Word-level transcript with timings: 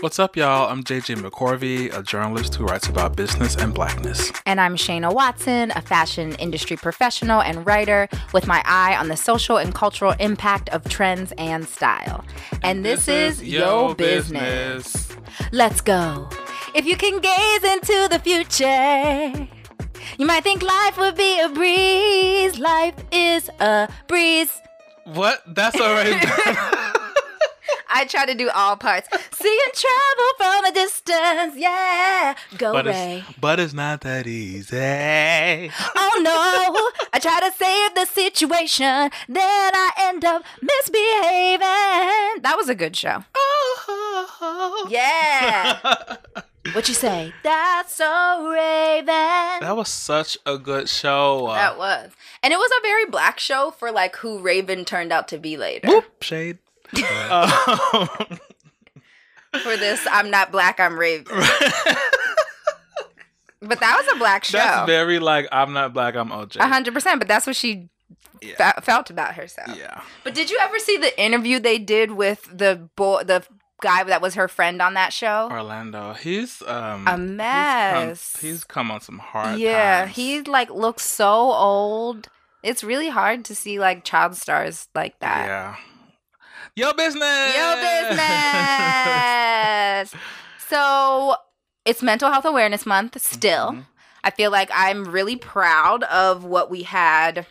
What's 0.00 0.18
up, 0.18 0.36
y'all? 0.36 0.70
I'm 0.70 0.84
JJ 0.84 1.16
McCorvey, 1.16 1.96
a 1.96 2.02
journalist 2.02 2.54
who 2.54 2.64
writes 2.66 2.86
about 2.86 3.16
business 3.16 3.56
and 3.56 3.72
blackness. 3.72 4.30
And 4.44 4.60
I'm 4.60 4.76
Shayna 4.76 5.12
Watson, 5.12 5.72
a 5.74 5.80
fashion 5.80 6.34
industry 6.34 6.76
professional 6.76 7.40
and 7.40 7.66
writer 7.66 8.06
with 8.34 8.46
my 8.46 8.62
eye 8.66 8.94
on 8.94 9.08
the 9.08 9.16
social 9.16 9.56
and 9.56 9.74
cultural 9.74 10.12
impact 10.20 10.68
of 10.68 10.84
trends 10.88 11.32
and 11.38 11.66
style. 11.66 12.26
And 12.62 12.84
this, 12.84 13.06
this 13.06 13.36
is, 13.38 13.42
is 13.42 13.48
Yo 13.48 13.94
business. 13.94 14.92
business. 15.08 15.50
Let's 15.50 15.80
go. 15.80 16.28
If 16.74 16.84
you 16.84 16.96
can 16.98 17.18
gaze 17.20 17.64
into 17.64 18.08
the 18.10 18.18
future, 18.18 19.48
you 20.18 20.26
might 20.26 20.44
think 20.44 20.62
life 20.62 20.98
would 20.98 21.16
be 21.16 21.40
a 21.40 21.48
breeze. 21.48 22.58
Life 22.58 22.96
is 23.12 23.48
a 23.60 23.88
breeze. 24.08 24.60
What? 25.04 25.42
That's 25.46 25.80
already. 25.80 26.16
I 27.96 28.04
try 28.04 28.26
to 28.26 28.34
do 28.34 28.50
all 28.50 28.76
parts. 28.76 29.08
Seeing 29.32 29.58
and 29.64 29.72
travel 29.72 30.30
from 30.36 30.64
a 30.66 30.72
distance, 30.72 31.56
yeah. 31.56 32.34
Go 32.58 32.74
but 32.74 32.84
Ray. 32.84 33.24
It's, 33.26 33.38
but 33.38 33.58
it's 33.58 33.72
not 33.72 34.02
that 34.02 34.26
easy. 34.26 34.76
Oh 34.76 36.20
no! 36.20 37.08
I 37.14 37.18
try 37.18 37.40
to 37.40 37.50
save 37.56 37.94
the 37.94 38.04
situation, 38.04 39.10
then 39.30 39.70
I 39.74 39.90
end 39.98 40.26
up 40.26 40.42
misbehaving. 40.60 42.42
That 42.42 42.54
was 42.58 42.68
a 42.68 42.74
good 42.74 42.94
show. 42.94 43.24
Oh, 43.34 44.86
yeah. 44.90 46.16
What 46.72 46.88
you 46.88 46.94
say? 46.94 47.32
That's 47.44 47.94
so 47.94 48.48
Raven. 48.50 49.06
That 49.06 49.76
was 49.76 49.88
such 49.88 50.36
a 50.44 50.58
good 50.58 50.88
show. 50.88 51.46
That 51.54 51.78
was, 51.78 52.10
and 52.42 52.52
it 52.52 52.56
was 52.56 52.70
a 52.76 52.82
very 52.82 53.06
black 53.06 53.38
show 53.38 53.70
for 53.70 53.92
like 53.92 54.16
who 54.16 54.40
Raven 54.40 54.84
turned 54.84 55.12
out 55.12 55.28
to 55.28 55.38
be 55.38 55.56
later. 55.56 55.86
Whoop, 55.86 56.22
shade. 56.24 56.58
Um, 57.30 57.50
for 59.62 59.76
this, 59.76 60.06
I'm 60.10 60.30
not 60.30 60.52
black. 60.52 60.80
I'm 60.80 60.98
Raven. 60.98 61.26
but 63.60 63.80
that 63.80 63.96
was 63.96 64.06
a 64.14 64.18
black 64.18 64.44
show. 64.44 64.58
That's 64.58 64.86
very 64.86 65.18
like 65.18 65.48
I'm 65.52 65.72
not 65.72 65.92
black. 65.92 66.14
I'm 66.14 66.30
OJ. 66.30 66.60
hundred 66.60 66.94
percent. 66.94 67.18
But 67.18 67.28
that's 67.28 67.46
what 67.46 67.56
she 67.56 67.88
yeah. 68.42 68.78
felt 68.80 69.10
about 69.10 69.34
herself. 69.34 69.76
Yeah. 69.76 70.02
But 70.24 70.34
did 70.34 70.50
you 70.50 70.58
ever 70.60 70.78
see 70.78 70.96
the 70.96 71.18
interview 71.20 71.58
they 71.58 71.78
did 71.78 72.12
with 72.12 72.48
the 72.52 72.88
boy, 72.96 73.22
the 73.24 73.44
guy 73.82 74.04
that 74.04 74.22
was 74.22 74.34
her 74.34 74.48
friend 74.48 74.80
on 74.80 74.94
that 74.94 75.12
show? 75.12 75.48
Orlando. 75.50 76.14
He's 76.14 76.62
um 76.62 77.06
a 77.06 77.18
mess. 77.18 78.36
He's 78.40 78.40
come, 78.40 78.50
he's 78.50 78.64
come 78.64 78.90
on 78.90 79.00
some 79.00 79.18
hard. 79.18 79.58
Yeah, 79.58 80.04
times. 80.04 80.16
he 80.16 80.42
like 80.42 80.70
looks 80.70 81.04
so 81.04 81.32
old. 81.52 82.28
It's 82.62 82.82
really 82.82 83.08
hard 83.08 83.44
to 83.46 83.54
see 83.54 83.78
like 83.78 84.04
child 84.04 84.36
stars 84.36 84.88
like 84.94 85.18
that. 85.20 85.46
Yeah. 85.46 85.76
Yo 86.78 86.92
business. 86.92 87.56
Yo 87.56 87.74
business. 88.10 88.22
so 90.68 91.34
it's 91.86 92.02
Mental 92.02 92.30
Health 92.30 92.44
Awareness 92.44 92.84
Month 92.84 93.18
still. 93.22 93.70
Mm-hmm. 93.70 93.80
I 94.22 94.30
feel 94.30 94.50
like 94.50 94.68
I'm 94.74 95.04
really 95.04 95.36
proud 95.36 96.02
of 96.04 96.44
what 96.44 96.70
we 96.70 96.82
had 96.82 97.46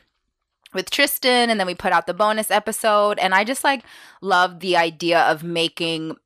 with 0.76 0.92
Tristan 0.92 1.50
and 1.50 1.59
then 1.59 1.66
we 1.66 1.73
put 1.73 1.92
out 1.92 2.06
the 2.06 2.14
bonus 2.14 2.52
episode 2.52 3.18
and 3.18 3.34
I 3.34 3.44
just 3.44 3.64
like 3.64 3.84
love 4.22 4.59
the 4.59 4.78
idea 4.78 5.22
of 5.22 5.44
making 5.44 6.18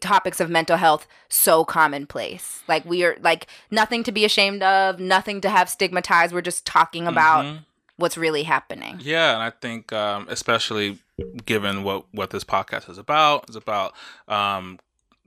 topics 0.00 0.40
of 0.40 0.50
mental 0.50 0.78
health 0.78 1.06
so 1.28 1.64
commonplace. 1.64 2.64
Like 2.66 2.84
we 2.84 3.04
are 3.04 3.16
like 3.20 3.46
nothing 3.70 4.02
to 4.02 4.10
be 4.10 4.24
ashamed 4.24 4.64
of, 4.64 4.98
nothing 4.98 5.40
to 5.42 5.48
have 5.48 5.68
stigmatized. 5.68 6.34
We're 6.34 6.40
just 6.40 6.66
talking 6.66 7.06
about 7.06 7.44
mm-hmm. 7.44 7.58
what's 7.98 8.18
really 8.18 8.42
happening. 8.42 8.98
Yeah, 9.00 9.34
and 9.34 9.42
I 9.44 9.50
think 9.50 9.92
um, 9.92 10.26
especially 10.28 10.98
given 11.44 11.82
what 11.82 12.06
what 12.12 12.30
this 12.30 12.44
podcast 12.44 12.88
is 12.90 12.98
about, 12.98 13.44
It's 13.48 13.56
about 13.56 13.94
um, 14.28 14.78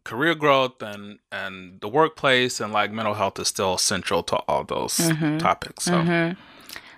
career 0.04 0.36
growth 0.36 0.82
and 0.82 1.20
and 1.32 1.80
the 1.82 1.88
workplace 1.90 2.60
and 2.60 2.72
like 2.72 2.92
mental 2.92 3.14
health 3.14 3.40
is 3.40 3.48
still 3.48 3.78
central 3.78 4.24
to 4.24 4.38
all 4.48 4.64
those 4.64 4.98
mm-hmm. 4.98 5.38
topics. 5.38 5.86
So. 5.86 5.94
Mm-hmm. 5.94 6.40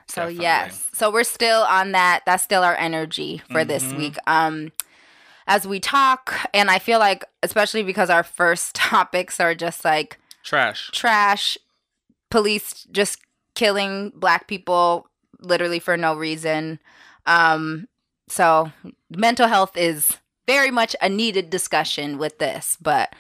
So 0.10 0.22
Definitely. 0.22 0.44
yes, 0.44 0.90
so 0.94 1.12
we're 1.12 1.26
still 1.26 1.64
on 1.64 1.92
that. 1.92 2.22
That's 2.26 2.42
still 2.42 2.64
our 2.64 2.78
energy 2.78 3.42
for 3.52 3.60
mm-hmm. 3.60 3.68
this 3.68 3.92
week. 3.92 4.16
Um, 4.26 4.72
as 5.48 5.68
we 5.68 5.82
talk, 5.82 6.34
and 6.54 6.72
I 6.72 6.80
feel 6.80 7.00
like, 7.00 7.26
especially 7.44 7.84
because 7.84 8.10
our 8.10 8.24
first 8.24 8.74
topics 8.76 9.42
are 9.42 9.54
just 9.54 9.84
like 9.84 10.18
trash, 10.44 10.92
trash, 10.94 11.58
police 12.30 12.86
just 12.90 13.20
killing 13.54 14.12
black 14.16 14.48
people 14.48 15.10
literally 15.40 15.80
for 15.80 15.98
no 15.98 16.16
reason. 16.16 16.80
Um, 17.26 17.88
so 18.28 18.72
mental 19.10 19.48
health 19.48 19.76
is 19.76 20.18
very 20.48 20.72
much 20.72 20.96
a 21.02 21.10
needed 21.10 21.50
discussion 21.50 22.18
with 22.18 22.40
this. 22.40 22.78
But 22.82 23.14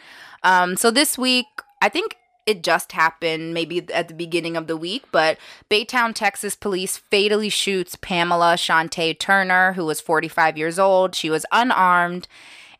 um, 0.43 0.77
so 0.77 0.91
this 0.91 1.17
week, 1.17 1.45
I 1.81 1.89
think 1.89 2.17
it 2.45 2.63
just 2.63 2.93
happened 2.93 3.53
maybe 3.53 3.85
at 3.91 4.07
the 4.07 4.13
beginning 4.13 4.55
of 4.55 4.67
the 4.67 4.77
week, 4.77 5.03
but 5.11 5.37
Baytown, 5.69 6.15
Texas 6.15 6.55
police 6.55 6.95
fatally 6.95 7.49
shoots 7.49 7.97
Pamela 7.97 8.53
Shantay 8.53 9.19
Turner, 9.19 9.73
who 9.73 9.85
was 9.85 9.99
45 9.99 10.57
years 10.57 10.79
old. 10.79 11.13
She 11.13 11.29
was 11.29 11.45
unarmed. 11.51 12.27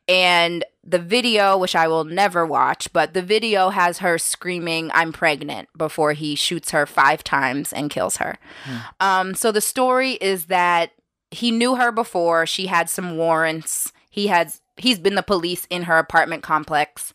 And 0.08 0.64
the 0.86 1.00
video, 1.00 1.58
which 1.58 1.76
I 1.76 1.90
will 1.90 2.06
never 2.06 2.46
watch, 2.46 2.94
but 2.94 3.14
the 3.14 3.22
video 3.22 3.72
has 3.72 3.98
her 3.98 4.18
screaming, 4.18 4.90
I'm 4.94 5.12
pregnant, 5.12 5.68
before 5.78 6.14
he 6.14 6.36
shoots 6.36 6.72
her 6.72 6.86
five 6.86 7.26
times 7.26 7.74
and 7.74 7.90
kills 7.90 8.16
her. 8.18 8.38
Hmm. 8.64 8.78
Um, 9.02 9.36
so 9.36 9.52
the 9.52 9.60
story 9.60 10.14
is 10.14 10.46
that 10.46 10.92
he 11.32 11.52
knew 11.52 11.76
her 11.76 11.92
before. 11.92 12.46
She 12.46 12.68
had 12.68 12.90
some 12.90 13.18
warrants. 13.18 13.92
He 14.10 14.28
has 14.28 14.62
he's 14.78 15.00
been 15.00 15.16
the 15.16 15.24
police 15.24 15.66
in 15.70 15.84
her 15.84 15.98
apartment 15.98 16.44
complex 16.44 17.12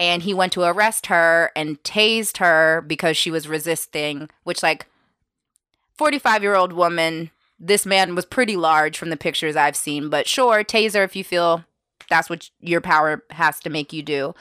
and 0.00 0.22
he 0.22 0.34
went 0.34 0.52
to 0.52 0.62
arrest 0.62 1.06
her 1.06 1.52
and 1.54 1.80
tased 1.84 2.38
her 2.38 2.80
because 2.80 3.16
she 3.16 3.30
was 3.30 3.46
resisting, 3.46 4.28
which 4.42 4.62
like 4.62 4.86
45-year-old 5.98 6.72
woman, 6.72 7.30
this 7.60 7.86
man 7.86 8.14
was 8.16 8.24
pretty 8.24 8.56
large 8.56 8.98
from 8.98 9.10
the 9.10 9.16
pictures 9.16 9.54
I've 9.54 9.76
seen, 9.76 10.08
but 10.08 10.26
sure, 10.26 10.64
taser 10.64 11.04
if 11.04 11.14
you 11.14 11.22
feel 11.22 11.64
that's 12.08 12.28
what 12.28 12.50
your 12.60 12.80
power 12.80 13.22
has 13.30 13.60
to 13.60 13.70
make 13.70 13.92
you 13.92 14.02
do. 14.02 14.34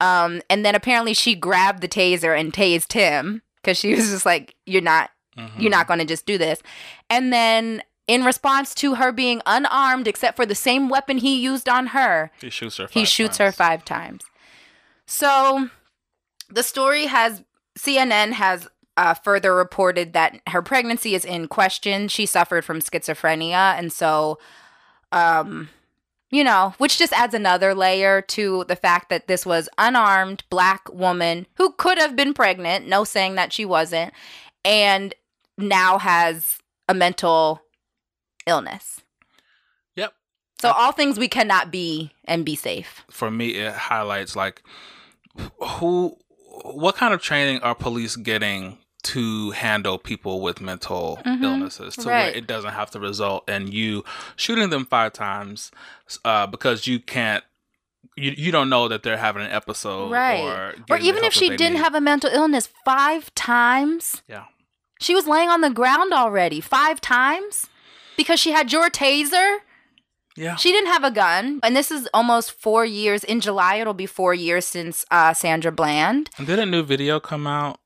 Um, 0.00 0.40
and 0.48 0.64
then 0.64 0.74
apparently 0.74 1.12
she 1.14 1.34
grabbed 1.34 1.82
the 1.82 1.88
taser 1.88 2.38
and 2.38 2.52
tased 2.52 2.92
him 2.92 3.42
because 3.56 3.76
she 3.76 3.94
was 3.94 4.10
just 4.10 4.26
like, 4.26 4.56
"You're 4.66 4.82
not, 4.82 5.10
mm-hmm. 5.36 5.60
you're 5.60 5.70
not 5.70 5.86
going 5.86 6.00
to 6.00 6.04
just 6.04 6.26
do 6.26 6.38
this." 6.38 6.60
And 7.08 7.32
then 7.32 7.82
in 8.06 8.24
response 8.24 8.74
to 8.76 8.96
her 8.96 9.12
being 9.12 9.40
unarmed 9.46 10.08
except 10.08 10.36
for 10.36 10.46
the 10.46 10.54
same 10.54 10.88
weapon 10.88 11.18
he 11.18 11.40
used 11.40 11.68
on 11.68 11.88
her. 11.88 12.30
He 12.40 12.50
shoots 12.50 12.78
her. 12.78 12.88
he 12.90 13.04
shoots 13.04 13.38
times. 13.38 13.48
her 13.48 13.52
five 13.52 13.84
times. 13.84 14.24
So, 15.06 15.68
the 16.50 16.62
story 16.62 17.06
has 17.06 17.42
CNN 17.78 18.32
has 18.32 18.68
uh, 18.96 19.14
further 19.14 19.54
reported 19.54 20.12
that 20.12 20.40
her 20.48 20.62
pregnancy 20.62 21.14
is 21.14 21.24
in 21.24 21.48
question. 21.48 22.08
She 22.08 22.26
suffered 22.26 22.64
from 22.64 22.80
schizophrenia, 22.80 23.78
and 23.78 23.92
so, 23.92 24.38
um, 25.12 25.70
you 26.30 26.44
know, 26.44 26.74
which 26.78 26.98
just 26.98 27.12
adds 27.12 27.34
another 27.34 27.74
layer 27.74 28.20
to 28.22 28.64
the 28.68 28.76
fact 28.76 29.08
that 29.08 29.28
this 29.28 29.46
was 29.46 29.68
unarmed 29.78 30.44
black 30.50 30.92
woman 30.92 31.46
who 31.54 31.72
could 31.72 31.98
have 31.98 32.16
been 32.16 32.34
pregnant. 32.34 32.86
No 32.86 33.04
saying 33.04 33.34
that 33.36 33.52
she 33.52 33.64
wasn't, 33.64 34.12
and 34.64 35.14
now 35.56 35.98
has 35.98 36.58
a 36.88 36.94
mental 36.94 37.62
illness. 38.46 39.00
Yep. 39.96 40.14
So 40.60 40.70
all 40.70 40.92
things 40.92 41.18
we 41.18 41.28
cannot 41.28 41.70
be 41.70 42.12
and 42.24 42.44
be 42.44 42.54
safe. 42.54 43.04
For 43.10 43.30
me, 43.30 43.50
it 43.50 43.72
highlights 43.72 44.36
like 44.36 44.62
who, 45.60 46.16
what 46.64 46.96
kind 46.96 47.14
of 47.14 47.22
training 47.22 47.60
are 47.60 47.74
police 47.74 48.16
getting 48.16 48.78
to 49.02 49.50
handle 49.50 49.98
people 49.98 50.40
with 50.40 50.60
mental 50.60 51.18
mm-hmm. 51.24 51.42
illnesses 51.42 51.96
to 51.96 52.08
right. 52.08 52.26
where 52.26 52.36
it 52.36 52.46
doesn't 52.46 52.72
have 52.72 52.90
to 52.90 53.00
result 53.00 53.48
in 53.48 53.66
you 53.66 54.04
shooting 54.36 54.70
them 54.70 54.84
five 54.84 55.12
times 55.12 55.70
uh, 56.24 56.46
because 56.46 56.86
you 56.86 57.00
can't 57.00 57.42
you, 58.16 58.32
you 58.36 58.52
don't 58.52 58.68
know 58.68 58.88
that 58.88 59.02
they're 59.02 59.16
having 59.16 59.42
an 59.42 59.50
episode 59.50 60.10
right 60.10 60.40
or, 60.40 60.74
or 60.90 60.98
even 60.98 61.24
if 61.24 61.32
she 61.32 61.48
didn't 61.48 61.74
need. 61.74 61.78
have 61.80 61.94
a 61.94 62.00
mental 62.00 62.30
illness 62.30 62.68
five 62.84 63.34
times 63.34 64.22
yeah 64.28 64.44
she 65.00 65.14
was 65.14 65.26
laying 65.26 65.48
on 65.48 65.62
the 65.62 65.70
ground 65.70 66.12
already 66.12 66.60
five 66.60 67.00
times 67.00 67.66
because 68.16 68.40
she 68.40 68.50
had 68.50 68.72
your 68.72 68.90
taser. 68.90 69.58
Yeah. 70.36 70.56
She 70.56 70.72
didn't 70.72 70.90
have 70.90 71.04
a 71.04 71.10
gun. 71.10 71.60
And 71.62 71.76
this 71.76 71.90
is 71.90 72.08
almost 72.14 72.52
four 72.52 72.84
years. 72.84 73.22
In 73.24 73.40
July, 73.40 73.76
it'll 73.76 73.94
be 73.94 74.06
four 74.06 74.32
years 74.34 74.64
since 74.64 75.04
uh, 75.10 75.34
Sandra 75.34 75.70
Bland. 75.70 76.30
And 76.38 76.46
did 76.46 76.58
a 76.58 76.66
new 76.66 76.82
video 76.82 77.20
come 77.20 77.46
out 77.46 77.78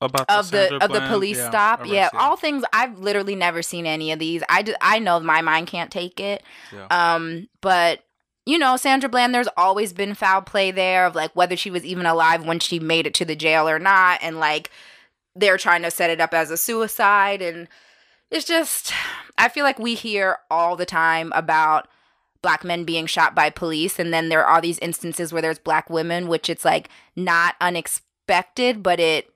about 0.00 0.28
of 0.30 0.50
the, 0.50 0.68
the 0.70 0.84
of 0.84 0.92
the 0.92 1.00
police 1.08 1.36
yeah, 1.36 1.48
stop? 1.48 1.86
Yeah. 1.86 2.08
All 2.14 2.36
things 2.36 2.64
I've 2.72 2.98
literally 2.98 3.34
never 3.34 3.62
seen 3.62 3.86
any 3.86 4.10
of 4.10 4.18
these. 4.18 4.42
I 4.48 4.62
just, 4.62 4.78
I 4.80 4.98
know 4.98 5.20
my 5.20 5.42
mind 5.42 5.66
can't 5.66 5.90
take 5.90 6.18
it. 6.18 6.42
Yeah. 6.72 6.86
Um, 6.90 7.48
but 7.60 8.00
you 8.46 8.58
know, 8.58 8.76
Sandra 8.76 9.10
Bland, 9.10 9.34
there's 9.34 9.48
always 9.56 9.92
been 9.92 10.14
foul 10.14 10.40
play 10.40 10.70
there 10.70 11.04
of 11.04 11.14
like 11.14 11.34
whether 11.34 11.56
she 11.56 11.70
was 11.70 11.84
even 11.84 12.06
alive 12.06 12.46
when 12.46 12.60
she 12.60 12.78
made 12.78 13.06
it 13.06 13.14
to 13.14 13.24
the 13.24 13.36
jail 13.36 13.68
or 13.68 13.80
not. 13.80 14.20
And 14.22 14.38
like 14.38 14.70
they're 15.34 15.58
trying 15.58 15.82
to 15.82 15.90
set 15.90 16.10
it 16.10 16.20
up 16.20 16.32
as 16.32 16.50
a 16.50 16.56
suicide. 16.56 17.42
And 17.42 17.68
it's 18.30 18.44
just, 18.44 18.92
I 19.38 19.48
feel 19.48 19.64
like 19.64 19.78
we 19.78 19.94
hear 19.94 20.38
all 20.50 20.76
the 20.76 20.86
time 20.86 21.32
about 21.34 21.88
black 22.42 22.64
men 22.64 22.84
being 22.84 23.06
shot 23.06 23.34
by 23.34 23.50
police 23.50 23.98
and 23.98 24.12
then 24.12 24.28
there 24.28 24.44
are 24.44 24.54
all 24.54 24.60
these 24.60 24.78
instances 24.78 25.32
where 25.32 25.42
there's 25.42 25.58
black 25.58 25.90
women 25.90 26.28
which 26.28 26.48
it's 26.48 26.64
like 26.64 26.88
not 27.16 27.56
unexpected 27.60 28.84
but 28.84 29.00
it 29.00 29.32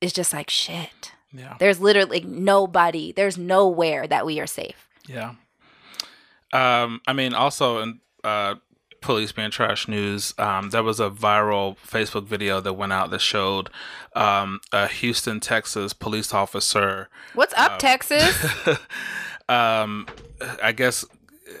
is 0.00 0.14
just 0.14 0.32
like 0.32 0.48
shit. 0.48 1.12
Yeah. 1.32 1.56
There's 1.58 1.78
literally 1.78 2.20
nobody 2.20 3.12
there's 3.12 3.36
nowhere 3.36 4.06
that 4.06 4.24
we 4.24 4.40
are 4.40 4.46
safe. 4.46 4.88
Yeah. 5.06 5.34
Um 6.52 7.02
i 7.06 7.12
mean 7.12 7.34
also 7.34 7.80
and 7.82 7.98
uh 8.22 8.54
police 9.04 9.32
being 9.32 9.50
trash 9.50 9.86
news 9.86 10.34
um, 10.38 10.70
there 10.70 10.82
was 10.82 10.98
a 10.98 11.10
viral 11.10 11.76
facebook 11.78 12.24
video 12.24 12.60
that 12.60 12.72
went 12.72 12.92
out 12.92 13.10
that 13.10 13.20
showed 13.20 13.70
um, 14.14 14.60
a 14.72 14.88
houston 14.88 15.40
texas 15.40 15.92
police 15.92 16.32
officer 16.32 17.08
what's 17.34 17.54
up 17.54 17.72
uh, 17.72 17.78
texas 17.78 18.44
um, 19.48 20.06
i 20.62 20.72
guess 20.72 21.04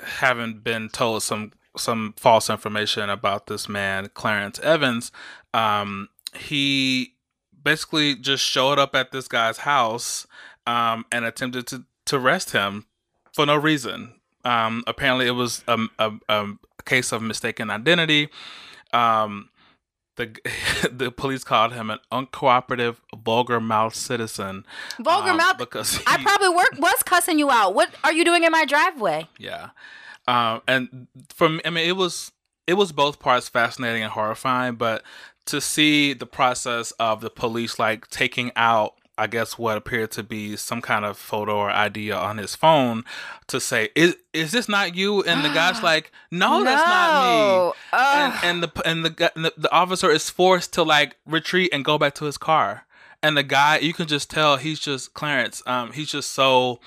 having 0.04 0.58
been 0.58 0.88
told 0.88 1.22
some 1.22 1.52
some 1.76 2.14
false 2.16 2.48
information 2.50 3.10
about 3.10 3.46
this 3.46 3.68
man, 3.68 4.10
Clarence 4.14 4.58
Evans, 4.60 5.10
um, 5.52 6.08
he 6.34 7.14
basically 7.62 8.14
just 8.14 8.44
showed 8.44 8.78
up 8.78 8.94
at 8.94 9.12
this 9.12 9.28
guy's 9.28 9.58
house 9.58 10.26
um, 10.66 11.04
and 11.10 11.24
attempted 11.24 11.66
to, 11.68 11.84
to 12.06 12.16
arrest 12.16 12.52
him 12.52 12.86
for 13.32 13.46
no 13.46 13.56
reason. 13.56 14.14
Um, 14.44 14.84
apparently, 14.86 15.26
it 15.26 15.32
was 15.32 15.64
a, 15.66 15.78
a, 15.98 16.12
a, 16.28 16.46
case 16.84 17.12
of 17.12 17.22
mistaken 17.22 17.70
identity. 17.70 18.28
Um, 18.92 19.50
the 20.16 20.36
the 20.92 21.10
police 21.10 21.44
called 21.44 21.72
him 21.72 21.90
an 21.90 21.98
uncooperative, 22.12 22.96
vulgar 23.16 23.60
mouth 23.60 23.94
citizen. 23.94 24.64
Vulgar 25.00 25.30
um, 25.30 25.38
mouth 25.38 25.58
because 25.58 25.96
he, 25.96 26.04
I 26.06 26.22
probably 26.22 26.50
work 26.50 26.78
was 26.78 27.02
cussing 27.02 27.38
you 27.38 27.50
out. 27.50 27.74
What 27.74 27.90
are 28.04 28.12
you 28.12 28.24
doing 28.24 28.44
in 28.44 28.52
my 28.52 28.64
driveway? 28.64 29.28
Yeah, 29.38 29.70
um, 30.26 30.62
and 30.66 31.08
from 31.28 31.60
I 31.64 31.70
mean, 31.70 31.88
it 31.88 31.96
was 31.96 32.32
it 32.66 32.74
was 32.74 32.92
both 32.92 33.18
parts 33.18 33.48
fascinating 33.48 34.02
and 34.02 34.12
horrifying, 34.12 34.76
but 34.76 35.02
to 35.46 35.60
see 35.60 36.14
the 36.14 36.26
process 36.26 36.92
of 36.92 37.20
the 37.20 37.30
police 37.30 37.78
like 37.78 38.08
taking 38.08 38.50
out 38.56 38.94
I 39.16 39.26
guess 39.26 39.56
what 39.56 39.76
appeared 39.76 40.10
to 40.12 40.22
be 40.22 40.56
some 40.56 40.80
kind 40.80 41.04
of 41.04 41.16
photo 41.16 41.56
or 41.56 41.70
idea 41.70 42.16
on 42.16 42.38
his 42.38 42.56
phone 42.56 43.04
to 43.46 43.60
say, 43.60 43.90
"Is 43.94 44.16
is 44.32 44.52
this 44.52 44.68
not 44.68 44.94
you?" 44.94 45.22
And 45.22 45.44
the 45.44 45.52
guy's 45.52 45.82
like, 45.90 46.10
"No, 46.30 46.58
no. 46.58 46.64
that's 46.64 46.86
not 46.86 47.24
me." 47.24 47.72
And, 47.92 48.34
and, 48.42 48.62
the 48.62 48.82
and 48.84 49.04
the, 49.04 49.32
and 49.34 49.44
the 49.44 49.52
the 49.56 49.72
officer 49.72 50.10
is 50.10 50.30
forced 50.30 50.72
to 50.74 50.82
like 50.82 51.16
retreat 51.26 51.70
and 51.72 51.84
go 51.84 51.98
back 51.98 52.14
to 52.16 52.24
his 52.24 52.38
car. 52.38 52.86
And 53.22 53.36
the 53.36 53.42
guy, 53.42 53.78
you 53.78 53.94
can 53.94 54.06
just 54.06 54.30
tell 54.30 54.56
he's 54.56 54.80
just 54.80 55.14
Clarence. 55.14 55.62
Um, 55.66 55.92
he's 55.92 56.10
just 56.10 56.32
so 56.32 56.80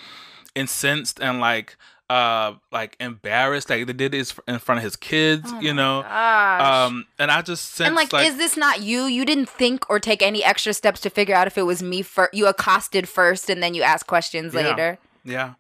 incensed 0.54 1.20
and 1.20 1.40
like 1.40 1.78
uh 2.10 2.54
like 2.72 2.96
embarrassed 3.00 3.70
like 3.70 3.86
they 3.86 3.94
did 3.94 4.14
this 4.14 4.34
in 4.48 4.60
front 4.60 4.78
of 4.78 4.84
his 4.84 4.96
kids 4.96 5.50
oh 5.54 5.60
you 5.60 5.74
know? 5.74 6.04
gosh. 6.04 6.88
um 6.88 7.06
and 7.20 7.30
i 7.30 7.42
just 7.42 7.74
sensed, 7.74 7.88
and 7.88 7.96
like, 7.96 8.14
like, 8.14 8.28
is 8.28 8.38
this 8.38 8.56
not 8.56 8.82
you? 8.82 9.06
You 9.06 9.26
didn't 9.26 9.50
think 9.50 9.90
or 9.90 10.00
take 10.00 10.22
any 10.22 10.44
extra 10.44 10.74
steps 10.74 11.02
to 11.02 11.10
figure 11.10 11.36
out 11.36 11.48
if 11.48 11.58
it 11.58 11.64
was 11.64 11.84
me 11.84 12.02
first 12.02 12.34
you 12.34 12.48
accosted 12.48 13.10
first 13.10 13.50
and 13.50 13.62
then 13.62 13.74
you 13.74 13.82
ask 13.84 14.08
questions 14.08 14.54
yeah. 14.54 14.62
later? 14.62 14.98
Yeah. 15.26 15.54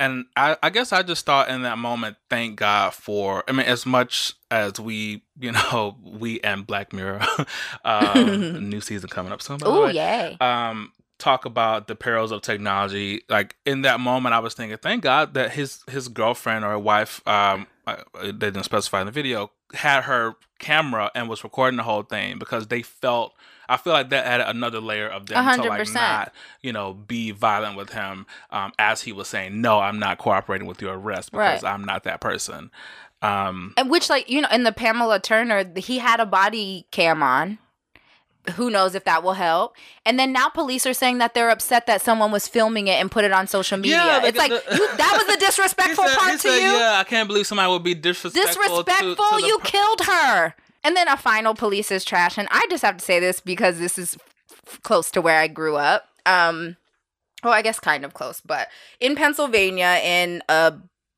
And 0.00 0.26
I, 0.36 0.56
I 0.62 0.70
guess 0.70 0.92
i 0.92 1.02
just 1.02 1.24
thought 1.24 1.48
in 1.48 1.62
that 1.62 1.78
moment 1.78 2.16
thank 2.28 2.56
god 2.56 2.92
for 2.92 3.44
i 3.48 3.52
mean 3.52 3.64
as 3.64 3.86
much 3.86 4.34
as 4.50 4.78
we 4.78 5.22
you 5.38 5.52
know 5.52 5.96
we 6.02 6.40
and 6.40 6.66
black 6.66 6.92
mirror 6.92 7.24
um 7.84 8.68
new 8.68 8.80
season 8.80 9.08
coming 9.08 9.32
up 9.32 9.40
soon 9.40 9.60
oh 9.62 9.86
yay. 9.86 10.36
Um 10.40 10.92
talk 11.24 11.46
about 11.46 11.88
the 11.88 11.94
perils 11.94 12.30
of 12.30 12.42
technology 12.42 13.22
like 13.30 13.56
in 13.64 13.80
that 13.80 13.98
moment 13.98 14.34
i 14.34 14.38
was 14.38 14.52
thinking 14.52 14.76
thank 14.76 15.02
god 15.02 15.32
that 15.32 15.52
his 15.52 15.82
his 15.88 16.08
girlfriend 16.08 16.66
or 16.66 16.78
wife 16.78 17.26
um 17.26 17.66
they 18.22 18.32
didn't 18.32 18.64
specify 18.64 19.00
in 19.00 19.06
the 19.06 19.12
video 19.12 19.50
had 19.72 20.02
her 20.02 20.34
camera 20.58 21.10
and 21.14 21.26
was 21.26 21.42
recording 21.42 21.78
the 21.78 21.82
whole 21.82 22.02
thing 22.02 22.38
because 22.38 22.66
they 22.66 22.82
felt 22.82 23.32
I 23.66 23.78
feel 23.78 23.94
like 23.94 24.10
that 24.10 24.26
added 24.26 24.46
another 24.50 24.78
layer 24.78 25.08
of 25.08 25.24
them 25.24 25.42
100%. 25.42 25.62
to 25.62 25.68
like 25.70 25.94
not, 25.94 26.34
you 26.60 26.70
know, 26.70 26.92
be 26.92 27.30
violent 27.30 27.78
with 27.78 27.94
him 27.94 28.26
um, 28.50 28.72
as 28.78 29.00
he 29.00 29.10
was 29.10 29.26
saying, 29.26 29.58
"No, 29.62 29.80
I'm 29.80 29.98
not 29.98 30.18
cooperating 30.18 30.66
with 30.66 30.82
your 30.82 30.98
arrest 30.98 31.32
because 31.32 31.62
right. 31.62 31.72
I'm 31.72 31.82
not 31.82 32.04
that 32.04 32.20
person." 32.20 32.70
Um, 33.22 33.72
and 33.78 33.88
which, 33.88 34.10
like, 34.10 34.28
you 34.28 34.42
know, 34.42 34.48
in 34.52 34.64
the 34.64 34.72
Pamela 34.72 35.18
Turner, 35.18 35.64
he 35.76 35.98
had 35.98 36.20
a 36.20 36.26
body 36.26 36.86
cam 36.90 37.22
on 37.22 37.58
who 38.52 38.70
knows 38.70 38.94
if 38.94 39.04
that 39.04 39.22
will 39.22 39.32
help. 39.34 39.76
And 40.04 40.18
then 40.18 40.32
now 40.32 40.48
police 40.48 40.86
are 40.86 40.94
saying 40.94 41.18
that 41.18 41.34
they're 41.34 41.50
upset 41.50 41.86
that 41.86 42.02
someone 42.02 42.30
was 42.30 42.46
filming 42.46 42.88
it 42.88 43.00
and 43.00 43.10
put 43.10 43.24
it 43.24 43.32
on 43.32 43.46
social 43.46 43.78
media. 43.78 43.96
Yeah, 43.96 44.24
it's 44.24 44.38
like 44.38 44.50
the, 44.50 44.62
you, 44.74 44.96
that 44.96 45.14
was 45.16 45.34
the 45.34 45.40
disrespectful 45.44 46.04
said, 46.04 46.18
part 46.18 46.32
to 46.32 46.38
said, 46.38 46.56
you. 46.56 46.72
Yeah, 46.72 46.98
I 46.98 47.04
can't 47.04 47.26
believe 47.28 47.46
somebody 47.46 47.70
would 47.70 47.82
be 47.82 47.94
disrespectful. 47.94 48.64
Disrespectful. 48.82 49.14
To, 49.14 49.40
to 49.40 49.46
you 49.46 49.58
per- 49.58 49.64
killed 49.64 50.00
her. 50.02 50.54
And 50.82 50.94
then 50.94 51.08
a 51.08 51.16
final 51.16 51.54
police 51.54 51.90
is 51.90 52.04
trash. 52.04 52.36
And 52.36 52.48
I 52.50 52.66
just 52.68 52.84
have 52.84 52.98
to 52.98 53.04
say 53.04 53.18
this 53.18 53.40
because 53.40 53.78
this 53.78 53.98
is 53.98 54.18
f- 54.66 54.80
close 54.82 55.10
to 55.12 55.22
where 55.22 55.40
I 55.40 55.48
grew 55.48 55.76
up. 55.76 56.08
Um, 56.26 56.76
well, 57.42 57.52
I 57.52 57.62
guess 57.62 57.78
kind 57.78 58.04
of 58.04 58.14
close, 58.14 58.40
but 58.40 58.68
in 59.00 59.16
Pennsylvania, 59.16 60.00
in 60.02 60.42
a 60.48 60.74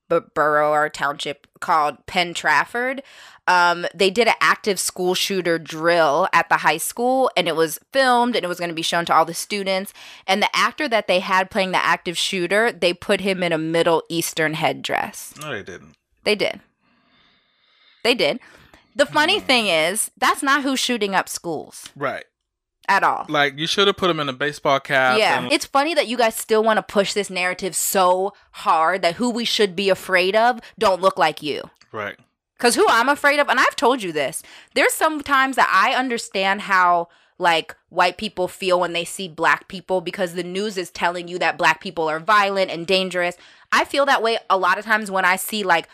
b- 0.08 0.18
borough 0.34 0.72
or 0.72 0.88
township 0.88 1.46
called 1.60 2.04
Penn 2.06 2.34
Trafford, 2.34 3.02
um, 3.46 3.86
they 3.94 4.10
did 4.10 4.28
an 4.28 4.34
active 4.40 4.78
school 4.78 5.14
shooter 5.14 5.58
drill 5.58 6.28
at 6.32 6.48
the 6.48 6.58
high 6.58 6.76
school 6.76 7.30
and 7.36 7.46
it 7.46 7.56
was 7.56 7.78
filmed 7.92 8.34
and 8.34 8.44
it 8.44 8.48
was 8.48 8.58
going 8.58 8.70
to 8.70 8.74
be 8.74 8.82
shown 8.82 9.04
to 9.06 9.14
all 9.14 9.24
the 9.24 9.34
students. 9.34 9.92
And 10.26 10.42
the 10.42 10.54
actor 10.54 10.88
that 10.88 11.06
they 11.06 11.20
had 11.20 11.50
playing 11.50 11.72
the 11.72 11.84
active 11.84 12.18
shooter, 12.18 12.72
they 12.72 12.92
put 12.92 13.20
him 13.20 13.42
in 13.42 13.52
a 13.52 13.58
Middle 13.58 14.02
Eastern 14.08 14.54
headdress. 14.54 15.34
No, 15.40 15.50
they 15.50 15.62
didn't. 15.62 15.96
They 16.24 16.34
did. 16.34 16.60
They 18.02 18.14
did. 18.14 18.40
The 18.94 19.06
funny 19.06 19.38
hmm. 19.38 19.46
thing 19.46 19.66
is, 19.66 20.10
that's 20.16 20.42
not 20.42 20.62
who's 20.62 20.80
shooting 20.80 21.14
up 21.14 21.28
schools. 21.28 21.90
Right. 21.94 22.24
At 22.88 23.02
all. 23.02 23.26
Like, 23.28 23.58
you 23.58 23.66
should 23.66 23.88
have 23.88 23.96
put 23.96 24.10
him 24.10 24.20
in 24.20 24.28
a 24.28 24.32
baseball 24.32 24.78
cap. 24.80 25.18
Yeah. 25.18 25.42
And- 25.42 25.52
it's 25.52 25.66
funny 25.66 25.94
that 25.94 26.06
you 26.06 26.16
guys 26.16 26.34
still 26.34 26.62
want 26.62 26.78
to 26.78 26.82
push 26.82 27.12
this 27.12 27.30
narrative 27.30 27.74
so 27.74 28.32
hard 28.52 29.02
that 29.02 29.16
who 29.16 29.30
we 29.30 29.44
should 29.44 29.76
be 29.76 29.90
afraid 29.90 30.34
of 30.34 30.60
don't 30.78 31.00
look 31.00 31.18
like 31.18 31.42
you. 31.42 31.68
Right. 31.92 32.16
Because 32.56 32.74
who 32.74 32.86
I'm 32.88 33.08
afraid 33.08 33.38
of, 33.38 33.48
and 33.48 33.60
I've 33.60 33.76
told 33.76 34.02
you 34.02 34.12
this, 34.12 34.42
there's 34.74 34.92
sometimes 34.92 35.56
that 35.56 35.70
I 35.72 35.98
understand 35.98 36.62
how 36.62 37.08
like 37.38 37.76
white 37.90 38.16
people 38.16 38.48
feel 38.48 38.80
when 38.80 38.94
they 38.94 39.04
see 39.04 39.28
black 39.28 39.68
people 39.68 40.00
because 40.00 40.32
the 40.34 40.42
news 40.42 40.78
is 40.78 40.90
telling 40.90 41.28
you 41.28 41.38
that 41.38 41.58
black 41.58 41.82
people 41.82 42.08
are 42.08 42.18
violent 42.18 42.70
and 42.70 42.86
dangerous. 42.86 43.36
I 43.72 43.84
feel 43.84 44.06
that 44.06 44.22
way 44.22 44.38
a 44.48 44.56
lot 44.56 44.78
of 44.78 44.84
times 44.84 45.10
when 45.10 45.26
I 45.26 45.36
see 45.36 45.62
like 45.62 45.88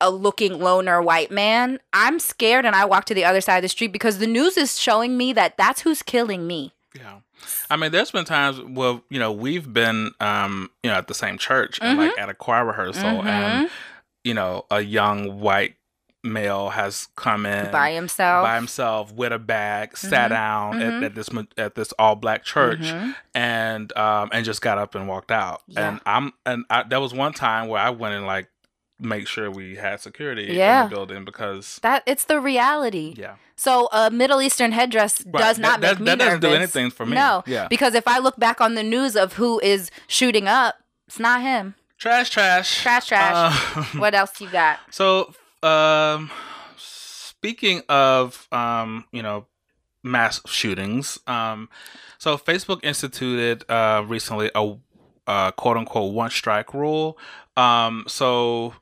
a 0.00 0.10
looking 0.10 0.60
loner 0.60 1.02
white 1.02 1.30
man. 1.30 1.78
I'm 1.92 2.18
scared 2.18 2.64
and 2.64 2.74
I 2.74 2.84
walk 2.84 3.04
to 3.06 3.14
the 3.14 3.24
other 3.24 3.40
side 3.40 3.58
of 3.58 3.62
the 3.62 3.68
street 3.68 3.92
because 3.92 4.18
the 4.18 4.26
news 4.26 4.56
is 4.56 4.80
showing 4.80 5.16
me 5.16 5.32
that 5.32 5.56
that's 5.56 5.82
who's 5.82 6.02
killing 6.02 6.46
me. 6.46 6.72
Yeah. 6.96 7.20
I 7.70 7.76
mean, 7.76 7.92
there's 7.92 8.10
been 8.10 8.24
times 8.24 8.60
where, 8.60 9.00
you 9.10 9.18
know, 9.18 9.30
we've 9.32 9.72
been, 9.72 10.12
um, 10.20 10.70
you 10.82 10.90
know, 10.90 10.96
at 10.96 11.06
the 11.06 11.14
same 11.14 11.38
church 11.38 11.78
and 11.80 11.98
mm-hmm. 11.98 12.08
like 12.08 12.18
at 12.18 12.28
a 12.28 12.34
choir 12.34 12.64
rehearsal 12.64 13.02
mm-hmm. 13.02 13.28
and, 13.28 13.70
you 14.24 14.34
know, 14.34 14.66
a 14.70 14.80
young 14.80 15.40
white 15.40 15.76
male 16.24 16.70
has 16.70 17.08
come 17.14 17.46
in 17.46 17.70
by 17.70 17.92
himself 17.92 18.44
by 18.44 18.56
himself 18.56 19.12
with 19.12 19.32
a 19.32 19.38
bag 19.38 19.90
mm-hmm. 19.90 20.08
sat 20.08 20.28
down 20.28 20.74
mm-hmm. 20.74 20.82
at, 20.82 21.02
at, 21.04 21.14
this 21.14 21.30
at 21.56 21.74
this 21.74 21.92
all 21.98 22.16
black 22.16 22.44
church 22.44 22.80
mm-hmm. 22.80 23.12
and 23.34 23.96
um 23.96 24.28
and 24.32 24.44
just 24.44 24.60
got 24.60 24.78
up 24.78 24.94
and 24.94 25.06
walked 25.06 25.30
out 25.30 25.62
yeah. 25.68 25.88
and 25.88 26.00
i'm 26.06 26.32
and 26.44 26.64
I, 26.70 26.82
there 26.82 27.00
was 27.00 27.14
one 27.14 27.32
time 27.32 27.68
where 27.68 27.80
i 27.80 27.90
went 27.90 28.14
and 28.14 28.26
like 28.26 28.48
make 28.98 29.28
sure 29.28 29.48
we 29.48 29.76
had 29.76 30.00
security 30.00 30.52
yeah. 30.54 30.82
in 30.82 30.90
the 30.90 30.96
building 30.96 31.24
because 31.24 31.78
that 31.82 32.02
it's 32.04 32.24
the 32.24 32.40
reality 32.40 33.14
yeah 33.16 33.36
so 33.58 33.88
a 33.90 34.08
Middle 34.08 34.40
Eastern 34.40 34.70
headdress 34.70 35.24
right. 35.26 35.40
does 35.40 35.58
not 35.58 35.80
that, 35.80 35.98
make 35.98 35.98
that, 35.98 36.04
me 36.04 36.10
that 36.10 36.18
doesn't 36.18 36.40
do 36.40 36.54
anything 36.54 36.90
for 36.90 37.04
me. 37.04 37.16
No, 37.16 37.42
yeah. 37.44 37.66
Because 37.66 37.94
if 37.94 38.06
I 38.06 38.20
look 38.20 38.38
back 38.38 38.60
on 38.60 38.76
the 38.76 38.84
news 38.84 39.16
of 39.16 39.32
who 39.32 39.58
is 39.58 39.90
shooting 40.06 40.46
up, 40.46 40.76
it's 41.08 41.18
not 41.18 41.42
him. 41.42 41.74
Trash, 41.98 42.30
trash, 42.30 42.82
trash, 42.82 43.08
trash. 43.08 43.76
Uh, 43.76 43.82
what 43.98 44.14
else 44.14 44.40
you 44.40 44.48
got? 44.48 44.78
So 44.92 45.34
um, 45.62 46.30
speaking 46.76 47.82
of 47.88 48.46
um, 48.52 49.04
you 49.12 49.22
know, 49.22 49.46
mass 50.02 50.40
shootings, 50.46 51.18
um, 51.26 51.68
so 52.18 52.36
Facebook 52.36 52.80
instituted 52.82 53.64
uh 53.68 54.04
recently 54.06 54.50
a 54.54 54.76
uh, 55.28 55.50
quote 55.52 55.76
unquote 55.76 56.12
one 56.12 56.30
strike 56.30 56.74
rule. 56.74 57.18
Um, 57.56 58.04
so 58.08 58.74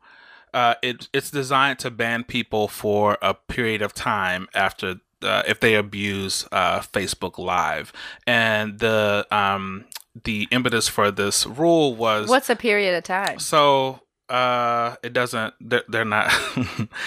uh, 0.54 0.74
it 0.82 1.08
it's 1.12 1.30
designed 1.30 1.78
to 1.80 1.90
ban 1.90 2.24
people 2.24 2.68
for 2.68 3.18
a 3.20 3.34
period 3.34 3.82
of 3.82 3.92
time 3.92 4.48
after 4.54 4.96
uh, 5.22 5.42
if 5.46 5.60
they 5.60 5.74
abuse 5.74 6.46
uh, 6.52 6.80
Facebook 6.80 7.36
Live, 7.36 7.92
and 8.26 8.78
the 8.78 9.26
um, 9.30 9.84
the 10.24 10.48
impetus 10.50 10.88
for 10.88 11.10
this 11.10 11.46
rule 11.46 11.94
was 11.94 12.28
what's 12.28 12.48
a 12.48 12.56
period 12.56 12.94
of 12.94 13.04
time? 13.04 13.38
So 13.38 14.00
uh 14.28 14.96
it 15.02 15.12
doesn't 15.12 15.54
they're, 15.60 15.84
they're 15.88 16.04
not 16.04 16.32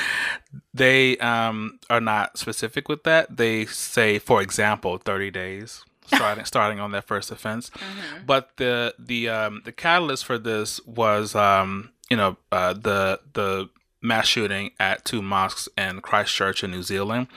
they 0.74 1.18
um 1.18 1.80
are 1.90 2.02
not 2.02 2.38
specific 2.38 2.88
with 2.88 3.04
that 3.04 3.38
they 3.38 3.66
say 3.66 4.20
for 4.20 4.42
example 4.42 4.98
30 4.98 5.32
days 5.32 5.84
starting 6.06 6.46
starting 6.46 6.80
on 6.80 6.92
their 6.92 7.02
first 7.02 7.30
offense 7.32 7.70
mm-hmm. 7.72 8.26
but 8.26 8.52
the 8.58 8.94
the 8.98 9.28
um 9.28 9.62
the 9.66 9.72
catalyst 9.72 10.26
for 10.26 10.38
this 10.38 10.80
was 10.86 11.36
um 11.36 11.92
you 12.10 12.18
know 12.18 12.38
uh 12.52 12.74
the 12.74 13.20
the 13.34 13.70
mass 14.02 14.28
shooting 14.28 14.72
at 14.80 15.06
two 15.06 15.22
mosques 15.22 15.68
in 15.78 16.02
Christchurch 16.02 16.64
in 16.64 16.72
New 16.72 16.84
Zealand. 16.84 17.28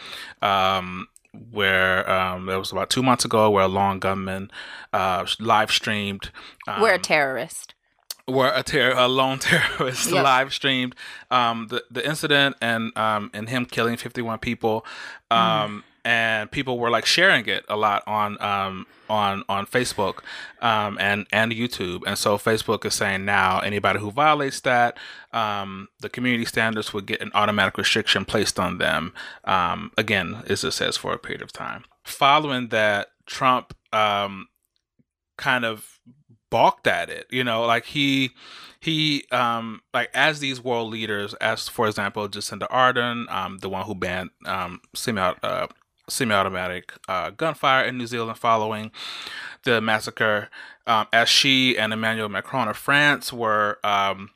Um, 0.40 1.08
where 1.50 2.08
um, 2.10 2.48
it 2.50 2.56
was 2.56 2.72
about 2.72 2.90
two 2.90 3.02
months 3.02 3.24
ago, 3.24 3.48
where 3.50 3.64
a 3.64 3.68
lone 3.68 3.98
gunman 3.98 4.50
uh, 4.92 5.24
live 5.40 5.70
streamed. 5.70 6.30
Um, 6.68 6.82
we're 6.82 6.94
a 6.94 6.98
terrorist. 6.98 7.74
Where 8.32 8.52
a, 8.54 8.62
ter- 8.62 8.94
a 8.96 9.08
lone 9.08 9.38
terrorist 9.40 10.10
live 10.10 10.52
streamed 10.52 10.94
um, 11.30 11.68
the 11.68 11.84
the 11.90 12.06
incident 12.06 12.56
and 12.60 12.96
um, 12.96 13.30
and 13.34 13.48
him 13.48 13.66
killing 13.66 13.96
fifty 13.96 14.22
one 14.22 14.38
people. 14.38 14.84
Mm 15.30 15.82
and 16.04 16.50
people 16.50 16.78
were 16.78 16.90
like 16.90 17.06
sharing 17.06 17.46
it 17.46 17.64
a 17.68 17.76
lot 17.76 18.02
on 18.06 18.40
um, 18.42 18.86
on 19.08 19.44
on 19.48 19.66
Facebook 19.66 20.20
um, 20.60 20.98
and 21.00 21.26
and 21.32 21.52
YouTube. 21.52 22.02
And 22.06 22.18
so 22.18 22.38
Facebook 22.38 22.84
is 22.84 22.94
saying 22.94 23.24
now 23.24 23.60
anybody 23.60 24.00
who 24.00 24.10
violates 24.10 24.60
that, 24.60 24.98
um, 25.32 25.88
the 26.00 26.08
community 26.08 26.44
standards 26.44 26.92
would 26.92 27.06
get 27.06 27.20
an 27.20 27.30
automatic 27.34 27.78
restriction 27.78 28.24
placed 28.24 28.58
on 28.58 28.78
them. 28.78 29.12
Um, 29.44 29.92
again, 29.96 30.42
as 30.48 30.64
it 30.64 30.72
says, 30.72 30.96
for 30.96 31.12
a 31.12 31.18
period 31.18 31.42
of 31.42 31.52
time. 31.52 31.84
Following 32.04 32.68
that, 32.68 33.08
Trump 33.26 33.74
um, 33.92 34.48
kind 35.36 35.64
of 35.64 36.00
balked 36.52 36.86
at 36.86 37.08
it. 37.08 37.26
You 37.30 37.42
know, 37.42 37.62
like 37.62 37.86
he 37.86 38.32
he 38.78 39.24
um 39.32 39.80
like 39.94 40.10
as 40.14 40.38
these 40.38 40.62
world 40.62 40.92
leaders, 40.92 41.34
as 41.34 41.68
for 41.68 41.88
example 41.88 42.28
Jacinda 42.28 42.68
Ardern, 42.68 43.28
um, 43.32 43.58
the 43.58 43.68
one 43.68 43.86
who 43.86 43.94
banned 43.94 44.30
um 44.44 44.80
semi 44.94 45.34
uh, 45.42 45.66
semi-automatic 46.08 46.92
uh, 47.08 47.30
gunfire 47.30 47.84
in 47.84 47.96
New 47.96 48.06
Zealand 48.06 48.38
following 48.38 48.90
the 49.64 49.80
massacre, 49.80 50.50
um, 50.86 51.06
as 51.12 51.28
she 51.28 51.78
and 51.78 51.92
Emmanuel 51.92 52.28
Macron 52.28 52.68
of 52.68 52.76
France 52.76 53.32
were 53.32 53.78
um, 53.84 54.30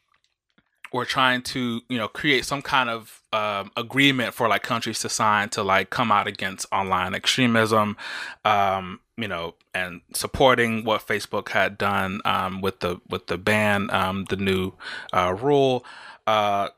were 0.96 1.04
trying 1.04 1.42
to 1.42 1.80
you 1.88 1.98
know 1.98 2.08
create 2.08 2.44
some 2.44 2.62
kind 2.62 2.90
of 2.90 3.22
um, 3.32 3.70
agreement 3.76 4.34
for 4.34 4.48
like 4.48 4.62
countries 4.62 5.00
to 5.00 5.08
sign 5.08 5.48
to 5.50 5.62
like 5.62 5.90
come 5.90 6.10
out 6.10 6.26
against 6.26 6.66
online 6.72 7.14
extremism, 7.14 7.96
um, 8.44 9.00
you 9.16 9.28
know, 9.28 9.54
and 9.74 10.00
supporting 10.14 10.84
what 10.84 11.06
Facebook 11.06 11.50
had 11.50 11.78
done 11.78 12.20
um, 12.24 12.60
with 12.60 12.80
the 12.80 13.00
with 13.08 13.26
the 13.26 13.38
ban, 13.38 13.90
um, 13.90 14.24
the 14.24 14.36
new 14.36 14.72
uh, 15.12 15.36
rule. 15.38 15.84
Uh, 16.26 16.70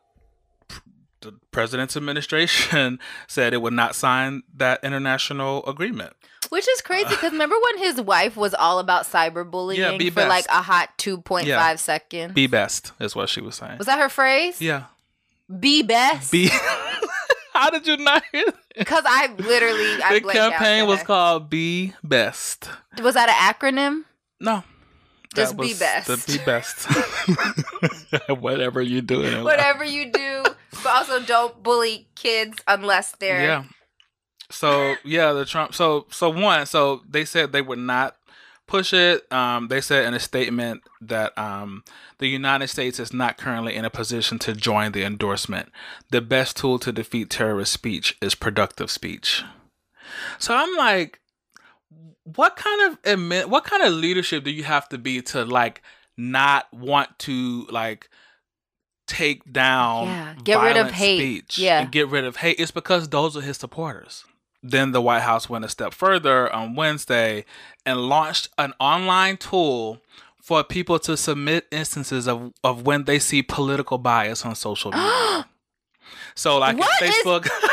the 1.20 1.34
president's 1.50 1.96
administration 1.96 2.98
said 3.26 3.52
it 3.52 3.62
would 3.62 3.72
not 3.72 3.94
sign 3.94 4.42
that 4.54 4.80
international 4.82 5.64
agreement. 5.66 6.14
Which 6.50 6.68
is 6.68 6.80
crazy 6.80 7.10
because 7.10 7.32
remember 7.32 7.56
when 7.62 7.78
his 7.78 8.00
wife 8.00 8.36
was 8.36 8.54
all 8.54 8.78
about 8.78 9.04
cyberbullying 9.04 9.76
yeah, 9.76 10.10
for 10.10 10.14
best. 10.14 10.28
like 10.28 10.46
a 10.48 10.62
hot 10.62 10.96
2.5 10.98 11.44
yeah. 11.44 11.76
seconds? 11.76 12.32
Be 12.32 12.46
best 12.46 12.92
is 13.00 13.14
what 13.14 13.28
she 13.28 13.40
was 13.40 13.56
saying. 13.56 13.78
Was 13.78 13.86
that 13.86 13.98
her 13.98 14.08
phrase? 14.08 14.60
Yeah. 14.60 14.84
Be 15.60 15.82
best? 15.82 16.32
Be 16.32 16.50
How 17.52 17.70
did 17.70 17.86
you 17.86 17.96
not 17.96 18.22
hear 18.30 18.44
Because 18.76 19.02
I 19.06 19.34
literally 19.36 20.02
I 20.02 20.20
The 20.20 20.28
campaign 20.28 20.86
was 20.86 21.02
called 21.02 21.50
Be 21.50 21.92
Best. 22.04 22.70
Was 23.02 23.14
that 23.14 23.28
an 23.28 23.34
acronym? 23.34 24.04
No. 24.40 24.62
Just 25.34 25.56
be 25.56 25.74
best. 25.74 26.06
The 26.08 26.38
be 26.38 26.44
best. 26.44 26.86
Whatever 28.40 28.80
you 28.80 29.02
do. 29.02 29.44
Whatever 29.44 29.84
life. 29.84 29.92
you 29.92 30.10
do. 30.10 30.44
But 30.82 30.86
also 30.86 31.20
don't 31.22 31.62
bully 31.62 32.08
kids 32.14 32.58
unless 32.66 33.12
they're 33.12 33.42
Yeah. 33.42 33.64
So 34.50 34.94
yeah, 35.04 35.32
the 35.32 35.44
Trump 35.44 35.74
so 35.74 36.06
so 36.10 36.30
one, 36.30 36.66
so 36.66 37.02
they 37.08 37.24
said 37.24 37.52
they 37.52 37.62
would 37.62 37.78
not 37.78 38.16
push 38.66 38.92
it. 38.92 39.30
Um, 39.32 39.68
they 39.68 39.80
said 39.80 40.06
in 40.06 40.14
a 40.14 40.20
statement 40.20 40.82
that 41.00 41.36
um, 41.36 41.82
the 42.18 42.28
United 42.28 42.68
States 42.68 43.00
is 43.00 43.12
not 43.12 43.36
currently 43.36 43.74
in 43.74 43.84
a 43.84 43.90
position 43.90 44.38
to 44.40 44.54
join 44.54 44.92
the 44.92 45.04
endorsement. 45.04 45.70
The 46.10 46.20
best 46.20 46.56
tool 46.56 46.78
to 46.80 46.92
defeat 46.92 47.30
terrorist 47.30 47.72
speech 47.72 48.16
is 48.22 48.34
productive 48.34 48.90
speech. 48.90 49.42
So 50.38 50.54
I'm 50.54 50.74
like, 50.76 51.20
what 52.36 52.56
kind 52.56 52.96
of 53.04 53.50
what 53.50 53.64
kind 53.64 53.82
of 53.82 53.92
leadership 53.92 54.44
do 54.44 54.50
you 54.50 54.64
have 54.64 54.88
to 54.90 54.98
be 54.98 55.22
to 55.22 55.44
like 55.44 55.82
not 56.16 56.72
want 56.72 57.18
to 57.20 57.66
like 57.70 58.08
take 59.06 59.50
down 59.50 60.06
yeah. 60.06 60.34
get 60.44 60.62
rid 60.62 60.76
of 60.76 60.90
hate. 60.90 61.18
speech 61.18 61.58
yeah. 61.58 61.84
get 61.84 62.08
rid 62.08 62.24
of 62.24 62.36
hate? 62.36 62.58
It's 62.58 62.70
because 62.70 63.08
those 63.08 63.36
are 63.36 63.40
his 63.40 63.56
supporters. 63.56 64.24
Then 64.62 64.92
the 64.92 65.00
white 65.00 65.22
house 65.22 65.48
went 65.48 65.64
a 65.64 65.68
step 65.68 65.94
further 65.94 66.52
on 66.52 66.74
wednesday 66.74 67.44
and 67.86 68.08
launched 68.08 68.48
an 68.58 68.74
online 68.78 69.36
tool 69.36 70.02
for 70.42 70.64
people 70.64 70.98
to 70.98 71.16
submit 71.16 71.66
instances 71.70 72.26
of, 72.26 72.52
of 72.64 72.84
when 72.86 73.04
they 73.04 73.18
see 73.18 73.42
political 73.42 73.98
bias 73.98 74.44
on 74.44 74.54
social 74.54 74.90
media. 74.92 75.46
So 76.34 76.56
like 76.58 76.78
what 76.78 77.02
facebook 77.02 77.46
is- 77.46 77.52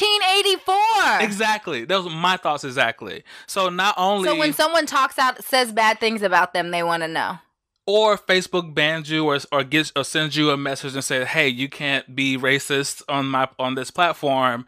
1984. 0.00 1.20
Exactly. 1.20 1.84
Those 1.84 2.06
are 2.06 2.10
my 2.10 2.36
thoughts 2.36 2.64
exactly. 2.64 3.24
So 3.46 3.68
not 3.68 3.94
only 3.96 4.28
So 4.28 4.36
when 4.36 4.52
someone 4.52 4.86
talks 4.86 5.18
out 5.18 5.42
says 5.44 5.72
bad 5.72 6.00
things 6.00 6.22
about 6.22 6.52
them, 6.52 6.70
they 6.70 6.82
want 6.82 7.02
to 7.02 7.08
know. 7.08 7.38
Or 7.86 8.18
Facebook 8.18 8.74
bans 8.74 9.08
you 9.10 9.24
or 9.26 9.38
or 9.52 9.62
gets 9.62 9.92
or 9.94 10.02
sends 10.04 10.36
you 10.36 10.50
a 10.50 10.56
message 10.56 10.94
and 10.94 11.04
says, 11.04 11.28
"Hey, 11.28 11.48
you 11.48 11.68
can't 11.68 12.16
be 12.16 12.36
racist 12.36 13.02
on 13.08 13.26
my 13.26 13.48
on 13.60 13.76
this 13.76 13.92
platform." 13.92 14.66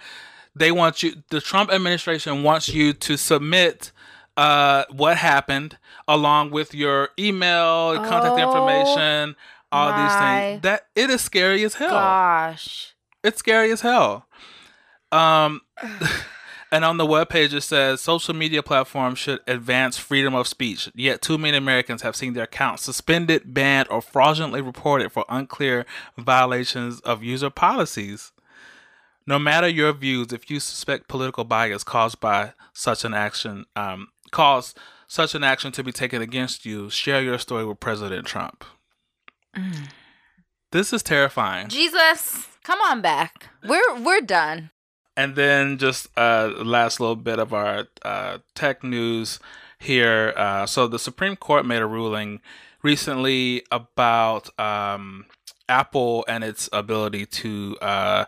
They 0.54 0.70
want 0.70 1.02
you 1.02 1.23
the 1.30 1.40
Trump 1.40 1.73
administration 1.73 2.44
wants 2.44 2.68
you 2.68 2.92
to 2.92 3.16
submit 3.16 3.90
uh, 4.37 4.85
what 4.90 5.16
happened 5.16 5.78
along 6.06 6.52
with 6.52 6.73
your 6.73 7.08
email, 7.18 7.94
oh, 7.97 8.04
contact 8.08 8.38
information, 8.38 9.35
all 9.73 9.88
these 9.88 10.16
things. 10.16 10.62
That 10.62 10.87
it 10.94 11.11
is 11.11 11.20
scary 11.20 11.64
as 11.64 11.75
hell. 11.75 11.90
Gosh. 11.90 12.94
It's 13.25 13.38
scary 13.38 13.73
as 13.73 13.80
hell. 13.80 14.26
Um, 15.12 15.62
and 16.72 16.84
on 16.84 16.96
the 16.96 17.06
webpage 17.06 17.52
it 17.52 17.62
says 17.62 18.00
social 18.00 18.34
media 18.34 18.62
platforms 18.62 19.18
should 19.18 19.40
advance 19.46 19.96
freedom 19.96 20.34
of 20.34 20.46
speech. 20.46 20.90
Yet 20.94 21.22
too 21.22 21.38
many 21.38 21.56
Americans 21.56 22.02
have 22.02 22.16
seen 22.16 22.34
their 22.34 22.44
accounts 22.44 22.82
suspended, 22.82 23.54
banned, 23.54 23.88
or 23.90 24.02
fraudulently 24.02 24.60
reported 24.60 25.10
for 25.12 25.24
unclear 25.28 25.86
violations 26.16 27.00
of 27.00 27.22
user 27.22 27.50
policies. 27.50 28.32
No 29.26 29.38
matter 29.38 29.68
your 29.68 29.92
views, 29.92 30.32
if 30.32 30.50
you 30.50 30.58
suspect 30.58 31.08
political 31.08 31.44
bias 31.44 31.84
caused 31.84 32.20
by 32.20 32.54
such 32.72 33.04
an 33.04 33.12
action, 33.12 33.66
um, 33.76 34.08
cause 34.30 34.74
such 35.06 35.34
an 35.34 35.44
action 35.44 35.72
to 35.72 35.84
be 35.84 35.92
taken 35.92 36.22
against 36.22 36.64
you, 36.64 36.88
share 36.90 37.22
your 37.22 37.38
story 37.38 37.64
with 37.64 37.80
President 37.80 38.26
Trump. 38.26 38.64
Mm. 39.56 39.88
This 40.70 40.92
is 40.92 41.02
terrifying. 41.02 41.68
Jesus, 41.68 42.46
come 42.62 42.78
on 42.80 43.00
back. 43.00 43.48
We're 43.66 44.00
we're 44.00 44.20
done. 44.20 44.70
And 45.18 45.34
then 45.34 45.78
just 45.78 46.06
uh, 46.16 46.52
last 46.64 47.00
little 47.00 47.16
bit 47.16 47.40
of 47.40 47.52
our 47.52 47.88
uh, 48.02 48.38
tech 48.54 48.84
news 48.84 49.40
here. 49.80 50.32
Uh, 50.37 50.64
so 50.64 50.87
the 50.87 51.00
Supreme 51.00 51.34
Court 51.34 51.66
made 51.66 51.82
a 51.82 51.87
ruling 51.87 52.40
recently 52.84 53.64
about 53.72 54.48
um, 54.60 55.26
Apple 55.68 56.25
and 56.28 56.44
its 56.44 56.68
ability 56.72 57.26
to 57.26 57.76
uh, 57.82 58.26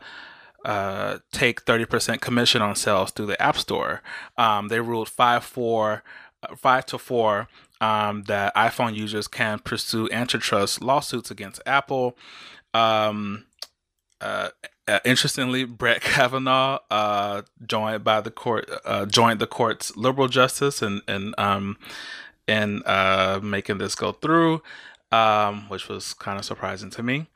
uh, 0.64 1.18
take 1.30 1.64
30% 1.64 2.20
commission 2.20 2.60
on 2.60 2.74
sales 2.74 3.12
through 3.12 3.26
the 3.26 3.40
App 3.40 3.56
Store. 3.56 4.02
Um, 4.36 4.66
they 4.66 4.80
ruled 4.80 5.08
5 5.08 5.44
4, 5.44 6.02
uh, 6.42 6.56
5 6.56 6.86
to 6.86 6.98
4 6.98 7.48
um, 7.80 8.24
that 8.24 8.52
iPhone 8.56 8.96
users 8.96 9.28
can 9.28 9.60
pursue 9.60 10.08
antitrust 10.10 10.82
lawsuits 10.82 11.30
against 11.30 11.62
Apple. 11.64 12.16
Um, 12.74 13.46
uh, 14.20 14.48
uh, 14.90 15.00
interestingly, 15.04 15.64
Brett 15.64 16.00
Kavanaugh 16.02 16.80
uh, 16.90 17.42
joined 17.66 18.04
by 18.04 18.20
the 18.20 18.30
court 18.30 18.68
uh, 18.84 19.06
joined 19.06 19.40
the 19.40 19.46
court's 19.46 19.96
liberal 19.96 20.28
justice 20.28 20.82
and 20.82 21.02
and 21.06 21.34
um 21.38 21.78
in 22.50 22.82
uh, 22.84 23.38
making 23.42 23.78
this 23.78 23.94
go 23.94 24.12
through, 24.12 24.60
um, 25.12 25.68
which 25.68 25.88
was 25.88 26.12
kind 26.14 26.38
of 26.38 26.44
surprising 26.44 26.90
to 26.90 27.02
me. 27.02 27.28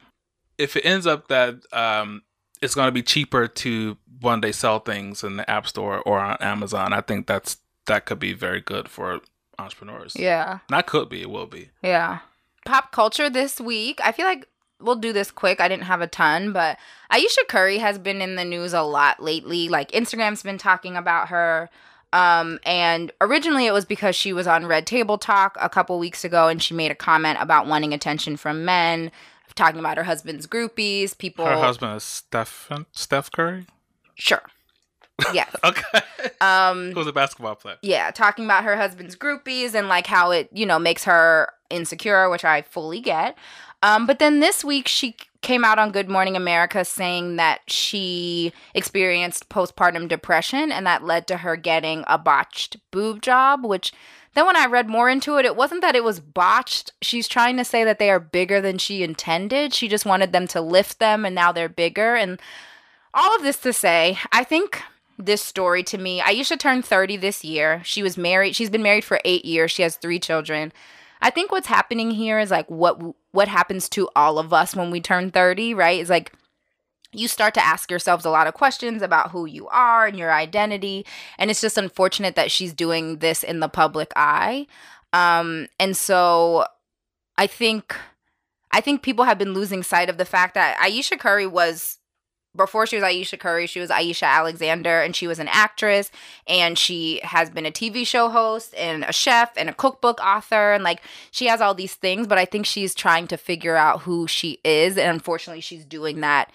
If 0.58 0.76
it 0.76 0.84
ends 0.84 1.06
up 1.06 1.28
that 1.28 1.60
um, 1.72 2.22
it's 2.60 2.74
going 2.74 2.88
to 2.88 2.92
be 2.92 3.02
cheaper 3.02 3.46
to 3.46 3.96
one 4.20 4.40
day 4.40 4.50
sell 4.52 4.80
things 4.80 5.22
in 5.22 5.36
the 5.36 5.48
App 5.48 5.68
Store 5.68 6.00
or 6.00 6.18
on 6.18 6.36
Amazon, 6.40 6.92
I 6.92 7.00
think 7.00 7.26
that's 7.26 7.58
that 7.86 8.06
could 8.06 8.18
be 8.18 8.32
very 8.32 8.60
good 8.60 8.88
for 8.88 9.20
entrepreneurs. 9.58 10.14
Yeah, 10.16 10.60
not 10.68 10.86
could 10.86 11.08
be, 11.08 11.22
it 11.22 11.30
will 11.30 11.46
be. 11.46 11.70
Yeah. 11.82 12.20
Pop 12.64 12.92
culture 12.92 13.28
this 13.28 13.60
week. 13.60 14.00
I 14.02 14.10
feel 14.10 14.24
like 14.24 14.48
we'll 14.80 14.96
do 14.96 15.12
this 15.12 15.30
quick. 15.30 15.60
I 15.60 15.68
didn't 15.68 15.84
have 15.84 16.00
a 16.00 16.06
ton, 16.06 16.52
but 16.52 16.78
Ayesha 17.10 17.42
Curry 17.48 17.78
has 17.78 17.98
been 17.98 18.20
in 18.20 18.36
the 18.36 18.44
news 18.44 18.72
a 18.72 18.82
lot 18.82 19.22
lately. 19.22 19.68
Like 19.68 19.90
Instagram's 19.92 20.42
been 20.42 20.58
talking 20.58 20.96
about 20.96 21.28
her. 21.28 21.70
Um, 22.12 22.60
and 22.64 23.10
originally 23.20 23.66
it 23.66 23.72
was 23.72 23.84
because 23.84 24.14
she 24.14 24.32
was 24.32 24.46
on 24.46 24.66
Red 24.66 24.86
Table 24.86 25.18
Talk 25.18 25.56
a 25.60 25.68
couple 25.68 25.98
weeks 25.98 26.24
ago 26.24 26.46
and 26.48 26.62
she 26.62 26.72
made 26.72 26.92
a 26.92 26.94
comment 26.94 27.38
about 27.40 27.66
wanting 27.66 27.92
attention 27.92 28.36
from 28.36 28.64
men, 28.64 29.10
talking 29.56 29.80
about 29.80 29.96
her 29.96 30.04
husband's 30.04 30.46
groupies. 30.46 31.16
People 31.16 31.44
Her 31.44 31.56
husband 31.56 31.96
is 31.96 32.04
Steph 32.04 32.70
Steph 32.92 33.32
Curry? 33.32 33.66
Sure. 34.14 34.42
Yes. 35.32 35.54
okay. 35.64 36.00
Um 36.40 36.92
who's 36.92 37.08
a 37.08 37.12
basketball 37.12 37.56
player. 37.56 37.78
Yeah, 37.82 38.10
talking 38.12 38.44
about 38.44 38.62
her 38.62 38.76
husband's 38.76 39.16
groupies 39.16 39.74
and 39.74 39.88
like 39.88 40.06
how 40.06 40.30
it, 40.30 40.48
you 40.52 40.66
know, 40.66 40.78
makes 40.78 41.04
her 41.04 41.52
insecure, 41.70 42.30
which 42.30 42.44
I 42.44 42.62
fully 42.62 43.00
get. 43.00 43.36
Um, 43.84 44.06
but 44.06 44.18
then 44.18 44.40
this 44.40 44.64
week 44.64 44.88
she 44.88 45.14
came 45.42 45.62
out 45.62 45.78
on 45.78 45.92
Good 45.92 46.08
Morning 46.08 46.36
America 46.36 46.86
saying 46.86 47.36
that 47.36 47.60
she 47.66 48.50
experienced 48.72 49.50
postpartum 49.50 50.08
depression 50.08 50.72
and 50.72 50.86
that 50.86 51.04
led 51.04 51.26
to 51.26 51.36
her 51.36 51.54
getting 51.54 52.02
a 52.06 52.16
botched 52.16 52.78
boob 52.90 53.20
job, 53.20 53.62
which 53.62 53.92
then 54.32 54.46
when 54.46 54.56
I 54.56 54.64
read 54.64 54.88
more 54.88 55.10
into 55.10 55.36
it, 55.36 55.44
it 55.44 55.54
wasn't 55.54 55.82
that 55.82 55.94
it 55.94 56.02
was 56.02 56.18
botched. 56.18 56.94
She's 57.02 57.28
trying 57.28 57.58
to 57.58 57.64
say 57.64 57.84
that 57.84 57.98
they 57.98 58.08
are 58.08 58.18
bigger 58.18 58.62
than 58.62 58.78
she 58.78 59.02
intended. 59.02 59.74
She 59.74 59.86
just 59.86 60.06
wanted 60.06 60.32
them 60.32 60.46
to 60.48 60.62
lift 60.62 60.98
them 60.98 61.26
and 61.26 61.34
now 61.34 61.52
they're 61.52 61.68
bigger. 61.68 62.16
And 62.16 62.40
all 63.12 63.36
of 63.36 63.42
this 63.42 63.58
to 63.58 63.74
say, 63.74 64.16
I 64.32 64.44
think 64.44 64.80
this 65.18 65.42
story 65.42 65.82
to 65.84 65.98
me, 65.98 66.22
Ayesha 66.22 66.56
turned 66.56 66.86
30 66.86 67.18
this 67.18 67.44
year. 67.44 67.82
She 67.84 68.02
was 68.02 68.16
married. 68.16 68.56
She's 68.56 68.70
been 68.70 68.82
married 68.82 69.04
for 69.04 69.20
8 69.26 69.44
years. 69.44 69.70
She 69.70 69.82
has 69.82 69.96
3 69.96 70.18
children. 70.20 70.72
I 71.24 71.30
think 71.30 71.50
what's 71.50 71.66
happening 71.66 72.10
here 72.10 72.38
is 72.38 72.50
like 72.50 72.70
what 72.70 73.00
what 73.32 73.48
happens 73.48 73.88
to 73.88 74.10
all 74.14 74.38
of 74.38 74.52
us 74.52 74.76
when 74.76 74.90
we 74.90 75.00
turn 75.00 75.30
30, 75.30 75.72
right? 75.72 75.98
Is 75.98 76.10
like 76.10 76.34
you 77.12 77.28
start 77.28 77.54
to 77.54 77.64
ask 77.64 77.90
yourselves 77.90 78.26
a 78.26 78.30
lot 78.30 78.46
of 78.46 78.52
questions 78.52 79.00
about 79.00 79.30
who 79.30 79.46
you 79.46 79.66
are 79.68 80.06
and 80.06 80.18
your 80.18 80.30
identity. 80.30 81.06
And 81.38 81.50
it's 81.50 81.62
just 81.62 81.78
unfortunate 81.78 82.36
that 82.36 82.50
she's 82.50 82.74
doing 82.74 83.18
this 83.18 83.42
in 83.42 83.60
the 83.60 83.68
public 83.70 84.12
eye. 84.14 84.66
Um, 85.14 85.68
and 85.80 85.96
so 85.96 86.66
I 87.38 87.46
think 87.46 87.96
I 88.70 88.82
think 88.82 89.00
people 89.02 89.24
have 89.24 89.38
been 89.38 89.54
losing 89.54 89.82
sight 89.82 90.10
of 90.10 90.18
the 90.18 90.26
fact 90.26 90.52
that 90.54 90.78
Ayesha 90.78 91.16
Curry 91.16 91.46
was 91.46 92.00
before 92.56 92.86
she 92.86 92.96
was 92.96 93.02
Ayesha 93.02 93.36
Curry, 93.36 93.66
she 93.66 93.80
was 93.80 93.90
Ayesha 93.90 94.26
Alexander, 94.26 95.00
and 95.00 95.14
she 95.14 95.26
was 95.26 95.38
an 95.38 95.48
actress, 95.48 96.10
and 96.46 96.78
she 96.78 97.20
has 97.22 97.50
been 97.50 97.66
a 97.66 97.70
TV 97.70 98.06
show 98.06 98.28
host, 98.28 98.74
and 98.76 99.04
a 99.04 99.12
chef, 99.12 99.52
and 99.56 99.68
a 99.68 99.74
cookbook 99.74 100.20
author, 100.20 100.72
and 100.72 100.84
like 100.84 101.00
she 101.30 101.46
has 101.46 101.60
all 101.60 101.74
these 101.74 101.94
things. 101.94 102.26
But 102.26 102.38
I 102.38 102.44
think 102.44 102.66
she's 102.66 102.94
trying 102.94 103.26
to 103.28 103.36
figure 103.36 103.76
out 103.76 104.02
who 104.02 104.26
she 104.26 104.60
is, 104.64 104.96
and 104.96 105.10
unfortunately, 105.10 105.60
she's 105.60 105.84
doing 105.84 106.20
that 106.20 106.50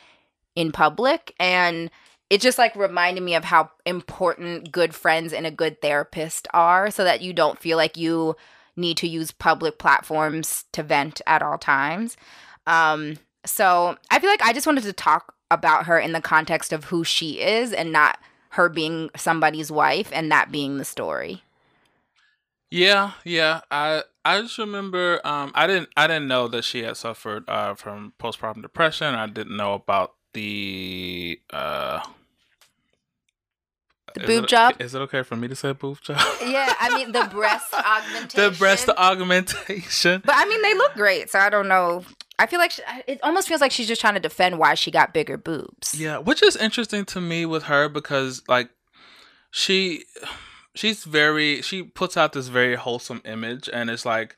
in 0.55 0.71
public 0.71 1.33
and 1.39 1.89
it 2.29 2.41
just 2.41 2.57
like 2.57 2.75
reminded 2.75 3.23
me 3.23 3.35
of 3.35 3.43
how 3.43 3.71
important 3.85 4.71
good 4.71 4.93
friends 4.93 5.33
and 5.33 5.47
a 5.47 5.51
good 5.51 5.81
therapist 5.81 6.47
are 6.53 6.91
so 6.91 7.03
that 7.03 7.21
you 7.21 7.33
don't 7.33 7.59
feel 7.59 7.77
like 7.77 7.97
you 7.97 8.35
need 8.75 8.97
to 8.97 9.07
use 9.07 9.31
public 9.31 9.79
platforms 9.79 10.65
to 10.71 10.83
vent 10.83 11.21
at 11.25 11.41
all 11.41 11.57
times. 11.57 12.17
Um, 12.67 13.17
so 13.45 13.97
I 14.11 14.19
feel 14.19 14.29
like 14.29 14.43
I 14.43 14.53
just 14.53 14.67
wanted 14.67 14.83
to 14.83 14.93
talk 14.93 15.33
about 15.51 15.85
her 15.85 15.99
in 15.99 16.11
the 16.11 16.21
context 16.21 16.71
of 16.73 16.85
who 16.85 17.03
she 17.03 17.41
is 17.41 17.73
and 17.73 17.91
not 17.91 18.19
her 18.51 18.69
being 18.69 19.09
somebody's 19.15 19.71
wife 19.71 20.09
and 20.13 20.31
that 20.31 20.51
being 20.51 20.77
the 20.77 20.85
story. 20.85 21.43
Yeah, 22.71 23.13
yeah. 23.23 23.61
I 23.71 24.03
I 24.23 24.41
just 24.41 24.57
remember 24.57 25.21
um 25.23 25.51
I 25.55 25.65
didn't 25.67 25.89
I 25.97 26.07
didn't 26.07 26.27
know 26.27 26.47
that 26.49 26.63
she 26.63 26.83
had 26.83 26.97
suffered 26.97 27.49
uh 27.49 27.73
from 27.73 28.13
postpartum 28.19 28.61
depression. 28.61 29.15
I 29.15 29.27
didn't 29.27 29.57
know 29.57 29.73
about 29.73 30.13
the 30.33 31.39
uh 31.51 32.01
the 34.13 34.21
boob 34.21 34.43
it, 34.43 34.49
job. 34.49 34.75
Is 34.79 34.93
it 34.93 34.99
okay 34.99 35.23
for 35.23 35.35
me 35.35 35.47
to 35.47 35.55
say 35.55 35.71
boob 35.73 36.01
job? 36.01 36.19
yeah, 36.45 36.73
I 36.79 36.95
mean 36.95 37.11
the 37.11 37.27
breast 37.31 37.73
augmentation. 37.73 38.51
the 38.51 38.57
breast 38.57 38.89
augmentation. 38.89 40.21
But 40.23 40.35
I 40.35 40.45
mean 40.45 40.61
they 40.61 40.73
look 40.75 40.93
great, 40.93 41.29
so 41.29 41.39
I 41.39 41.49
don't 41.49 41.67
know. 41.67 42.03
I 42.39 42.45
feel 42.45 42.59
like 42.59 42.71
she, 42.71 42.81
it 43.05 43.19
almost 43.21 43.47
feels 43.47 43.61
like 43.61 43.71
she's 43.71 43.87
just 43.87 44.01
trying 44.01 44.13
to 44.15 44.19
defend 44.19 44.57
why 44.57 44.73
she 44.73 44.89
got 44.91 45.13
bigger 45.13 45.37
boobs. 45.37 45.93
Yeah, 45.93 46.17
which 46.17 46.41
is 46.41 46.55
interesting 46.55 47.05
to 47.05 47.21
me 47.21 47.45
with 47.45 47.63
her 47.63 47.89
because 47.89 48.41
like 48.47 48.69
she 49.51 50.05
she's 50.73 51.03
very 51.03 51.61
she 51.61 51.83
puts 51.83 52.15
out 52.15 52.33
this 52.33 52.47
very 52.47 52.75
wholesome 52.75 53.21
image 53.25 53.69
and 53.71 53.89
it's 53.89 54.05
like 54.05 54.37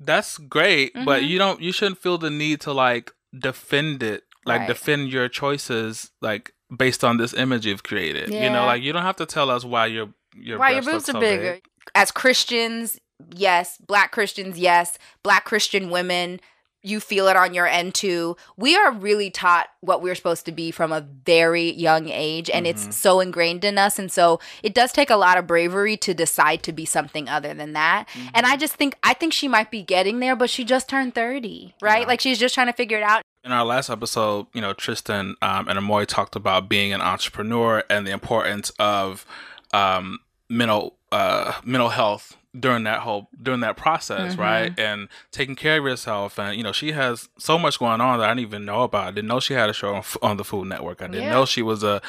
that's 0.00 0.36
great, 0.36 0.94
mm-hmm. 0.94 1.04
but 1.04 1.24
you 1.24 1.38
don't 1.38 1.62
you 1.62 1.72
shouldn't 1.72 1.98
feel 1.98 2.18
the 2.18 2.30
need 2.30 2.60
to 2.62 2.72
like 2.72 3.12
defend 3.38 4.02
it 4.02 4.24
like 4.44 4.60
right. 4.60 4.68
defend 4.68 5.08
your 5.10 5.28
choices 5.28 6.10
like 6.20 6.52
based 6.76 7.04
on 7.04 7.18
this 7.18 7.34
image 7.34 7.66
you've 7.66 7.84
created. 7.84 8.30
Yeah. 8.30 8.44
You 8.44 8.50
know, 8.50 8.66
like 8.66 8.82
you 8.82 8.92
don't 8.92 9.02
have 9.02 9.16
to 9.16 9.26
tell 9.26 9.50
us 9.50 9.64
why 9.64 9.86
your 9.86 10.08
your 10.34 10.58
why 10.58 10.72
your 10.72 10.82
boobs 10.82 11.08
are 11.08 11.12
so 11.12 11.20
bigger. 11.20 11.54
Big. 11.54 11.64
As 11.94 12.10
Christians, 12.10 12.98
yes, 13.34 13.78
black 13.78 14.10
Christians, 14.10 14.58
yes, 14.58 14.98
black 15.22 15.44
Christian 15.44 15.90
women, 15.90 16.40
you 16.88 17.00
feel 17.00 17.28
it 17.28 17.36
on 17.36 17.54
your 17.54 17.66
end 17.66 17.94
too. 17.94 18.36
We 18.56 18.76
are 18.76 18.92
really 18.92 19.30
taught 19.30 19.68
what 19.80 20.02
we're 20.02 20.14
supposed 20.14 20.46
to 20.46 20.52
be 20.52 20.70
from 20.70 20.92
a 20.92 21.00
very 21.00 21.72
young 21.72 22.08
age, 22.08 22.48
and 22.50 22.66
mm-hmm. 22.66 22.88
it's 22.88 22.96
so 22.96 23.20
ingrained 23.20 23.64
in 23.64 23.78
us. 23.78 23.98
And 23.98 24.10
so 24.10 24.40
it 24.62 24.74
does 24.74 24.92
take 24.92 25.10
a 25.10 25.16
lot 25.16 25.38
of 25.38 25.46
bravery 25.46 25.96
to 25.98 26.14
decide 26.14 26.62
to 26.64 26.72
be 26.72 26.84
something 26.84 27.28
other 27.28 27.54
than 27.54 27.72
that. 27.74 28.08
Mm-hmm. 28.08 28.28
And 28.34 28.46
I 28.46 28.56
just 28.56 28.74
think, 28.74 28.96
I 29.02 29.14
think 29.14 29.32
she 29.32 29.48
might 29.48 29.70
be 29.70 29.82
getting 29.82 30.20
there, 30.20 30.36
but 30.36 30.50
she 30.50 30.64
just 30.64 30.88
turned 30.88 31.14
30, 31.14 31.74
right? 31.80 32.02
Yeah. 32.02 32.06
Like 32.06 32.20
she's 32.20 32.38
just 32.38 32.54
trying 32.54 32.68
to 32.68 32.72
figure 32.72 32.98
it 32.98 33.04
out. 33.04 33.22
In 33.44 33.52
our 33.52 33.64
last 33.64 33.88
episode, 33.90 34.46
you 34.52 34.60
know, 34.60 34.72
Tristan 34.72 35.36
um, 35.42 35.68
and 35.68 35.78
Amoy 35.78 36.06
talked 36.06 36.36
about 36.36 36.68
being 36.68 36.92
an 36.92 37.00
entrepreneur 37.00 37.84
and 37.88 38.06
the 38.06 38.10
importance 38.10 38.70
of 38.78 39.24
um, 39.72 40.20
mental 40.48 40.96
uh, 41.12 41.52
mental 41.64 41.90
health 41.90 42.37
during 42.58 42.84
that 42.84 43.00
whole 43.00 43.28
during 43.40 43.60
that 43.60 43.76
process, 43.76 44.32
mm-hmm. 44.32 44.40
right? 44.40 44.78
And 44.78 45.08
taking 45.30 45.56
care 45.56 45.78
of 45.78 45.84
yourself, 45.84 46.38
and 46.38 46.56
you 46.56 46.62
know, 46.62 46.72
she 46.72 46.92
has 46.92 47.28
so 47.38 47.58
much 47.58 47.78
going 47.78 48.00
on 48.00 48.18
that 48.18 48.28
I 48.28 48.34
didn't 48.34 48.46
even 48.46 48.64
know 48.64 48.82
about. 48.82 49.08
I 49.08 49.10
didn't 49.10 49.28
know 49.28 49.40
she 49.40 49.54
had 49.54 49.68
a 49.68 49.72
show 49.72 49.94
on, 49.94 50.04
on 50.22 50.36
the 50.36 50.44
Food 50.44 50.68
Network. 50.68 51.02
I 51.02 51.06
didn't 51.06 51.24
yeah. 51.24 51.32
know 51.32 51.44
she 51.44 51.62
was 51.62 51.82
a, 51.82 52.00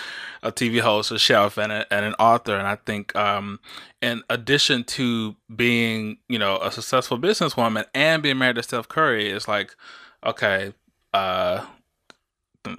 a 0.42 0.52
TV 0.52 0.80
host, 0.80 1.12
a 1.12 1.20
chef, 1.20 1.58
and, 1.58 1.72
a, 1.72 1.92
and 1.94 2.06
an 2.06 2.14
author. 2.16 2.56
And 2.56 2.68
I 2.68 2.76
think, 2.76 3.16
um, 3.16 3.60
in 4.02 4.24
addition 4.30 4.84
to 4.86 5.36
being, 5.56 6.18
you 6.28 6.40
know, 6.40 6.58
a 6.58 6.72
successful 6.72 7.18
businesswoman 7.18 7.86
and 7.94 8.24
being 8.24 8.38
married 8.38 8.56
to 8.56 8.64
Steph 8.64 8.88
Curry, 8.88 9.30
it's 9.30 9.48
like, 9.48 9.76
okay, 10.26 10.74
uh, 11.14 11.66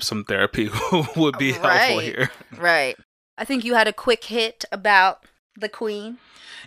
some 0.00 0.24
therapy 0.24 0.70
would 1.16 1.38
be 1.38 1.52
right. 1.52 1.60
helpful 1.62 1.98
here. 2.00 2.30
Right. 2.56 2.96
I 3.38 3.44
think 3.44 3.64
you 3.64 3.74
had 3.74 3.88
a 3.88 3.92
quick 3.92 4.24
hit 4.24 4.64
about 4.70 5.24
the 5.56 5.68
Queen. 5.68 6.18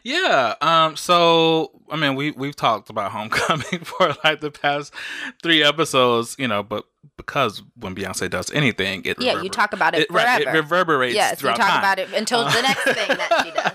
Yeah. 0.04 0.56
Um. 0.62 0.96
So 0.96 1.72
I 1.90 1.96
mean, 1.96 2.16
we 2.16 2.32
we've 2.32 2.56
talked 2.56 2.90
about 2.90 3.12
Homecoming 3.12 3.80
for 3.84 4.16
like 4.24 4.42
the 4.42 4.52
past 4.52 4.94
three 5.42 5.64
episodes, 5.64 6.36
you 6.38 6.48
know, 6.48 6.64
but 6.64 6.86
because 7.18 7.62
when 7.76 7.96
Beyonce 7.96 8.30
does 8.30 8.52
anything, 8.52 9.04
it 9.06 9.22
yeah, 9.22 9.42
you 9.42 9.50
talk 9.50 9.74
about 9.74 9.96
it, 9.96 10.02
it 10.02 10.12
forever. 10.12 10.46
Right, 10.46 10.56
it 10.56 10.58
reverberates. 10.58 11.16
Yes, 11.16 11.42
you 11.42 11.50
talk 11.50 11.58
time. 11.58 11.80
about 11.80 12.00
it 12.00 12.12
until 12.14 12.44
the 12.44 12.62
next 12.62 12.84
thing 12.84 13.08
that 13.08 13.42
she 13.44 13.52
does. 13.56 13.74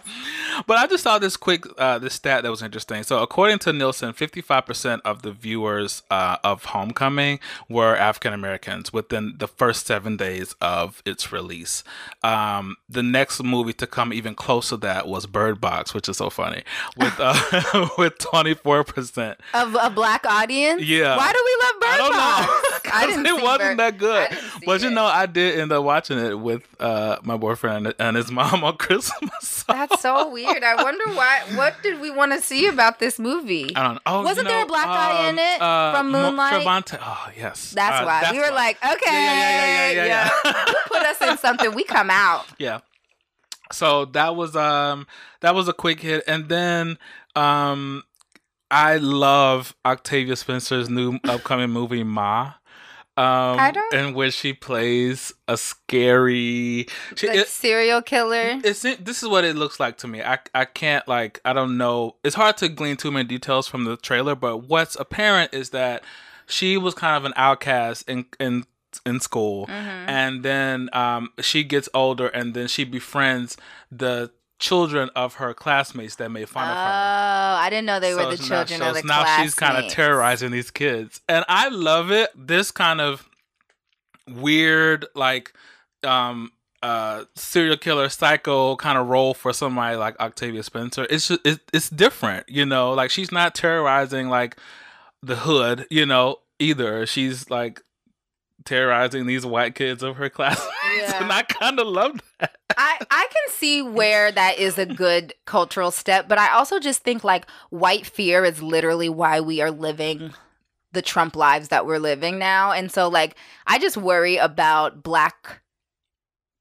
But 0.67 0.79
I 0.79 0.87
just 0.87 1.03
saw 1.05 1.19
this 1.19 1.37
quick 1.37 1.65
uh, 1.79 1.99
this 1.99 2.15
stat 2.15 2.43
that 2.43 2.51
was 2.51 2.63
interesting. 2.63 3.03
So 3.03 3.23
according 3.23 3.61
to 3.61 3.73
Nielsen, 3.73 4.13
55% 4.13 5.01
of 5.05 5.23
the 5.23 5.33
viewers 5.33 6.03
uh, 6.11 6.37
of 6.43 6.67
Homecoming 6.67 7.39
were 7.69 7.97
African 7.97 8.33
Americans 8.33 8.93
within 8.93 9.35
the 9.39 9.47
first 9.49 9.87
seven 9.87 10.17
days 10.17 10.55
of 10.61 11.03
its 11.07 11.33
release. 11.33 11.85
Um, 12.23 12.77
the 12.89 13.03
next 13.03 13.43
movie 13.43 13.73
to 13.75 13.87
come 13.87 14.13
even 14.13 14.35
close 14.35 14.71
to 14.71 14.77
that 14.79 15.07
was 15.07 15.27
Bird 15.27 15.61
Box, 15.61 15.95
which 15.95 16.09
is 16.09 16.17
so 16.17 16.31
funny, 16.31 16.63
with 16.97 17.15
uh, 17.19 17.89
with 17.99 18.19
24% 18.19 19.37
of 19.55 19.77
a 19.81 19.91
black 19.91 20.27
audience. 20.27 20.83
Yeah. 20.83 21.17
Why 21.17 21.33
do 21.33 21.43
we 21.45 21.57
love 21.65 21.81
Bird 21.81 21.89
I 21.89 21.97
don't 21.99 22.13
Box? 22.13 22.78
Know. 22.89 22.95
I 22.99 23.07
didn't. 23.07 23.27
It 23.27 23.43
wasn't 23.43 23.61
Bird. 23.61 23.79
that 23.79 23.99
good. 23.99 24.29
But 24.67 24.83
you 24.83 24.91
know, 24.91 25.05
I 25.05 25.27
did 25.27 25.59
end 25.61 25.73
up 25.73 25.85
watching 25.85 26.19
it 26.19 26.39
with 26.39 26.63
uh, 26.81 27.19
my 27.23 27.37
boyfriend 27.37 27.95
and 27.99 28.17
his 28.17 28.31
mom 28.33 28.65
on 28.65 28.77
Christmas. 28.77 29.31
So. 29.41 29.73
That's 29.73 30.01
so 30.01 30.31
weird 30.31 30.49
weird. 30.49 30.65
I 30.65 30.83
wonder 30.83 31.05
why. 31.15 31.43
What 31.55 31.83
did 31.83 32.01
we 32.01 32.11
want 32.11 32.33
to 32.33 32.41
see 32.41 32.67
about 32.67 32.99
this 32.99 33.19
movie? 33.19 33.75
I 33.75 33.83
don't 33.83 33.95
know. 33.95 34.01
Oh, 34.07 34.23
Wasn't 34.23 34.39
you 34.39 34.43
know, 34.45 34.51
there 34.51 34.65
a 34.65 34.67
black 34.67 34.87
guy 34.87 35.29
in 35.29 35.39
it 35.39 35.61
uh, 35.61 35.95
from 35.95 36.11
Moonlight? 36.11 36.65
Trevante. 36.65 36.99
Oh, 37.01 37.31
yes. 37.37 37.73
That's 37.73 38.01
uh, 38.01 38.05
why 38.05 38.21
that's 38.21 38.33
we 38.33 38.39
were 38.39 38.51
why. 38.51 38.51
like, 38.51 38.77
okay, 38.85 39.13
yeah, 39.13 39.23
yeah, 39.23 39.91
yeah, 39.91 39.91
yeah, 39.91 40.05
yeah. 40.05 40.31
yeah. 40.45 40.75
put 40.87 41.03
us 41.03 41.21
in 41.23 41.39
something. 41.39 41.75
We 41.75 41.85
come 41.85 42.11
out. 42.11 42.47
Yeah. 42.59 42.81
So 43.71 44.07
that 44.07 44.35
was 44.35 44.57
um 44.57 45.07
that 45.41 45.55
was 45.55 45.69
a 45.69 45.73
quick 45.73 46.01
hit, 46.01 46.25
and 46.27 46.49
then 46.49 46.99
um 47.37 48.03
I 48.71 48.97
love 48.97 49.77
Octavia 49.85 50.37
Spencer's 50.37 50.89
new 50.89 51.19
upcoming 51.25 51.71
movie 51.71 52.03
Ma 52.03 52.55
um, 53.19 53.75
in 53.93 54.15
which 54.15 54.35
she 54.35 54.53
plays 54.53 55.33
a 55.49 55.57
scary 55.57 56.87
she, 57.17 57.27
like 57.27 57.39
it, 57.39 57.49
serial 57.49 58.01
killer. 58.01 58.61
It's 58.63 58.83
this 58.83 59.23
is 59.23 59.29
what 59.29 59.45
it 59.45 59.57
looks 59.57 59.81
like 59.81 59.99
to 59.99 60.09
me. 60.09 60.23
I 60.23 60.39
I 60.55 60.65
can't 60.65 61.07
like 61.09 61.41
I 61.45 61.53
don't 61.53 61.77
know. 61.77 62.17
It's 62.23 62.37
hard 62.37 62.57
to 62.59 62.69
glean 62.69 62.97
too 62.97 63.11
many 63.11 63.27
details 63.27 63.67
from 63.67 63.85
the 63.85 63.97
trailer, 63.97 64.35
but 64.35 64.69
what's 64.69 64.95
apparent 64.97 65.53
is 65.53 65.71
that 65.71 66.05
she 66.47 66.79
was 66.79 66.95
kind 66.95 67.17
of 67.17 67.25
an 67.25 67.33
outcast 67.37 68.09
in 68.09 68.27
in 68.39 68.65
in 69.05 69.21
school, 69.21 69.67
mm-hmm. 69.67 70.09
and 70.09 70.43
then 70.43 70.89
um, 70.93 71.31
she 71.41 71.65
gets 71.65 71.89
older, 71.93 72.29
and 72.29 72.55
then 72.55 72.69
she 72.69 72.85
befriends 72.85 73.57
the 73.91 74.31
children 74.59 75.11
of 75.15 75.35
her 75.35 75.55
classmates 75.55 76.17
that 76.17 76.31
made 76.31 76.49
fun 76.49 76.67
oh, 76.67 76.71
of 76.71 76.77
her. 76.77 76.83
Oh, 76.83 77.57
I 77.61 77.71
didn't 77.71 77.87
know 77.87 78.01
they 78.01 78.13
so 78.13 78.25
were 78.25 78.37
the 78.37 78.43
children 78.43 78.83
of 78.83 78.95
the 78.95 79.03
now 79.03 79.23
classmates. 79.23 79.53
she's 79.53 79.55
kind 79.55 79.85
of 79.85 79.91
terrorizing 79.91 80.51
these 80.51 80.71
kids. 80.71 81.21
And 81.29 81.45
I 81.49 81.69
love 81.69 82.11
it. 82.11 82.31
This 82.35 82.71
kind 82.71 83.01
of 83.01 83.29
weird 84.29 85.07
like 85.15 85.55
um 86.05 86.53
uh 86.83 87.25
serial 87.35 87.79
killer 87.79 88.11
psycho 88.11 88.77
kind 88.77 88.99
of 88.99 89.07
role 89.07 89.33
for 89.33 89.53
somebody 89.53 89.97
like 89.97 90.19
Octavia 90.21 90.63
Spencer. 90.63 91.07
It's 91.09 91.29
just, 91.29 91.41
it's, 91.45 91.61
it's 91.73 91.91
different, 91.91 92.49
you 92.49 92.67
know? 92.67 92.93
Like 92.93 93.11
she's 93.11 93.33
not 93.33 93.55
terrorizing 93.55 94.29
like 94.29 94.57
the 95.23 95.37
hood, 95.37 95.87
you 95.91 96.05
know, 96.05 96.37
either. 96.59 97.07
She's 97.07 97.49
like 97.49 97.83
terrorizing 98.69 99.27
these 99.27 99.47
white 99.47 99.75
kids 99.75 100.03
of 100.03 100.17
her 100.17 100.29
class. 100.29 100.65
Yeah. 100.97 101.23
and 101.23 101.33
I 101.33 101.43
kind 101.43 101.81
of 101.81 101.87
love 101.87 102.21
that. 102.39 102.57
I, 102.77 102.99
I 103.11 103.27
can 103.31 103.55
see 103.55 103.83
where 103.83 104.31
that 104.31 104.59
is 104.59 104.79
a 104.79 104.87
good 104.87 105.35
cultural 105.47 105.91
step, 105.91 106.29
but 106.29 106.39
I 106.39 106.53
also 106.53 106.79
just 106.79 107.03
think 107.03 107.25
like 107.25 107.47
white 107.71 108.07
fear 108.07 108.45
is 108.45 108.63
literally 108.63 109.09
why 109.09 109.41
we 109.41 109.61
are 109.61 109.71
living 109.71 110.19
mm. 110.19 110.35
the 110.93 111.03
Trump 111.03 111.35
lives 111.35 111.69
that 111.69 111.87
we're 111.87 111.99
living 111.99 112.39
now. 112.39 112.71
And 112.71 112.93
so, 112.93 113.09
like, 113.09 113.37
I 113.67 113.79
just 113.79 113.97
worry 113.97 114.37
about 114.37 115.03
black 115.03 115.63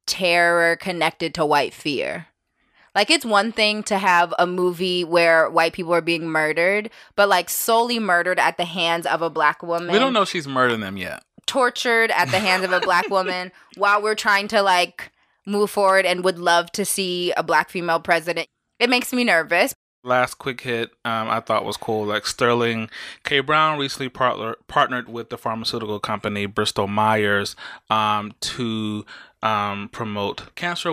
terror 0.08 0.78
connected 0.78 1.36
to 1.36 1.46
white 1.46 1.74
fear. 1.74 2.28
Like, 2.96 3.12
it's 3.12 3.26
one 3.26 3.52
thing 3.52 3.84
to 3.84 3.98
have 4.00 4.34
a 4.40 4.48
movie 4.48 5.04
where 5.04 5.52
white 5.52 5.74
people 5.74 5.94
are 5.94 6.02
being 6.02 6.28
murdered, 6.28 6.90
but 7.16 7.30
like 7.30 7.48
solely 7.50 8.00
murdered 8.00 8.40
at 8.40 8.58
the 8.58 8.66
hands 8.66 9.06
of 9.06 9.22
a 9.22 9.30
black 9.30 9.62
woman. 9.62 9.92
We 9.92 10.00
don't 10.00 10.14
know 10.14 10.26
she's 10.26 10.48
murdering 10.48 10.80
them 10.80 10.98
yet. 10.98 11.24
Tortured 11.48 12.12
at 12.12 12.30
the 12.30 12.40
hands 12.40 12.64
of 12.64 12.72
a 12.72 12.80
black 12.80 13.10
woman 13.10 13.52
while 13.76 14.02
we're 14.02 14.16
trying 14.16 14.48
to 14.50 14.62
like 14.62 15.12
move 15.46 15.72
forward 15.72 16.06
and 16.06 16.24
would 16.24 16.38
love 16.38 16.72
to 16.74 16.86
see 16.86 17.32
a 17.32 17.42
black 17.42 17.70
female 17.70 18.00
president. 18.00 18.48
It 18.80 18.90
makes 18.90 19.12
me 19.12 19.24
nervous 19.24 19.74
last 20.08 20.36
quick 20.36 20.62
hit 20.62 20.92
um, 21.06 21.30
I 21.30 21.42
thought 21.42 21.66
was 21.66 21.78
cool. 21.78 22.06
Like 22.06 22.26
Sterling 22.26 22.90
K. 23.24 23.42
Brown 23.42 23.78
recently 23.78 24.10
partner, 24.10 24.56
partnered 24.68 25.10
with 25.10 25.30
the 25.30 25.38
pharmaceutical 25.38 26.00
company 26.00 26.46
Bristol 26.46 26.88
Myers 26.88 27.56
um, 27.90 28.34
to 28.40 29.06
um, 29.44 29.90
promote 29.90 30.56
cancer 30.56 30.90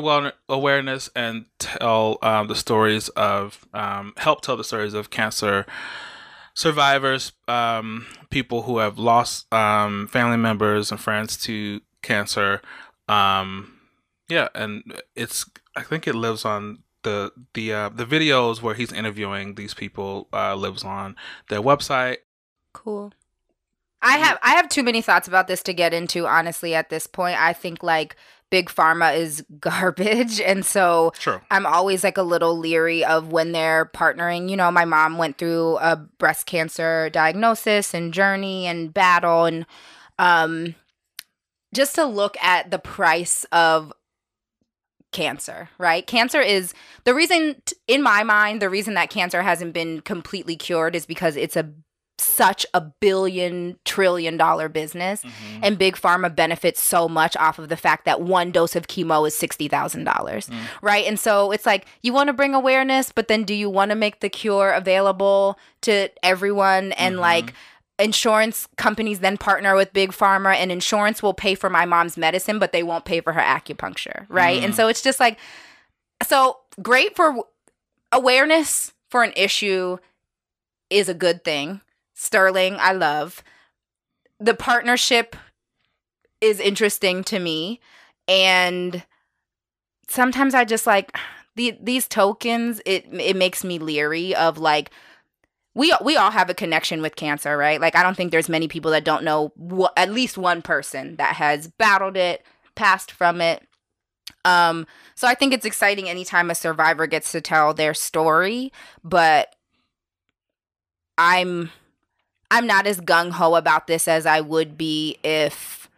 awareness 0.48 1.10
and 1.16 1.46
tell 1.58 2.18
um, 2.22 2.48
the 2.48 2.56
stories 2.56 3.08
of, 3.10 3.66
um, 3.72 4.12
help 4.18 4.42
tell 4.42 4.56
the 4.56 4.64
stories 4.64 4.94
of 4.94 5.10
cancer 5.10 5.64
survivors, 6.54 7.32
um, 7.48 8.06
people 8.30 8.62
who 8.62 8.78
have 8.78 8.98
lost 8.98 9.46
family 10.08 10.36
members 10.36 10.90
and 10.90 11.00
friends 11.00 11.36
to 11.38 11.80
cancer. 12.02 12.62
yeah, 14.28 14.48
and 14.54 15.00
it's, 15.14 15.44
I 15.76 15.82
think 15.82 16.06
it 16.06 16.14
lives 16.14 16.44
on 16.44 16.78
the 17.02 17.32
the 17.52 17.72
uh, 17.72 17.88
the 17.90 18.06
videos 18.06 18.62
where 18.62 18.74
he's 18.74 18.92
interviewing 18.92 19.54
these 19.54 19.74
people 19.74 20.28
uh, 20.32 20.54
lives 20.56 20.82
on 20.82 21.16
their 21.50 21.60
website. 21.60 22.18
Cool. 22.72 23.12
I 24.04 24.18
have 24.18 24.38
I 24.42 24.50
have 24.52 24.68
too 24.68 24.82
many 24.82 25.00
thoughts 25.00 25.26
about 25.26 25.48
this 25.48 25.62
to 25.64 25.72
get 25.72 25.94
into 25.94 26.26
honestly 26.26 26.74
at 26.74 26.90
this 26.90 27.06
point. 27.06 27.40
I 27.40 27.54
think 27.54 27.82
like 27.82 28.16
big 28.50 28.68
pharma 28.68 29.16
is 29.16 29.44
garbage 29.58 30.40
and 30.40 30.64
so 30.64 31.12
True. 31.18 31.40
I'm 31.50 31.66
always 31.66 32.04
like 32.04 32.18
a 32.18 32.22
little 32.22 32.56
leery 32.56 33.04
of 33.04 33.32
when 33.32 33.52
they're 33.52 33.86
partnering. 33.86 34.50
You 34.50 34.56
know, 34.56 34.70
my 34.70 34.84
mom 34.84 35.16
went 35.18 35.38
through 35.38 35.78
a 35.78 35.96
breast 35.96 36.46
cancer 36.46 37.08
diagnosis 37.10 37.94
and 37.94 38.12
journey 38.14 38.66
and 38.66 38.92
battle 38.92 39.46
and 39.46 39.66
um 40.18 40.74
just 41.74 41.94
to 41.96 42.04
look 42.04 42.36
at 42.42 42.70
the 42.70 42.78
price 42.78 43.44
of 43.50 43.92
cancer, 45.10 45.70
right? 45.78 46.06
Cancer 46.06 46.40
is 46.40 46.74
the 47.04 47.14
reason, 47.14 47.56
in 47.88 48.02
my 48.02 48.22
mind, 48.22 48.60
the 48.60 48.68
reason 48.68 48.94
that 48.94 49.10
cancer 49.10 49.42
hasn't 49.42 49.72
been 49.72 50.00
completely 50.00 50.56
cured 50.56 50.94
is 50.94 51.06
because 51.06 51.36
it's 51.36 51.56
a 51.56 51.72
such 52.18 52.64
a 52.74 52.80
billion 52.80 53.76
trillion 53.84 54.36
dollar 54.36 54.68
business 54.68 55.22
mm-hmm. 55.22 55.60
and 55.64 55.78
big 55.78 55.96
pharma 55.96 56.34
benefits 56.34 56.80
so 56.82 57.08
much 57.08 57.36
off 57.36 57.58
of 57.58 57.68
the 57.68 57.76
fact 57.76 58.04
that 58.04 58.20
one 58.20 58.52
dose 58.52 58.76
of 58.76 58.86
chemo 58.86 59.26
is 59.26 59.34
$60,000 59.34 60.04
mm. 60.04 60.56
right 60.80 61.06
and 61.06 61.18
so 61.18 61.50
it's 61.50 61.66
like 61.66 61.86
you 62.02 62.12
want 62.12 62.28
to 62.28 62.32
bring 62.32 62.54
awareness 62.54 63.10
but 63.10 63.26
then 63.26 63.42
do 63.42 63.52
you 63.52 63.68
want 63.68 63.90
to 63.90 63.96
make 63.96 64.20
the 64.20 64.28
cure 64.28 64.70
available 64.70 65.58
to 65.80 66.08
everyone 66.22 66.92
and 66.92 67.14
mm-hmm. 67.14 67.22
like 67.22 67.54
insurance 67.98 68.68
companies 68.76 69.18
then 69.18 69.36
partner 69.36 69.74
with 69.74 69.92
big 69.92 70.10
pharma 70.10 70.54
and 70.54 70.70
insurance 70.70 71.22
will 71.22 71.34
pay 71.34 71.56
for 71.56 71.68
my 71.68 71.84
mom's 71.84 72.16
medicine 72.16 72.60
but 72.60 72.70
they 72.70 72.82
won't 72.84 73.04
pay 73.04 73.20
for 73.20 73.32
her 73.32 73.40
acupuncture 73.40 74.24
right 74.28 74.60
mm. 74.60 74.64
and 74.64 74.74
so 74.74 74.86
it's 74.86 75.02
just 75.02 75.18
like 75.18 75.38
so 76.22 76.58
great 76.80 77.16
for 77.16 77.44
awareness 78.12 78.92
for 79.10 79.24
an 79.24 79.32
issue 79.34 79.96
is 80.90 81.08
a 81.08 81.14
good 81.14 81.42
thing 81.44 81.80
sterling 82.14 82.76
i 82.78 82.92
love 82.92 83.42
the 84.40 84.54
partnership 84.54 85.36
is 86.40 86.60
interesting 86.60 87.22
to 87.24 87.38
me 87.38 87.80
and 88.28 89.04
sometimes 90.08 90.54
i 90.54 90.64
just 90.64 90.86
like 90.86 91.16
the, 91.56 91.76
these 91.80 92.08
tokens 92.08 92.80
it 92.84 93.06
it 93.12 93.36
makes 93.36 93.62
me 93.62 93.78
leery 93.78 94.34
of 94.34 94.58
like 94.58 94.90
we 95.74 95.92
we 96.02 96.16
all 96.16 96.30
have 96.30 96.48
a 96.48 96.54
connection 96.54 97.02
with 97.02 97.16
cancer, 97.16 97.56
right? 97.56 97.80
Like 97.80 97.96
I 97.96 98.02
don't 98.02 98.16
think 98.16 98.30
there's 98.30 98.48
many 98.48 98.68
people 98.68 98.92
that 98.92 99.04
don't 99.04 99.24
know 99.24 99.52
wh- 99.58 99.92
at 99.96 100.12
least 100.12 100.38
one 100.38 100.62
person 100.62 101.16
that 101.16 101.34
has 101.36 101.66
battled 101.66 102.16
it, 102.16 102.44
passed 102.74 103.10
from 103.10 103.40
it. 103.40 103.62
Um 104.44 104.86
so 105.14 105.26
I 105.26 105.34
think 105.34 105.52
it's 105.52 105.66
exciting 105.66 106.08
anytime 106.08 106.50
a 106.50 106.54
survivor 106.54 107.06
gets 107.06 107.32
to 107.32 107.40
tell 107.40 107.74
their 107.74 107.94
story, 107.94 108.72
but 109.02 109.54
I'm 111.18 111.70
I'm 112.54 112.68
not 112.68 112.86
as 112.86 113.00
gung 113.00 113.32
ho 113.32 113.56
about 113.56 113.88
this 113.88 114.06
as 114.06 114.26
I 114.26 114.40
would 114.40 114.78
be 114.78 115.18
if 115.24 115.90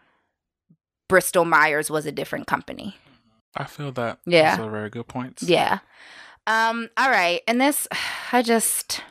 Bristol 1.07 1.45
Myers 1.45 1.91
was 1.91 2.07
a 2.07 2.13
different 2.13 2.47
company. 2.47 2.97
I 3.55 3.65
feel 3.65 3.93
that. 3.93 4.21
Yeah. 4.25 4.57
Those 4.57 4.67
are 4.67 4.71
very 4.71 4.89
good 4.89 5.07
points. 5.07 5.43
Yeah. 5.43 5.81
Um, 6.47 6.89
all 6.97 7.11
right. 7.11 7.43
And 7.47 7.61
this 7.61 7.87
I 8.33 8.41
just 8.41 9.03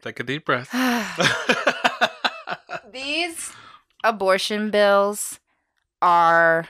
Take 0.00 0.20
a 0.20 0.22
deep 0.22 0.46
breath. 0.46 0.70
These 2.92 3.52
abortion 4.02 4.70
bills 4.70 5.38
are 6.00 6.66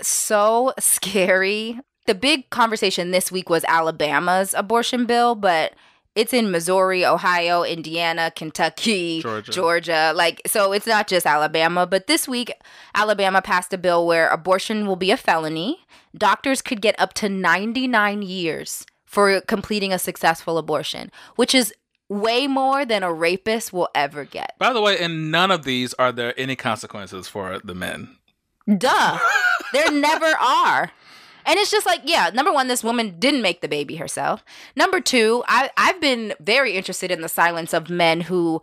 so 0.00 0.72
scary. 0.78 1.78
The 2.06 2.14
big 2.14 2.48
conversation 2.48 3.10
this 3.10 3.30
week 3.30 3.50
was 3.50 3.62
Alabama's 3.68 4.54
abortion 4.54 5.04
bill, 5.04 5.34
but 5.34 5.74
it's 6.14 6.32
in 6.32 6.50
Missouri, 6.50 7.04
Ohio, 7.04 7.62
Indiana, 7.62 8.30
Kentucky, 8.34 9.22
Georgia. 9.22 9.52
Georgia. 9.52 10.12
Like, 10.14 10.42
so 10.46 10.72
it's 10.72 10.86
not 10.86 11.08
just 11.08 11.26
Alabama. 11.26 11.86
But 11.86 12.06
this 12.06 12.28
week, 12.28 12.52
Alabama 12.94 13.40
passed 13.40 13.72
a 13.72 13.78
bill 13.78 14.06
where 14.06 14.28
abortion 14.28 14.86
will 14.86 14.96
be 14.96 15.10
a 15.10 15.16
felony. 15.16 15.86
Doctors 16.16 16.60
could 16.60 16.82
get 16.82 16.94
up 16.98 17.14
to 17.14 17.28
99 17.28 18.22
years 18.22 18.84
for 19.06 19.40
completing 19.42 19.92
a 19.92 19.98
successful 19.98 20.58
abortion, 20.58 21.10
which 21.36 21.54
is 21.54 21.72
way 22.08 22.46
more 22.46 22.84
than 22.84 23.02
a 23.02 23.12
rapist 23.12 23.72
will 23.72 23.88
ever 23.94 24.24
get. 24.24 24.54
By 24.58 24.72
the 24.72 24.82
way, 24.82 24.98
in 24.98 25.30
none 25.30 25.50
of 25.50 25.64
these 25.64 25.94
are 25.94 26.12
there 26.12 26.38
any 26.38 26.56
consequences 26.56 27.26
for 27.26 27.58
the 27.64 27.74
men. 27.74 28.16
Duh. 28.78 29.18
there 29.72 29.90
never 29.90 30.26
are. 30.26 30.92
And 31.44 31.58
it's 31.58 31.70
just 31.70 31.86
like, 31.86 32.02
yeah, 32.04 32.30
number 32.32 32.52
one, 32.52 32.68
this 32.68 32.84
woman 32.84 33.16
didn't 33.18 33.42
make 33.42 33.60
the 33.60 33.68
baby 33.68 33.96
herself. 33.96 34.44
Number 34.76 35.00
two, 35.00 35.44
I, 35.48 35.70
I've 35.76 36.00
been 36.00 36.34
very 36.40 36.72
interested 36.72 37.10
in 37.10 37.20
the 37.20 37.28
silence 37.28 37.72
of 37.72 37.90
men 37.90 38.22
who, 38.22 38.62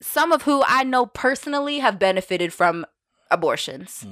some 0.00 0.32
of 0.32 0.42
who 0.42 0.62
I 0.66 0.84
know 0.84 1.06
personally 1.06 1.78
have 1.80 1.98
benefited 1.98 2.52
from 2.52 2.86
abortions. 3.30 4.06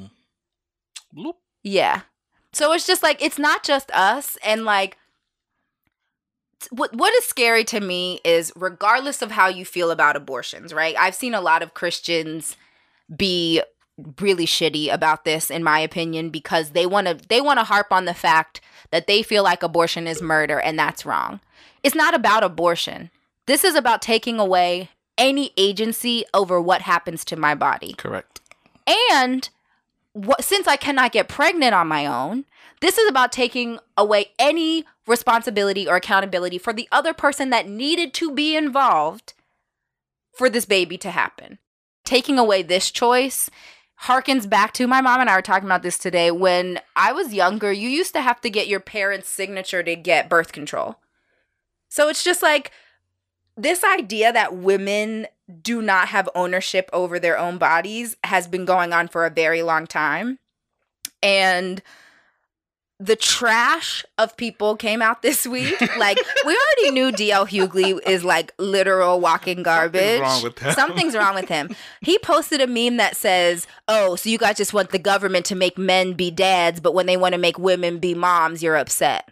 Mm. 1.14 1.32
Yeah. 1.62 2.02
So 2.52 2.72
it's 2.72 2.86
just 2.86 3.02
like, 3.02 3.22
it's 3.22 3.38
not 3.38 3.62
just 3.62 3.90
us. 3.92 4.36
And 4.44 4.64
like, 4.64 4.96
what 6.70 6.94
what 6.96 7.14
is 7.14 7.24
scary 7.24 7.64
to 7.64 7.80
me 7.80 8.20
is 8.24 8.52
regardless 8.56 9.20
of 9.20 9.30
how 9.30 9.46
you 9.46 9.64
feel 9.64 9.90
about 9.90 10.16
abortions, 10.16 10.72
right? 10.72 10.96
I've 10.96 11.14
seen 11.14 11.34
a 11.34 11.40
lot 11.40 11.62
of 11.62 11.74
Christians 11.74 12.56
be 13.14 13.62
really 14.20 14.46
shitty 14.46 14.92
about 14.92 15.24
this 15.24 15.50
in 15.50 15.64
my 15.64 15.80
opinion 15.80 16.30
because 16.30 16.70
they 16.70 16.86
want 16.86 17.06
to 17.06 17.14
they 17.28 17.40
want 17.40 17.58
to 17.58 17.64
harp 17.64 17.92
on 17.92 18.04
the 18.04 18.14
fact 18.14 18.60
that 18.90 19.06
they 19.06 19.22
feel 19.22 19.42
like 19.42 19.62
abortion 19.62 20.06
is 20.06 20.20
murder 20.20 20.60
and 20.60 20.78
that's 20.78 21.06
wrong. 21.06 21.40
It's 21.82 21.94
not 21.94 22.14
about 22.14 22.44
abortion. 22.44 23.10
This 23.46 23.64
is 23.64 23.74
about 23.74 24.02
taking 24.02 24.38
away 24.38 24.90
any 25.16 25.52
agency 25.56 26.24
over 26.34 26.60
what 26.60 26.82
happens 26.82 27.24
to 27.26 27.36
my 27.36 27.54
body. 27.54 27.94
Correct. 27.94 28.40
And 29.10 29.48
what, 30.12 30.44
since 30.44 30.66
I 30.66 30.76
cannot 30.76 31.12
get 31.12 31.28
pregnant 31.28 31.74
on 31.74 31.88
my 31.88 32.06
own, 32.06 32.44
this 32.80 32.98
is 32.98 33.08
about 33.08 33.32
taking 33.32 33.78
away 33.96 34.32
any 34.38 34.84
responsibility 35.06 35.88
or 35.88 35.96
accountability 35.96 36.58
for 36.58 36.72
the 36.72 36.88
other 36.92 37.14
person 37.14 37.50
that 37.50 37.68
needed 37.68 38.12
to 38.14 38.32
be 38.32 38.56
involved 38.56 39.32
for 40.34 40.50
this 40.50 40.66
baby 40.66 40.98
to 40.98 41.10
happen. 41.10 41.58
Taking 42.04 42.38
away 42.38 42.62
this 42.62 42.90
choice 42.90 43.48
harkens 44.02 44.48
back 44.48 44.72
to 44.74 44.86
my 44.86 45.00
mom 45.00 45.20
and 45.20 45.30
I 45.30 45.36
were 45.36 45.42
talking 45.42 45.66
about 45.66 45.82
this 45.82 45.98
today. 45.98 46.30
When 46.30 46.80
I 46.94 47.12
was 47.12 47.34
younger, 47.34 47.72
you 47.72 47.88
used 47.88 48.12
to 48.14 48.20
have 48.20 48.40
to 48.42 48.50
get 48.50 48.68
your 48.68 48.80
parents' 48.80 49.28
signature 49.28 49.82
to 49.82 49.96
get 49.96 50.28
birth 50.28 50.52
control. 50.52 50.96
So 51.88 52.08
it's 52.08 52.24
just 52.24 52.42
like 52.42 52.72
this 53.56 53.82
idea 53.82 54.32
that 54.32 54.54
women 54.54 55.26
do 55.62 55.80
not 55.80 56.08
have 56.08 56.28
ownership 56.34 56.90
over 56.92 57.18
their 57.18 57.38
own 57.38 57.56
bodies 57.58 58.16
has 58.24 58.46
been 58.46 58.64
going 58.64 58.92
on 58.92 59.08
for 59.08 59.24
a 59.24 59.30
very 59.30 59.62
long 59.62 59.86
time. 59.86 60.38
And 61.22 61.82
the 62.98 63.16
trash 63.16 64.04
of 64.16 64.36
people 64.36 64.76
came 64.76 65.02
out 65.02 65.22
this 65.22 65.46
week. 65.46 65.78
like 65.98 66.18
we 66.44 66.56
already 66.56 66.90
knew 66.92 67.12
DL 67.12 67.48
Hughley 67.48 68.00
is 68.06 68.24
like 68.24 68.52
literal 68.58 69.20
walking 69.20 69.62
garbage. 69.62 70.20
Something's 70.20 70.20
wrong 70.20 70.42
with 70.42 70.58
him. 70.58 70.72
Something's 70.72 71.14
wrong 71.16 71.34
with 71.34 71.48
him. 71.48 71.76
He 72.00 72.18
posted 72.18 72.60
a 72.60 72.66
meme 72.66 72.96
that 72.96 73.16
says, 73.16 73.66
"Oh, 73.88 74.16
so 74.16 74.30
you 74.30 74.38
guys 74.38 74.56
just 74.56 74.72
want 74.72 74.90
the 74.90 74.98
government 74.98 75.44
to 75.46 75.54
make 75.54 75.76
men 75.76 76.14
be 76.14 76.30
dads, 76.30 76.80
but 76.80 76.94
when 76.94 77.06
they 77.06 77.16
want 77.16 77.34
to 77.34 77.38
make 77.38 77.58
women 77.58 77.98
be 77.98 78.14
moms, 78.14 78.62
you're 78.62 78.76
upset." 78.76 79.30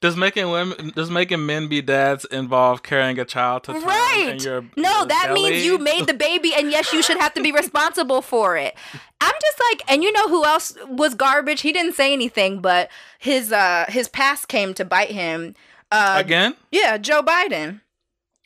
Does 0.00 0.16
making 0.16 0.50
women 0.50 0.92
does 0.94 1.10
making 1.10 1.44
men 1.44 1.68
be 1.68 1.80
dads 1.82 2.24
involve 2.26 2.82
carrying 2.82 3.18
a 3.18 3.24
child 3.24 3.64
to 3.64 3.72
term 3.72 3.84
right 3.84 4.38
your, 4.42 4.62
no 4.76 5.04
that 5.04 5.26
belly? 5.28 5.50
means 5.50 5.64
you 5.64 5.78
made 5.78 6.06
the 6.06 6.14
baby 6.14 6.52
and 6.56 6.70
yes 6.70 6.92
you 6.92 7.02
should 7.02 7.16
have 7.18 7.34
to 7.34 7.42
be 7.42 7.52
responsible 7.62 8.22
for 8.22 8.56
it 8.56 8.74
i'm 9.20 9.34
just 9.40 9.60
like 9.70 9.82
and 9.88 10.02
you 10.02 10.12
know 10.12 10.28
who 10.28 10.44
else 10.44 10.76
was 10.88 11.14
garbage 11.14 11.60
he 11.62 11.72
didn't 11.72 11.94
say 11.94 12.12
anything 12.12 12.60
but 12.60 12.90
his 13.18 13.52
uh 13.52 13.84
his 13.88 14.08
past 14.08 14.48
came 14.48 14.74
to 14.74 14.84
bite 14.84 15.10
him 15.10 15.54
uh 15.90 16.16
again 16.18 16.54
yeah 16.70 16.96
joe 16.96 17.22
biden 17.22 17.80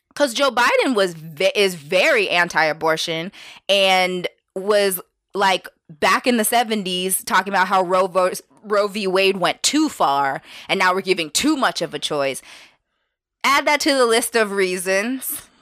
because 0.08 0.32
joe 0.34 0.50
biden 0.50 0.94
was 0.94 1.14
is 1.54 1.74
very 1.74 2.28
anti-abortion 2.28 3.30
and 3.68 4.26
was 4.54 5.00
like 5.34 5.68
back 5.88 6.26
in 6.26 6.36
the 6.36 6.42
70s 6.42 7.24
talking 7.24 7.52
about 7.52 7.68
how 7.68 7.82
Roe, 7.82 8.06
v. 8.06 8.30
Roe 8.62 8.88
v. 8.88 9.06
Wade 9.06 9.36
went 9.36 9.62
too 9.62 9.88
far 9.88 10.42
and 10.68 10.78
now 10.78 10.94
we're 10.94 11.00
giving 11.00 11.30
too 11.30 11.56
much 11.56 11.82
of 11.82 11.94
a 11.94 11.98
choice. 11.98 12.42
Add 13.44 13.66
that 13.66 13.80
to 13.80 13.94
the 13.94 14.06
list 14.06 14.36
of 14.36 14.52
reasons. 14.52 15.42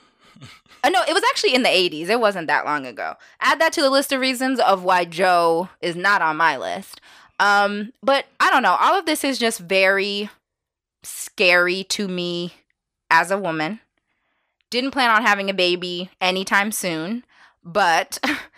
Uh, 0.82 0.88
no, 0.88 1.02
it 1.06 1.12
was 1.12 1.22
actually 1.28 1.54
in 1.54 1.62
the 1.62 1.68
80s. 1.68 2.08
It 2.08 2.20
wasn't 2.20 2.46
that 2.46 2.64
long 2.64 2.86
ago. 2.86 3.16
Add 3.38 3.60
that 3.60 3.74
to 3.74 3.82
the 3.82 3.90
list 3.90 4.12
of 4.12 4.20
reasons 4.22 4.58
of 4.58 4.82
why 4.82 5.04
Joe 5.04 5.68
is 5.82 5.94
not 5.94 6.22
on 6.22 6.38
my 6.38 6.56
list. 6.56 7.02
Um, 7.38 7.92
but 8.02 8.24
I 8.40 8.50
don't 8.50 8.62
know. 8.62 8.78
All 8.80 8.98
of 8.98 9.04
this 9.04 9.22
is 9.22 9.38
just 9.38 9.60
very 9.60 10.30
scary 11.02 11.84
to 11.84 12.08
me 12.08 12.54
as 13.10 13.30
a 13.30 13.38
woman. 13.38 13.80
Didn't 14.70 14.92
plan 14.92 15.10
on 15.10 15.22
having 15.22 15.50
a 15.50 15.54
baby 15.54 16.10
anytime 16.20 16.72
soon, 16.72 17.24
but 17.64 18.18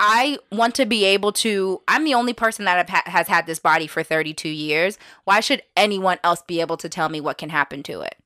I 0.00 0.38
want 0.50 0.74
to 0.76 0.86
be 0.86 1.04
able 1.04 1.32
to. 1.32 1.80
I'm 1.86 2.04
the 2.04 2.14
only 2.14 2.32
person 2.32 2.64
that 2.64 2.88
ha- 2.88 3.02
has 3.06 3.28
had 3.28 3.46
this 3.46 3.58
body 3.58 3.86
for 3.86 4.02
32 4.02 4.48
years. 4.48 4.98
Why 5.24 5.40
should 5.40 5.62
anyone 5.76 6.18
else 6.24 6.42
be 6.42 6.60
able 6.60 6.76
to 6.78 6.88
tell 6.88 7.08
me 7.08 7.20
what 7.20 7.38
can 7.38 7.50
happen 7.50 7.82
to 7.84 8.00
it? 8.00 8.16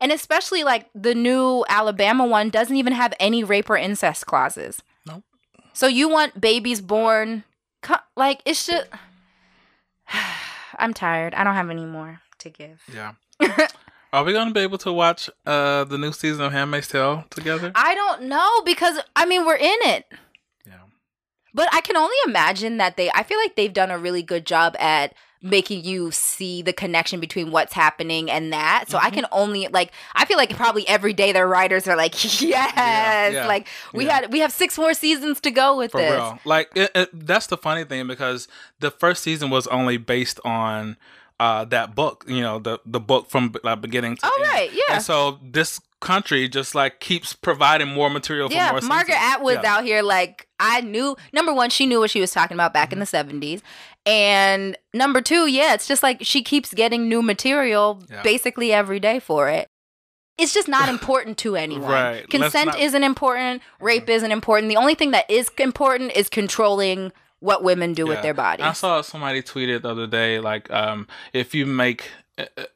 And 0.00 0.12
especially 0.12 0.64
like 0.64 0.88
the 0.94 1.14
new 1.14 1.64
Alabama 1.68 2.26
one 2.26 2.50
doesn't 2.50 2.76
even 2.76 2.92
have 2.92 3.14
any 3.20 3.44
rape 3.44 3.70
or 3.70 3.76
incest 3.76 4.26
clauses. 4.26 4.82
Nope. 5.06 5.24
So 5.72 5.86
you 5.86 6.08
want 6.08 6.40
babies 6.40 6.80
born 6.80 7.44
like 8.16 8.42
it's 8.44 8.66
just 8.66 8.86
I'm 10.78 10.94
tired. 10.94 11.34
I 11.34 11.44
don't 11.44 11.54
have 11.54 11.70
any 11.70 11.84
more 11.84 12.20
to 12.38 12.50
give. 12.50 12.82
Yeah. 12.92 13.12
Are 14.12 14.24
we 14.24 14.32
gonna 14.32 14.52
be 14.52 14.60
able 14.60 14.78
to 14.78 14.92
watch 14.92 15.30
uh 15.46 15.84
the 15.84 15.98
new 15.98 16.12
season 16.12 16.44
of 16.44 16.52
Handmaid's 16.52 16.88
Tale 16.88 17.24
together? 17.30 17.72
I 17.74 17.94
don't 17.94 18.22
know 18.22 18.62
because 18.64 18.98
I 19.14 19.26
mean 19.26 19.46
we're 19.46 19.56
in 19.56 19.78
it. 19.82 20.06
But 21.54 21.68
I 21.72 21.80
can 21.80 21.96
only 21.96 22.16
imagine 22.26 22.76
that 22.78 22.96
they, 22.96 23.10
I 23.10 23.22
feel 23.22 23.38
like 23.38 23.56
they've 23.56 23.72
done 23.72 23.90
a 23.90 23.98
really 23.98 24.22
good 24.22 24.46
job 24.46 24.76
at 24.78 25.14
making 25.42 25.84
you 25.84 26.10
see 26.10 26.60
the 26.60 26.72
connection 26.72 27.18
between 27.18 27.50
what's 27.50 27.72
happening 27.72 28.30
and 28.30 28.52
that. 28.52 28.84
So 28.88 28.98
mm-hmm. 28.98 29.06
I 29.06 29.10
can 29.10 29.26
only 29.32 29.68
like 29.68 29.92
I 30.14 30.24
feel 30.26 30.36
like 30.36 30.54
probably 30.54 30.86
every 30.86 31.12
day 31.12 31.32
their 31.32 31.48
writers 31.48 31.88
are 31.88 31.96
like, 31.96 32.22
yes, 32.24 32.42
yeah, 32.42 33.28
yeah, 33.28 33.46
like 33.46 33.66
we 33.94 34.06
yeah. 34.06 34.20
had 34.20 34.32
we 34.32 34.40
have 34.40 34.52
six 34.52 34.76
more 34.76 34.94
seasons 34.94 35.40
to 35.40 35.50
go 35.50 35.76
with 35.76 35.92
For 35.92 35.98
this. 35.98 36.12
Real. 36.12 36.38
Like 36.44 36.70
it, 36.74 36.90
it, 36.94 37.26
that's 37.26 37.46
the 37.46 37.56
funny 37.56 37.84
thing 37.84 38.06
because 38.06 38.48
the 38.80 38.90
first 38.90 39.22
season 39.22 39.50
was 39.50 39.66
only 39.68 39.96
based 39.96 40.40
on 40.44 40.96
uh, 41.38 41.64
that 41.66 41.94
book, 41.94 42.24
you 42.28 42.42
know, 42.42 42.58
the 42.58 42.78
the 42.84 43.00
book 43.00 43.30
from 43.30 43.54
uh, 43.64 43.76
beginning 43.76 44.16
to 44.16 44.26
oh, 44.26 44.40
end. 44.42 44.52
right, 44.52 44.72
yeah. 44.72 44.94
And 44.96 45.02
so 45.02 45.38
this 45.42 45.80
country 46.00 46.48
just 46.48 46.74
like 46.74 47.00
keeps 47.00 47.34
providing 47.34 47.88
more 47.88 48.10
material 48.10 48.48
for 48.48 48.54
yeah, 48.54 48.72
more 48.72 48.80
Margaret 48.82 49.14
seasons. 49.14 49.34
Atwood's 49.34 49.60
yeah. 49.62 49.76
out 49.76 49.84
here 49.84 50.02
like 50.02 50.48
I 50.58 50.80
knew 50.80 51.16
number 51.32 51.52
one, 51.52 51.70
she 51.70 51.86
knew 51.86 52.00
what 52.00 52.10
she 52.10 52.20
was 52.20 52.32
talking 52.32 52.56
about 52.56 52.72
back 52.72 52.88
mm-hmm. 52.88 52.94
in 52.94 52.98
the 53.00 53.06
seventies. 53.06 53.62
And 54.06 54.76
number 54.94 55.20
two, 55.20 55.46
yeah, 55.46 55.74
it's 55.74 55.86
just 55.86 56.02
like 56.02 56.18
she 56.22 56.42
keeps 56.42 56.72
getting 56.72 57.08
new 57.08 57.22
material 57.22 58.02
yeah. 58.10 58.22
basically 58.22 58.72
every 58.72 58.98
day 58.98 59.20
for 59.20 59.48
it. 59.48 59.68
It's 60.38 60.54
just 60.54 60.68
not 60.68 60.88
important 60.90 61.38
to 61.38 61.56
anyone. 61.56 61.90
right. 61.90 62.28
Consent 62.28 62.66
not... 62.66 62.80
isn't 62.80 63.04
important, 63.04 63.62
rape 63.80 64.02
mm-hmm. 64.02 64.12
isn't 64.12 64.32
important. 64.32 64.70
The 64.70 64.76
only 64.76 64.94
thing 64.94 65.10
that 65.10 65.30
is 65.30 65.50
important 65.58 66.12
is 66.16 66.28
controlling 66.28 67.12
what 67.40 67.64
women 67.64 67.94
do 67.94 68.06
with 68.06 68.22
their 68.22 68.34
bodies. 68.34 68.66
I 68.66 68.72
saw 68.72 69.00
somebody 69.00 69.42
tweeted 69.42 69.82
the 69.82 69.90
other 69.90 70.06
day 70.06 70.40
like 70.40 70.70
um 70.70 71.08
if 71.32 71.54
you 71.54 71.66
make 71.66 72.10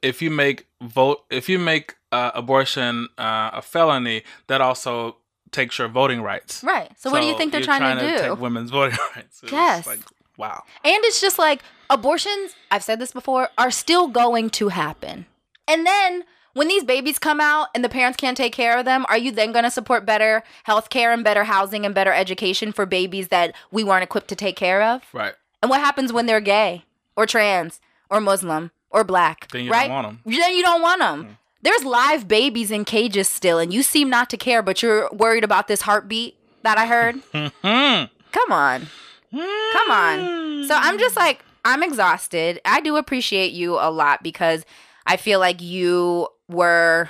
if 0.01 0.21
you 0.21 0.29
make 0.29 0.67
vote 0.81 1.23
if 1.29 1.47
you 1.49 1.59
make 1.59 1.95
uh, 2.15 2.31
abortion 2.33 3.09
uh, 3.17 3.51
a 3.53 3.61
felony, 3.61 4.23
that 4.47 4.61
also 4.61 5.17
takes 5.51 5.77
your 5.77 5.87
voting 5.87 6.21
rights. 6.21 6.63
Right. 6.63 6.89
So, 6.97 7.09
so 7.09 7.11
what 7.11 7.21
do 7.21 7.27
you 7.27 7.37
think 7.37 7.51
they're 7.51 7.61
trying, 7.61 7.81
trying, 7.81 7.99
to, 7.99 8.17
do? 8.23 8.29
Take 8.29 8.39
women's 8.39 8.71
voting 8.77 8.97
rights. 9.15 9.41
Yes. 9.51 9.87
Like, 9.87 9.99
wow. 10.37 10.63
And 10.83 11.03
it's 11.05 11.21
just 11.21 11.39
like 11.39 11.61
abortions. 11.89 12.55
I've 12.71 12.83
said 12.83 12.99
this 12.99 13.11
before. 13.11 13.49
Are 13.57 13.71
still 13.71 14.07
going 14.07 14.49
to 14.51 14.69
happen. 14.69 15.25
And 15.67 15.85
then 15.85 16.23
when 16.53 16.67
these 16.67 16.83
babies 16.83 17.19
come 17.19 17.41
out 17.41 17.67
and 17.75 17.83
the 17.83 17.89
parents 17.89 18.17
can't 18.17 18.37
take 18.37 18.53
care 18.53 18.77
of 18.77 18.85
them, 18.85 19.05
are 19.09 19.17
you 19.17 19.31
then 19.31 19.51
going 19.51 19.65
to 19.65 19.71
support 19.71 20.05
better 20.05 20.43
health 20.63 20.89
care 20.89 21.11
and 21.11 21.23
better 21.23 21.43
housing 21.43 21.85
and 21.85 21.93
better 21.93 22.13
education 22.13 22.71
for 22.71 22.85
babies 22.85 23.27
that 23.27 23.53
we 23.71 23.83
weren't 23.83 24.03
equipped 24.03 24.29
to 24.29 24.35
take 24.35 24.55
care 24.55 24.81
of? 24.81 25.01
Right. 25.11 25.33
And 25.61 25.69
what 25.69 25.81
happens 25.81 26.13
when 26.13 26.27
they're 26.27 26.41
gay 26.41 26.85
or 27.15 27.25
trans 27.25 27.81
or 28.09 28.21
Muslim 28.21 28.71
or 28.89 29.03
black? 29.03 29.49
Then 29.51 29.65
you 29.65 29.71
right? 29.71 29.87
don't 29.87 29.93
want 29.93 30.07
them. 30.07 30.33
Then 30.33 30.55
you 30.55 30.63
don't 30.63 30.81
want 30.81 30.99
them. 30.99 31.23
Mm. 31.25 31.37
There's 31.65 31.83
live 31.83 32.27
babies 32.27 32.69
in 32.69 32.85
cages 32.85 33.27
still, 33.27 33.57
and 33.57 33.73
you 33.73 33.81
seem 33.81 34.07
not 34.07 34.29
to 34.29 34.37
care, 34.37 34.61
but 34.61 34.83
you're 34.83 35.09
worried 35.11 35.43
about 35.43 35.67
this 35.67 35.81
heartbeat 35.81 36.37
that 36.61 36.77
I 36.77 36.85
heard. 36.85 37.15
Mm-hmm. 37.33 38.05
Come 38.31 38.51
on. 38.51 38.87
Come 39.31 39.91
on. 39.91 40.67
So 40.67 40.75
I'm 40.75 40.97
mm. 40.97 40.99
just 40.99 41.15
like, 41.15 41.43
I'm 41.63 41.81
exhausted. 41.81 42.61
I 42.65 42.81
do 42.81 42.97
appreciate 42.97 43.53
you 43.53 43.75
a 43.79 43.89
lot 43.89 44.21
because 44.21 44.65
I 45.07 45.17
feel 45.17 45.39
like 45.39 45.61
you 45.61 46.27
were 46.47 47.09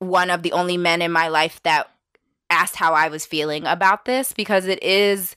one 0.00 0.28
of 0.28 0.42
the 0.42 0.52
only 0.52 0.76
men 0.76 1.00
in 1.00 1.12
my 1.12 1.28
life 1.28 1.62
that 1.62 1.88
asked 2.50 2.76
how 2.76 2.92
I 2.92 3.08
was 3.08 3.24
feeling 3.24 3.64
about 3.64 4.04
this 4.04 4.32
because 4.32 4.66
it 4.66 4.82
is 4.82 5.36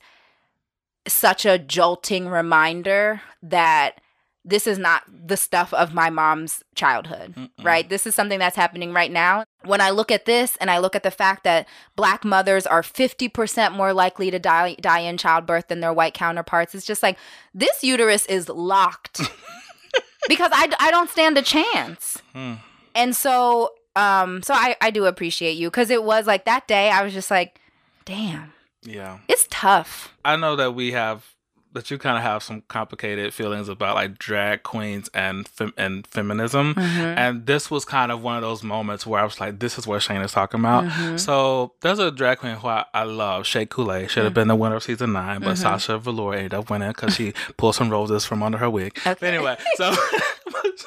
such 1.06 1.46
a 1.46 1.58
jolting 1.58 2.28
reminder 2.28 3.22
that 3.42 4.00
this 4.48 4.66
is 4.66 4.78
not 4.78 5.02
the 5.06 5.36
stuff 5.36 5.74
of 5.74 5.92
my 5.92 6.08
mom's 6.08 6.62
childhood, 6.74 7.34
Mm-mm. 7.34 7.64
right? 7.64 7.86
This 7.86 8.06
is 8.06 8.14
something 8.14 8.38
that's 8.38 8.56
happening 8.56 8.94
right 8.94 9.12
now. 9.12 9.44
When 9.64 9.82
I 9.82 9.90
look 9.90 10.10
at 10.10 10.24
this 10.24 10.56
and 10.56 10.70
I 10.70 10.78
look 10.78 10.96
at 10.96 11.02
the 11.02 11.10
fact 11.10 11.44
that 11.44 11.68
black 11.96 12.24
mothers 12.24 12.66
are 12.66 12.80
50% 12.80 13.72
more 13.72 13.92
likely 13.92 14.30
to 14.30 14.38
die, 14.38 14.74
die 14.80 15.00
in 15.00 15.18
childbirth 15.18 15.68
than 15.68 15.80
their 15.80 15.92
white 15.92 16.14
counterparts, 16.14 16.74
it's 16.74 16.86
just 16.86 17.02
like 17.02 17.18
this 17.52 17.84
uterus 17.84 18.24
is 18.26 18.48
locked 18.48 19.20
because 20.28 20.50
I, 20.54 20.70
I 20.80 20.90
don't 20.90 21.10
stand 21.10 21.36
a 21.36 21.42
chance. 21.42 22.22
Hmm. 22.32 22.54
And 22.94 23.14
so, 23.14 23.72
um, 23.96 24.42
so 24.42 24.54
I, 24.54 24.76
I 24.80 24.90
do 24.90 25.04
appreciate 25.04 25.58
you 25.58 25.68
because 25.68 25.90
it 25.90 26.04
was 26.04 26.26
like 26.26 26.46
that 26.46 26.66
day 26.66 26.90
I 26.90 27.02
was 27.02 27.12
just 27.12 27.30
like, 27.30 27.60
damn. 28.06 28.54
Yeah. 28.82 29.18
It's 29.28 29.46
tough. 29.50 30.16
I 30.24 30.36
know 30.36 30.56
that 30.56 30.74
we 30.74 30.92
have 30.92 31.34
that 31.72 31.90
you 31.90 31.98
kind 31.98 32.16
of 32.16 32.22
have 32.22 32.42
some 32.42 32.62
complicated 32.68 33.34
feelings 33.34 33.68
about 33.68 33.94
like 33.94 34.18
drag 34.18 34.62
queens 34.62 35.10
and 35.12 35.46
fem- 35.46 35.74
and 35.76 36.06
feminism, 36.06 36.74
mm-hmm. 36.74 37.00
and 37.00 37.46
this 37.46 37.70
was 37.70 37.84
kind 37.84 38.10
of 38.10 38.22
one 38.22 38.36
of 38.36 38.42
those 38.42 38.62
moments 38.62 39.06
where 39.06 39.20
I 39.20 39.24
was 39.24 39.40
like, 39.40 39.58
"This 39.58 39.78
is 39.78 39.86
what 39.86 40.02
Shane 40.02 40.22
is 40.22 40.32
talking 40.32 40.60
about." 40.60 40.84
Mm-hmm. 40.84 41.16
So 41.16 41.72
there's 41.80 41.98
a 41.98 42.10
drag 42.10 42.38
queen 42.38 42.56
who 42.56 42.68
I, 42.68 42.84
I 42.94 43.04
love, 43.04 43.46
Shea 43.46 43.66
Coulee. 43.66 44.08
Should 44.08 44.24
have 44.24 44.30
mm-hmm. 44.30 44.34
been 44.34 44.48
the 44.48 44.56
winner 44.56 44.76
of 44.76 44.82
season 44.82 45.12
nine, 45.12 45.40
but 45.40 45.54
mm-hmm. 45.54 45.62
Sasha 45.62 45.98
Velour 45.98 46.34
ended 46.34 46.54
up 46.54 46.70
winning 46.70 46.88
because 46.88 47.14
she 47.14 47.34
pulled 47.56 47.74
some 47.74 47.90
roses 47.90 48.24
from 48.24 48.42
under 48.42 48.58
her 48.58 48.70
wig. 48.70 48.98
Okay. 48.98 49.14
But 49.18 49.22
anyway, 49.22 49.56
so 49.74 49.94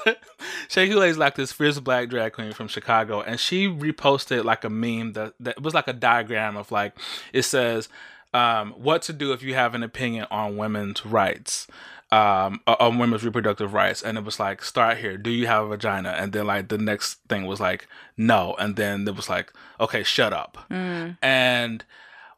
Shea 0.68 0.88
Coulee 0.88 1.10
is 1.10 1.18
like 1.18 1.36
this 1.36 1.52
fierce 1.52 1.80
black 1.80 2.10
drag 2.10 2.34
queen 2.34 2.54
from 2.54 2.68
Chicago, 2.68 3.22
and 3.22 3.40
she 3.40 3.68
reposted 3.68 4.44
like 4.44 4.64
a 4.64 4.70
meme 4.70 5.14
that 5.14 5.34
that 5.40 5.62
was 5.62 5.74
like 5.74 5.88
a 5.88 5.94
diagram 5.94 6.58
of 6.58 6.72
like 6.72 6.98
it 7.34 7.44
says 7.44 7.90
um, 8.34 8.72
what 8.72 9.02
to 9.04 9.14
do 9.14 9.34
if 9.34 9.44
you 9.44 9.54
have 9.54 9.76
an 9.76 9.84
opinion 9.84 10.28
on 10.32 10.58
women's 10.58 11.06
rights, 11.06 11.68
um, 12.12 12.62
on 12.68 12.98
women's 12.98 13.24
reproductive 13.24 13.74
rights. 13.74 14.02
And 14.02 14.18
it 14.18 14.24
was 14.24 14.40
like, 14.40 14.64
start 14.64 14.98
here. 14.98 15.18
Do 15.18 15.30
you 15.30 15.48
have 15.48 15.66
a 15.66 15.70
vagina? 15.70 16.10
And 16.10 16.34
then 16.34 16.48
like 16.48 16.70
the 16.70 16.78
next 16.78 17.20
thing 17.30 17.46
was 17.46 17.60
like, 17.60 17.88
no. 18.18 18.56
And 18.60 18.76
then 18.76 19.08
it 19.08 19.16
was 19.16 19.30
like, 19.30 19.52
okay, 19.80 20.04
shut 20.04 20.34
up. 20.34 20.66
Mm. 20.70 21.18
And 21.22 21.86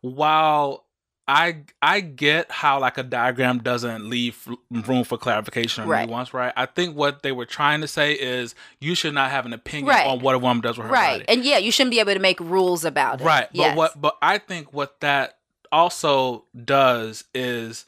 while 0.02 0.86
I 1.28 1.62
I 1.82 2.02
get 2.02 2.52
how 2.52 2.82
like 2.82 2.98
a 2.98 3.04
diagram 3.04 3.60
doesn't 3.60 4.10
leave 4.10 4.48
room 4.70 5.06
for 5.06 5.18
clarification 5.18 5.86
or 5.86 5.88
right. 5.88 6.08
nuance, 6.08 6.34
right? 6.34 6.52
I 6.58 6.66
think 6.66 6.98
what 6.98 7.24
they 7.24 7.32
were 7.32 7.46
trying 7.46 7.80
to 7.82 7.88
say 7.88 8.14
is 8.14 8.56
you 8.82 8.94
should 8.94 9.14
not 9.14 9.32
have 9.32 9.46
an 9.46 9.54
opinion 9.54 9.88
right. 9.88 10.06
on 10.06 10.20
what 10.20 10.36
a 10.36 10.40
woman 10.40 10.62
does 10.62 10.78
with 10.78 10.88
her 10.88 10.94
right. 10.94 11.22
body. 11.22 11.26
And 11.30 11.46
yeah, 11.46 11.60
you 11.60 11.72
shouldn't 11.72 11.92
be 11.92 12.02
able 12.02 12.14
to 12.14 12.20
make 12.20 12.40
rules 12.42 12.84
about 12.84 13.22
it. 13.22 13.24
Right. 13.24 13.48
Yes. 13.54 13.70
But 13.70 13.78
what 13.78 14.02
but 14.02 14.18
I 14.22 14.38
think 14.38 14.74
what 14.74 15.00
that 15.00 15.38
also 15.74 16.46
does 16.64 17.26
is 17.34 17.86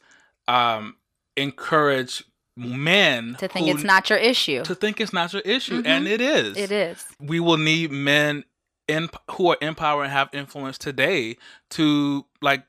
um, 0.48 0.96
encourage 1.36 2.24
men 2.56 3.36
to 3.38 3.48
think 3.48 3.66
who, 3.66 3.72
it's 3.74 3.84
not 3.84 4.10
your 4.10 4.18
issue. 4.18 4.64
To 4.64 4.74
think 4.74 5.00
it's 5.00 5.12
not 5.12 5.32
your 5.32 5.42
issue, 5.42 5.78
mm-hmm. 5.78 5.86
and 5.86 6.08
it 6.08 6.20
is. 6.20 6.56
It 6.56 6.72
is. 6.72 7.04
We 7.20 7.40
will 7.40 7.56
need 7.56 7.92
men 7.92 8.44
in 8.88 9.08
who 9.32 9.48
are 9.48 9.58
in 9.60 9.74
power 9.74 10.02
and 10.02 10.12
have 10.12 10.28
influence 10.32 10.78
today 10.78 11.36
to 11.70 12.26
like 12.42 12.64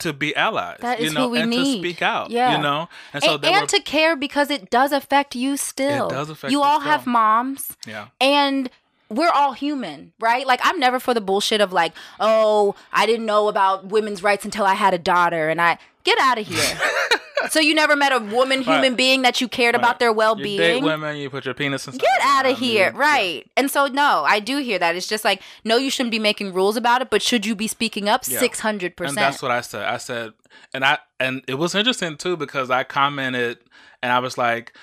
to 0.00 0.12
be 0.12 0.34
allies. 0.34 0.78
That 0.80 1.00
is 1.00 1.12
you 1.12 1.14
know, 1.14 1.24
who 1.24 1.30
we 1.30 1.40
and 1.40 1.50
need. 1.50 1.74
to 1.74 1.80
speak 1.80 2.02
out. 2.02 2.30
Yeah. 2.30 2.56
You 2.56 2.62
know? 2.62 2.88
And 3.12 3.22
so 3.22 3.34
and, 3.34 3.44
and 3.44 3.68
to 3.68 3.80
care 3.80 4.16
because 4.16 4.50
it 4.50 4.70
does 4.70 4.92
affect 4.92 5.34
you 5.34 5.56
still. 5.56 6.08
It 6.08 6.12
does 6.12 6.30
affect 6.30 6.52
you. 6.52 6.58
You 6.58 6.64
all 6.64 6.80
still. 6.80 6.90
have 6.90 7.06
moms. 7.06 7.76
Yeah. 7.86 8.08
And 8.20 8.70
we're 9.10 9.30
all 9.30 9.52
human, 9.52 10.12
right? 10.20 10.46
Like 10.46 10.60
I'm 10.62 10.78
never 10.78 11.00
for 11.00 11.14
the 11.14 11.20
bullshit 11.20 11.60
of 11.60 11.72
like, 11.72 11.92
oh, 12.20 12.74
I 12.92 13.06
didn't 13.06 13.26
know 13.26 13.48
about 13.48 13.86
women's 13.86 14.22
rights 14.22 14.44
until 14.44 14.64
I 14.64 14.74
had 14.74 14.94
a 14.94 14.98
daughter 14.98 15.48
and 15.48 15.60
I 15.60 15.78
get 16.04 16.18
out 16.20 16.38
of 16.38 16.46
here. 16.46 16.78
so 17.50 17.58
you 17.58 17.74
never 17.74 17.96
met 17.96 18.12
a 18.12 18.18
woman, 18.18 18.60
human 18.60 18.82
right. 18.82 18.96
being 18.96 19.22
that 19.22 19.40
you 19.40 19.48
cared 19.48 19.74
right. 19.74 19.80
about 19.80 19.98
their 19.98 20.12
well 20.12 20.34
being. 20.34 20.58
date 20.58 20.82
women, 20.82 21.16
you 21.16 21.30
put 21.30 21.46
your 21.46 21.54
penis 21.54 21.88
in. 21.88 21.96
Get 21.96 22.20
out 22.20 22.44
um, 22.44 22.52
of 22.52 22.58
here, 22.58 22.92
right? 22.92 23.36
Yeah. 23.36 23.52
And 23.56 23.70
so 23.70 23.86
no, 23.86 24.24
I 24.26 24.40
do 24.40 24.58
hear 24.58 24.78
that. 24.78 24.94
It's 24.94 25.08
just 25.08 25.24
like 25.24 25.42
no, 25.64 25.76
you 25.76 25.90
shouldn't 25.90 26.10
be 26.10 26.18
making 26.18 26.52
rules 26.52 26.76
about 26.76 27.00
it, 27.00 27.10
but 27.10 27.22
should 27.22 27.46
you 27.46 27.54
be 27.54 27.68
speaking 27.68 28.08
up? 28.08 28.24
Six 28.24 28.60
hundred 28.60 28.96
percent. 28.96 29.18
And 29.18 29.24
that's 29.24 29.42
what 29.42 29.50
I 29.50 29.62
said. 29.62 29.84
I 29.84 29.96
said, 29.96 30.32
and 30.74 30.84
I 30.84 30.98
and 31.18 31.42
it 31.48 31.54
was 31.54 31.74
interesting 31.74 32.16
too 32.16 32.36
because 32.36 32.70
I 32.70 32.84
commented 32.84 33.58
and 34.02 34.12
I 34.12 34.18
was 34.18 34.36
like 34.36 34.74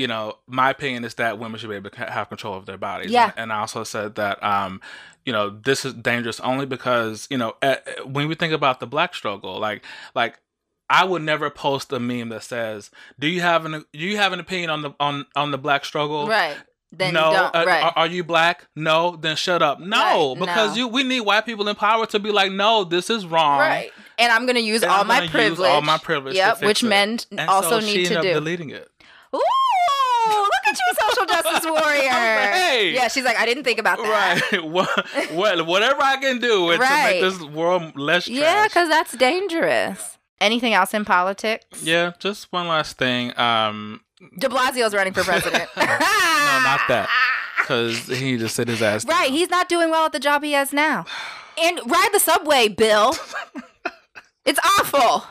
you 0.00 0.06
know, 0.06 0.38
my 0.46 0.70
opinion 0.70 1.04
is 1.04 1.14
that 1.16 1.38
women 1.38 1.60
should 1.60 1.68
be 1.68 1.76
able 1.76 1.90
to 1.90 2.10
have 2.10 2.30
control 2.30 2.54
of 2.54 2.64
their 2.64 2.78
bodies. 2.78 3.10
Yeah. 3.10 3.32
And, 3.36 3.52
I 3.52 3.60
also 3.60 3.84
said 3.84 4.14
that, 4.14 4.42
um, 4.42 4.80
you 5.26 5.32
know, 5.32 5.50
this 5.50 5.84
is 5.84 5.92
dangerous 5.92 6.40
only 6.40 6.64
because, 6.64 7.28
you 7.30 7.36
know, 7.36 7.54
uh, 7.60 7.76
when 8.06 8.26
we 8.26 8.34
think 8.34 8.54
about 8.54 8.80
the 8.80 8.86
black 8.86 9.14
struggle, 9.14 9.60
like, 9.60 9.84
like 10.14 10.40
I 10.88 11.04
would 11.04 11.20
never 11.20 11.50
post 11.50 11.92
a 11.92 12.00
meme 12.00 12.30
that 12.30 12.44
says, 12.44 12.90
"Do 13.18 13.26
you 13.28 13.42
have 13.42 13.66
an 13.66 13.84
do 13.92 13.98
you 13.98 14.16
have 14.16 14.32
an 14.32 14.40
opinion 14.40 14.70
on 14.70 14.82
the 14.82 14.94
on 14.98 15.26
on 15.36 15.50
the 15.50 15.58
black 15.58 15.84
struggle?" 15.84 16.26
Right. 16.26 16.56
Then 16.90 17.14
no. 17.14 17.30
Uh, 17.30 17.64
right. 17.66 17.84
are, 17.84 17.92
are, 17.94 18.06
you 18.06 18.24
black? 18.24 18.66
No. 18.74 19.14
Then 19.14 19.36
shut 19.36 19.62
up. 19.62 19.78
No, 19.78 20.30
right. 20.30 20.40
because 20.40 20.70
no. 20.70 20.76
you 20.78 20.88
we 20.88 21.04
need 21.04 21.20
white 21.20 21.46
people 21.46 21.68
in 21.68 21.76
power 21.76 22.06
to 22.06 22.18
be 22.18 22.32
like, 22.32 22.50
no, 22.50 22.82
this 22.82 23.10
is 23.10 23.24
wrong. 23.26 23.60
Right. 23.60 23.92
And 24.18 24.32
I'm 24.32 24.46
gonna 24.46 24.58
use 24.58 24.82
all 24.82 25.04
my 25.04 25.28
privilege. 25.28 25.70
all 25.70 25.82
my 25.82 25.98
privilege. 25.98 26.34
Yep. 26.34 26.62
Which 26.62 26.82
men 26.82 27.20
and 27.30 27.48
also 27.48 27.78
so 27.78 27.86
need 27.86 28.06
to 28.06 28.22
do. 28.22 28.32
Deleting 28.32 28.70
it. 28.70 28.90
Ooh, 29.34 29.40
look 30.28 30.66
at 30.66 30.78
you, 30.78 30.94
social 31.08 31.26
justice 31.26 31.70
warrior. 31.70 32.10
hey. 32.10 32.92
Yeah, 32.94 33.08
she's 33.08 33.24
like, 33.24 33.36
I 33.36 33.46
didn't 33.46 33.64
think 33.64 33.78
about 33.78 33.98
that. 33.98 34.50
Right. 34.52 34.64
well, 35.32 35.64
whatever 35.64 36.02
I 36.02 36.16
can 36.20 36.38
do 36.38 36.70
right. 36.70 36.78
to 36.78 37.12
make 37.12 37.20
this 37.20 37.42
world 37.42 37.96
less 37.96 38.24
trash. 38.24 38.36
Yeah, 38.36 38.66
because 38.66 38.88
that's 38.88 39.16
dangerous. 39.16 40.18
Anything 40.40 40.72
else 40.72 40.94
in 40.94 41.04
politics? 41.04 41.82
Yeah, 41.82 42.12
just 42.18 42.50
one 42.52 42.66
last 42.66 42.96
thing. 42.96 43.38
Um, 43.38 44.00
De 44.38 44.48
Blasio's 44.48 44.94
running 44.94 45.12
for 45.12 45.22
president. 45.22 45.68
no, 45.76 45.82
not 45.82 46.80
that. 46.88 47.08
Because 47.58 48.06
he 48.06 48.36
just 48.38 48.56
sit 48.56 48.68
his 48.68 48.82
ass. 48.82 49.04
Right, 49.04 49.28
down. 49.28 49.32
he's 49.32 49.50
not 49.50 49.68
doing 49.68 49.90
well 49.90 50.06
at 50.06 50.12
the 50.12 50.18
job 50.18 50.42
he 50.42 50.52
has 50.52 50.72
now. 50.72 51.04
And 51.62 51.80
ride 51.86 52.08
the 52.12 52.20
subway, 52.20 52.68
Bill. 52.68 53.14
it's 54.46 54.60
awful. 54.78 55.24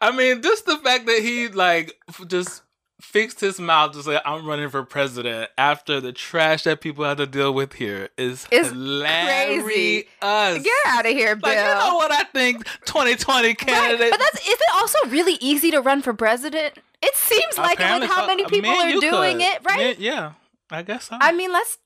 I 0.00 0.12
mean, 0.16 0.42
just 0.42 0.66
the 0.66 0.76
fact 0.78 1.06
that 1.06 1.20
he 1.20 1.48
like 1.48 1.96
just 2.26 2.62
fixed 3.00 3.40
his 3.40 3.58
mouth 3.58 3.92
to 3.92 4.02
say 4.02 4.20
I'm 4.24 4.46
running 4.46 4.68
for 4.68 4.84
president 4.84 5.50
after 5.58 6.00
the 6.00 6.12
trash 6.12 6.62
that 6.64 6.80
people 6.80 7.04
have 7.04 7.16
to 7.16 7.26
deal 7.26 7.52
with 7.52 7.74
here 7.74 8.10
is 8.16 8.46
it's 8.50 8.68
hilarious. 8.68 9.64
Crazy. 9.64 10.08
Get 10.20 10.66
out 10.86 11.04
of 11.04 11.12
here, 11.12 11.34
Bill. 11.34 11.50
Like, 11.50 11.58
you 11.58 11.74
know 11.74 11.96
what 11.96 12.12
I 12.12 12.22
think 12.24 12.64
2020 12.86 13.54
candidate. 13.54 14.00
Right. 14.00 14.10
But 14.10 14.20
that's 14.20 14.46
is 14.46 14.54
it 14.54 14.74
also 14.74 14.98
really 15.08 15.36
easy 15.40 15.70
to 15.72 15.80
run 15.80 16.02
for 16.02 16.14
president? 16.14 16.78
It 17.02 17.16
seems 17.16 17.58
like 17.58 17.78
with 17.78 18.08
how 18.08 18.26
many 18.26 18.44
uh, 18.44 18.48
people 18.48 18.70
are 18.70 18.92
doing 18.92 19.38
could. 19.38 19.46
it, 19.46 19.64
right? 19.64 19.98
Yeah, 19.98 20.32
I 20.70 20.82
guess 20.82 21.08
so. 21.08 21.18
I 21.20 21.32
mean, 21.32 21.52
let's 21.52 21.78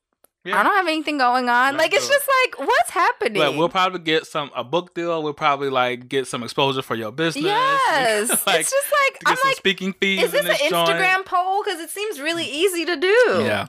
yeah. 0.46 0.58
I 0.58 0.62
don't 0.62 0.74
have 0.74 0.86
anything 0.86 1.18
going 1.18 1.48
on. 1.48 1.76
like 1.76 1.92
it's 1.92 2.08
just 2.08 2.28
like 2.44 2.66
what's 2.66 2.90
happening? 2.90 3.42
But 3.42 3.56
we'll 3.56 3.68
probably 3.68 4.00
get 4.00 4.26
some 4.26 4.50
a 4.54 4.62
book 4.62 4.94
deal. 4.94 5.22
We'll 5.22 5.34
probably 5.34 5.70
like 5.70 6.08
get 6.08 6.26
some 6.26 6.42
exposure 6.42 6.82
for 6.82 6.94
your 6.94 7.12
business. 7.12 7.44
Yes, 7.44 8.28
like, 8.46 8.60
it's 8.60 8.70
just 8.70 8.92
like 8.92 9.22
I'm 9.26 9.36
like 9.44 9.56
speaking 9.56 9.92
fees. 9.94 10.22
Is 10.22 10.32
this, 10.32 10.44
this 10.44 10.60
an 10.60 10.72
Instagram 10.72 11.14
joint. 11.14 11.26
poll? 11.26 11.62
Because 11.64 11.80
it 11.80 11.90
seems 11.90 12.20
really 12.20 12.44
mm. 12.44 12.52
easy 12.52 12.84
to 12.84 12.96
do. 12.96 13.42
Yeah. 13.42 13.66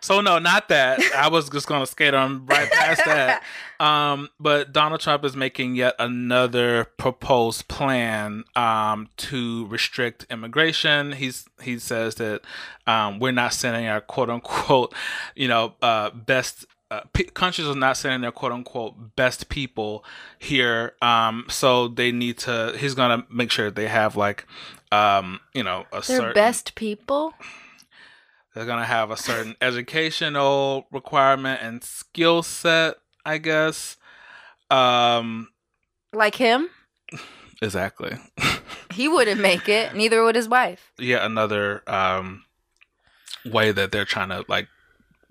So 0.00 0.20
no, 0.20 0.38
not 0.38 0.68
that. 0.68 1.00
I 1.16 1.28
was 1.28 1.48
just 1.48 1.66
gonna 1.66 1.86
skate 1.86 2.14
on 2.14 2.46
right 2.46 2.70
past 2.70 3.04
that. 3.04 3.42
Um, 3.80 4.28
but 4.38 4.74
Donald 4.74 5.00
Trump 5.00 5.24
is 5.24 5.34
making 5.34 5.74
yet 5.74 5.94
another 5.98 6.84
proposed 6.98 7.66
plan 7.66 8.44
um, 8.54 9.08
to 9.16 9.66
restrict 9.68 10.26
immigration. 10.30 11.12
He's 11.12 11.46
he 11.62 11.78
says 11.78 12.16
that 12.16 12.42
um, 12.86 13.18
we're 13.18 13.32
not 13.32 13.54
sending 13.54 13.86
our 13.86 14.02
quote 14.02 14.28
unquote, 14.28 14.94
you 15.34 15.48
know, 15.48 15.74
uh, 15.80 16.10
best 16.10 16.66
uh, 16.90 17.00
p- 17.14 17.24
countries 17.24 17.66
are 17.68 17.74
not 17.74 17.96
sending 17.96 18.20
their 18.20 18.32
quote 18.32 18.52
unquote 18.52 19.16
best 19.16 19.48
people 19.48 20.04
here. 20.38 20.92
Um, 21.00 21.46
so 21.48 21.88
they 21.88 22.12
need 22.12 22.36
to. 22.38 22.76
He's 22.76 22.94
gonna 22.94 23.26
make 23.30 23.50
sure 23.50 23.70
they 23.70 23.88
have 23.88 24.14
like, 24.14 24.46
um, 24.92 25.40
you 25.54 25.62
know, 25.62 25.86
a 25.90 26.02
their 26.02 26.02
certain, 26.02 26.34
best 26.34 26.74
people. 26.74 27.32
They're 28.54 28.66
gonna 28.66 28.84
have 28.84 29.10
a 29.10 29.16
certain 29.16 29.56
educational 29.62 30.86
requirement 30.90 31.60
and 31.62 31.82
skill 31.82 32.42
set 32.42 32.96
I 33.24 33.38
guess. 33.38 33.96
Um, 34.70 35.48
like 36.12 36.36
him. 36.36 36.68
Exactly. 37.62 38.16
he 38.92 39.08
wouldn't 39.08 39.40
make 39.40 39.68
it. 39.68 39.94
Neither 39.94 40.22
would 40.24 40.36
his 40.36 40.48
wife. 40.48 40.92
Yeah, 40.98 41.24
another 41.24 41.82
um, 41.86 42.44
way 43.44 43.72
that 43.72 43.92
they're 43.92 44.04
trying 44.04 44.30
to 44.30 44.44
like 44.48 44.68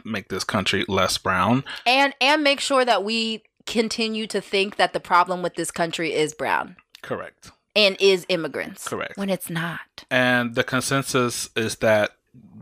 make 0.05 0.29
this 0.29 0.43
country 0.43 0.85
less 0.87 1.17
brown 1.17 1.63
and 1.85 2.13
and 2.21 2.41
make 2.41 2.59
sure 2.61 2.85
that 2.85 3.03
we 3.03 3.43
continue 3.65 4.25
to 4.25 4.41
think 4.41 4.77
that 4.77 4.93
the 4.93 4.99
problem 4.99 5.41
with 5.41 5.55
this 5.55 5.71
country 5.71 6.13
is 6.13 6.33
brown. 6.33 6.75
Correct. 7.01 7.51
And 7.75 7.95
is 7.99 8.25
immigrants. 8.29 8.87
Correct. 8.87 9.17
When 9.17 9.29
it's 9.29 9.49
not. 9.49 10.05
And 10.09 10.55
the 10.55 10.63
consensus 10.63 11.49
is 11.55 11.77
that 11.77 12.11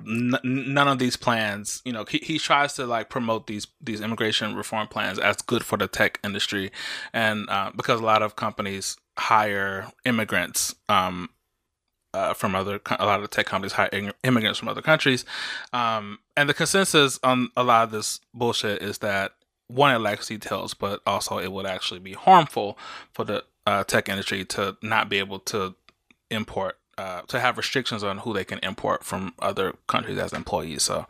n- 0.07 0.39
none 0.43 0.87
of 0.87 0.99
these 0.99 1.17
plans, 1.17 1.81
you 1.85 1.91
know, 1.91 2.05
he, 2.05 2.19
he 2.19 2.39
tries 2.39 2.73
to 2.73 2.85
like 2.85 3.09
promote 3.09 3.47
these 3.47 3.67
these 3.81 4.01
immigration 4.01 4.55
reform 4.55 4.87
plans 4.87 5.19
as 5.19 5.37
good 5.41 5.63
for 5.63 5.77
the 5.77 5.87
tech 5.87 6.19
industry, 6.23 6.71
and 7.13 7.49
uh, 7.49 7.71
because 7.75 7.99
a 7.99 8.05
lot 8.05 8.21
of 8.21 8.35
companies 8.35 8.97
hire 9.17 9.87
immigrants 10.05 10.75
um, 10.89 11.29
uh, 12.13 12.33
from 12.33 12.55
other 12.55 12.79
a 12.99 13.05
lot 13.05 13.21
of 13.21 13.29
tech 13.29 13.45
companies 13.45 13.73
hire 13.73 14.13
immigrants 14.23 14.59
from 14.59 14.69
other 14.69 14.81
countries, 14.81 15.25
um, 15.73 16.19
and 16.35 16.49
the 16.49 16.53
consensus 16.53 17.19
on 17.23 17.49
a 17.57 17.63
lot 17.63 17.83
of 17.83 17.91
this 17.91 18.19
bullshit 18.33 18.81
is 18.81 18.99
that 18.99 19.33
one 19.67 19.93
it 19.93 19.99
lacks 19.99 20.27
details, 20.27 20.73
but 20.73 21.01
also 21.05 21.39
it 21.39 21.51
would 21.51 21.65
actually 21.65 21.99
be 21.99 22.13
harmful 22.13 22.77
for 23.13 23.25
the 23.25 23.43
uh, 23.65 23.83
tech 23.83 24.07
industry 24.07 24.45
to 24.45 24.77
not 24.81 25.09
be 25.09 25.19
able 25.19 25.39
to 25.39 25.75
import 26.31 26.77
uh, 26.97 27.21
to 27.23 27.39
have 27.39 27.57
restrictions 27.57 28.03
on 28.03 28.19
who 28.19 28.33
they 28.33 28.43
can 28.43 28.59
import 28.59 29.03
from 29.03 29.33
other 29.39 29.73
countries 29.87 30.17
as 30.17 30.33
employees. 30.33 30.83
So 30.83 31.05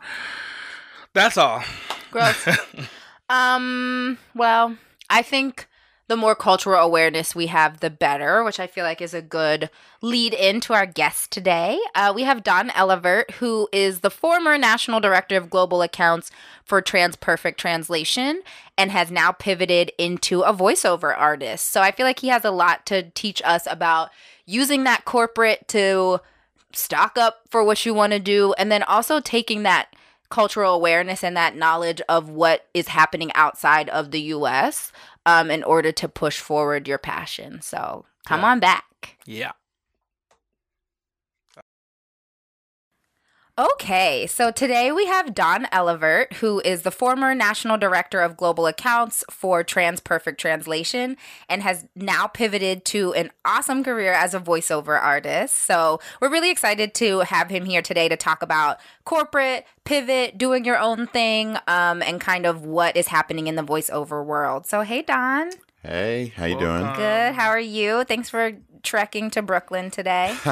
that's 1.12 1.36
all. 1.36 1.62
Gross. 2.10 2.48
um. 3.28 4.18
Well, 4.34 4.76
I 5.10 5.22
think 5.22 5.68
the 6.08 6.16
more 6.16 6.34
cultural 6.34 6.82
awareness 6.82 7.34
we 7.34 7.46
have, 7.48 7.80
the 7.80 7.90
better, 7.90 8.42
which 8.42 8.58
I 8.58 8.66
feel 8.66 8.84
like 8.84 9.02
is 9.02 9.12
a 9.12 9.20
good 9.20 9.68
lead 10.00 10.32
in 10.32 10.60
to 10.62 10.72
our 10.72 10.86
guest 10.86 11.30
today. 11.30 11.78
Uh, 11.94 12.12
we 12.14 12.22
have 12.22 12.42
Don 12.42 12.70
Elevert, 12.70 13.32
who 13.32 13.68
is 13.72 14.00
the 14.00 14.10
former 14.10 14.56
National 14.56 15.00
Director 15.00 15.36
of 15.36 15.50
Global 15.50 15.82
Accounts 15.82 16.30
for 16.64 16.80
TransPerfect 16.80 17.58
Translation 17.58 18.42
and 18.78 18.90
has 18.90 19.10
now 19.10 19.32
pivoted 19.32 19.92
into 19.98 20.40
a 20.40 20.54
voiceover 20.54 21.14
artist. 21.16 21.66
So 21.66 21.82
I 21.82 21.90
feel 21.90 22.06
like 22.06 22.20
he 22.20 22.28
has 22.28 22.44
a 22.44 22.50
lot 22.50 22.86
to 22.86 23.10
teach 23.10 23.42
us 23.44 23.66
about 23.70 24.08
using 24.48 24.84
that 24.84 25.04
corporate 25.04 25.68
to 25.68 26.18
stock 26.72 27.18
up 27.18 27.42
for 27.50 27.62
what 27.62 27.84
you 27.84 27.92
want 27.92 28.14
to 28.14 28.18
do 28.18 28.54
and 28.54 28.72
then 28.72 28.82
also 28.84 29.20
taking 29.20 29.62
that 29.62 29.94
cultural 30.30 30.74
awareness 30.74 31.22
and 31.22 31.36
that 31.36 31.54
knowledge 31.54 32.00
of 32.08 32.30
what 32.30 32.66
is 32.72 32.88
happening 32.88 33.30
outside 33.34 33.88
of 33.90 34.10
the 34.10 34.20
US 34.20 34.90
um, 35.26 35.50
in 35.50 35.62
order 35.62 35.92
to 35.92 36.08
push 36.08 36.38
forward 36.40 36.88
your 36.88 36.98
passion. 36.98 37.60
So 37.60 38.06
come 38.26 38.40
yeah. 38.40 38.46
on 38.46 38.60
back. 38.60 39.18
Yeah. 39.26 39.52
Okay, 43.58 44.28
so 44.28 44.52
today 44.52 44.92
we 44.92 45.06
have 45.06 45.34
Don 45.34 45.66
Elevert, 45.72 46.34
who 46.34 46.60
is 46.60 46.82
the 46.82 46.92
former 46.92 47.34
National 47.34 47.76
Director 47.76 48.20
of 48.20 48.36
Global 48.36 48.68
Accounts 48.68 49.24
for 49.32 49.64
TransPerfect 49.64 50.38
Translation 50.38 51.16
and 51.48 51.64
has 51.64 51.84
now 51.96 52.28
pivoted 52.28 52.84
to 52.84 53.12
an 53.14 53.32
awesome 53.44 53.82
career 53.82 54.12
as 54.12 54.32
a 54.32 54.38
voiceover 54.38 55.02
artist. 55.02 55.56
So 55.56 55.98
we're 56.20 56.30
really 56.30 56.52
excited 56.52 56.94
to 56.94 57.18
have 57.20 57.50
him 57.50 57.64
here 57.64 57.82
today 57.82 58.08
to 58.08 58.16
talk 58.16 58.42
about 58.42 58.78
corporate, 59.04 59.66
pivot, 59.82 60.38
doing 60.38 60.64
your 60.64 60.78
own 60.78 61.08
thing, 61.08 61.56
um, 61.66 62.00
and 62.00 62.20
kind 62.20 62.46
of 62.46 62.64
what 62.64 62.96
is 62.96 63.08
happening 63.08 63.48
in 63.48 63.56
the 63.56 63.64
voiceover 63.64 64.24
world. 64.24 64.66
So, 64.66 64.82
hey, 64.82 65.02
Don. 65.02 65.50
Hey, 65.82 66.32
how 66.36 66.44
you 66.44 66.58
doing? 66.58 66.82
Good. 66.94 67.34
How 67.34 67.48
are 67.48 67.58
you? 67.58 68.04
Thanks 68.04 68.28
for 68.28 68.52
trekking 68.88 69.30
to 69.30 69.42
Brooklyn 69.42 69.90
today. 69.90 70.34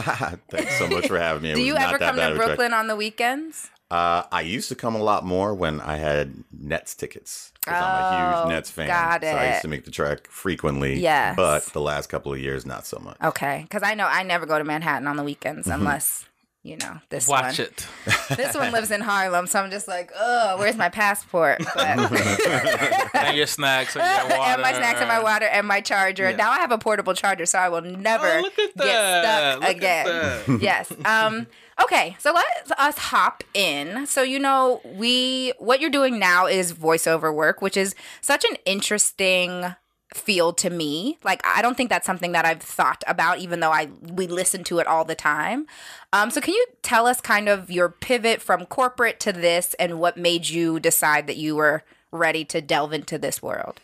Thanks 0.50 0.78
so 0.78 0.86
much 0.88 1.08
for 1.08 1.18
having 1.18 1.42
me. 1.42 1.54
Do 1.54 1.62
you 1.62 1.74
ever 1.74 1.98
come 1.98 2.16
to 2.16 2.34
Brooklyn 2.36 2.74
on 2.74 2.86
the 2.86 2.94
weekends? 2.94 3.70
Uh, 3.90 4.24
I 4.30 4.42
used 4.42 4.68
to 4.68 4.74
come 4.74 4.94
a 4.94 5.02
lot 5.02 5.24
more 5.24 5.54
when 5.54 5.80
I 5.80 5.96
had 5.96 6.44
Nets 6.52 6.94
tickets. 6.94 7.52
Oh, 7.66 7.72
I'm 7.72 7.82
a 7.82 8.16
huge 8.16 8.46
oh, 8.46 8.48
Nets 8.48 8.70
fan. 8.70 8.88
Got 8.88 9.22
it. 9.22 9.30
So 9.30 9.36
I 9.36 9.50
used 9.50 9.62
to 9.62 9.68
make 9.68 9.84
the 9.84 9.90
trek 9.90 10.28
frequently. 10.28 11.00
Yes. 11.00 11.36
But 11.36 11.66
the 11.66 11.80
last 11.80 12.08
couple 12.08 12.32
of 12.32 12.38
years, 12.40 12.66
not 12.66 12.84
so 12.84 12.98
much. 12.98 13.16
Okay. 13.22 13.60
Because 13.62 13.82
I 13.82 13.94
know 13.94 14.06
I 14.06 14.22
never 14.22 14.44
go 14.44 14.58
to 14.58 14.64
Manhattan 14.64 15.06
on 15.06 15.16
the 15.16 15.22
weekends 15.22 15.66
mm-hmm. 15.66 15.80
unless 15.80 16.26
you 16.66 16.76
know, 16.78 16.98
this 17.10 17.28
Watch 17.28 17.58
one. 17.58 17.68
it. 17.68 17.86
this 18.36 18.54
one 18.54 18.72
lives 18.72 18.90
in 18.90 19.00
Harlem, 19.00 19.46
so 19.46 19.60
I'm 19.60 19.70
just 19.70 19.86
like, 19.86 20.10
oh, 20.16 20.56
where's 20.58 20.76
my 20.76 20.88
passport? 20.88 21.62
and 21.78 23.36
your 23.36 23.46
snacks 23.46 23.94
and 23.96 24.04
your 24.04 24.38
water. 24.38 24.52
and 24.52 24.62
my 24.62 24.72
snacks 24.72 25.00
and 25.00 25.08
my 25.08 25.22
water 25.22 25.46
and 25.46 25.66
my 25.68 25.80
charger. 25.80 26.30
Yeah. 26.30 26.36
Now 26.36 26.50
I 26.50 26.56
have 26.56 26.72
a 26.72 26.78
portable 26.78 27.14
charger, 27.14 27.46
so 27.46 27.58
I 27.58 27.68
will 27.68 27.82
never 27.82 28.42
oh, 28.44 28.50
get 28.56 28.72
stuck 28.74 29.60
look 29.60 29.70
again. 29.70 30.58
yes. 30.60 30.92
Um, 31.04 31.46
okay, 31.82 32.16
so 32.18 32.32
let 32.32 32.46
us 32.78 32.98
hop 32.98 33.44
in. 33.54 34.06
So 34.06 34.22
you 34.22 34.40
know, 34.40 34.80
we 34.84 35.52
what 35.58 35.80
you're 35.80 35.90
doing 35.90 36.18
now 36.18 36.46
is 36.46 36.72
voiceover 36.72 37.32
work, 37.32 37.62
which 37.62 37.76
is 37.76 37.94
such 38.20 38.44
an 38.44 38.56
interesting 38.66 39.74
feel 40.14 40.52
to 40.54 40.70
me. 40.70 41.18
Like 41.24 41.40
I 41.44 41.62
don't 41.62 41.76
think 41.76 41.90
that's 41.90 42.06
something 42.06 42.32
that 42.32 42.44
I've 42.44 42.62
thought 42.62 43.02
about, 43.06 43.38
even 43.38 43.60
though 43.60 43.72
I 43.72 43.88
we 44.12 44.26
listen 44.26 44.64
to 44.64 44.78
it 44.78 44.86
all 44.86 45.04
the 45.04 45.14
time. 45.14 45.66
Um, 46.12 46.30
so 46.30 46.40
can 46.40 46.54
you 46.54 46.66
tell 46.82 47.06
us 47.06 47.20
kind 47.20 47.48
of 47.48 47.70
your 47.70 47.88
pivot 47.88 48.40
from 48.40 48.66
corporate 48.66 49.20
to 49.20 49.32
this, 49.32 49.74
and 49.74 49.98
what 50.00 50.16
made 50.16 50.48
you 50.48 50.80
decide 50.80 51.26
that 51.26 51.36
you 51.36 51.56
were 51.56 51.82
ready 52.12 52.44
to 52.46 52.60
delve 52.60 52.92
into 52.92 53.18
this 53.18 53.42
world? 53.42 53.80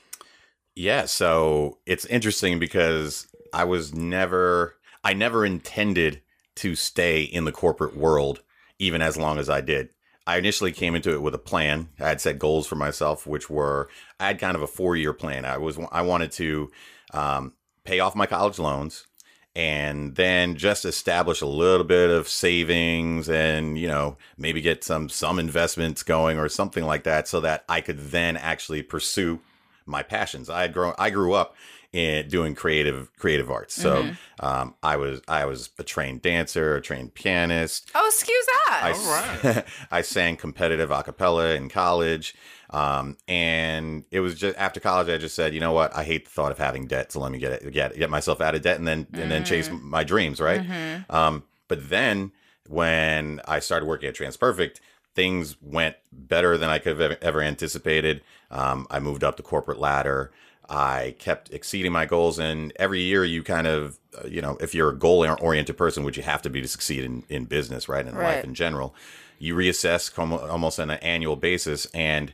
Yeah, 0.75 1.05
so 1.05 1.79
it's 1.85 2.07
interesting 2.07 2.59
because 2.59 3.27
I 3.53 3.64
was 3.64 3.93
never, 3.93 4.77
I 5.05 5.12
never 5.12 5.45
intended 5.45 6.23
to 6.57 6.75
stay 6.75 7.23
in 7.23 7.45
the 7.45 7.53
corporate 7.53 7.97
world 7.97 8.43
even 8.79 9.03
as 9.03 9.16
long 9.16 9.39
as 9.39 9.49
I 9.49 9.61
did. 9.61 9.91
I 10.27 10.39
initially 10.39 10.73
came 10.73 10.95
into 10.95 11.12
it 11.12 11.23
with 11.23 11.35
a 11.35 11.39
plan. 11.39 11.89
I 11.99 12.09
had 12.09 12.20
set 12.20 12.39
goals 12.39 12.66
for 12.66 12.77
myself, 12.77 13.27
which 13.27 13.51
were 13.51 13.89
I 14.20 14.29
had 14.29 14.39
kind 14.39 14.57
of 14.57 14.62
a 14.62 14.66
four 14.66 14.97
year 14.97 15.12
plan. 15.12 15.45
I 15.45 15.59
was 15.59 15.79
I 15.91 16.03
wanted 16.03 16.33
to 16.33 16.70
um, 17.12 17.55
pay 17.85 18.01
off 18.01 18.14
my 18.14 18.27
college 18.27 18.59
loans 18.59 19.07
and 19.55 20.14
then 20.16 20.57
just 20.57 20.85
establish 20.85 21.43
a 21.43 21.47
little 21.47 21.85
bit 21.85 22.09
of 22.09 22.29
savings 22.29 23.29
and 23.29 23.79
you 23.79 23.87
know 23.87 24.16
maybe 24.39 24.61
get 24.61 24.85
some 24.85 25.09
some 25.09 25.39
investments 25.39 26.03
going 26.03 26.39
or 26.39 26.49
something 26.49 26.85
like 26.85 27.05
that 27.05 27.29
so 27.29 27.41
that 27.41 27.64
I 27.68 27.81
could 27.81 27.99
then 27.99 28.37
actually 28.37 28.83
pursue 28.83 29.41
my 29.85 30.03
passions. 30.03 30.49
I 30.49 30.62
had 30.62 30.73
grown 30.73 30.95
I 30.99 31.11
grew 31.11 31.35
up 31.35 31.57
in 31.93 32.28
doing 32.28 32.55
creative 32.55 33.14
creative 33.16 33.51
arts. 33.51 33.74
So 33.74 34.03
mm-hmm. 34.03 34.45
um, 34.45 34.74
I 34.82 34.97
was 34.97 35.20
I 35.28 35.45
was 35.45 35.70
a 35.78 35.82
trained 35.82 36.22
dancer, 36.22 36.76
a 36.76 36.82
trained 36.82 37.14
pianist. 37.14 37.90
Oh, 37.95 38.07
excuse 38.07 38.47
that! 38.47 38.80
I, 38.82 38.93
All 38.93 39.53
right. 39.55 39.64
I 39.90 40.03
sang 40.03 40.36
competitive 40.36 40.90
a 40.90 41.03
cappella 41.03 41.55
in 41.55 41.68
college. 41.68 42.34
Um, 42.70 43.18
and 43.28 44.05
it 44.11 44.20
was 44.20 44.34
just 44.34 44.57
after 44.57 44.80
college, 44.80 45.11
I 45.11 45.18
just 45.18 45.34
said, 45.34 45.53
you 45.53 45.61
know 45.61 45.72
what? 45.72 45.95
I 45.95 46.05
hate 46.05 46.24
the 46.24 46.30
thought 46.30 46.53
of 46.53 46.59
having 46.59 46.86
debt. 46.86 47.12
So 47.12 47.20
let 47.20 47.30
me 47.30 47.38
get 47.38 47.53
it, 47.53 47.72
get 47.72 47.97
get 47.97 48.09
myself 48.09 48.40
out 48.40 48.55
of 48.55 48.62
debt, 48.62 48.78
and 48.78 48.88
then 48.88 49.05
mm-hmm. 49.05 49.20
and 49.20 49.30
then 49.30 49.45
chase 49.45 49.68
mm-hmm. 49.68 49.90
my 49.90 50.05
dreams, 50.05 50.40
right? 50.40 50.62
Mm-hmm. 50.62 51.14
Um, 51.14 51.45
but 51.68 51.90
then 51.90 52.32
when 52.68 53.40
I 53.47 53.59
started 53.59 53.86
working 53.86 54.09
at 54.09 54.14
TransPerfect, 54.14 54.80
things 55.14 55.57
went 55.61 55.97
better 56.11 56.57
than 56.57 56.70
I 56.70 56.78
could 56.78 56.99
have 56.99 57.18
ever 57.20 57.43
anticipated. 57.43 58.22
Um, 58.51 58.86
I 58.90 58.99
moved 58.99 59.24
up 59.24 59.36
the 59.36 59.43
corporate 59.43 59.78
ladder. 59.78 60.32
I 60.68 61.16
kept 61.18 61.52
exceeding 61.52 61.92
my 61.92 62.06
goals, 62.06 62.38
and 62.38 62.72
every 62.76 63.00
year 63.00 63.24
you 63.24 63.42
kind 63.42 63.66
of, 63.66 63.98
uh, 64.16 64.26
you 64.26 64.40
know, 64.40 64.56
if 64.60 64.74
you're 64.74 64.90
a 64.90 64.96
goal 64.96 65.26
oriented 65.40 65.76
person, 65.76 66.04
which 66.04 66.16
you 66.16 66.22
have 66.22 66.42
to 66.42 66.50
be 66.50 66.62
to 66.62 66.68
succeed 66.68 67.04
in, 67.04 67.24
in 67.28 67.44
business, 67.44 67.88
right, 67.88 68.06
in 68.06 68.14
right. 68.14 68.36
life 68.36 68.44
in 68.44 68.54
general, 68.54 68.94
you 69.38 69.56
reassess 69.56 70.16
almost 70.18 70.78
on 70.78 70.90
an 70.90 70.98
annual 71.00 71.36
basis. 71.36 71.86
And 71.86 72.32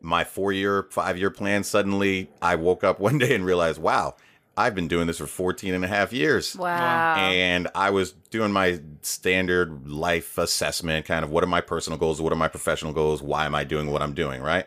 my 0.00 0.24
four 0.24 0.52
year, 0.52 0.88
five 0.90 1.16
year 1.16 1.30
plan, 1.30 1.62
suddenly 1.64 2.30
I 2.42 2.56
woke 2.56 2.84
up 2.84 3.00
one 3.00 3.18
day 3.18 3.34
and 3.34 3.44
realized, 3.44 3.80
wow, 3.80 4.16
I've 4.56 4.74
been 4.74 4.88
doing 4.88 5.06
this 5.06 5.18
for 5.18 5.26
14 5.26 5.72
and 5.72 5.84
a 5.84 5.88
half 5.88 6.12
years. 6.12 6.56
Wow. 6.56 7.14
And 7.16 7.68
I 7.76 7.90
was 7.90 8.12
doing 8.30 8.50
my 8.50 8.80
standard 9.02 9.88
life 9.88 10.36
assessment, 10.36 11.06
kind 11.06 11.24
of 11.24 11.30
what 11.30 11.44
are 11.44 11.48
my 11.48 11.60
personal 11.60 11.96
goals, 11.96 12.20
what 12.20 12.32
are 12.32 12.36
my 12.36 12.48
professional 12.48 12.92
goals, 12.92 13.22
why 13.22 13.46
am 13.46 13.54
I 13.54 13.62
doing 13.62 13.92
what 13.92 14.02
I'm 14.02 14.14
doing, 14.14 14.42
right? 14.42 14.66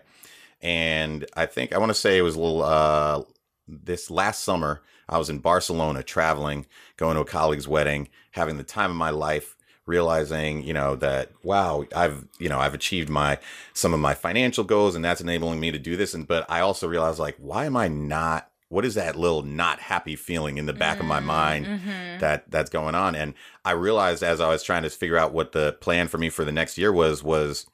And 0.62 1.26
I 1.36 1.46
think 1.46 1.74
I 1.74 1.78
want 1.78 1.90
to 1.90 1.96
say 1.96 2.18
it 2.18 2.22
was 2.22 2.36
a 2.36 2.40
little 2.40 2.64
uh, 2.64 3.24
this 3.68 4.12
last 4.12 4.44
summer. 4.44 4.82
I 5.10 5.18
was 5.18 5.30
in 5.30 5.40
Barcelona 5.40 6.04
traveling, 6.04 6.66
going 6.98 7.16
to 7.16 7.22
a 7.22 7.26
colleague's 7.26 7.68
wedding, 7.68 8.10
having 8.32 8.58
the 8.58 8.64
time 8.64 8.92
of 8.92 8.96
my 8.96 9.10
life, 9.10 9.58
realizing, 9.86 10.64
you 10.64 10.74
know, 10.74 10.96
that 10.96 11.32
wow, 11.44 11.86
I've, 11.96 12.26
you 12.40 12.48
know, 12.48 12.60
I've 12.60 12.74
achieved 12.74 13.10
my 13.10 13.40
some 13.74 13.94
of 13.94 14.00
my 14.00 14.14
financial 14.14 14.64
goals 14.64 14.96
and 14.96 15.04
that's 15.04 15.22
enabling 15.22 15.60
me 15.60 15.72
to 15.72 15.80
do 15.80 15.96
this 15.98 16.14
and 16.14 16.28
but 16.28 16.50
I 16.50 16.62
also 16.62 16.88
realized 16.88 17.20
like 17.20 17.36
why 17.38 17.66
am 17.66 17.76
I 17.76 17.88
not 17.88 18.50
what 18.70 18.86
is 18.86 18.96
that 18.96 19.18
little 19.18 19.44
not 19.44 19.80
happy 19.80 20.16
feeling 20.16 20.58
in 20.58 20.66
the 20.66 20.74
back 20.74 20.98
mm, 20.98 21.02
of 21.02 21.06
my 21.08 21.20
mm, 21.20 21.26
mind 21.26 21.66
mm-hmm. 21.66 22.20
that 22.20 22.50
that's 22.50 22.70
going 22.70 22.96
on 22.96 23.16
and 23.16 23.34
I 23.66 23.72
realized 23.72 24.24
as 24.24 24.40
I 24.40 24.48
was 24.48 24.64
trying 24.64 24.84
to 24.84 24.90
figure 24.90 25.18
out 25.18 25.34
what 25.34 25.52
the 25.52 25.74
plan 25.82 26.08
for 26.08 26.18
me 26.18 26.30
for 26.30 26.46
the 26.46 26.54
next 26.54 26.78
year 26.78 26.94
was 26.94 27.22
was 27.22 27.66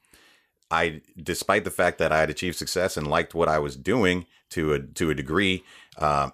I, 0.70 1.00
despite 1.16 1.64
the 1.64 1.70
fact 1.70 1.98
that 1.98 2.12
I 2.12 2.20
had 2.20 2.30
achieved 2.30 2.56
success 2.56 2.96
and 2.96 3.06
liked 3.06 3.34
what 3.34 3.48
I 3.48 3.58
was 3.58 3.76
doing 3.76 4.26
to 4.50 4.74
a 4.74 4.80
to 4.80 5.10
a 5.10 5.14
degree, 5.14 5.64
uh, 5.96 6.30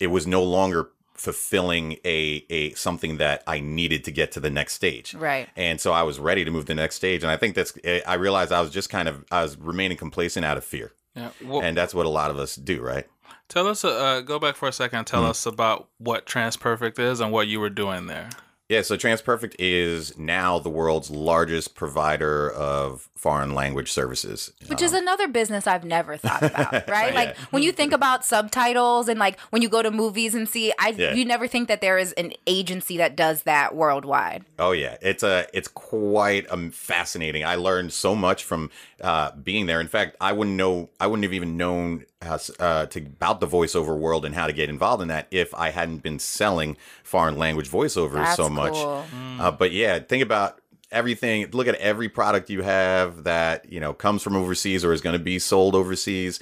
it 0.00 0.08
was 0.08 0.26
no 0.26 0.42
longer 0.42 0.90
fulfilling 1.14 1.98
a 2.04 2.44
a 2.50 2.72
something 2.74 3.18
that 3.18 3.42
I 3.46 3.60
needed 3.60 4.04
to 4.04 4.10
get 4.10 4.32
to 4.32 4.40
the 4.40 4.50
next 4.50 4.74
stage. 4.74 5.14
Right. 5.14 5.48
And 5.56 5.80
so 5.80 5.92
I 5.92 6.02
was 6.02 6.18
ready 6.18 6.44
to 6.44 6.50
move 6.50 6.64
to 6.64 6.68
the 6.68 6.74
next 6.74 6.96
stage, 6.96 7.22
and 7.22 7.30
I 7.30 7.36
think 7.36 7.54
that's 7.54 7.76
eh, 7.84 8.00
I 8.06 8.14
realized 8.14 8.52
I 8.52 8.60
was 8.60 8.70
just 8.70 8.90
kind 8.90 9.08
of 9.08 9.24
I 9.30 9.42
was 9.42 9.56
remaining 9.58 9.96
complacent 9.96 10.44
out 10.44 10.56
of 10.56 10.64
fear. 10.64 10.92
Yeah. 11.14 11.30
Well, 11.44 11.62
and 11.62 11.76
that's 11.76 11.94
what 11.94 12.06
a 12.06 12.10
lot 12.10 12.30
of 12.30 12.38
us 12.38 12.56
do, 12.56 12.82
right? 12.82 13.06
Tell 13.48 13.66
us, 13.68 13.84
uh, 13.84 14.22
go 14.22 14.38
back 14.38 14.56
for 14.56 14.68
a 14.68 14.72
second. 14.72 15.04
Tell 15.04 15.20
mm-hmm. 15.20 15.30
us 15.30 15.46
about 15.46 15.88
what 15.98 16.26
TransPerfect 16.26 16.98
is 16.98 17.20
and 17.20 17.30
what 17.30 17.46
you 17.46 17.60
were 17.60 17.70
doing 17.70 18.06
there. 18.06 18.30
Yeah, 18.70 18.80
so 18.80 18.96
TransPerfect 18.96 19.56
is 19.58 20.16
now 20.16 20.58
the 20.58 20.70
world's 20.70 21.10
largest 21.10 21.74
provider 21.74 22.50
of 22.50 23.10
foreign 23.14 23.54
language 23.54 23.92
services. 23.92 24.52
Which 24.68 24.80
um, 24.80 24.86
is 24.86 24.92
another 24.94 25.28
business 25.28 25.66
I've 25.66 25.84
never 25.84 26.16
thought 26.16 26.42
about, 26.42 26.88
right? 26.88 27.12
yeah. 27.12 27.14
Like 27.14 27.36
when 27.50 27.62
you 27.62 27.72
think 27.72 27.92
about 27.92 28.24
subtitles 28.24 29.08
and 29.08 29.18
like 29.18 29.38
when 29.50 29.60
you 29.60 29.68
go 29.68 29.82
to 29.82 29.90
movies 29.90 30.34
and 30.34 30.48
see 30.48 30.72
I 30.78 30.94
yeah. 30.96 31.12
you 31.12 31.26
never 31.26 31.46
think 31.46 31.68
that 31.68 31.82
there 31.82 31.98
is 31.98 32.12
an 32.12 32.32
agency 32.46 32.96
that 32.96 33.16
does 33.16 33.42
that 33.42 33.74
worldwide. 33.74 34.46
Oh 34.58 34.72
yeah, 34.72 34.96
it's 35.02 35.22
a 35.22 35.46
it's 35.52 35.68
quite 35.68 36.50
um, 36.50 36.70
fascinating. 36.70 37.44
I 37.44 37.56
learned 37.56 37.92
so 37.92 38.14
much 38.14 38.44
from 38.44 38.70
uh, 39.04 39.32
being 39.36 39.66
there. 39.66 39.82
In 39.82 39.86
fact, 39.86 40.16
I 40.18 40.32
wouldn't 40.32 40.56
know 40.56 40.88
I 40.98 41.06
wouldn't 41.06 41.24
have 41.24 41.34
even 41.34 41.58
known 41.58 42.06
uh, 42.22 42.38
to 42.86 42.98
about 43.00 43.40
the 43.40 43.46
voiceover 43.46 43.98
world 43.98 44.24
and 44.24 44.34
how 44.34 44.46
to 44.46 44.52
get 44.54 44.70
involved 44.70 45.02
in 45.02 45.08
that 45.08 45.26
if 45.30 45.54
I 45.54 45.70
hadn't 45.70 45.98
been 45.98 46.18
selling 46.18 46.78
foreign 47.02 47.36
language 47.36 47.70
voiceovers 47.70 48.14
That's 48.14 48.36
so 48.36 48.48
much. 48.48 48.72
Cool. 48.72 49.04
Mm. 49.14 49.40
Uh, 49.40 49.50
but 49.50 49.72
yeah, 49.72 49.98
think 49.98 50.22
about 50.22 50.58
everything. 50.90 51.50
Look 51.50 51.68
at 51.68 51.74
every 51.74 52.08
product 52.08 52.48
you 52.48 52.62
have 52.62 53.24
that 53.24 53.70
you 53.70 53.78
know 53.78 53.92
comes 53.92 54.22
from 54.22 54.36
overseas 54.36 54.86
or 54.86 54.94
is 54.94 55.02
going 55.02 55.18
to 55.18 55.22
be 55.22 55.38
sold 55.38 55.74
overseas 55.74 56.40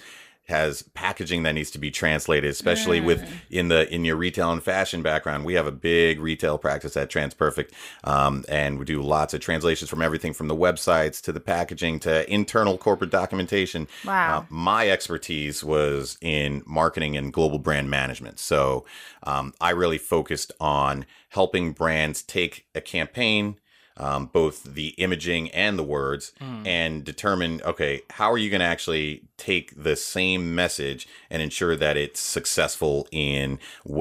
has 0.49 0.83
packaging 0.95 1.45
that 1.45 1.53
needs 1.53 1.71
to 1.71 1.79
be 1.79 1.91
translated, 1.91 2.51
especially 2.51 3.01
mm. 3.01 3.05
with 3.05 3.29
in 3.51 3.69
the 3.69 3.93
in 3.93 4.05
your 4.05 4.17
retail 4.17 4.51
and 4.53 4.63
fashion 4.63 5.03
background. 5.03 5.45
We 5.45 5.55
have 5.55 5.67
a 5.67 5.73
big 5.73 6.21
retail 6.21 6.59
practice 6.59 6.97
at 6.97 7.11
TransPerfect, 7.11 7.71
um, 8.05 8.45
and 8.49 8.79
we 8.79 8.85
do 8.85 9.03
lots 9.03 9.35
of 9.35 9.41
translations 9.41 9.89
from 9.89 10.03
everything 10.03 10.33
from 10.33 10.49
the 10.49 10.57
websites 10.57 11.21
to 11.23 11.33
the 11.33 11.41
packaging 11.41 12.01
to 12.01 12.31
internal 12.33 12.77
corporate 12.77 13.11
documentation. 13.11 13.87
Wow. 14.05 14.41
Uh, 14.41 14.45
my 14.49 14.91
expertise 14.91 15.63
was 15.63 16.19
in 16.21 16.63
marketing 16.67 17.17
and 17.17 17.33
global 17.33 17.59
brand 17.59 17.89
management, 17.89 18.39
so 18.39 18.85
um, 19.23 19.55
I 19.61 19.71
really 19.71 19.99
focused 19.99 20.53
on 20.61 21.07
helping 21.29 21.73
brands 21.73 22.23
take 22.23 22.67
a 22.75 22.81
campaign 22.81 23.57
um, 23.97 24.27
both 24.27 24.63
the 24.65 24.89
imaging 24.99 25.51
and 25.51 25.79
the 25.79 25.83
words 25.83 26.33
mm. 26.41 26.67
and 26.67 27.05
determine 27.05 27.61
okay 27.65 28.03
how 28.11 28.31
are 28.31 28.39
you 28.39 28.51
going 28.51 28.61
to 28.61 28.67
actually 28.67 29.23
take 29.37 29.73
the 29.81 29.97
same 29.97 30.55
message 30.55 31.09
and 31.31 31.43
ensure 31.43 31.77
that 31.77 31.97
it's 31.97 32.21
successful 32.21 33.07
in 33.11 33.59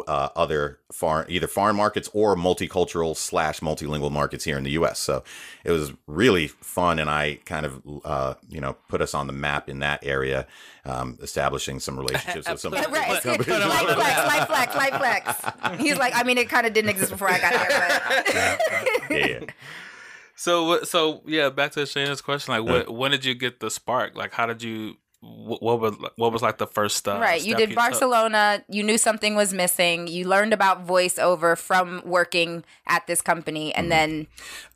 uh, 0.08 0.30
other 0.36 0.80
foreign 0.92 1.30
either 1.30 1.48
foreign 1.48 1.76
markets 1.76 2.10
or 2.14 2.36
multicultural 2.36 3.16
slash 3.16 3.60
multilingual 3.60 4.12
markets 4.12 4.44
here 4.44 4.58
in 4.58 4.64
the 4.64 4.72
us 4.72 5.00
so 5.00 5.24
it 5.64 5.72
was 5.72 5.92
really 6.08 6.48
fun 6.48 7.00
and 7.00 7.10
i 7.10 7.40
kind 7.46 7.66
of 7.66 7.82
uh, 8.06 8.34
you 8.50 8.62
know 8.62 8.74
put 8.88 9.02
us 9.02 9.14
on 9.14 9.28
the 9.28 9.34
map 9.34 9.70
in 9.70 9.80
that 9.80 10.06
area 10.06 10.48
um, 10.86 11.18
establishing 11.22 11.80
some 11.80 11.98
relationships 12.00 12.50
with 12.50 12.60
some 12.60 12.74
right. 12.74 12.90
light 12.92 13.22
flex, 13.22 13.36
light 13.46 14.48
flex, 14.48 14.76
light 14.76 14.96
flex. 14.96 15.80
He's 15.82 15.98
like, 15.98 16.14
I 16.16 16.24
mean, 16.24 16.38
it 16.38 16.50
kind 16.50 16.66
of 16.66 16.74
didn't 16.74 16.90
exist 16.90 17.12
before 17.12 17.30
I 17.30 17.40
got 17.40 17.52
here. 17.52 17.68
But. 17.68 19.12
yeah. 19.12 19.28
yeah. 19.28 19.40
So, 20.42 20.82
so 20.82 21.22
yeah, 21.28 21.52
back 21.52 21.74
to 21.74 21.82
Shayna's 21.82 22.20
question. 22.20 22.56
Like, 22.56 22.64
what, 22.64 22.92
when 22.92 23.12
did 23.12 23.24
you 23.24 23.36
get 23.36 23.60
the 23.60 23.70
spark? 23.70 24.16
Like, 24.16 24.34
how 24.34 24.48
did 24.48 24.64
you 24.64 24.96
what 25.22 25.80
was 25.80 25.96
what 26.16 26.34
was 26.34 26.42
like 26.42 26.58
the 26.58 26.66
first 26.66 27.08
uh, 27.08 27.20
right 27.20 27.46
you 27.46 27.54
did 27.54 27.70
you 27.70 27.76
barcelona 27.76 28.56
took? 28.58 28.76
you 28.76 28.82
knew 28.82 28.98
something 28.98 29.36
was 29.36 29.54
missing 29.54 30.08
you 30.08 30.28
learned 30.28 30.52
about 30.52 30.88
voiceover 30.88 31.56
from 31.56 32.02
working 32.04 32.64
at 32.88 33.06
this 33.06 33.22
company 33.22 33.72
and 33.76 33.84
mm-hmm. 33.84 33.90
then 33.92 34.28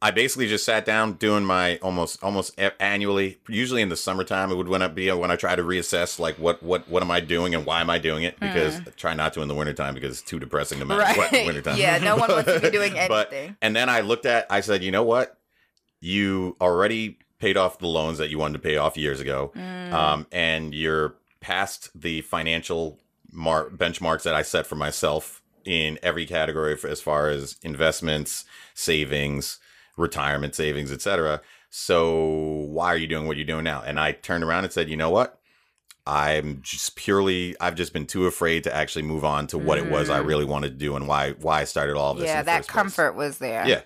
i 0.03 0.11
basically 0.11 0.47
just 0.47 0.63
sat 0.63 0.85
down 0.85 1.13
doing 1.13 1.43
my 1.43 1.77
almost 1.77 2.21
almost 2.23 2.53
annually 2.79 3.39
usually 3.49 3.81
in 3.81 3.89
the 3.89 3.95
summertime 3.95 4.51
it 4.51 4.55
would 4.55 4.67
when 4.67 4.83
I 4.83 4.87
be 4.87 5.11
when 5.11 5.31
i 5.31 5.35
try 5.35 5.55
to 5.55 5.63
reassess 5.63 6.19
like 6.19 6.37
what 6.37 6.61
what 6.61 6.87
what 6.87 7.01
am 7.01 7.09
i 7.09 7.19
doing 7.21 7.55
and 7.55 7.65
why 7.65 7.81
am 7.81 7.89
i 7.89 7.97
doing 7.97 8.21
it 8.21 8.39
because 8.39 8.79
mm. 8.79 8.87
I 8.87 8.91
try 8.91 9.15
not 9.15 9.33
to 9.33 9.41
in 9.41 9.47
the 9.47 9.55
wintertime 9.55 9.95
because 9.95 10.19
it's 10.19 10.29
too 10.29 10.37
depressing 10.37 10.77
to 10.77 10.85
right. 10.85 11.17
what 11.17 11.33
in 11.33 11.39
the 11.39 11.45
wintertime 11.47 11.79
yeah 11.79 11.97
no 11.97 12.17
one 12.17 12.29
wants 12.29 12.53
to 12.53 12.59
be 12.59 12.69
doing 12.69 12.91
anything 12.95 13.07
but, 13.07 13.33
and 13.63 13.75
then 13.75 13.89
i 13.89 14.01
looked 14.01 14.27
at 14.27 14.45
i 14.51 14.61
said 14.61 14.83
you 14.83 14.91
know 14.91 15.03
what 15.03 15.39
you 16.05 16.55
already 16.61 17.17
paid 17.39 17.57
off 17.57 17.79
the 17.79 17.87
loans 17.87 18.17
that 18.19 18.29
you 18.29 18.37
wanted 18.37 18.53
to 18.53 18.59
pay 18.59 18.77
off 18.77 18.95
years 18.95 19.19
ago, 19.19 19.51
mm. 19.55 19.91
um, 19.91 20.27
and 20.31 20.73
you're 20.73 21.15
past 21.41 21.89
the 21.99 22.21
financial 22.21 22.99
mar- 23.31 23.69
benchmarks 23.69 24.23
that 24.23 24.35
I 24.35 24.41
set 24.41 24.65
for 24.67 24.75
myself 24.75 25.41
in 25.65 25.97
every 26.03 26.25
category 26.25 26.77
for, 26.77 26.87
as 26.87 27.01
far 27.01 27.29
as 27.29 27.57
investments, 27.63 28.45
savings, 28.73 29.59
retirement 29.97 30.55
savings, 30.55 30.91
etc. 30.91 31.41
So 31.69 32.67
why 32.69 32.87
are 32.87 32.97
you 32.97 33.07
doing 33.07 33.27
what 33.27 33.37
you're 33.37 33.45
doing 33.45 33.63
now? 33.63 33.81
And 33.85 33.99
I 33.99 34.11
turned 34.11 34.43
around 34.43 34.63
and 34.63 34.71
said, 34.71 34.89
you 34.89 34.97
know 34.97 35.09
what? 35.09 35.39
I'm 36.07 36.61
just 36.61 36.95
purely 36.95 37.55
I've 37.59 37.73
just 37.73 37.91
been 37.91 38.05
too 38.05 38.27
afraid 38.27 38.63
to 38.65 38.75
actually 38.75 39.01
move 39.01 39.25
on 39.25 39.47
to 39.47 39.57
what 39.57 39.79
mm. 39.79 39.85
it 39.85 39.91
was 39.91 40.07
I 40.09 40.19
mm. 40.19 40.27
really 40.27 40.45
wanted 40.45 40.69
to 40.69 40.75
do 40.75 40.95
and 40.95 41.07
why 41.07 41.31
why 41.31 41.61
I 41.61 41.63
started 41.63 41.97
all 41.97 42.11
of 42.11 42.19
this. 42.19 42.27
Yeah, 42.27 42.43
that 42.43 42.67
comfort 42.67 43.13
place. 43.13 43.29
was 43.29 43.37
there. 43.39 43.67
Yeah. 43.67 43.81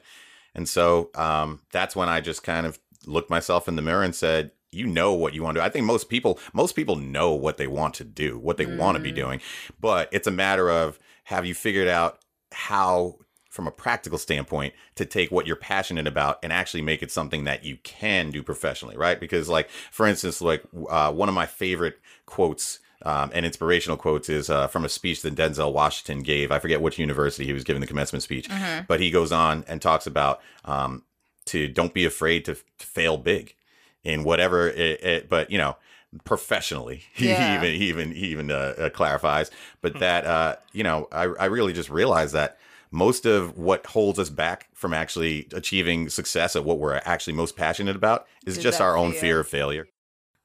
And 0.55 0.67
so 0.67 1.09
um, 1.15 1.61
that's 1.71 1.95
when 1.95 2.09
I 2.09 2.21
just 2.21 2.43
kind 2.43 2.65
of 2.65 2.79
looked 3.05 3.29
myself 3.29 3.67
in 3.67 3.75
the 3.75 3.81
mirror 3.81 4.03
and 4.03 4.15
said, 4.15 4.51
you 4.71 4.85
know 4.85 5.13
what 5.13 5.33
you 5.33 5.43
want 5.43 5.55
to 5.55 5.61
do. 5.61 5.65
I 5.65 5.69
think 5.69 5.85
most 5.85 6.09
people 6.09 6.39
most 6.53 6.75
people 6.75 6.95
know 6.95 7.33
what 7.33 7.57
they 7.57 7.67
want 7.67 7.95
to 7.95 8.03
do, 8.03 8.37
what 8.37 8.57
they 8.57 8.65
mm. 8.65 8.77
want 8.77 8.97
to 8.97 9.03
be 9.03 9.11
doing. 9.11 9.41
But 9.79 10.09
it's 10.11 10.27
a 10.27 10.31
matter 10.31 10.69
of 10.69 10.99
have 11.25 11.45
you 11.45 11.53
figured 11.53 11.87
out 11.87 12.19
how 12.51 13.15
from 13.49 13.65
a 13.65 13.71
practical 13.71 14.19
standpoint 14.19 14.73
to 14.95 15.05
take 15.05 15.31
what 15.31 15.47
you're 15.47 15.55
passionate 15.55 16.05
about 16.05 16.37
and 16.43 16.53
actually 16.53 16.83
make 16.83 17.01
it 17.01 17.11
something 17.11 17.45
that 17.45 17.63
you 17.63 17.77
can 17.77 18.29
do 18.29 18.43
professionally, 18.43 18.95
right? 18.95 19.19
Because 19.19 19.49
like 19.49 19.69
for 19.91 20.05
instance, 20.05 20.41
like 20.41 20.63
uh, 20.89 21.11
one 21.11 21.29
of 21.29 21.35
my 21.35 21.47
favorite 21.47 21.99
quotes 22.27 22.79
um, 23.03 23.31
and 23.33 23.45
inspirational 23.45 23.97
quotes 23.97 24.29
is 24.29 24.49
uh, 24.49 24.67
from 24.67 24.85
a 24.85 24.89
speech 24.89 25.21
that 25.21 25.35
Denzel 25.35 25.71
Washington 25.71 26.21
gave. 26.21 26.51
I 26.51 26.59
forget 26.59 26.81
which 26.81 26.99
university 26.99 27.45
he 27.45 27.53
was 27.53 27.63
giving 27.63 27.81
the 27.81 27.87
commencement 27.87 28.23
speech, 28.23 28.49
mm-hmm. 28.49 28.85
but 28.87 28.99
he 28.99 29.09
goes 29.09 29.31
on 29.31 29.63
and 29.67 29.81
talks 29.81 30.05
about 30.05 30.41
um, 30.65 31.03
to 31.45 31.67
don't 31.67 31.93
be 31.93 32.05
afraid 32.05 32.45
to, 32.45 32.55
to 32.55 32.85
fail 32.85 33.17
big 33.17 33.55
in 34.03 34.23
whatever 34.23 34.69
it, 34.69 35.03
it, 35.03 35.29
but 35.29 35.51
you 35.51 35.57
know 35.57 35.75
professionally 36.23 37.03
yeah. 37.17 37.51
he 37.51 37.67
even 37.67 37.79
he 37.79 37.89
even 37.89 38.11
he 38.11 38.27
even 38.27 38.51
uh, 38.51 38.73
uh, 38.77 38.89
clarifies 38.89 39.51
but 39.81 39.93
hmm. 39.93 39.99
that 39.99 40.25
uh 40.25 40.55
you 40.73 40.83
know 40.83 41.07
I, 41.11 41.23
I 41.23 41.45
really 41.45 41.73
just 41.73 41.89
realized 41.89 42.33
that 42.33 42.57
most 42.91 43.27
of 43.27 43.57
what 43.57 43.85
holds 43.85 44.17
us 44.17 44.29
back 44.29 44.69
from 44.73 44.93
actually 44.93 45.47
achieving 45.53 46.09
success 46.09 46.55
at 46.55 46.65
what 46.65 46.79
we're 46.79 46.99
actually 47.05 47.33
most 47.33 47.55
passionate 47.55 47.95
about 47.95 48.25
is, 48.47 48.57
is 48.57 48.63
just 48.63 48.81
our 48.81 48.97
own 48.97 49.11
fear. 49.11 49.21
fear 49.21 49.39
of 49.41 49.47
failure 49.47 49.87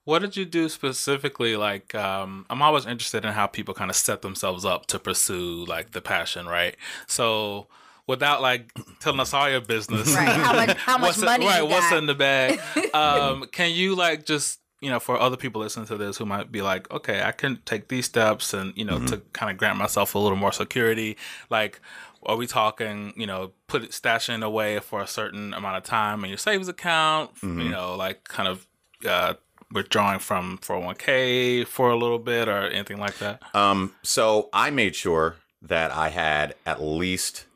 what 0.05 0.20
did 0.20 0.36
you 0.36 0.44
do 0.44 0.68
specifically 0.68 1.57
like 1.57 1.94
um, 1.94 2.46
i'm 2.50 2.62
always 2.62 2.86
interested 2.86 3.24
in 3.24 3.32
how 3.32 3.46
people 3.46 3.74
kind 3.74 3.90
of 3.90 3.96
set 3.96 4.22
themselves 4.22 4.64
up 4.64 4.86
to 4.86 4.98
pursue 4.98 5.64
like 5.66 5.92
the 5.92 6.00
passion 6.00 6.46
right 6.46 6.76
so 7.07 7.66
without 8.07 8.42
like 8.42 8.72
telling 9.00 9.20
us 9.20 9.32
all 9.32 9.48
your 9.48 9.61
business. 9.61 10.14
Right. 10.14 10.28
How 10.28 10.52
much, 10.52 10.76
how 10.76 10.98
much 10.98 11.18
money? 11.18 11.46
right. 11.46 11.62
what's 11.62 11.92
in 11.92 12.07
the 12.07 12.14
bag? 12.14 12.61
Um, 12.94 13.46
can 13.50 13.72
you 13.72 13.96
like 13.96 14.24
just 14.24 14.61
you 14.80 14.88
know 14.88 15.00
for 15.00 15.18
other 15.18 15.36
people 15.36 15.61
listening 15.61 15.86
to 15.86 15.96
this 15.96 16.16
who 16.16 16.24
might 16.24 16.52
be 16.52 16.62
like, 16.62 16.88
okay, 16.92 17.22
I 17.22 17.32
can 17.32 17.59
take 17.64 17.88
these 17.88 18.07
steps 18.07 18.55
and 18.55 18.72
you 18.76 18.84
know 18.84 18.98
mm-hmm. 18.98 19.07
to 19.07 19.16
kind 19.32 19.50
of 19.50 19.57
grant 19.57 19.78
myself 19.78 20.14
a 20.14 20.18
little 20.18 20.36
more 20.36 20.52
security. 20.52 21.16
Like, 21.50 21.80
are 22.22 22.36
we 22.36 22.46
talking? 22.46 23.12
You 23.16 23.26
know, 23.26 23.52
put 23.66 23.82
it 23.82 23.90
stashing 23.90 24.44
away 24.44 24.78
for 24.78 25.00
a 25.00 25.09
certain 25.09 25.55
amount 25.55 25.76
of 25.76 25.82
time 25.82 26.22
in 26.22 26.30
your 26.30 26.38
savings 26.38 26.68
account. 26.68 27.34
Mm-hmm. 27.36 27.61
You 27.61 27.68
know, 27.70 27.96
like 27.96 28.24
kind 28.24 28.48
of. 28.48 28.66
Uh, 29.05 29.34
withdrawing 29.75 30.20
from 30.20 30.59
401k 30.59 31.66
for 31.66 31.91
a 31.91 31.97
little 31.97 32.18
bit 32.18 32.49
or 32.49 32.68
anything 32.68 32.99
like 32.99 33.18
that? 33.18 33.43
Um, 33.55 33.95
so 34.03 34.49
I 34.53 34.70
made 34.70 34.97
sure 34.97 35.37
that 35.61 35.91
I 35.91 36.09
had 36.09 36.55
at 36.64 36.83
least 36.83 37.47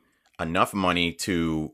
enough 0.40 0.74
money 0.74 1.12
to 1.12 1.72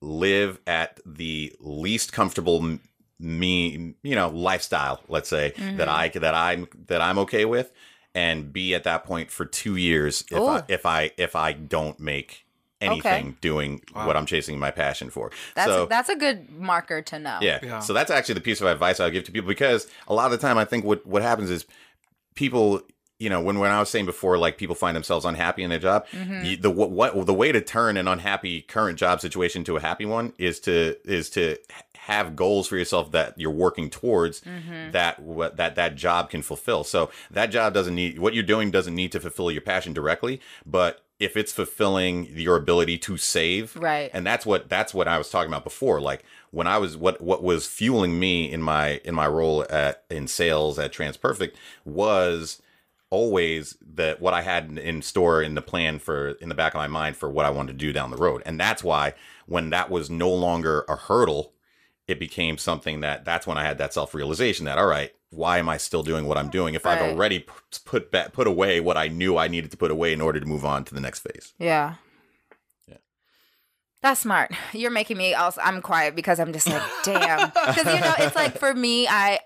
live 0.00 0.58
at 0.66 1.00
the 1.06 1.54
least 1.60 2.12
comfortable 2.12 2.78
me 3.20 3.94
you 4.02 4.16
know 4.16 4.28
lifestyle 4.28 5.00
let's 5.08 5.28
say 5.28 5.52
mm-hmm. 5.56 5.76
that 5.76 5.88
i 5.88 6.08
that 6.08 6.34
i'm 6.34 6.66
that 6.88 7.00
i'm 7.00 7.18
okay 7.18 7.44
with 7.44 7.72
and 8.16 8.52
be 8.52 8.74
at 8.74 8.82
that 8.82 9.04
point 9.04 9.30
for 9.30 9.44
two 9.44 9.76
years 9.76 10.24
if 10.30 10.38
Ooh. 10.38 10.48
i 10.48 10.62
if 10.66 10.84
i 10.84 11.12
if 11.16 11.36
i 11.36 11.52
don't 11.52 12.00
make 12.00 12.44
anything 12.82 13.28
okay. 13.28 13.36
doing 13.40 13.82
wow. 13.94 14.06
what 14.06 14.16
i'm 14.16 14.26
chasing 14.26 14.58
my 14.58 14.70
passion 14.70 15.10
for 15.10 15.30
that's 15.54 15.70
so 15.70 15.84
a, 15.84 15.88
that's 15.88 16.08
a 16.08 16.16
good 16.16 16.50
marker 16.50 17.00
to 17.02 17.18
know 17.18 17.38
yeah. 17.40 17.58
yeah 17.62 17.78
so 17.78 17.92
that's 17.92 18.10
actually 18.10 18.34
the 18.34 18.40
piece 18.40 18.60
of 18.60 18.66
advice 18.66 19.00
i'll 19.00 19.10
give 19.10 19.24
to 19.24 19.32
people 19.32 19.48
because 19.48 19.86
a 20.08 20.14
lot 20.14 20.26
of 20.26 20.32
the 20.32 20.38
time 20.38 20.58
i 20.58 20.64
think 20.64 20.84
what 20.84 21.06
what 21.06 21.22
happens 21.22 21.50
is 21.50 21.66
people 22.34 22.82
you 23.22 23.30
know 23.30 23.40
when 23.40 23.60
when 23.60 23.70
I 23.70 23.78
was 23.78 23.88
saying 23.88 24.06
before, 24.06 24.36
like 24.36 24.58
people 24.58 24.74
find 24.74 24.96
themselves 24.96 25.24
unhappy 25.24 25.62
in 25.62 25.70
their 25.70 25.78
job. 25.78 26.06
Mm-hmm. 26.08 26.44
You, 26.44 26.56
the 26.56 26.70
what, 26.70 26.90
what 26.90 27.26
the 27.26 27.32
way 27.32 27.52
to 27.52 27.60
turn 27.60 27.96
an 27.96 28.08
unhappy 28.08 28.62
current 28.62 28.98
job 28.98 29.20
situation 29.20 29.62
to 29.64 29.76
a 29.76 29.80
happy 29.80 30.04
one 30.04 30.32
is 30.38 30.58
to 30.60 30.96
is 31.04 31.30
to 31.30 31.56
have 31.96 32.34
goals 32.34 32.66
for 32.66 32.76
yourself 32.76 33.12
that 33.12 33.38
you're 33.38 33.52
working 33.52 33.88
towards 33.88 34.40
mm-hmm. 34.40 34.90
that 34.90 35.20
what 35.20 35.56
that 35.56 35.76
that 35.76 35.94
job 35.94 36.30
can 36.30 36.42
fulfill. 36.42 36.82
So 36.82 37.10
that 37.30 37.46
job 37.46 37.72
doesn't 37.72 37.94
need 37.94 38.18
what 38.18 38.34
you're 38.34 38.42
doing 38.42 38.72
doesn't 38.72 38.94
need 38.94 39.12
to 39.12 39.20
fulfill 39.20 39.52
your 39.52 39.62
passion 39.62 39.92
directly, 39.92 40.40
but 40.66 41.04
if 41.22 41.36
it's 41.36 41.52
fulfilling 41.52 42.26
your 42.36 42.56
ability 42.56 42.98
to 42.98 43.16
save, 43.16 43.76
right? 43.76 44.10
And 44.12 44.26
that's 44.26 44.44
what 44.44 44.68
that's 44.68 44.92
what 44.92 45.06
I 45.06 45.18
was 45.18 45.30
talking 45.30 45.50
about 45.50 45.62
before. 45.62 46.00
Like 46.00 46.24
when 46.50 46.66
I 46.66 46.78
was 46.78 46.96
what 46.96 47.20
what 47.20 47.44
was 47.44 47.66
fueling 47.66 48.18
me 48.18 48.50
in 48.50 48.60
my 48.60 49.00
in 49.04 49.14
my 49.14 49.28
role 49.28 49.64
at 49.70 50.02
in 50.10 50.26
sales 50.26 50.80
at 50.80 50.92
TransPerfect 50.92 51.52
was 51.84 52.60
always 53.08 53.76
that 53.94 54.20
what 54.20 54.34
I 54.34 54.42
had 54.42 54.78
in 54.78 55.00
store 55.00 55.40
in 55.40 55.54
the 55.54 55.62
plan 55.62 56.00
for 56.00 56.30
in 56.32 56.48
the 56.48 56.56
back 56.56 56.74
of 56.74 56.78
my 56.78 56.88
mind 56.88 57.16
for 57.16 57.30
what 57.30 57.46
I 57.46 57.50
wanted 57.50 57.78
to 57.78 57.78
do 57.78 57.92
down 57.92 58.10
the 58.10 58.16
road. 58.16 58.42
And 58.44 58.58
that's 58.58 58.82
why 58.82 59.14
when 59.46 59.70
that 59.70 59.90
was 59.90 60.10
no 60.10 60.32
longer 60.32 60.84
a 60.88 60.96
hurdle, 60.96 61.52
it 62.08 62.18
became 62.18 62.58
something 62.58 62.98
that 63.00 63.24
that's 63.24 63.46
when 63.46 63.58
I 63.58 63.62
had 63.62 63.78
that 63.78 63.94
self-realization 63.94 64.66
that 64.66 64.78
all 64.78 64.86
right, 64.86 65.12
why 65.32 65.58
am 65.58 65.68
I 65.68 65.78
still 65.78 66.02
doing 66.02 66.26
what 66.26 66.36
I'm 66.36 66.50
doing 66.50 66.74
if 66.74 66.84
right. 66.84 67.00
I've 67.00 67.10
already 67.10 67.46
put 67.84 68.10
back, 68.10 68.32
put 68.32 68.46
away 68.46 68.80
what 68.80 68.96
I 68.96 69.08
knew 69.08 69.38
I 69.38 69.48
needed 69.48 69.70
to 69.70 69.76
put 69.76 69.90
away 69.90 70.12
in 70.12 70.20
order 70.20 70.38
to 70.38 70.46
move 70.46 70.64
on 70.64 70.84
to 70.84 70.94
the 70.94 71.00
next 71.00 71.20
phase. 71.20 71.54
Yeah. 71.58 71.94
Yeah. 72.86 72.98
That's 74.02 74.20
smart. 74.20 74.52
You're 74.72 74.90
making 74.90 75.16
me 75.16 75.32
also 75.32 75.60
I'm 75.62 75.80
quiet 75.80 76.14
because 76.14 76.38
I'm 76.38 76.52
just 76.52 76.68
like, 76.68 76.82
damn. 77.02 77.50
Cuz 77.74 77.78
you 77.78 78.00
know, 78.00 78.14
it's 78.18 78.36
like 78.36 78.58
for 78.58 78.74
me 78.74 79.08
I 79.08 79.40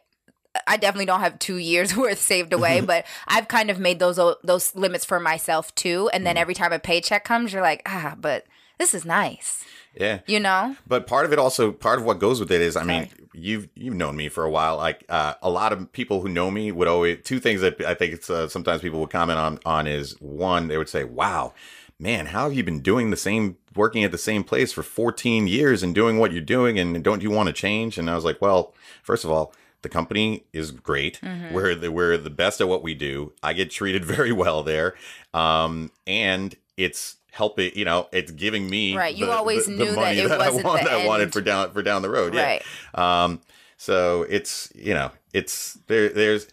I 0.66 0.76
definitely 0.76 1.07
don't 1.07 1.20
have 1.20 1.39
two 1.39 1.57
years 1.57 1.97
worth 1.97 2.18
saved 2.20 2.53
away, 2.53 2.80
but 2.84 3.07
I've 3.28 3.49
kind 3.49 3.70
of 3.70 3.78
made 3.78 3.99
those 3.99 4.16
those 4.43 4.74
limits 4.74 5.05
for 5.05 5.20
myself 5.20 5.74
too. 5.74 6.11
And 6.12 6.26
then 6.26 6.34
mm-hmm. 6.34 6.43
every 6.43 6.55
time 6.55 6.72
a 6.72 6.78
paycheck 6.78 7.24
comes, 7.24 7.53
you're 7.53 7.62
like, 7.62 7.82
ah, 7.87 8.16
but 8.18 8.45
this 8.78 8.93
is 8.93 9.05
nice. 9.05 9.64
Yeah, 9.99 10.20
you 10.26 10.40
know. 10.40 10.76
But 10.86 11.07
part 11.07 11.24
of 11.24 11.32
it 11.32 11.38
also, 11.38 11.72
part 11.72 11.99
of 11.99 12.05
what 12.05 12.18
goes 12.18 12.38
with 12.40 12.51
it 12.51 12.61
is, 12.61 12.76
I 12.76 12.84
Sorry. 12.84 12.99
mean, 12.99 13.11
you've 13.32 13.68
you've 13.74 13.94
known 13.94 14.16
me 14.16 14.28
for 14.28 14.44
a 14.44 14.51
while. 14.51 14.76
Like 14.76 15.05
uh, 15.09 15.34
a 15.42 15.51
lot 15.51 15.72
of 15.72 15.90
people 15.92 16.20
who 16.20 16.28
know 16.28 16.51
me 16.51 16.72
would 16.72 16.88
always 16.88 17.18
two 17.24 17.40
things 17.40 17.61
that 17.61 17.80
I 17.80 17.94
think 17.94 18.12
it's 18.14 18.28
uh, 18.30 18.49
sometimes 18.49 18.82
people 18.82 19.01
would 19.01 19.11
comment 19.11 19.38
on 19.38 19.59
on 19.64 19.86
is 19.86 20.20
one 20.20 20.68
they 20.68 20.76
would 20.76 20.88
say, 20.88 21.05
"Wow, 21.05 21.55
man, 21.99 22.26
how 22.26 22.44
have 22.44 22.53
you 22.57 22.62
been 22.64 22.80
doing 22.80 23.11
the 23.11 23.16
same, 23.16 23.57
working 23.74 24.05
at 24.05 24.12
the 24.12 24.18
same 24.18 24.44
place 24.44 24.72
for 24.72 24.82
14 24.82 25.47
years 25.47 25.82
and 25.82 25.94
doing 25.94 26.18
what 26.18 26.32
you're 26.32 26.42
doing, 26.42 26.78
and 26.78 27.03
don't 27.03 27.22
you 27.22 27.30
want 27.30 27.47
to 27.49 27.53
change?" 27.53 27.97
And 27.99 28.11
I 28.11 28.14
was 28.14 28.24
like, 28.24 28.40
"Well, 28.40 28.74
first 29.03 29.24
of 29.24 29.30
all." 29.30 29.53
The 29.82 29.90
company 29.90 30.47
is 30.53 30.72
great. 30.72 31.20
Mm-hmm. 31.20 31.55
We're 31.55 31.74
the 31.76 31.92
we're 31.92 32.16
the 32.16 32.30
best 32.30 32.61
at 32.61 32.66
what 32.66 32.82
we 32.82 32.92
do. 32.94 33.34
I 33.40 33.53
get 33.53 33.70
treated 33.70 34.05
very 34.16 34.32
well 34.32 34.64
there, 34.64 34.97
um, 35.32 35.92
and 36.09 36.57
it's 36.76 37.16
helping. 37.30 37.72
You 37.74 37.84
know, 37.84 38.08
it's 38.12 38.30
giving 38.30 38.68
me 38.68 38.96
right. 38.96 39.14
You 39.14 39.26
the, 39.26 39.32
always 39.32 39.66
the, 39.66 39.72
knew 39.72 39.90
the 39.90 39.96
money 39.96 40.20
that, 40.20 40.28
that 40.28 40.40
I, 40.40 40.50
want, 40.50 40.84
that 40.84 40.92
I 40.92 41.06
wanted 41.06 41.32
for 41.32 41.40
down 41.40 41.72
for 41.72 41.82
down 41.82 42.02
the 42.02 42.10
road. 42.10 42.34
Right. 42.34 42.62
Yeah. 42.94 43.24
Um, 43.24 43.40
so 43.76 44.22
it's 44.28 44.72
you 44.74 44.94
know 44.94 45.10
it's 45.32 45.74
there. 45.86 46.08
There's 46.08 46.48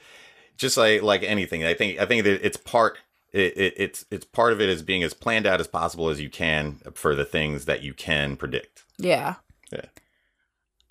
just 0.58 0.78
like 0.78 1.02
like 1.02 1.24
anything. 1.24 1.64
I 1.64 1.74
think 1.74 2.00
I 2.00 2.06
think 2.06 2.24
that 2.24 2.46
it's 2.46 2.58
part 2.58 2.98
it, 3.32 3.58
it, 3.58 3.74
it's 3.78 4.06
it's 4.12 4.26
part 4.26 4.54
of 4.54 4.62
it 4.62 4.70
as 4.70 4.82
being 4.82 5.04
as 5.04 5.14
planned 5.14 5.48
out 5.48 5.60
as 5.60 5.68
possible 5.68 6.10
as 6.10 6.22
you 6.22 6.30
can 6.30 6.80
for 6.94 7.16
the 7.16 7.26
things 7.26 7.66
that 7.66 7.82
you 7.82 7.94
can 7.94 8.38
predict. 8.38 8.84
Yeah. 8.98 9.36
Yeah. 9.72 9.86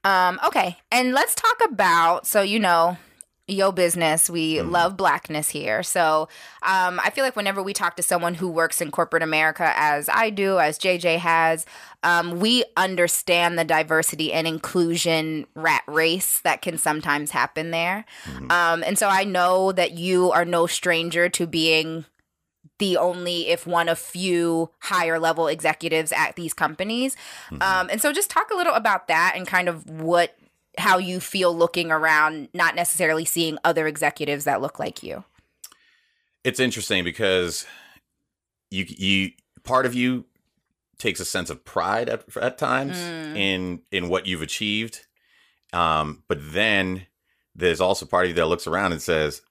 Um, 0.05 0.41
okay. 0.45 0.79
And 0.91 1.13
let's 1.13 1.35
talk 1.35 1.61
about 1.65 2.27
so 2.27 2.43
you 2.43 2.59
know, 2.59 2.97
yo 3.49 3.73
business. 3.73 4.31
We 4.31 4.57
mm. 4.57 4.71
love 4.71 4.97
blackness 4.97 5.51
here. 5.51 5.83
So 5.83 6.29
um, 6.63 7.01
I 7.03 7.11
feel 7.11 7.25
like 7.25 7.37
whenever 7.37 7.63
we 7.63 7.73
talk 7.73 7.97
to 7.97 8.03
someone 8.03 8.35
who 8.35 8.49
works 8.49 8.81
in 8.81 8.91
corporate 8.91 9.23
America, 9.23 9.73
as 9.77 10.09
I 10.09 10.31
do, 10.31 10.59
as 10.59 10.79
JJ 10.79 11.19
has, 11.19 11.67
um, 12.03 12.39
we 12.39 12.65
understand 12.77 13.59
the 13.59 13.65
diversity 13.65 14.33
and 14.33 14.47
inclusion 14.47 15.47
rat 15.55 15.83
race 15.87 16.41
that 16.41 16.63
can 16.63 16.79
sometimes 16.79 17.33
happen 17.33 17.71
there. 17.71 18.05
Mm-hmm. 18.25 18.51
Um, 18.51 18.85
and 18.85 18.99
so 18.99 19.09
I 19.09 19.25
know 19.25 19.73
that 19.73 19.93
you 19.93 20.31
are 20.31 20.45
no 20.45 20.67
stranger 20.67 21.29
to 21.31 21.47
being 21.47 22.05
the 22.79 22.97
only, 22.97 23.49
if 23.49 23.67
one 23.67 23.89
of 23.89 23.99
few, 23.99 24.71
higher 24.81 25.19
level 25.19 25.47
executives 25.47 26.13
at 26.13 26.37
these 26.37 26.55
companies. 26.55 27.17
Mm-hmm. 27.51 27.63
Um, 27.63 27.89
and 27.91 28.01
so 28.01 28.13
just 28.13 28.31
talk 28.31 28.51
a 28.51 28.57
little 28.57 28.75
about 28.75 29.09
that 29.09 29.35
and 29.37 29.47
kind 29.47 29.69
of 29.69 29.89
what 29.89 30.37
how 30.79 30.99
you 30.99 31.21
feel 31.21 31.55
looking 31.57 31.91
around, 31.91 32.49
not 32.55 32.75
necessarily 32.75 33.25
seeing 33.25 33.59
other 33.65 33.87
executives 33.87 34.45
that 34.45 34.61
look 34.61 34.79
like 34.79 35.03
you. 35.03 35.25
It's 36.45 36.61
interesting 36.61 37.05
because 37.05 37.67
you 38.71 38.87
you 38.89 39.31
part 39.65 39.87
of 39.87 39.95
you 39.95 40.25
takes 40.99 41.21
a 41.21 41.25
sense 41.25 41.51
of 41.51 41.65
pride 41.65 42.09
at, 42.09 42.25
at 42.37 42.59
times 42.59 42.97
mm. 42.97 43.37
in 43.37 43.81
in 43.91 44.09
what 44.09 44.27
you've 44.27 44.43
achieved, 44.43 45.07
um, 45.73 46.23
but 46.29 46.39
then 46.41 47.07
there's 47.55 47.81
also 47.81 48.07
part 48.07 48.25
of 48.25 48.31
you 48.31 48.35
that 48.37 48.47
looks 48.47 48.67
around 48.67 48.93
and 48.93 49.03
says, 49.03 49.43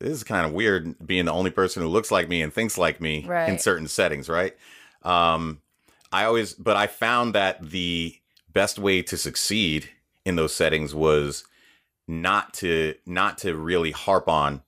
"This 0.00 0.10
is 0.10 0.24
kind 0.24 0.46
of 0.46 0.52
weird 0.52 0.96
being 1.06 1.26
the 1.26 1.32
only 1.32 1.50
person 1.50 1.82
who 1.82 1.88
looks 1.88 2.10
like 2.10 2.28
me 2.28 2.42
and 2.42 2.52
thinks 2.52 2.78
like 2.78 3.00
me 3.00 3.24
right. 3.26 3.48
in 3.48 3.58
certain 3.58 3.86
settings." 3.86 4.28
Right? 4.28 4.56
Um, 5.02 5.60
I 6.10 6.24
always, 6.24 6.54
but 6.54 6.76
I 6.76 6.88
found 6.88 7.34
that 7.34 7.70
the 7.70 8.16
best 8.52 8.78
way 8.78 9.02
to 9.02 9.16
succeed 9.16 9.88
in 10.24 10.36
those 10.36 10.54
settings 10.54 10.94
was 10.94 11.44
not 12.06 12.52
to 12.54 12.94
not 13.06 13.38
to 13.38 13.54
really 13.54 13.92
harp 13.92 14.28
on 14.28 14.62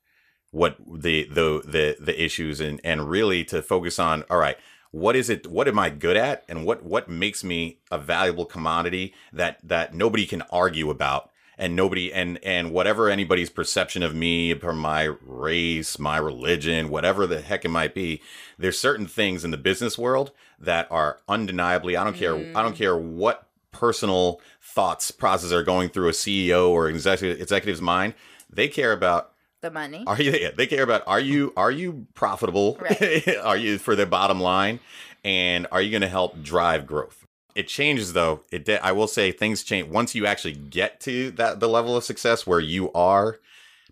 what 0.50 0.76
the 0.86 1.24
the 1.24 1.62
the 1.64 1.96
the 2.00 2.22
issues 2.22 2.60
and 2.60 2.80
and 2.84 3.10
really 3.10 3.44
to 3.44 3.62
focus 3.62 3.98
on 3.98 4.22
all 4.30 4.38
right 4.38 4.56
what 4.92 5.16
is 5.16 5.28
it 5.28 5.46
what 5.46 5.66
am 5.66 5.78
i 5.78 5.90
good 5.90 6.16
at 6.16 6.44
and 6.48 6.64
what 6.64 6.84
what 6.84 7.08
makes 7.08 7.42
me 7.42 7.80
a 7.90 7.98
valuable 7.98 8.44
commodity 8.44 9.12
that 9.32 9.58
that 9.62 9.92
nobody 9.94 10.26
can 10.26 10.42
argue 10.52 10.90
about 10.90 11.30
and 11.58 11.74
nobody 11.74 12.12
and 12.12 12.38
and 12.44 12.72
whatever 12.72 13.08
anybody's 13.08 13.50
perception 13.50 14.02
of 14.02 14.14
me 14.14 14.54
from 14.54 14.78
my 14.78 15.04
race 15.22 15.98
my 15.98 16.18
religion 16.18 16.90
whatever 16.90 17.26
the 17.26 17.40
heck 17.40 17.64
it 17.64 17.70
might 17.70 17.94
be 17.94 18.20
there's 18.58 18.78
certain 18.78 19.06
things 19.06 19.44
in 19.44 19.50
the 19.50 19.56
business 19.56 19.98
world 19.98 20.30
that 20.58 20.86
are 20.90 21.20
undeniably 21.28 21.96
i 21.96 22.04
don't 22.04 22.16
care 22.16 22.34
mm. 22.34 22.54
i 22.54 22.62
don't 22.62 22.76
care 22.76 22.96
what 22.96 23.48
personal 23.72 24.40
thoughts 24.60 25.10
process 25.10 25.52
are 25.52 25.62
going 25.62 25.88
through 25.88 26.08
a 26.08 26.12
CEO 26.12 26.68
or 26.68 26.88
executive 26.88 27.40
executive's 27.40 27.80
mind. 27.80 28.14
They 28.50 28.68
care 28.68 28.92
about 28.92 29.32
the 29.62 29.70
money. 29.70 30.04
Are 30.06 30.20
you? 30.20 30.50
They 30.52 30.66
care 30.66 30.82
about 30.82 31.02
are 31.06 31.20
you 31.20 31.52
are 31.56 31.70
you 31.70 32.06
profitable? 32.14 32.78
Right. 32.80 33.36
are 33.42 33.56
you 33.56 33.78
for 33.78 33.96
the 33.96 34.06
bottom 34.06 34.40
line? 34.40 34.80
And 35.24 35.66
are 35.70 35.80
you 35.80 35.90
going 35.90 36.02
to 36.02 36.08
help 36.08 36.42
drive 36.42 36.86
growth? 36.86 37.26
It 37.54 37.68
changes 37.68 38.12
though. 38.12 38.42
It 38.50 38.68
I 38.68 38.92
will 38.92 39.06
say 39.06 39.30
things 39.30 39.62
change 39.62 39.88
once 39.88 40.14
you 40.14 40.26
actually 40.26 40.54
get 40.54 41.00
to 41.00 41.30
that 41.32 41.60
the 41.60 41.68
level 41.68 41.96
of 41.96 42.04
success 42.04 42.46
where 42.46 42.60
you 42.60 42.92
are 42.92 43.38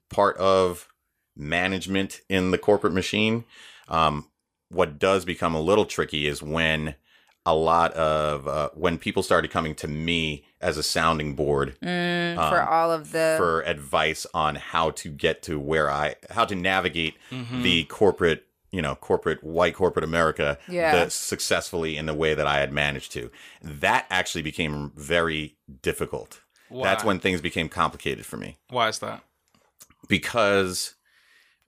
part 0.09 0.37
of 0.39 0.89
management 1.37 2.21
in 2.29 2.51
the 2.51 2.59
corporate 2.59 2.93
machine. 2.93 3.45
Um, 3.89 4.27
what 4.71 4.99
does 4.99 5.25
become 5.25 5.55
a 5.55 5.61
little 5.61 5.85
tricky 5.85 6.27
is 6.27 6.43
when 6.43 6.95
a 7.47 7.55
lot 7.55 7.93
of 7.95 8.47
uh, 8.47 8.71
when 8.75 8.99
people 8.99 9.23
started 9.23 9.51
coming 9.51 9.75
to 9.77 9.89
me 9.89 10.45
as 10.61 10.77
a 10.77 10.83
sounding 10.83 11.35
board 11.35 11.77
mm, 11.83 12.37
um, 12.37 12.51
for 12.51 12.61
all 12.61 12.93
of 12.93 13.13
the 13.13 13.35
for 13.39 13.63
advice 13.63 14.27
on 14.35 14.57
how 14.57 14.91
to 14.91 15.09
get 15.09 15.43
to 15.43 15.59
where 15.59 15.91
I 15.91 16.17
how 16.31 16.45
to 16.45 16.55
navigate 16.55 17.15
mm-hmm. 17.31 17.63
the 17.63 17.85
corporate 17.85 18.45
you 18.71 18.83
know 18.83 18.95
corporate 18.95 19.43
white 19.43 19.75
corporate 19.75 20.05
America 20.05 20.59
yeah. 20.69 21.05
the, 21.05 21.11
successfully 21.11 21.97
in 21.97 22.07
the 22.07 22.15
way 22.15 22.35
that 22.35 22.47
I 22.47 22.59
had 22.59 22.73
managed 22.73 23.13
to. 23.13 23.31
That 23.63 24.07
actually 24.11 24.43
became 24.43 24.93
very 24.97 25.57
difficult. 25.83 26.41
Why? 26.69 26.85
That's 26.85 27.05
when 27.05 27.19
things 27.19 27.41
became 27.41 27.69
complicated 27.69 28.27
for 28.27 28.37
me. 28.37 28.59
Why 28.69 28.89
is 28.89 29.01
that? 29.01 29.25
Because 30.09 30.95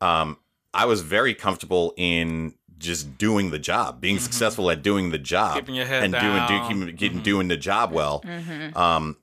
um, 0.01 0.39
I 0.75 0.87
was 0.87 1.03
very 1.03 1.35
comfortable 1.35 1.93
in 1.97 2.55
just 2.83 3.17
doing 3.17 3.51
the 3.51 3.59
job, 3.59 4.01
being 4.01 4.17
mm-hmm. 4.17 4.25
successful 4.25 4.71
at 4.71 4.83
doing 4.83 5.11
the 5.11 5.19
job, 5.19 5.57
keeping 5.57 5.75
your 5.75 5.87
head 5.87 6.05
and 6.05 6.13
down. 6.13 6.49
doing 6.49 6.87
do, 6.87 6.93
getting, 6.93 7.19
mm-hmm. 7.19 7.25
doing 7.25 7.49
the 7.49 7.57
job 7.57 7.93
well, 7.93 8.23
mm-hmm. 8.27 8.77
um, 8.77 9.17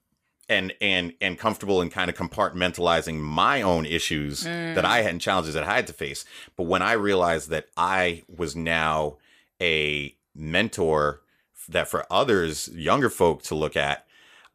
and 0.47 0.74
and 0.82 1.14
and 1.22 1.38
comfortable 1.38 1.82
in 1.82 1.89
kind 1.89 2.10
of 2.10 2.16
compartmentalizing 2.16 3.20
my 3.20 3.62
own 3.62 3.86
issues 3.86 4.43
mm. 4.43 4.76
that 4.76 4.86
I 4.86 5.01
had 5.01 5.12
and 5.12 5.22
challenges 5.22 5.53
that 5.53 5.64
I 5.64 5.76
had 5.76 5.88
to 5.88 5.93
face. 5.93 6.26
But 6.55 6.64
when 6.64 6.82
I 6.82 6.93
realized 6.93 7.49
that 7.49 7.68
I 7.78 8.24
was 8.28 8.55
now 8.55 9.18
a 9.62 10.16
mentor 10.34 11.22
that 11.68 11.88
for 11.88 12.05
others, 12.12 12.70
younger 12.70 13.10
folk 13.10 13.43
to 13.43 13.55
look 13.55 13.78
at, 13.78 14.05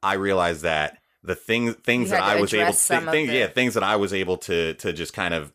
I 0.02 0.14
realized 0.14 0.62
that 0.62 0.98
the 1.22 1.34
things 1.34 1.74
things 1.76 2.10
that 2.10 2.22
I 2.22 2.40
was 2.40 2.52
able 2.52 2.72
to 2.72 3.00
things, 3.10 3.30
yeah 3.30 3.46
things 3.46 3.74
that 3.74 3.82
I 3.82 3.96
was 3.96 4.12
able 4.12 4.36
to 4.38 4.74
to 4.74 4.92
just 4.92 5.14
kind 5.14 5.32
of 5.32 5.52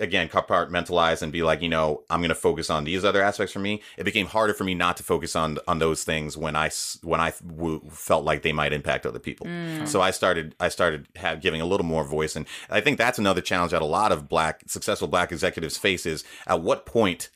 again 0.00 0.28
compartmentalize 0.28 1.22
and 1.22 1.32
be 1.32 1.42
like 1.42 1.60
you 1.60 1.68
know 1.68 2.02
i'm 2.10 2.20
going 2.20 2.28
to 2.28 2.34
focus 2.34 2.70
on 2.70 2.84
these 2.84 3.04
other 3.04 3.22
aspects 3.22 3.52
for 3.52 3.58
me 3.58 3.82
it 3.96 4.04
became 4.04 4.26
harder 4.26 4.54
for 4.54 4.64
me 4.64 4.74
not 4.74 4.96
to 4.96 5.02
focus 5.02 5.34
on 5.34 5.58
on 5.66 5.78
those 5.78 6.04
things 6.04 6.36
when 6.36 6.54
i 6.54 6.70
when 7.02 7.20
I 7.20 7.32
w- 7.46 7.82
felt 7.90 8.24
like 8.24 8.42
they 8.42 8.52
might 8.52 8.72
impact 8.72 9.06
other 9.06 9.18
people 9.18 9.46
mm. 9.46 9.86
so 9.88 10.00
i 10.00 10.10
started 10.10 10.54
i 10.60 10.68
started 10.68 11.08
have, 11.16 11.40
giving 11.40 11.60
a 11.60 11.66
little 11.66 11.86
more 11.86 12.04
voice 12.04 12.36
and 12.36 12.46
i 12.70 12.80
think 12.80 12.98
that's 12.98 13.18
another 13.18 13.40
challenge 13.40 13.72
that 13.72 13.82
a 13.82 13.86
lot 13.86 14.12
of 14.12 14.28
black 14.28 14.62
successful 14.66 15.08
black 15.08 15.32
executives 15.32 15.76
face 15.76 16.06
is 16.06 16.24
at 16.46 16.62
what 16.62 16.86
point 16.86 17.30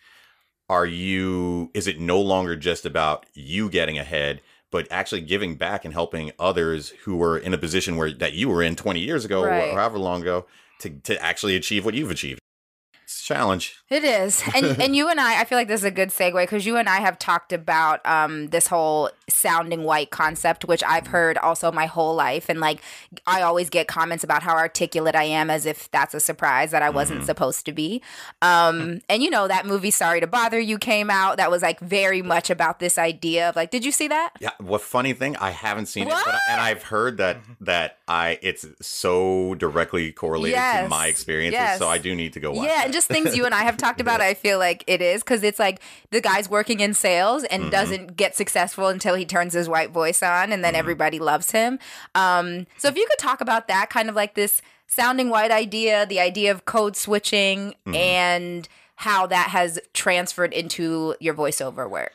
are 0.68 0.86
you 0.86 1.70
is 1.74 1.86
it 1.86 2.00
no 2.00 2.20
longer 2.20 2.56
just 2.56 2.86
about 2.86 3.26
you 3.34 3.68
getting 3.68 3.98
ahead 3.98 4.40
but 4.70 4.86
actually 4.90 5.20
giving 5.20 5.56
back 5.56 5.84
and 5.84 5.92
helping 5.92 6.32
others 6.38 6.90
who 7.04 7.16
were 7.16 7.36
in 7.36 7.52
a 7.52 7.58
position 7.58 7.96
where 7.96 8.10
that 8.10 8.32
you 8.32 8.48
were 8.48 8.62
in 8.62 8.74
20 8.74 9.00
years 9.00 9.24
ago 9.24 9.44
right. 9.44 9.68
or 9.68 9.78
however 9.78 9.98
long 9.98 10.22
ago 10.22 10.46
to, 10.78 10.90
to 10.90 11.22
actually 11.22 11.54
achieve 11.54 11.84
what 11.84 11.94
you've 11.94 12.10
achieved 12.10 12.41
challenge. 13.24 13.76
It 13.88 14.04
is. 14.04 14.42
And 14.54 14.80
and 14.80 14.96
you 14.98 15.08
and 15.08 15.20
I, 15.20 15.40
I 15.40 15.44
feel 15.44 15.58
like 15.58 15.68
this 15.68 15.80
is 15.80 15.84
a 15.84 15.90
good 15.90 16.10
segue 16.10 16.42
because 16.42 16.66
you 16.66 16.76
and 16.76 16.88
I 16.88 17.00
have 17.00 17.18
talked 17.18 17.52
about 17.52 18.04
um, 18.06 18.48
this 18.48 18.66
whole 18.66 19.10
sounding 19.32 19.84
white 19.84 20.10
concept, 20.10 20.64
which 20.64 20.82
I've 20.84 21.08
heard 21.08 21.38
also 21.38 21.72
my 21.72 21.86
whole 21.86 22.14
life. 22.14 22.48
And 22.48 22.60
like, 22.60 22.80
I 23.26 23.42
always 23.42 23.70
get 23.70 23.88
comments 23.88 24.24
about 24.24 24.42
how 24.42 24.54
articulate 24.54 25.14
I 25.14 25.24
am 25.24 25.50
as 25.50 25.66
if 25.66 25.90
that's 25.90 26.14
a 26.14 26.20
surprise 26.20 26.70
that 26.70 26.82
I 26.82 26.90
wasn't 26.90 27.20
mm-hmm. 27.20 27.26
supposed 27.26 27.66
to 27.66 27.72
be. 27.72 28.02
Um, 28.40 29.00
and 29.08 29.22
you 29.22 29.30
know, 29.30 29.48
that 29.48 29.66
movie, 29.66 29.90
Sorry 29.90 30.20
to 30.20 30.26
Bother 30.26 30.60
You, 30.60 30.78
came 30.78 31.10
out. 31.10 31.36
That 31.36 31.50
was 31.50 31.62
like 31.62 31.80
very 31.80 32.22
much 32.22 32.50
about 32.50 32.78
this 32.78 32.98
idea 32.98 33.48
of 33.48 33.56
like, 33.56 33.70
did 33.70 33.84
you 33.84 33.92
see 33.92 34.08
that? 34.08 34.32
Yeah. 34.40 34.50
What 34.58 34.80
funny 34.80 35.12
thing? 35.12 35.36
I 35.36 35.50
haven't 35.50 35.86
seen 35.86 36.06
what? 36.06 36.20
it, 36.20 36.24
but, 36.24 36.40
and 36.50 36.60
I've 36.60 36.82
heard 36.82 37.18
that, 37.18 37.38
that 37.60 37.98
I, 38.08 38.38
it's 38.42 38.66
so 38.80 39.54
directly 39.54 40.12
correlated 40.12 40.56
yes. 40.56 40.84
to 40.84 40.88
my 40.88 41.06
experiences. 41.06 41.58
Yes. 41.58 41.78
So 41.78 41.88
I 41.88 41.98
do 41.98 42.14
need 42.14 42.34
to 42.34 42.40
go 42.40 42.52
watch 42.52 42.66
Yeah. 42.66 42.76
That. 42.76 42.84
And 42.86 42.92
just 42.92 43.08
things 43.08 43.36
you 43.36 43.44
and 43.44 43.54
I 43.54 43.62
have 43.62 43.76
talked 43.76 44.00
about, 44.02 44.20
I 44.20 44.34
feel 44.34 44.58
like 44.58 44.84
it 44.86 45.00
is 45.00 45.22
because 45.22 45.42
it's 45.42 45.58
like 45.58 45.80
the 46.10 46.20
guy's 46.20 46.48
working 46.48 46.80
in 46.80 46.94
sales 46.94 47.44
and 47.44 47.62
mm-hmm. 47.62 47.70
doesn't 47.70 48.16
get 48.16 48.36
successful 48.36 48.88
until 48.88 49.14
he 49.14 49.21
turns 49.24 49.54
his 49.54 49.68
white 49.68 49.90
voice 49.90 50.22
on 50.22 50.52
and 50.52 50.64
then 50.64 50.72
mm-hmm. 50.72 50.80
everybody 50.80 51.18
loves 51.18 51.50
him. 51.50 51.78
Um, 52.14 52.66
so 52.78 52.88
if 52.88 52.96
you 52.96 53.06
could 53.08 53.18
talk 53.18 53.40
about 53.40 53.68
that, 53.68 53.90
kind 53.90 54.08
of 54.08 54.14
like 54.14 54.34
this 54.34 54.62
sounding 54.86 55.30
white 55.30 55.50
idea, 55.50 56.06
the 56.06 56.20
idea 56.20 56.50
of 56.50 56.64
code 56.64 56.96
switching, 56.96 57.74
mm-hmm. 57.86 57.94
and 57.94 58.68
how 58.96 59.26
that 59.26 59.48
has 59.48 59.80
transferred 59.94 60.52
into 60.52 61.14
your 61.18 61.34
voiceover 61.34 61.88
work. 61.88 62.12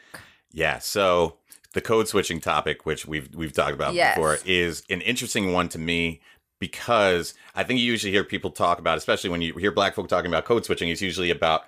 Yeah. 0.52 0.80
So 0.80 1.38
the 1.74 1.82
code 1.82 2.08
switching 2.08 2.40
topic, 2.40 2.86
which 2.86 3.06
we've 3.06 3.34
we've 3.36 3.54
talked 3.54 3.74
about 3.74 3.94
yes. 3.94 4.16
before, 4.16 4.38
is 4.46 4.84
an 4.90 5.02
interesting 5.02 5.54
one 5.54 5.70
to 5.70 5.80
me 5.80 6.22
because 6.60 7.34
I 7.56 7.64
think 7.64 7.80
you 7.80 7.86
usually 7.86 8.12
hear 8.12 8.24
people 8.24 8.52
talk 8.52 8.80
about, 8.80 8.98
especially 8.98 9.30
when 9.30 9.42
you 9.42 9.54
hear 9.56 9.72
black 9.72 9.96
folk 9.96 10.08
talking 10.08 10.32
about 10.32 10.46
code 10.46 10.66
switching, 10.66 10.90
it's 10.90 11.02
usually 11.02 11.30
about 11.30 11.66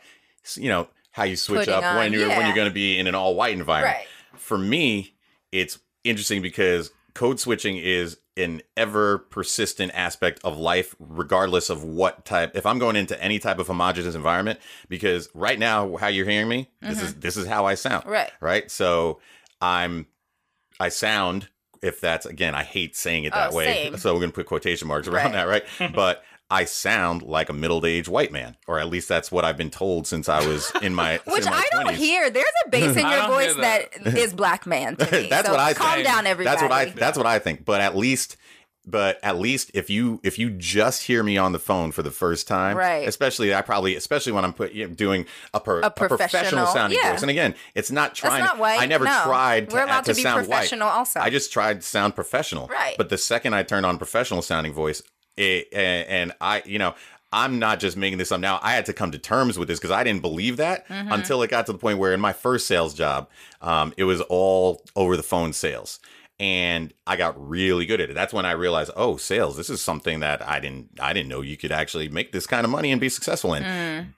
you 0.55 0.69
know 0.69 0.87
how 1.11 1.23
you 1.23 1.35
switch 1.35 1.59
Putting 1.59 1.73
up 1.73 1.83
on, 1.83 1.97
when 1.97 2.13
you're 2.13 2.27
yeah. 2.27 2.37
when 2.37 2.45
you're 2.45 2.55
going 2.55 2.69
to 2.69 2.73
be 2.73 2.97
in 2.97 3.07
an 3.07 3.15
all 3.15 3.35
white 3.35 3.53
environment. 3.53 3.97
Right. 3.97 4.39
For 4.39 4.57
me, 4.57 5.13
it's 5.51 5.79
interesting 6.03 6.41
because 6.41 6.91
code 7.13 7.39
switching 7.39 7.77
is 7.77 8.17
an 8.37 8.61
ever 8.77 9.17
persistent 9.17 9.91
aspect 9.93 10.39
of 10.43 10.57
life 10.57 10.95
regardless 10.99 11.69
of 11.69 11.83
what 11.83 12.23
type 12.25 12.55
if 12.55 12.65
i'm 12.65 12.79
going 12.79 12.95
into 12.95 13.21
any 13.21 13.39
type 13.39 13.59
of 13.59 13.67
homogenous 13.67 14.15
environment 14.15 14.59
because 14.87 15.29
right 15.33 15.59
now 15.59 15.97
how 15.97 16.07
you're 16.07 16.29
hearing 16.29 16.47
me 16.47 16.69
mm-hmm. 16.81 16.93
this 16.93 17.01
is 17.01 17.11
mm-hmm. 17.11 17.19
this 17.19 17.37
is 17.37 17.47
how 17.47 17.65
i 17.65 17.75
sound 17.75 18.05
right 18.05 18.31
right 18.39 18.71
so 18.71 19.19
i'm 19.61 20.07
i 20.79 20.87
sound 20.87 21.49
if 21.81 21.99
that's 21.99 22.25
again 22.25 22.55
i 22.55 22.63
hate 22.63 22.95
saying 22.95 23.25
it 23.25 23.33
that 23.33 23.51
oh, 23.51 23.55
way 23.55 23.65
same. 23.65 23.97
so 23.97 24.13
we're 24.13 24.21
gonna 24.21 24.31
put 24.31 24.45
quotation 24.45 24.87
marks 24.87 25.07
around 25.07 25.33
right. 25.33 25.65
that 25.67 25.79
right 25.79 25.93
but 25.93 26.23
I 26.51 26.65
sound 26.65 27.21
like 27.21 27.49
a 27.49 27.53
middle-aged 27.53 28.07
white 28.07 28.31
man, 28.31 28.57
or 28.67 28.79
at 28.79 28.89
least 28.89 29.07
that's 29.07 29.31
what 29.31 29.45
I've 29.45 29.57
been 29.57 29.69
told 29.69 30.07
since 30.07 30.27
I 30.27 30.45
was 30.47 30.71
in 30.81 30.95
my 30.95 31.19
which 31.27 31.45
in 31.45 31.51
my 31.51 31.57
I 31.57 31.83
don't 31.83 31.95
hear. 31.95 32.29
There's 32.29 32.45
a 32.65 32.69
bass 32.69 32.97
in 32.97 33.07
your 33.09 33.27
voice 33.27 33.55
that. 33.55 33.91
that 34.03 34.17
is 34.17 34.33
black 34.33 34.65
man 34.65 34.95
to 34.95 35.11
me. 35.11 35.27
that's 35.29 35.45
so 35.45 35.53
what 35.53 35.59
I 35.59 35.73
calm 35.73 35.93
think. 35.95 36.07
down, 36.07 36.25
everybody. 36.25 36.51
That's 36.55 36.61
what 36.63 36.71
I. 36.71 36.85
That's 36.85 37.17
what 37.17 37.27
I 37.27 37.39
think. 37.39 37.65
But 37.65 37.81
at 37.81 37.95
least 37.95 38.35
but 38.85 39.19
at 39.21 39.37
least 39.37 39.69
if 39.73 39.89
you 39.89 40.19
if 40.23 40.39
you 40.39 40.49
just 40.49 41.03
hear 41.03 41.21
me 41.21 41.37
on 41.37 41.51
the 41.51 41.59
phone 41.59 41.91
for 41.91 42.01
the 42.01 42.11
first 42.11 42.47
time, 42.47 42.75
Right. 42.77 43.07
Especially 43.07 43.53
I 43.53 43.61
probably 43.61 43.95
especially 43.95 44.31
when 44.31 44.43
I'm 44.43 44.53
put, 44.53 44.71
you 44.71 44.87
know, 44.87 44.93
doing 44.93 45.25
a, 45.53 45.59
per, 45.59 45.81
a 45.81 45.91
professional, 45.91 46.17
professional- 46.17 46.67
sounding 46.67 46.97
yeah. 46.99 47.11
voice. 47.11 47.21
And 47.21 47.29
again, 47.29 47.55
it's 47.75 47.91
not 47.91 48.15
trying. 48.15 48.41
That's 48.41 48.53
not 48.53 48.59
white, 48.59 48.79
I 48.81 48.85
never 48.87 49.05
no. 49.05 49.21
tried 49.25 49.69
to, 49.69 49.75
We're 49.75 49.83
allowed 49.83 50.05
to, 50.05 50.13
to 50.13 50.15
be 50.15 50.23
sound 50.23 50.47
professional 50.47 50.87
white. 50.87 50.93
also. 50.95 51.19
I 51.19 51.29
just 51.29 51.53
tried 51.53 51.81
to 51.81 51.87
sound 51.87 52.15
professional. 52.15 52.67
Right. 52.67 52.95
But 52.97 53.09
the 53.09 53.17
second 53.17 53.53
I 53.53 53.63
turned 53.63 53.85
on 53.85 53.97
professional 53.97 54.41
sounding 54.41 54.73
voice, 54.73 55.03
it, 55.39 55.67
and, 55.73 56.07
and 56.07 56.31
I, 56.41 56.61
you 56.65 56.79
know. 56.79 56.93
I'm 57.31 57.59
not 57.59 57.79
just 57.79 57.95
making 57.95 58.17
this 58.17 58.31
up 58.31 58.41
now. 58.41 58.59
I 58.63 58.71
had 58.71 58.87
to 58.87 58.93
come 58.93 59.11
to 59.11 59.19
terms 59.19 59.59
with 59.59 59.67
this 59.67 59.77
because 59.77 59.91
I 59.91 60.03
didn't 60.03 60.23
believe 60.23 60.57
that 60.57 60.87
Mm-hmm. 60.87 61.11
until 61.11 61.43
it 61.43 61.51
got 61.51 61.67
to 61.67 61.73
the 61.73 61.77
point 61.77 61.99
where 61.99 62.11
in 62.11 62.19
my 62.19 62.33
first 62.33 62.65
sales 62.65 62.95
job, 62.95 63.29
um, 63.61 63.93
it 63.97 64.05
was 64.05 64.19
all 64.21 64.83
over 64.95 65.15
the 65.15 65.21
phone 65.21 65.53
sales 65.53 65.99
and 66.39 66.91
I 67.05 67.17
got 67.17 67.35
really 67.37 67.85
good 67.85 68.01
at 68.01 68.09
it. 68.09 68.15
That's 68.15 68.33
when 68.33 68.47
I 68.47 68.53
realized, 68.53 68.89
oh, 68.95 69.17
sales, 69.17 69.57
this 69.57 69.69
is 69.69 69.79
something 69.79 70.21
that 70.21 70.41
I 70.41 70.59
didn't 70.59 70.89
I 70.99 71.13
didn't 71.13 71.29
know 71.29 71.41
you 71.41 71.55
could 71.55 71.71
actually 71.71 72.09
make 72.09 72.31
this 72.31 72.47
kind 72.47 72.65
of 72.65 72.71
money 72.71 72.91
and 72.91 72.99
be 72.99 73.09
successful 73.09 73.53
in. 73.53 73.61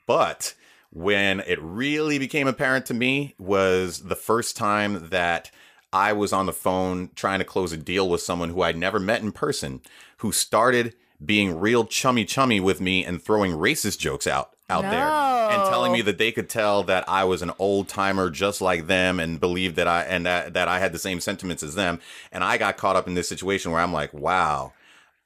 But 0.06 0.54
when 0.90 1.40
it 1.40 1.60
really 1.60 2.18
became 2.18 2.48
apparent 2.48 2.86
to 2.86 2.94
me 2.94 3.34
was 3.38 4.04
the 4.04 4.16
first 4.16 4.56
time 4.56 5.10
that 5.10 5.50
I 5.92 6.14
was 6.14 6.32
on 6.32 6.46
the 6.46 6.52
phone 6.54 7.10
trying 7.14 7.40
to 7.40 7.44
close 7.44 7.72
a 7.72 7.76
deal 7.76 8.08
with 8.08 8.22
someone 8.22 8.48
who 8.48 8.62
I'd 8.62 8.78
never 8.78 8.98
met 8.98 9.20
in 9.20 9.32
person, 9.32 9.82
who 10.18 10.32
started 10.32 10.94
being 11.24 11.58
real 11.58 11.84
chummy 11.84 12.24
chummy 12.24 12.60
with 12.60 12.80
me 12.80 13.04
and 13.04 13.22
throwing 13.22 13.52
racist 13.52 13.98
jokes 13.98 14.26
out 14.26 14.50
out 14.68 14.82
there 14.82 15.06
and 15.06 15.68
telling 15.70 15.92
me 15.92 16.00
that 16.02 16.18
they 16.18 16.32
could 16.32 16.48
tell 16.48 16.82
that 16.84 17.06
I 17.08 17.24
was 17.24 17.42
an 17.42 17.52
old 17.58 17.88
timer 17.88 18.30
just 18.30 18.60
like 18.60 18.86
them 18.86 19.20
and 19.20 19.38
believed 19.38 19.76
that 19.76 19.86
I 19.86 20.04
and 20.04 20.24
that, 20.24 20.54
that 20.54 20.68
I 20.68 20.78
had 20.78 20.92
the 20.92 20.98
same 20.98 21.20
sentiments 21.20 21.62
as 21.62 21.74
them. 21.74 22.00
And 22.30 22.42
I 22.42 22.56
got 22.56 22.76
caught 22.78 22.96
up 22.96 23.06
in 23.06 23.14
this 23.14 23.28
situation 23.28 23.70
where 23.70 23.80
I'm 23.80 23.92
like, 23.92 24.14
wow, 24.14 24.72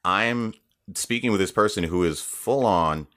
I'm 0.03 0.53
speaking 0.93 1.31
with 1.31 1.39
this 1.39 1.51
person 1.51 1.83
who 1.85 2.03
is 2.03 2.21
full 2.21 2.65
on 2.65 3.07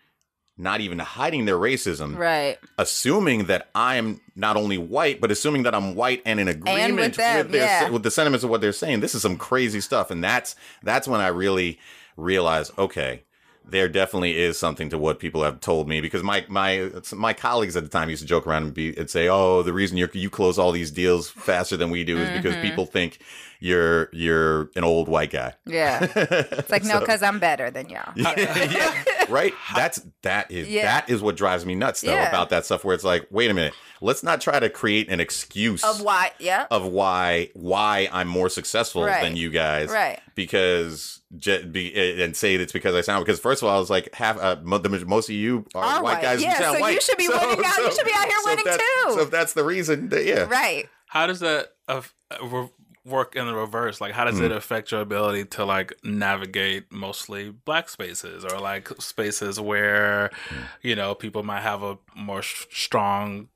not 0.57 0.81
even 0.83 0.99
hiding 0.99 1.47
their 1.47 1.57
racism, 1.57 2.16
Right. 2.18 2.59
assuming 2.76 3.47
that 3.47 3.70
I'm 3.74 4.20
not 4.37 4.57
only 4.59 4.76
white, 4.76 5.18
but 5.20 5.31
assuming 5.31 5.62
that 5.62 5.74
I'm 5.74 5.95
white 5.95 6.22
and 6.26 6.39
in 6.39 6.49
agreement 6.49 6.97
with 6.97 7.16
them, 7.16 7.51
their, 7.51 7.62
yeah. 7.62 7.89
with 7.89 8.03
the 8.03 8.11
sentiments 8.11 8.45
of 8.45 8.51
what 8.51 8.61
they're 8.61 8.72
saying. 8.72 9.01
This 9.01 9.14
is 9.14 9.22
some 9.22 9.39
crazy 9.39 9.81
stuff, 9.81 10.11
and 10.11 10.22
that's 10.22 10.55
that's 10.83 11.09
when 11.09 11.20
I 11.20 11.28
really 11.28 11.78
realized, 12.21 12.73
okay, 12.79 13.25
there 13.64 13.89
definitely 13.89 14.39
is 14.39 14.59
something 14.59 14.89
to 14.91 14.99
what 14.99 15.18
people 15.18 15.43
have 15.45 15.61
told 15.61 15.89
me 15.89 16.01
because 16.01 16.23
my 16.23 16.45
my 16.49 16.91
my 17.14 17.33
colleagues 17.33 17.77
at 17.77 17.83
the 17.83 17.89
time 17.91 18.09
used 18.11 18.23
to 18.23 18.29
joke 18.29 18.47
around 18.47 18.64
and 18.64 18.75
be 18.75 18.97
and 18.97 19.11
say, 19.11 19.29
"Oh, 19.29 19.62
the 19.62 19.73
reason 19.73 19.97
you 19.99 20.09
you 20.14 20.31
close 20.31 20.59
all 20.59 20.73
these 20.73 20.91
deals 20.91 21.31
faster 21.31 21.77
than 21.77 21.91
we 21.91 22.05
do 22.05 22.21
is 22.21 22.31
because 22.31 22.57
Mm-hmm. 22.57 22.57
people 22.57 22.87
think 22.87 23.21
you're 23.61 24.09
you're 24.13 24.71
an 24.77 24.85
old 24.85 25.09
white 25.09 25.31
guy." 25.31 25.55
Yeah. 25.67 26.01
It's 26.61 26.71
like, 26.71 26.85
no, 26.85 26.99
because 27.01 27.23
I'm 27.23 27.39
better 27.39 27.71
than 27.71 27.89
y'all. 27.89 28.13
yeah, 28.17 29.25
right. 29.29 29.55
That's 29.75 30.01
that 30.23 30.51
is 30.51 30.69
Yeah. 30.69 30.83
that 30.83 31.11
is 31.11 31.23
what 31.23 31.37
drives 31.37 31.65
me 31.65 31.75
nuts 31.75 32.01
though 32.01 32.13
Yeah. 32.13 32.29
about 32.29 32.51
that 32.51 32.65
stuff. 32.65 32.85
Where 32.85 32.95
it's 32.95 33.05
like, 33.05 33.27
wait 33.31 33.51
a 33.51 33.55
minute, 33.55 33.75
let's 34.01 34.23
not 34.23 34.41
try 34.41 34.59
to 34.61 34.69
create 34.69 35.09
an 35.11 35.21
excuse 35.21 35.85
Of 35.85 36.03
why? 36.03 36.33
Yeah. 36.39 36.67
of 36.71 36.87
why 36.87 37.51
why 37.55 38.09
I'm 38.13 38.29
more 38.29 38.49
successful 38.49 39.05
Right. 39.05 39.23
than 39.23 39.37
you 39.37 39.51
guys, 39.51 39.89
Right. 39.91 40.21
Because 40.35 41.21
j- 41.37 41.65
be, 41.65 42.23
and 42.23 42.37
say 42.37 42.55
it's 42.57 42.73
because 42.73 42.95
I 42.95 43.01
sound 43.03 43.25
because 43.25 43.41
first 43.41 43.63
of 43.63 43.69
all, 43.69 43.77
I 43.77 43.79
was 43.79 43.91
like 43.91 44.15
half 44.15 44.39
uh, 44.39 44.57
mo- 44.63 44.79
the, 44.79 44.89
most 45.07 45.29
of 45.29 45.35
you 45.35 45.67
are 45.75 45.83
All 45.85 46.03
white 46.03 46.15
white. 46.15 46.23
guys. 46.23 46.43
Yeah, 46.43 46.55
who 46.57 46.63
sound 46.65 46.77
so 46.77 46.81
white. 46.81 46.95
you 46.95 47.01
should 47.01 47.19
be 47.19 47.29
winning 47.29 47.65
out- 47.65 47.79
you 47.79 47.93
should 47.93 48.07
be 48.07 48.13
out 48.15 48.27
here 48.27 48.37
so 48.43 48.51
winning 48.51 48.65
that's- 48.65 48.81
too. 49.07 49.13
So 49.13 49.21
if 49.21 49.31
that's 49.31 49.53
the 49.53 49.65
reason, 49.65 50.09
that, 50.11 50.25
yeah, 50.25 50.43
Right. 50.45 50.89
How 51.07 51.27
does 51.27 51.41
that 51.41 51.73
uh, 51.89 52.03
re- 52.43 52.69
work 53.05 53.37
in 53.37 53.47
the 53.47 53.55
reverse? 53.55 54.01
Like, 54.01 54.13
how 54.13 54.25
does 54.25 54.39
hmm. 54.39 54.45
it 54.45 54.53
affect 54.53 54.93
your 54.93 55.01
ability 55.01 55.47
to 55.47 55.65
like 55.65 55.93
navigate 56.03 56.93
mostly 56.93 57.51
black 57.51 57.89
spaces 57.89 58.45
or 58.45 58.59
like 58.59 58.89
spaces 59.01 59.59
where 59.61 60.31
hmm. 60.49 60.61
you 60.83 60.95
know 60.95 61.15
people 61.15 61.43
might 61.43 61.63
have 61.63 61.83
a 61.83 61.99
more 62.15 62.43
sh- 62.43 62.67
strong 62.71 63.49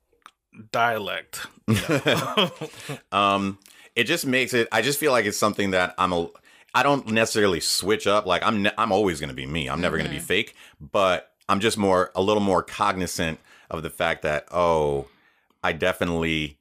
dialect? 0.72 1.46
You 1.66 2.00
know? 2.04 2.50
um 3.12 3.58
it 3.96 4.04
just 4.04 4.26
makes 4.26 4.54
it 4.54 4.68
i 4.72 4.82
just 4.82 4.98
feel 4.98 5.12
like 5.12 5.24
it's 5.24 5.38
something 5.38 5.70
that 5.70 5.94
i'm 5.98 6.12
a 6.12 6.28
i 6.74 6.82
don't 6.82 7.08
necessarily 7.08 7.60
switch 7.60 8.06
up 8.06 8.26
like 8.26 8.42
i'm 8.44 8.62
ne- 8.62 8.72
i'm 8.78 8.92
always 8.92 9.20
going 9.20 9.28
to 9.28 9.34
be 9.34 9.46
me 9.46 9.68
i'm 9.68 9.80
never 9.80 9.96
going 9.96 10.06
to 10.06 10.10
be 10.10 10.18
mm-hmm. 10.18 10.26
fake 10.26 10.54
but 10.80 11.32
i'm 11.48 11.60
just 11.60 11.78
more 11.78 12.10
a 12.14 12.22
little 12.22 12.42
more 12.42 12.62
cognizant 12.62 13.38
of 13.70 13.82
the 13.82 13.90
fact 13.90 14.22
that 14.22 14.46
oh 14.50 15.06
i 15.62 15.72
definitely 15.72 16.58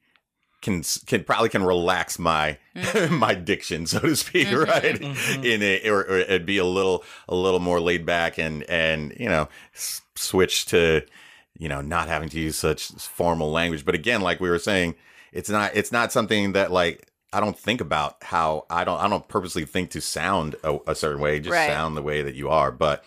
can 0.63 0.81
can 1.05 1.23
probably 1.23 1.49
can 1.49 1.63
relax 1.63 2.17
my 2.17 2.57
my 2.75 2.81
mm-hmm. 2.81 3.43
diction 3.43 3.85
so 3.85 3.99
to 3.99 4.15
speak 4.15 4.47
mm-hmm. 4.49 4.69
right? 4.69 4.99
Mm-hmm. 4.99 5.43
In 5.43 5.61
a 5.61 5.89
or, 5.89 5.99
or 5.99 6.17
it'd 6.17 6.45
be 6.45 6.57
a 6.57 6.65
little 6.65 7.03
a 7.29 7.35
little 7.35 7.59
more 7.59 7.79
laid 7.79 8.05
back 8.05 8.39
and 8.39 8.63
and 8.63 9.15
you 9.19 9.29
know 9.29 9.47
s- 9.75 10.01
switch 10.15 10.65
to 10.67 11.03
you 11.59 11.69
know 11.69 11.81
not 11.81 12.07
having 12.07 12.29
to 12.29 12.39
use 12.39 12.55
such 12.55 12.87
formal 12.87 13.51
language. 13.51 13.85
But 13.85 13.93
again 13.93 14.21
like 14.21 14.39
we 14.39 14.49
were 14.49 14.57
saying 14.57 14.95
it's 15.31 15.49
not 15.49 15.75
it's 15.75 15.91
not 15.91 16.11
something 16.11 16.53
that 16.53 16.71
like 16.71 17.11
I 17.31 17.39
don't 17.39 17.57
think 17.57 17.81
about 17.81 18.17
how 18.23 18.65
I 18.69 18.83
don't 18.83 18.99
I 18.99 19.07
don't 19.09 19.27
purposely 19.27 19.65
think 19.65 19.91
to 19.91 20.01
sound 20.01 20.55
a, 20.63 20.79
a 20.87 20.95
certain 20.95 21.21
way 21.21 21.39
just 21.39 21.53
Right. 21.53 21.67
sound 21.67 21.97
the 21.97 22.01
way 22.01 22.21
that 22.21 22.35
you 22.35 22.49
are. 22.49 22.71
But 22.71 23.03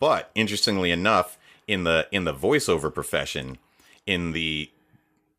but 0.00 0.30
interestingly 0.34 0.90
enough 0.90 1.38
in 1.68 1.84
the 1.84 2.08
in 2.10 2.24
the 2.24 2.34
voiceover 2.34 2.92
profession 2.92 3.58
in 4.06 4.32
the 4.32 4.70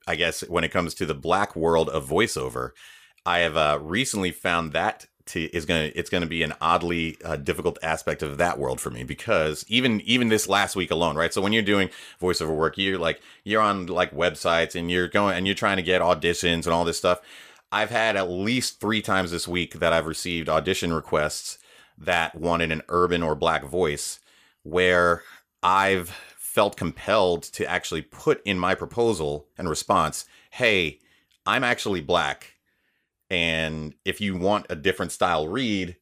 I 0.10 0.16
guess 0.16 0.42
when 0.42 0.64
it 0.64 0.72
comes 0.72 0.94
to 0.96 1.06
the 1.06 1.14
black 1.14 1.56
world 1.56 1.88
of 1.90 2.10
voiceover 2.10 2.72
I 3.26 3.40
have 3.40 3.58
uh, 3.58 3.80
recently 3.82 4.32
found 4.32 4.74
that 4.74 5.06
to 5.28 5.44
is 5.56 5.66
going 5.66 5.92
to 5.92 5.98
it's 5.98 6.10
going 6.10 6.24
to 6.24 6.28
be 6.28 6.42
an 6.42 6.54
oddly 6.60 7.18
uh, 7.24 7.36
difficult 7.36 7.78
aspect 7.84 8.24
of 8.24 8.38
that 8.40 8.58
world 8.58 8.82
for 8.82 8.90
me 8.90 9.04
because 9.04 9.64
even 9.68 10.02
even 10.02 10.30
this 10.30 10.48
last 10.50 10.76
week 10.76 10.92
alone, 10.92 11.16
right? 11.16 11.34
So 11.34 11.42
when 11.42 11.54
you're 11.54 11.62
doing 11.62 11.90
voiceover 12.20 12.56
work, 12.56 12.78
you're 12.78 12.98
like 12.98 13.22
you're 13.44 13.62
on 13.62 13.86
like 13.86 14.12
websites 14.12 14.74
and 14.76 14.90
you're 14.90 15.08
going 15.08 15.38
and 15.38 15.46
you're 15.46 15.56
trying 15.56 15.78
to 15.78 15.84
get 15.84 16.02
auditions 16.02 16.66
and 16.66 16.70
all 16.70 16.86
this 16.86 16.98
stuff. 16.98 17.22
I've 17.72 17.92
had 17.92 18.16
at 18.16 18.32
least 18.32 18.80
three 18.80 19.04
times 19.04 19.30
this 19.30 19.48
week 19.48 19.76
that 19.76 19.94
I've 19.94 20.08
received 20.08 20.50
audition 20.50 20.92
requests 20.92 21.60
that 22.00 22.34
wanted 22.34 22.72
an 22.72 22.82
urban 22.90 23.22
or 23.22 23.36
black 23.36 23.64
voice, 23.64 24.20
where 24.64 25.22
I've 25.62 26.18
felt 26.60 26.76
compelled 26.76 27.42
to 27.42 27.66
actually 27.66 28.02
put 28.02 28.42
in 28.44 28.60
my 28.60 28.76
proposal 28.76 29.48
and 29.58 29.70
response, 29.70 30.26
"Hey, 30.50 31.00
I'm 31.46 31.64
actually 31.64 32.02
black." 32.02 32.56
And 33.30 33.96
if 34.04 34.20
you 34.20 34.36
want 34.36 34.66
a 34.70 34.76
different 34.76 35.14
style 35.14 35.48
read, 35.48 35.96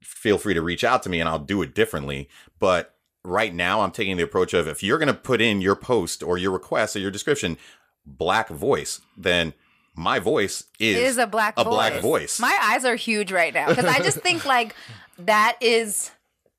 feel 0.00 0.38
free 0.38 0.54
to 0.54 0.62
reach 0.62 0.84
out 0.84 1.02
to 1.02 1.10
me 1.10 1.20
and 1.20 1.28
I'll 1.28 1.38
do 1.38 1.60
it 1.60 1.74
differently. 1.74 2.30
But 2.58 2.94
right 3.24 3.54
now, 3.54 3.82
I'm 3.82 3.90
taking 3.90 4.16
the 4.16 4.22
approach 4.22 4.54
of 4.54 4.66
if 4.66 4.82
you're 4.82 4.96
going 4.96 5.08
to 5.08 5.12
put 5.12 5.42
in 5.42 5.60
your 5.60 5.76
post 5.76 6.22
or 6.22 6.38
your 6.38 6.52
request 6.52 6.96
or 6.96 7.00
your 7.00 7.10
description, 7.10 7.58
black 8.06 8.48
voice, 8.48 9.02
then 9.18 9.52
my 9.94 10.18
voice 10.18 10.64
is, 10.78 10.96
is 10.96 11.18
a 11.18 11.26
black 11.26 11.52
a 11.58 11.64
voice. 11.64 11.74
black 11.74 12.00
voice. 12.00 12.40
My 12.40 12.58
eyes 12.62 12.86
are 12.86 12.96
huge 12.96 13.32
right 13.32 13.52
now 13.52 13.68
because 13.68 13.84
I 13.84 13.98
just 13.98 14.20
think 14.22 14.46
like 14.46 14.74
that 15.18 15.58
is 15.60 16.10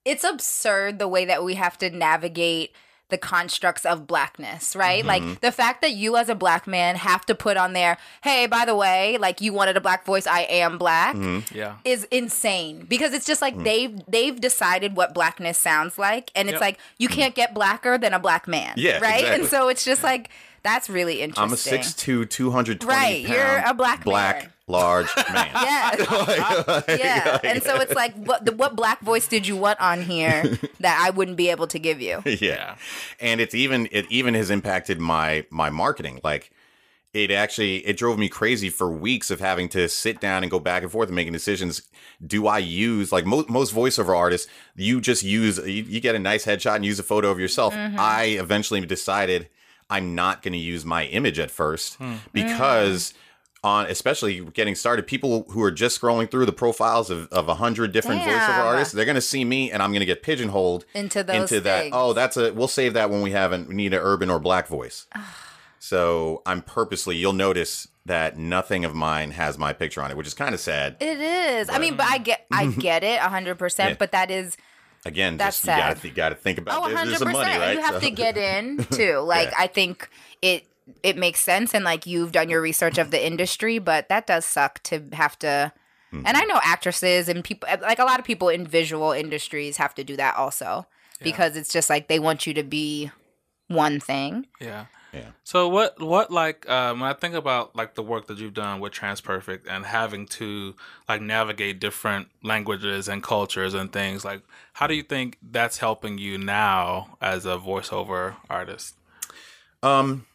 it's 0.04 0.22
absurd 0.22 1.00
the 1.00 1.08
way 1.08 1.24
that 1.24 1.42
we 1.42 1.54
have 1.54 1.76
to 1.78 1.90
navigate 1.90 2.72
the 3.08 3.18
constructs 3.18 3.84
of 3.84 4.06
blackness, 4.06 4.74
right? 4.74 5.04
Mm-hmm. 5.04 5.28
Like 5.28 5.40
the 5.42 5.52
fact 5.52 5.82
that 5.82 5.92
you 5.92 6.16
as 6.16 6.30
a 6.30 6.34
black 6.34 6.66
man 6.66 6.96
have 6.96 7.26
to 7.26 7.34
put 7.34 7.58
on 7.58 7.74
there, 7.74 7.98
hey, 8.22 8.46
by 8.46 8.64
the 8.64 8.74
way, 8.74 9.18
like 9.18 9.40
you 9.42 9.52
wanted 9.52 9.76
a 9.76 9.80
black 9.82 10.06
voice, 10.06 10.26
I 10.26 10.40
am 10.42 10.78
black. 10.78 11.14
Mm-hmm. 11.14 11.54
yeah. 11.54 11.76
Is 11.84 12.04
insane 12.10 12.86
because 12.88 13.12
it's 13.12 13.26
just 13.26 13.42
like 13.42 13.54
Mm. 13.54 13.64
they've 13.64 14.00
they've 14.08 14.40
decided 14.40 14.96
what 14.96 15.12
blackness 15.12 15.58
sounds 15.58 15.98
like, 15.98 16.30
and 16.34 16.48
it's 16.48 16.54
Yep. 16.54 16.60
like 16.62 16.78
you 16.98 17.08
can't 17.08 17.34
get 17.34 17.52
blacker 17.52 17.98
than 17.98 18.14
a 18.14 18.18
black 18.18 18.48
man, 18.48 18.70
Mm. 18.76 18.82
Yeah, 18.82 18.98
right? 19.00 19.16
exactly. 19.20 19.34
And 19.42 19.46
so 19.46 19.68
it's 19.68 19.84
just 19.84 20.02
like 20.02 20.30
that's 20.62 20.88
really 20.88 21.20
interesting. 21.20 21.44
I'm 21.44 21.52
a 21.52 21.56
6'2", 21.56 22.24
220 22.30 22.86
Right, 22.86 23.26
pound 23.26 23.34
you're 23.36 23.62
a 23.66 23.74
black 23.74 24.04
black 24.04 24.36
man. 24.44 24.52
Large 24.66 25.08
man. 25.32 25.50
Yeah. 25.54 26.82
yeah. 26.88 27.38
And 27.44 27.62
so 27.62 27.76
it's 27.76 27.94
like, 27.94 28.14
what 28.14 28.44
the, 28.44 28.52
what 28.52 28.76
black 28.76 29.00
voice 29.00 29.28
did 29.28 29.46
you 29.46 29.56
want 29.56 29.80
on 29.80 30.02
here 30.02 30.58
that 30.80 31.02
I 31.04 31.10
wouldn't 31.10 31.36
be 31.36 31.50
able 31.50 31.66
to 31.68 31.78
give 31.78 32.00
you? 32.00 32.22
yeah. 32.24 32.76
And 33.20 33.40
it's 33.40 33.54
even 33.54 33.88
it 33.92 34.06
even 34.10 34.34
has 34.34 34.50
impacted 34.50 35.00
my 35.00 35.46
my 35.50 35.70
marketing. 35.70 36.20
Like 36.22 36.52
it 37.12 37.30
actually 37.30 37.78
it 37.86 37.96
drove 37.96 38.18
me 38.18 38.28
crazy 38.28 38.70
for 38.70 38.90
weeks 38.90 39.30
of 39.30 39.38
having 39.40 39.68
to 39.70 39.88
sit 39.88 40.20
down 40.20 40.42
and 40.42 40.50
go 40.50 40.58
back 40.58 40.82
and 40.82 40.90
forth 40.90 41.08
and 41.08 41.16
making 41.16 41.32
decisions. 41.32 41.82
Do 42.24 42.46
I 42.46 42.58
use 42.58 43.12
like 43.12 43.26
most 43.26 43.50
most 43.50 43.74
voiceover 43.74 44.16
artists? 44.16 44.50
You 44.74 45.00
just 45.00 45.22
use 45.22 45.58
you, 45.58 45.82
you 45.82 46.00
get 46.00 46.14
a 46.14 46.18
nice 46.18 46.46
headshot 46.46 46.76
and 46.76 46.84
use 46.84 46.98
a 46.98 47.04
photo 47.04 47.30
of 47.30 47.38
yourself. 47.38 47.74
Mm-hmm. 47.74 47.96
I 47.98 48.24
eventually 48.24 48.80
decided 48.80 49.48
I'm 49.90 50.14
not 50.14 50.42
going 50.42 50.52
to 50.52 50.58
use 50.58 50.84
my 50.84 51.04
image 51.06 51.38
at 51.38 51.50
first 51.50 51.96
hmm. 51.96 52.14
because. 52.32 53.14
On 53.64 53.86
especially 53.86 54.40
getting 54.40 54.74
started, 54.74 55.06
people 55.06 55.46
who 55.50 55.62
are 55.62 55.70
just 55.70 56.00
scrolling 56.00 56.28
through 56.28 56.46
the 56.46 56.52
profiles 56.52 57.10
of, 57.10 57.28
of 57.32 57.48
a 57.48 57.54
hundred 57.54 57.92
different 57.92 58.22
voiceover 58.22 58.58
artists, 58.58 58.92
they're 58.92 59.04
gonna 59.04 59.20
see 59.20 59.44
me 59.44 59.70
and 59.70 59.80
I'm 59.80 59.92
gonna 59.92 60.04
get 60.04 60.22
pigeonholed 60.22 60.84
Into 60.94 61.22
those 61.22 61.52
into 61.52 61.60
that. 61.60 61.90
Oh, 61.92 62.12
that's 62.12 62.36
a. 62.36 62.52
We'll 62.52 62.66
save 62.66 62.94
that 62.94 63.08
when 63.08 63.22
we 63.22 63.30
have 63.30 63.52
an, 63.52 63.68
we 63.68 63.74
need 63.74 63.94
an 63.94 64.00
urban 64.02 64.30
or 64.30 64.40
black 64.40 64.66
voice. 64.66 65.06
so 65.78 66.42
I'm 66.44 66.62
purposely. 66.62 67.16
You'll 67.16 67.34
notice 67.34 67.86
that 68.06 68.36
nothing 68.36 68.84
of 68.84 68.94
mine 68.94 69.30
has 69.32 69.58
my 69.58 69.72
picture 69.72 70.02
on 70.02 70.10
it, 70.10 70.16
which 70.16 70.26
is 70.26 70.34
kind 70.34 70.54
of 70.54 70.60
sad. 70.60 70.96
It 71.00 71.20
is. 71.20 71.62
is. 71.62 71.66
But, 71.68 71.76
I 71.76 71.78
mean, 71.78 71.96
but 71.96 72.06
I 72.06 72.18
get 72.18 72.46
I 72.50 72.66
get 72.78 73.04
it 73.04 73.20
100%, 73.20 73.78
yeah. 73.78 73.94
but 73.98 74.12
that 74.12 74.30
is 74.30 74.56
again, 75.04 75.36
that's 75.36 75.56
just, 75.56 75.64
sad. 75.64 76.02
You 76.02 76.10
got 76.10 76.30
to 76.30 76.34
think 76.34 76.58
about 76.58 76.82
oh, 76.82 76.94
100%. 76.94 77.04
This, 77.04 77.18
this 77.20 77.32
money, 77.32 77.58
right? 77.58 77.74
You 77.74 77.82
have 77.82 77.94
so. 77.94 78.00
to 78.00 78.10
get 78.10 78.36
in 78.36 78.84
too. 78.90 79.18
Like 79.18 79.48
yeah. 79.48 79.56
I 79.58 79.66
think 79.66 80.08
it 80.40 80.66
it 81.02 81.16
makes 81.16 81.40
sense 81.40 81.74
and 81.74 81.84
like 81.84 82.06
you've 82.06 82.32
done 82.32 82.48
your 82.48 82.60
research 82.60 82.98
of 82.98 83.10
the 83.10 83.24
industry, 83.24 83.78
but 83.78 84.08
that 84.08 84.26
does 84.26 84.44
suck 84.44 84.82
to 84.84 85.02
have 85.12 85.38
to 85.40 85.72
mm-hmm. 86.12 86.26
and 86.26 86.36
I 86.36 86.44
know 86.44 86.60
actresses 86.62 87.28
and 87.28 87.44
people 87.44 87.68
like 87.80 87.98
a 87.98 88.04
lot 88.04 88.18
of 88.18 88.24
people 88.24 88.48
in 88.48 88.66
visual 88.66 89.12
industries 89.12 89.76
have 89.76 89.94
to 89.96 90.04
do 90.04 90.16
that 90.16 90.36
also 90.36 90.86
yeah. 91.20 91.24
because 91.24 91.56
it's 91.56 91.72
just 91.72 91.90
like 91.90 92.08
they 92.08 92.18
want 92.18 92.46
you 92.46 92.54
to 92.54 92.62
be 92.62 93.10
one 93.68 94.00
thing. 94.00 94.46
Yeah. 94.60 94.86
Yeah. 95.12 95.32
So 95.44 95.68
what 95.68 96.00
what 96.00 96.30
like 96.30 96.68
um, 96.70 97.00
when 97.00 97.10
I 97.10 97.12
think 97.12 97.34
about 97.34 97.76
like 97.76 97.94
the 97.94 98.02
work 98.02 98.28
that 98.28 98.38
you've 98.38 98.54
done 98.54 98.80
with 98.80 98.94
TransPerfect 98.94 99.60
and 99.68 99.84
having 99.84 100.26
to 100.28 100.74
like 101.06 101.20
navigate 101.20 101.80
different 101.80 102.28
languages 102.42 103.08
and 103.08 103.22
cultures 103.22 103.74
and 103.74 103.92
things 103.92 104.24
like 104.24 104.42
how 104.72 104.86
do 104.86 104.94
you 104.94 105.02
think 105.02 105.36
that's 105.42 105.78
helping 105.78 106.16
you 106.16 106.38
now 106.38 107.18
as 107.20 107.44
a 107.44 107.58
voiceover 107.58 108.36
artist? 108.48 108.96
Um 109.82 110.26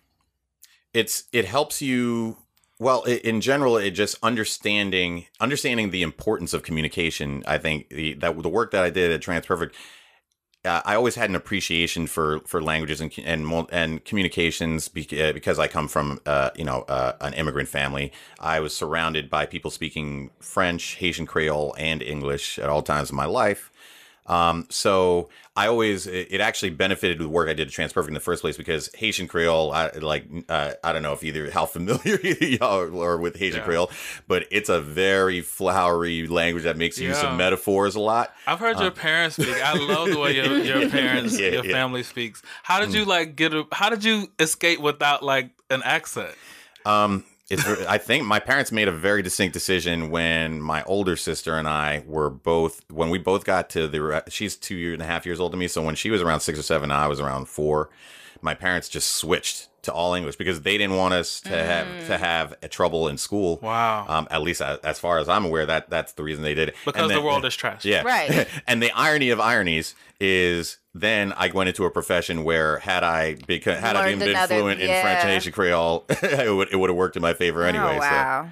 it's 0.93 1.25
it 1.31 1.45
helps 1.45 1.81
you 1.81 2.37
well 2.79 3.03
in 3.03 3.41
general 3.41 3.77
it 3.77 3.91
just 3.91 4.17
understanding 4.23 5.25
understanding 5.39 5.91
the 5.91 6.03
importance 6.03 6.53
of 6.53 6.63
communication 6.63 7.43
i 7.47 7.57
think 7.57 7.89
the 7.89 8.13
that 8.13 8.41
the 8.41 8.49
work 8.49 8.71
that 8.71 8.83
i 8.83 8.89
did 8.89 9.11
at 9.11 9.21
transperfect 9.21 9.71
uh, 10.67 10.81
I 10.85 10.95
always 10.95 11.15
had 11.15 11.29
an 11.29 11.35
appreciation 11.35 12.07
for 12.07 12.41
for 12.41 12.61
languages 12.61 13.01
and 13.01 13.11
and 13.23 13.67
and 13.71 14.03
communications 14.03 14.89
uh, 14.89 15.31
because 15.33 15.59
I 15.59 15.67
come 15.67 15.87
from 15.87 16.19
uh, 16.25 16.51
you 16.55 16.65
know 16.65 16.81
uh, 16.83 17.13
an 17.21 17.33
immigrant 17.33 17.69
family. 17.69 18.11
I 18.39 18.59
was 18.59 18.75
surrounded 18.75 19.29
by 19.29 19.45
people 19.45 19.71
speaking 19.71 20.31
French, 20.39 20.95
Haitian 20.95 21.25
Creole, 21.25 21.73
and 21.77 22.01
English 22.01 22.59
at 22.59 22.69
all 22.69 22.81
times 22.81 23.09
of 23.09 23.15
my 23.15 23.25
life. 23.25 23.71
Um, 24.27 24.67
so 24.69 25.29
I 25.55 25.67
always 25.67 26.05
it, 26.05 26.27
it, 26.31 26.41
actually 26.41 26.71
benefited 26.71 27.17
the 27.17 27.29
work 27.29 27.49
I 27.49 27.53
did 27.53 27.67
at 27.67 27.73
TransPerfect 27.73 28.09
in 28.09 28.13
the 28.13 28.19
first 28.19 28.41
place 28.41 28.57
because 28.57 28.89
Haitian 28.93 29.27
Creole, 29.27 29.71
I 29.71 29.89
like 29.91 30.25
uh, 30.49 30.73
I 30.83 30.91
don't 30.91 31.01
know 31.01 31.13
if 31.13 31.23
either 31.23 31.49
how 31.49 31.65
familiar 31.65 32.19
y'all 32.41 33.01
are 33.01 33.17
with 33.17 33.37
Haitian 33.37 33.59
yeah. 33.59 33.65
Creole, 33.65 33.91
but 34.27 34.45
it's 34.51 34.67
a 34.69 34.81
very 34.81 35.39
flowery 35.41 36.27
language 36.27 36.65
that 36.65 36.77
makes 36.77 36.99
yeah. 36.99 37.09
use 37.09 37.23
of 37.23 37.37
metaphors 37.37 37.95
a 37.95 38.01
lot. 38.01 38.33
I've 38.45 38.59
heard 38.59 38.75
um, 38.75 38.83
your 38.83 38.91
parents 38.91 39.37
speak. 39.37 39.55
I 39.63 39.73
love 39.77 40.09
the 40.09 40.19
way 40.19 40.35
your, 40.35 40.57
your 40.57 40.89
parents, 40.89 41.39
yeah, 41.39 41.49
your 41.49 41.63
family 41.63 42.03
speaks. 42.03 42.41
How 42.63 42.81
did 42.81 42.93
you 42.93 43.05
mm. 43.05 43.07
like 43.07 43.35
get? 43.37 43.53
A, 43.53 43.65
how 43.71 43.89
did 43.89 44.03
you 44.03 44.27
escape 44.39 44.79
without 44.81 45.23
like 45.23 45.51
an 45.69 45.81
accent? 45.83 46.35
Um, 46.85 47.23
I 47.49 47.97
think 47.97 48.25
my 48.25 48.39
parents 48.39 48.71
made 48.73 48.89
a 48.89 48.91
very 48.91 49.21
distinct 49.21 49.53
decision 49.53 50.09
when 50.09 50.61
my 50.61 50.83
older 50.83 51.15
sister 51.15 51.57
and 51.57 51.67
I 51.67 52.03
were 52.05 52.29
both 52.29 52.83
when 52.89 53.09
we 53.09 53.19
both 53.19 53.45
got 53.45 53.69
to 53.71 53.87
the. 53.87 54.23
She's 54.27 54.55
two 54.57 54.93
and 54.93 55.01
a 55.01 55.05
half 55.05 55.25
years 55.25 55.39
older 55.39 55.51
than 55.51 55.59
me, 55.59 55.69
so 55.69 55.81
when 55.81 55.95
she 55.95 56.09
was 56.09 56.21
around 56.21 56.41
six 56.41 56.59
or 56.59 56.63
seven, 56.63 56.91
I 56.91 57.07
was 57.07 57.21
around 57.21 57.47
four. 57.47 57.89
My 58.41 58.53
parents 58.53 58.89
just 58.89 59.11
switched 59.15 59.69
to 59.87 59.93
all 59.93 60.13
English 60.13 60.35
because 60.35 60.61
they 60.61 60.77
didn't 60.77 60.95
want 60.95 61.13
us 61.13 61.41
to 61.41 61.49
mm. 61.49 61.65
have 61.65 62.07
to 62.07 62.17
have 62.17 62.53
a 62.61 62.67
trouble 62.67 63.07
in 63.07 63.17
school. 63.17 63.59
Wow. 63.61 64.05
Um, 64.07 64.27
at 64.29 64.41
least 64.41 64.61
as, 64.61 64.79
as, 64.79 64.99
far 64.99 65.17
as 65.17 65.27
I'm 65.27 65.45
aware, 65.45 65.65
that 65.65 65.89
that's 65.89 66.13
the 66.13 66.23
reason 66.23 66.43
they 66.43 66.53
did 66.53 66.69
it. 66.69 66.75
Because 66.85 67.07
then, 67.07 67.17
the 67.17 67.23
world 67.23 67.45
is 67.45 67.55
trash. 67.55 67.85
Yeah. 67.85 68.03
Right. 68.03 68.47
and 68.67 68.81
the 68.81 68.91
irony 68.91 69.29
of 69.29 69.39
ironies 69.39 69.95
is 70.19 70.77
then 70.93 71.33
I 71.35 71.49
went 71.51 71.69
into 71.69 71.85
a 71.85 71.91
profession 71.91 72.43
where 72.43 72.79
had 72.79 73.03
I 73.03 73.35
become 73.47 73.75
had 73.75 73.95
I 73.95 74.13
been 74.13 74.29
another, 74.29 74.55
fluent 74.55 74.79
yeah. 74.79 74.97
in 74.97 75.01
French 75.01 75.19
and 75.21 75.29
Haitian 75.29 75.53
Creole, 75.53 76.05
it 76.09 76.53
would 76.53 76.69
it 76.71 76.75
would 76.75 76.89
have 76.89 76.97
worked 76.97 77.15
in 77.15 77.21
my 77.21 77.33
favor 77.33 77.63
oh, 77.63 77.67
anyway. 77.67 77.95
Oh, 77.95 77.99
wow. 77.99 78.43
So. 78.45 78.51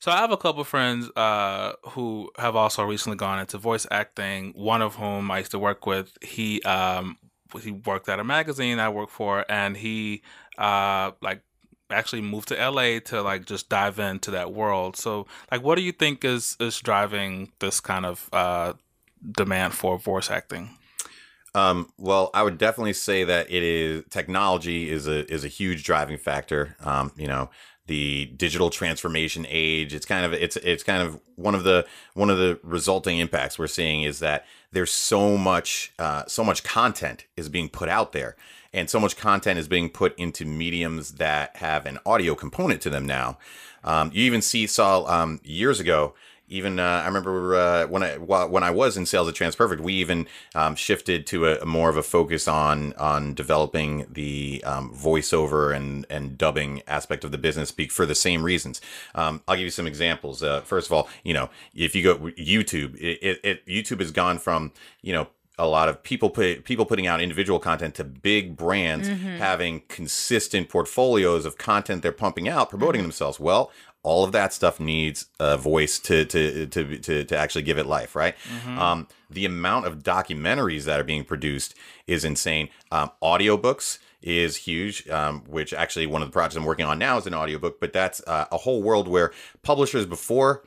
So 0.00 0.10
I 0.10 0.16
have 0.16 0.32
a 0.32 0.38
couple 0.38 0.64
friends 0.64 1.10
uh, 1.14 1.72
who 1.90 2.30
have 2.38 2.56
also 2.56 2.82
recently 2.84 3.18
gone 3.18 3.38
into 3.38 3.58
voice 3.58 3.86
acting. 3.90 4.54
One 4.56 4.80
of 4.80 4.94
whom 4.94 5.30
I 5.30 5.38
used 5.38 5.50
to 5.50 5.58
work 5.58 5.84
with. 5.84 6.16
He 6.22 6.62
um, 6.62 7.18
he 7.58 7.72
worked 7.72 8.08
at 8.08 8.18
a 8.20 8.24
magazine 8.24 8.78
I 8.78 8.88
worked 8.88 9.12
for, 9.12 9.44
and 9.50 9.76
he 9.76 10.22
uh, 10.60 11.12
like 11.20 11.42
actually 11.90 12.22
moved 12.22 12.48
to 12.48 12.70
LA 12.70 13.00
to 13.00 13.22
like 13.22 13.46
just 13.46 13.68
dive 13.68 13.98
into 13.98 14.30
that 14.30 14.52
world. 14.52 14.96
So 14.96 15.26
like, 15.50 15.62
what 15.62 15.76
do 15.76 15.82
you 15.82 15.92
think 15.92 16.24
is 16.24 16.56
is 16.60 16.78
driving 16.78 17.52
this 17.58 17.80
kind 17.80 18.06
of 18.06 18.28
uh, 18.32 18.74
demand 19.32 19.74
for 19.74 19.98
voice 19.98 20.30
acting? 20.30 20.76
Um, 21.52 21.92
well, 21.98 22.30
I 22.32 22.44
would 22.44 22.58
definitely 22.58 22.92
say 22.92 23.24
that 23.24 23.50
it 23.50 23.62
is 23.64 24.04
technology 24.10 24.88
is 24.88 25.08
a 25.08 25.30
is 25.32 25.44
a 25.44 25.48
huge 25.48 25.82
driving 25.82 26.16
factor. 26.16 26.76
Um, 26.84 27.10
you 27.16 27.26
know, 27.26 27.50
the 27.90 28.26
digital 28.36 28.70
transformation 28.70 29.44
age. 29.48 29.92
It's 29.92 30.06
kind 30.06 30.24
of 30.24 30.32
it's 30.32 30.56
it's 30.58 30.84
kind 30.84 31.02
of 31.02 31.20
one 31.34 31.56
of 31.56 31.64
the 31.64 31.84
one 32.14 32.30
of 32.30 32.38
the 32.38 32.60
resulting 32.62 33.18
impacts 33.18 33.58
we're 33.58 33.66
seeing 33.66 34.04
is 34.04 34.20
that 34.20 34.46
there's 34.70 34.92
so 34.92 35.36
much 35.36 35.92
uh, 35.98 36.22
so 36.28 36.44
much 36.44 36.62
content 36.62 37.26
is 37.36 37.48
being 37.48 37.68
put 37.68 37.88
out 37.88 38.12
there, 38.12 38.36
and 38.72 38.88
so 38.88 39.00
much 39.00 39.16
content 39.16 39.58
is 39.58 39.68
being 39.68 39.88
put 39.88 40.18
into 40.18 40.44
mediums 40.44 41.12
that 41.12 41.56
have 41.56 41.86
an 41.86 41.98
audio 42.06 42.34
component 42.34 42.80
to 42.82 42.90
them 42.90 43.06
now. 43.06 43.38
Um, 43.82 44.10
you 44.12 44.24
even 44.24 44.42
see 44.42 44.66
saw 44.66 45.04
um, 45.06 45.40
years 45.42 45.80
ago 45.80 46.14
even 46.50 46.80
uh, 46.80 46.82
I 46.82 47.06
remember 47.06 47.54
uh, 47.54 47.86
when 47.86 48.02
I 48.02 48.16
when 48.16 48.62
I 48.64 48.70
was 48.70 48.96
in 48.96 49.06
sales 49.06 49.28
at 49.28 49.34
TransPerfect, 49.34 49.80
we 49.80 49.94
even 49.94 50.26
um, 50.54 50.74
shifted 50.74 51.26
to 51.28 51.46
a, 51.46 51.60
a, 51.60 51.64
more 51.64 51.88
of 51.88 51.96
a 51.96 52.02
focus 52.02 52.48
on 52.48 52.92
on 52.94 53.34
developing 53.34 54.06
the 54.10 54.62
um, 54.66 54.92
voiceover 54.92 55.74
and 55.74 56.04
and 56.10 56.36
dubbing 56.36 56.82
aspect 56.88 57.24
of 57.24 57.30
the 57.30 57.38
business 57.38 57.72
for 57.90 58.04
the 58.04 58.16
same 58.16 58.42
reasons. 58.42 58.80
Um, 59.14 59.42
I'll 59.46 59.54
give 59.54 59.64
you 59.64 59.70
some 59.70 59.86
examples. 59.86 60.42
Uh, 60.42 60.60
first 60.62 60.88
of 60.88 60.92
all, 60.92 61.08
you 61.22 61.32
know, 61.32 61.50
if 61.72 61.94
you 61.94 62.02
go 62.02 62.16
YouTube, 62.16 62.96
it, 62.96 63.18
it, 63.22 63.40
it 63.44 63.66
YouTube 63.66 64.00
has 64.00 64.10
gone 64.10 64.38
from 64.38 64.72
you 65.02 65.12
know 65.12 65.28
a 65.60 65.66
lot 65.66 65.88
of 65.88 66.02
people 66.02 66.30
put 66.30 66.64
people 66.64 66.86
putting 66.86 67.06
out 67.06 67.20
individual 67.20 67.58
content 67.58 67.94
to 67.94 68.04
big 68.04 68.56
brands 68.56 69.08
mm-hmm. 69.08 69.36
having 69.36 69.82
consistent 69.88 70.68
portfolios 70.68 71.44
of 71.44 71.58
content 71.58 72.02
they're 72.02 72.12
pumping 72.12 72.48
out 72.48 72.70
promoting 72.70 73.00
mm-hmm. 73.00 73.08
themselves 73.08 73.38
well 73.38 73.70
all 74.02 74.24
of 74.24 74.32
that 74.32 74.52
stuff 74.52 74.80
needs 74.80 75.26
a 75.38 75.56
voice 75.56 75.98
to 75.98 76.24
to 76.24 76.66
to 76.66 76.98
to, 76.98 77.24
to 77.24 77.36
actually 77.36 77.62
give 77.62 77.78
it 77.78 77.86
life, 77.86 78.16
right? 78.16 78.34
Mm-hmm. 78.48 78.78
Um, 78.78 79.08
the 79.28 79.44
amount 79.44 79.86
of 79.86 80.02
documentaries 80.02 80.84
that 80.84 80.98
are 80.98 81.04
being 81.04 81.24
produced 81.24 81.74
is 82.06 82.24
insane. 82.24 82.70
Um, 82.90 83.10
audiobooks 83.22 83.98
is 84.22 84.56
huge, 84.56 85.08
um, 85.08 85.42
which 85.46 85.72
actually 85.72 86.06
one 86.06 86.22
of 86.22 86.28
the 86.28 86.32
projects 86.32 86.56
I'm 86.56 86.64
working 86.64 86.86
on 86.86 86.98
now 86.98 87.18
is 87.18 87.26
an 87.26 87.34
audiobook, 87.34 87.80
but 87.80 87.92
that's 87.92 88.22
uh, 88.26 88.46
a 88.50 88.58
whole 88.58 88.82
world 88.82 89.08
where 89.08 89.32
publishers 89.62 90.06
before 90.06 90.64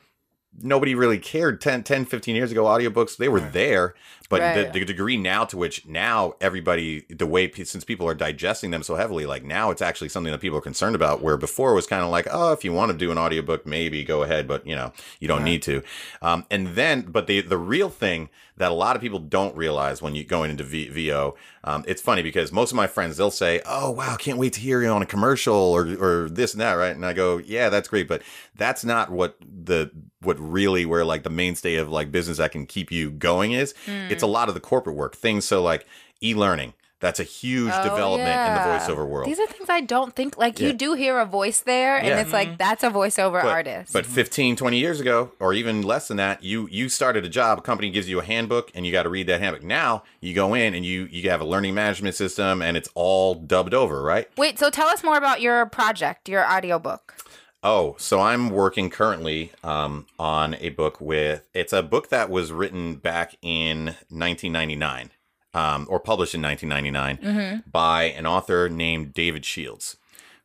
nobody 0.62 0.94
really 0.94 1.18
cared 1.18 1.60
10, 1.60 1.82
10 1.82 2.04
15 2.04 2.36
years 2.36 2.52
ago 2.52 2.64
audiobooks 2.64 3.16
they 3.16 3.28
were 3.28 3.40
right. 3.40 3.52
there 3.52 3.94
but 4.28 4.40
right. 4.40 4.72
the, 4.72 4.80
the, 4.80 4.84
degree 4.84 5.16
now 5.16 5.44
to 5.44 5.56
which 5.56 5.86
now 5.86 6.34
everybody 6.40 7.04
the 7.10 7.26
way 7.26 7.50
since 7.52 7.84
people 7.84 8.08
are 8.08 8.14
digesting 8.14 8.70
them 8.70 8.82
so 8.82 8.94
heavily 8.94 9.26
like 9.26 9.44
now 9.44 9.70
it's 9.70 9.82
actually 9.82 10.08
something 10.08 10.32
that 10.32 10.40
people 10.40 10.58
are 10.58 10.62
concerned 10.62 10.94
about 10.94 11.22
where 11.22 11.36
before 11.36 11.72
it 11.72 11.74
was 11.74 11.86
kind 11.86 12.02
of 12.02 12.10
like 12.10 12.26
oh 12.30 12.52
if 12.52 12.64
you 12.64 12.72
want 12.72 12.92
to 12.92 12.96
do 12.96 13.10
an 13.10 13.18
audiobook 13.18 13.66
maybe 13.66 14.04
go 14.04 14.22
ahead 14.22 14.46
but 14.46 14.66
you 14.66 14.74
know 14.74 14.92
you 15.20 15.28
don't 15.28 15.38
right. 15.38 15.44
need 15.44 15.62
to 15.62 15.82
um, 16.22 16.44
and 16.50 16.68
then 16.68 17.02
but 17.02 17.26
the 17.26 17.40
the 17.40 17.58
real 17.58 17.88
thing 17.88 18.28
that 18.56 18.70
a 18.70 18.74
lot 18.74 18.94
of 18.94 19.02
people 19.02 19.18
don't 19.18 19.56
realize 19.56 20.00
when 20.00 20.14
you 20.14 20.24
going 20.24 20.50
into 20.50 20.64
v- 20.64 20.88
vo 20.88 21.34
um, 21.64 21.84
it's 21.88 22.00
funny 22.00 22.22
because 22.22 22.52
most 22.52 22.70
of 22.70 22.76
my 22.76 22.86
friends 22.86 23.16
they'll 23.16 23.30
say 23.30 23.60
oh 23.66 23.90
wow 23.90 24.16
can't 24.16 24.38
wait 24.38 24.52
to 24.52 24.60
hear 24.60 24.82
you 24.82 24.88
on 24.88 25.02
a 25.02 25.06
commercial 25.06 25.54
or 25.54 25.86
or 25.98 26.28
this 26.28 26.52
and 26.52 26.60
that 26.60 26.74
right 26.74 26.94
and 26.94 27.04
i 27.04 27.12
go 27.12 27.38
yeah 27.38 27.68
that's 27.68 27.88
great 27.88 28.06
but 28.06 28.22
that's 28.56 28.84
not 28.84 29.10
what 29.10 29.36
the 29.40 29.90
what 30.24 30.38
really 30.40 30.86
where 30.86 31.04
like 31.04 31.22
the 31.22 31.30
mainstay 31.30 31.76
of 31.76 31.88
like 31.88 32.10
business 32.10 32.38
that 32.38 32.52
can 32.52 32.66
keep 32.66 32.90
you 32.90 33.10
going 33.10 33.52
is. 33.52 33.74
Mm. 33.86 34.10
It's 34.10 34.22
a 34.22 34.26
lot 34.26 34.48
of 34.48 34.54
the 34.54 34.60
corporate 34.60 34.96
work 34.96 35.16
things. 35.16 35.44
So 35.44 35.62
like 35.62 35.86
e-learning. 36.22 36.74
That's 37.04 37.20
a 37.20 37.24
huge 37.24 37.70
oh, 37.70 37.82
development 37.82 38.30
yeah. 38.30 38.48
in 38.48 38.54
the 38.54 38.78
voiceover 38.78 39.06
world. 39.06 39.28
These 39.28 39.38
are 39.38 39.46
things 39.46 39.68
I 39.68 39.82
don't 39.82 40.16
think 40.16 40.38
like 40.38 40.58
yeah. 40.58 40.68
you 40.68 40.72
do 40.72 40.94
hear 40.94 41.18
a 41.18 41.26
voice 41.26 41.60
there 41.60 41.98
and 41.98 42.06
yeah. 42.06 42.22
it's 42.22 42.32
like 42.32 42.48
mm-hmm. 42.48 42.56
that's 42.56 42.82
a 42.82 42.88
voiceover 42.88 43.42
but, 43.42 43.50
artist. 43.50 43.92
But 43.92 44.06
15, 44.06 44.56
20 44.56 44.78
years 44.78 45.00
ago 45.00 45.30
or 45.38 45.52
even 45.52 45.82
less 45.82 46.08
than 46.08 46.16
that, 46.16 46.42
you 46.42 46.66
you 46.70 46.88
started 46.88 47.22
a 47.22 47.28
job, 47.28 47.58
a 47.58 47.60
company 47.60 47.90
gives 47.90 48.08
you 48.08 48.20
a 48.20 48.24
handbook 48.24 48.70
and 48.74 48.86
you 48.86 48.92
got 48.92 49.02
to 49.02 49.10
read 49.10 49.26
that 49.26 49.42
handbook. 49.42 49.62
Now, 49.62 50.02
you 50.22 50.32
go 50.32 50.54
in 50.54 50.74
and 50.74 50.86
you 50.86 51.04
you 51.10 51.28
have 51.28 51.42
a 51.42 51.44
learning 51.44 51.74
management 51.74 52.14
system 52.14 52.62
and 52.62 52.74
it's 52.74 52.88
all 52.94 53.34
dubbed 53.34 53.74
over, 53.74 54.02
right? 54.02 54.26
Wait, 54.38 54.58
so 54.58 54.70
tell 54.70 54.88
us 54.88 55.04
more 55.04 55.18
about 55.18 55.42
your 55.42 55.66
project, 55.66 56.26
your 56.30 56.50
audiobook. 56.50 57.16
Oh, 57.66 57.96
so 57.98 58.20
I'm 58.20 58.50
working 58.50 58.90
currently 58.90 59.50
um, 59.62 60.04
on 60.18 60.54
a 60.60 60.68
book 60.68 61.00
with. 61.00 61.48
It's 61.54 61.72
a 61.72 61.82
book 61.82 62.10
that 62.10 62.28
was 62.28 62.52
written 62.52 62.96
back 62.96 63.36
in 63.40 63.86
1999, 64.10 65.10
um, 65.54 65.86
or 65.88 66.00
published 66.00 66.34
in 66.34 66.42
1999 66.42 67.34
mm-hmm. 67.34 67.70
by 67.70 68.04
an 68.04 68.26
author 68.26 68.68
named 68.68 69.14
David 69.14 69.44
Shields, 69.44 69.96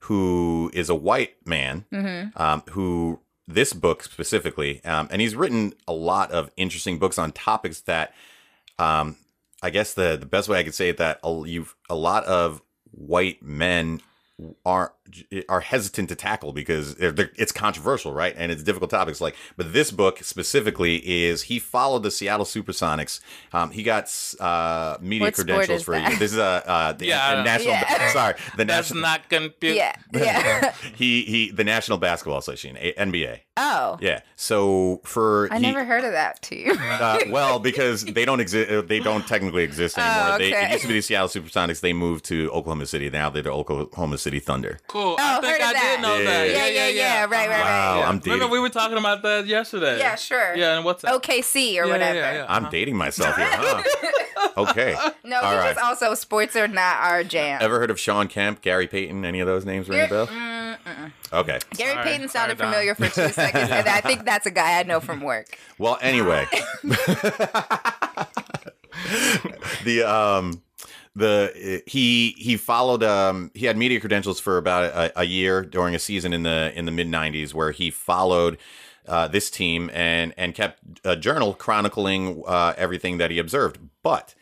who 0.01 0.71
is 0.73 0.89
a 0.89 0.95
white 0.95 1.35
man 1.45 1.85
mm-hmm. 1.91 2.41
um, 2.41 2.63
who 2.69 3.19
this 3.47 3.73
book 3.73 4.03
specifically, 4.03 4.83
um, 4.85 5.07
and 5.11 5.21
he's 5.21 5.35
written 5.35 5.73
a 5.87 5.93
lot 5.93 6.31
of 6.31 6.51
interesting 6.55 6.99
books 6.99 7.17
on 7.17 7.31
topics 7.31 7.81
that, 7.81 8.13
um, 8.77 9.17
I 9.61 9.71
guess 9.71 9.93
the 9.93 10.15
the 10.17 10.27
best 10.27 10.47
way 10.47 10.59
I 10.59 10.63
could 10.63 10.75
say 10.75 10.89
it 10.89 10.97
that 10.97 11.19
a, 11.23 11.43
you've 11.45 11.75
a 11.89 11.95
lot 11.95 12.23
of 12.25 12.61
white 12.91 13.41
men 13.43 14.01
are 14.65 14.93
are 15.47 15.61
hesitant 15.61 16.09
to 16.09 16.15
tackle 16.15 16.53
because 16.53 16.95
it's 16.99 17.51
controversial, 17.51 18.13
right? 18.13 18.33
And 18.37 18.51
it's 18.51 18.63
difficult 18.63 18.91
topics. 18.91 19.21
Like, 19.21 19.35
but 19.57 19.73
this 19.73 19.91
book 19.91 20.23
specifically 20.23 20.97
is 20.97 21.43
he 21.43 21.59
followed 21.59 22.03
the 22.03 22.11
Seattle 22.11 22.45
SuperSonics. 22.45 23.19
Um, 23.53 23.71
he 23.71 23.83
got 23.83 24.11
uh, 24.39 24.97
media 25.01 25.27
what 25.27 25.35
credentials 25.35 25.83
for 25.83 25.91
that? 25.91 26.19
this 26.19 26.31
is 26.31 26.37
a 26.37 26.69
uh, 26.69 26.93
the, 26.93 27.07
yeah, 27.07 27.43
national. 27.43 27.73
Yeah. 27.73 28.07
Sorry, 28.13 28.33
the 28.57 28.65
That's 28.65 28.89
national. 28.89 29.01
not 29.01 29.29
gonna. 29.29 29.49
Yeah, 29.61 29.95
yeah. 30.13 30.73
he 30.95 31.23
he 31.23 31.51
the 31.51 31.63
National 31.63 31.97
Basketball 31.97 32.37
Association, 32.37 32.75
NBA. 32.75 33.39
Oh. 33.61 33.97
Yeah. 34.01 34.21
So 34.37 35.01
for 35.03 35.49
I 35.51 35.57
he, 35.57 35.61
never 35.61 35.83
heard 35.83 36.05
of 36.05 36.13
that 36.13 36.41
too. 36.41 36.73
uh, 36.79 37.19
well, 37.27 37.59
because 37.59 38.05
they 38.05 38.23
don't 38.23 38.39
exist. 38.39 38.87
They 38.87 38.99
don't 38.99 39.27
technically 39.27 39.63
exist 39.63 39.95
oh, 39.99 40.01
anymore. 40.01 40.29
Oh, 40.29 40.35
okay. 40.35 40.51
they, 40.51 40.65
it 40.65 40.71
used 40.71 40.81
to 40.83 40.87
be 40.87 40.93
the 40.93 41.01
Seattle 41.01 41.27
SuperSonics. 41.27 41.81
They 41.81 41.91
moved 41.91 42.23
to 42.25 42.49
Oklahoma 42.51 42.85
City. 42.85 43.09
Now 43.09 43.29
they're 43.29 43.43
the 43.43 43.51
Oklahoma 43.51 44.17
City 44.17 44.39
Thunder. 44.39 44.79
Cool. 44.87 44.98
Oh, 44.99 45.15
I 45.19 45.41
think 45.41 45.63
I 45.63 45.73
that. 45.73 45.95
did 45.95 46.01
know 46.01 46.17
yeah, 46.17 46.23
that. 46.23 46.47
Yeah, 46.49 46.55
yeah, 46.55 46.67
yeah. 46.67 46.87
yeah, 46.87 46.89
yeah. 46.89 47.21
Right, 47.21 47.49
right, 47.49 47.49
wow, 47.49 47.99
right. 47.99 48.07
I'm 48.07 48.19
dating. 48.19 48.33
Remember 48.33 48.53
we 48.53 48.59
were 48.59 48.69
talking 48.69 48.97
about 48.97 49.21
that 49.23 49.47
yesterday. 49.47 49.99
Yeah, 49.99 50.15
sure. 50.15 50.55
Yeah, 50.55 50.75
and 50.75 50.85
what's 50.85 51.01
that? 51.03 51.13
OKC 51.21 51.77
or 51.77 51.87
whatever. 51.87 52.45
I'm 52.47 52.63
uh-huh. 52.63 52.71
dating 52.71 52.97
myself 52.97 53.35
here. 53.35 53.47
Huh? 53.49 54.51
okay. 54.57 54.95
No, 55.23 55.41
All 55.41 55.55
right. 55.55 55.77
also 55.77 56.13
sports 56.13 56.55
are 56.55 56.67
not 56.67 56.97
our 56.97 57.23
jam. 57.23 57.59
Ever 57.61 57.79
heard 57.79 57.91
of 57.91 57.99
Shawn 57.99 58.27
Kemp, 58.27 58.61
Gary 58.61 58.87
Payton? 58.87 59.25
Any 59.25 59.39
of 59.39 59.47
those 59.47 59.65
names 59.65 59.89
ring 59.89 60.05
a 60.05 60.07
bell? 60.07 60.29
Okay. 61.31 61.59
Gary 61.75 61.93
Sorry. 61.93 62.03
Payton 62.03 62.29
sounded 62.29 62.57
Sorry, 62.57 62.69
familiar 62.71 62.95
for 62.95 63.07
two 63.07 63.29
seconds, 63.33 63.69
and 63.69 63.87
I 63.87 64.01
think 64.01 64.25
that's 64.25 64.45
a 64.45 64.51
guy 64.51 64.79
I 64.79 64.83
know 64.83 64.99
from 64.99 65.21
work. 65.21 65.57
Well, 65.77 65.97
anyway, 66.01 66.47
the 69.83 70.03
um 70.03 70.61
the 71.19 71.83
he 71.85 72.31
he 72.37 72.57
followed 72.57 73.03
um 73.03 73.51
he 73.53 73.65
had 73.65 73.77
media 73.77 73.99
credentials 73.99 74.39
for 74.39 74.57
about 74.57 74.85
a, 74.85 75.19
a 75.21 75.23
year 75.23 75.61
during 75.63 75.93
a 75.95 75.99
season 75.99 76.33
in 76.33 76.43
the 76.43 76.71
in 76.75 76.85
the 76.85 76.91
mid 76.91 77.07
90s 77.07 77.53
where 77.53 77.71
he 77.71 77.91
followed 77.91 78.57
uh, 79.07 79.27
this 79.27 79.49
team 79.49 79.89
and 79.93 80.33
and 80.37 80.55
kept 80.55 80.81
a 81.03 81.15
journal 81.15 81.53
chronicling 81.53 82.43
uh, 82.47 82.73
everything 82.77 83.17
that 83.17 83.31
he 83.31 83.39
observed 83.39 83.79
but 84.03 84.35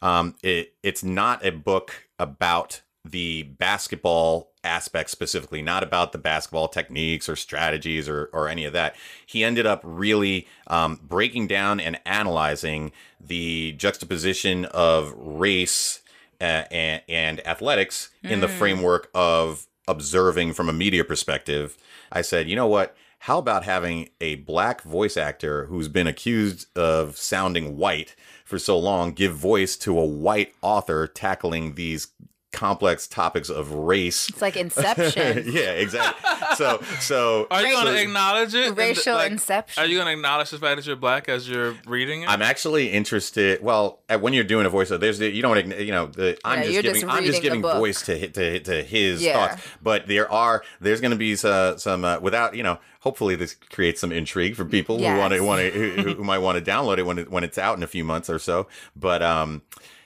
um, 0.00 0.34
it 0.42 0.74
it's 0.82 1.04
not 1.04 1.44
a 1.44 1.50
book 1.50 2.08
about 2.18 2.82
the 3.04 3.42
basketball 3.42 4.52
aspect 4.64 5.10
specifically, 5.10 5.60
not 5.60 5.82
about 5.82 6.12
the 6.12 6.18
basketball 6.18 6.68
techniques 6.68 7.28
or 7.28 7.34
strategies 7.34 8.08
or, 8.08 8.30
or 8.32 8.48
any 8.48 8.64
of 8.64 8.72
that. 8.72 8.94
He 9.26 9.42
ended 9.42 9.66
up 9.66 9.80
really 9.82 10.46
um, 10.68 11.00
breaking 11.02 11.48
down 11.48 11.80
and 11.80 11.98
analyzing 12.06 12.92
the 13.20 13.72
juxtaposition 13.72 14.66
of 14.66 15.12
race 15.16 16.00
uh, 16.42 16.64
and, 16.70 17.02
and, 17.08 17.46
athletics 17.46 18.10
mm. 18.24 18.30
in 18.30 18.40
the 18.40 18.48
mm. 18.48 18.58
framework 18.58 19.08
of 19.14 19.66
observing 19.86 20.52
from 20.52 20.68
a 20.68 20.72
media 20.72 21.04
perspective. 21.04 21.76
I 22.10 22.22
said, 22.22 22.48
you 22.48 22.56
know 22.56 22.66
what? 22.66 22.96
How 23.20 23.38
about 23.38 23.62
having 23.64 24.08
a 24.20 24.36
black 24.36 24.82
voice 24.82 25.16
actor 25.16 25.66
who's 25.66 25.88
been 25.88 26.08
accused 26.08 26.66
of 26.76 27.16
sounding 27.16 27.76
white 27.76 28.16
for 28.44 28.58
so 28.58 28.76
long 28.76 29.12
give 29.12 29.32
voice 29.32 29.76
to 29.76 29.98
a 29.98 30.04
white 30.04 30.52
author 30.60 31.06
tackling 31.06 31.76
these 31.76 32.08
complex 32.52 33.06
topics 33.06 33.48
of 33.48 33.72
race. 33.72 34.28
It's 34.28 34.42
like 34.42 34.56
Inception. 34.62 35.44
yeah, 35.52 35.72
exactly. 35.72 36.56
So, 36.56 36.82
so 37.00 37.46
are 37.50 37.62
you 37.62 37.72
going 37.72 37.86
to 37.86 38.00
acknowledge 38.00 38.54
it? 38.54 38.76
Racial 38.76 39.14
like, 39.14 39.32
Inception. 39.32 39.82
Are 39.82 39.86
you 39.86 39.96
going 39.96 40.06
to 40.06 40.12
acknowledge 40.12 40.50
the 40.50 40.58
fact 40.58 40.76
that 40.76 40.86
you're 40.86 40.96
black 40.96 41.28
as 41.28 41.48
you're 41.48 41.74
reading 41.86 42.22
it? 42.22 42.28
I'm 42.28 42.42
actually 42.42 42.90
interested. 42.90 43.62
Well, 43.62 44.00
when 44.20 44.32
you're 44.32 44.44
doing 44.44 44.66
a 44.66 44.70
voiceover, 44.70 45.00
there's 45.00 45.18
the, 45.18 45.30
you 45.30 45.42
don't 45.42 45.78
you 45.78 45.92
know 45.92 46.06
the, 46.06 46.38
I'm 46.44 46.60
yeah, 46.60 46.64
just 46.64 46.82
giving 46.82 47.00
just 47.00 47.12
I'm 47.12 47.24
just 47.24 47.42
giving 47.42 47.62
voice 47.62 48.02
to 48.02 48.28
to 48.28 48.60
to 48.60 48.82
his 48.82 49.22
yeah. 49.22 49.48
thoughts. 49.48 49.62
But 49.82 50.06
there 50.06 50.30
are 50.30 50.62
there's 50.80 51.00
going 51.00 51.10
to 51.12 51.16
be 51.16 51.36
some, 51.36 51.78
some 51.78 52.04
uh, 52.04 52.20
without 52.20 52.54
you 52.54 52.62
know 52.62 52.78
hopefully 53.00 53.34
this 53.34 53.54
creates 53.54 54.00
some 54.00 54.12
intrigue 54.12 54.54
for 54.54 54.64
people 54.64 55.00
yes. 55.00 55.12
who 55.12 55.18
want 55.18 55.34
to 55.34 55.40
want 55.40 55.60
to 55.60 55.70
who, 55.70 56.14
who, 56.14 56.24
might 56.24 56.38
want 56.38 56.62
to 56.62 56.70
download 56.70 56.98
it 56.98 57.02
when 57.04 57.18
it 57.18 57.30
when 57.30 57.44
it's 57.44 57.58
out 57.58 57.76
in 57.76 57.82
a 57.82 57.86
few 57.86 58.04
months 58.04 58.30
or 58.30 58.38
so. 58.38 58.66
But 58.96 59.22
um, 59.22 59.62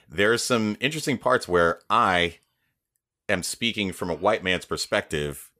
there's 0.09 0.43
some 0.43 0.77
interesting 0.79 1.17
parts 1.17 1.47
where 1.47 1.79
I 1.89 2.37
am 3.29 3.43
speaking 3.43 3.91
from 3.91 4.09
a 4.09 4.15
white 4.15 4.43
man's 4.43 4.65
perspective 4.65 5.51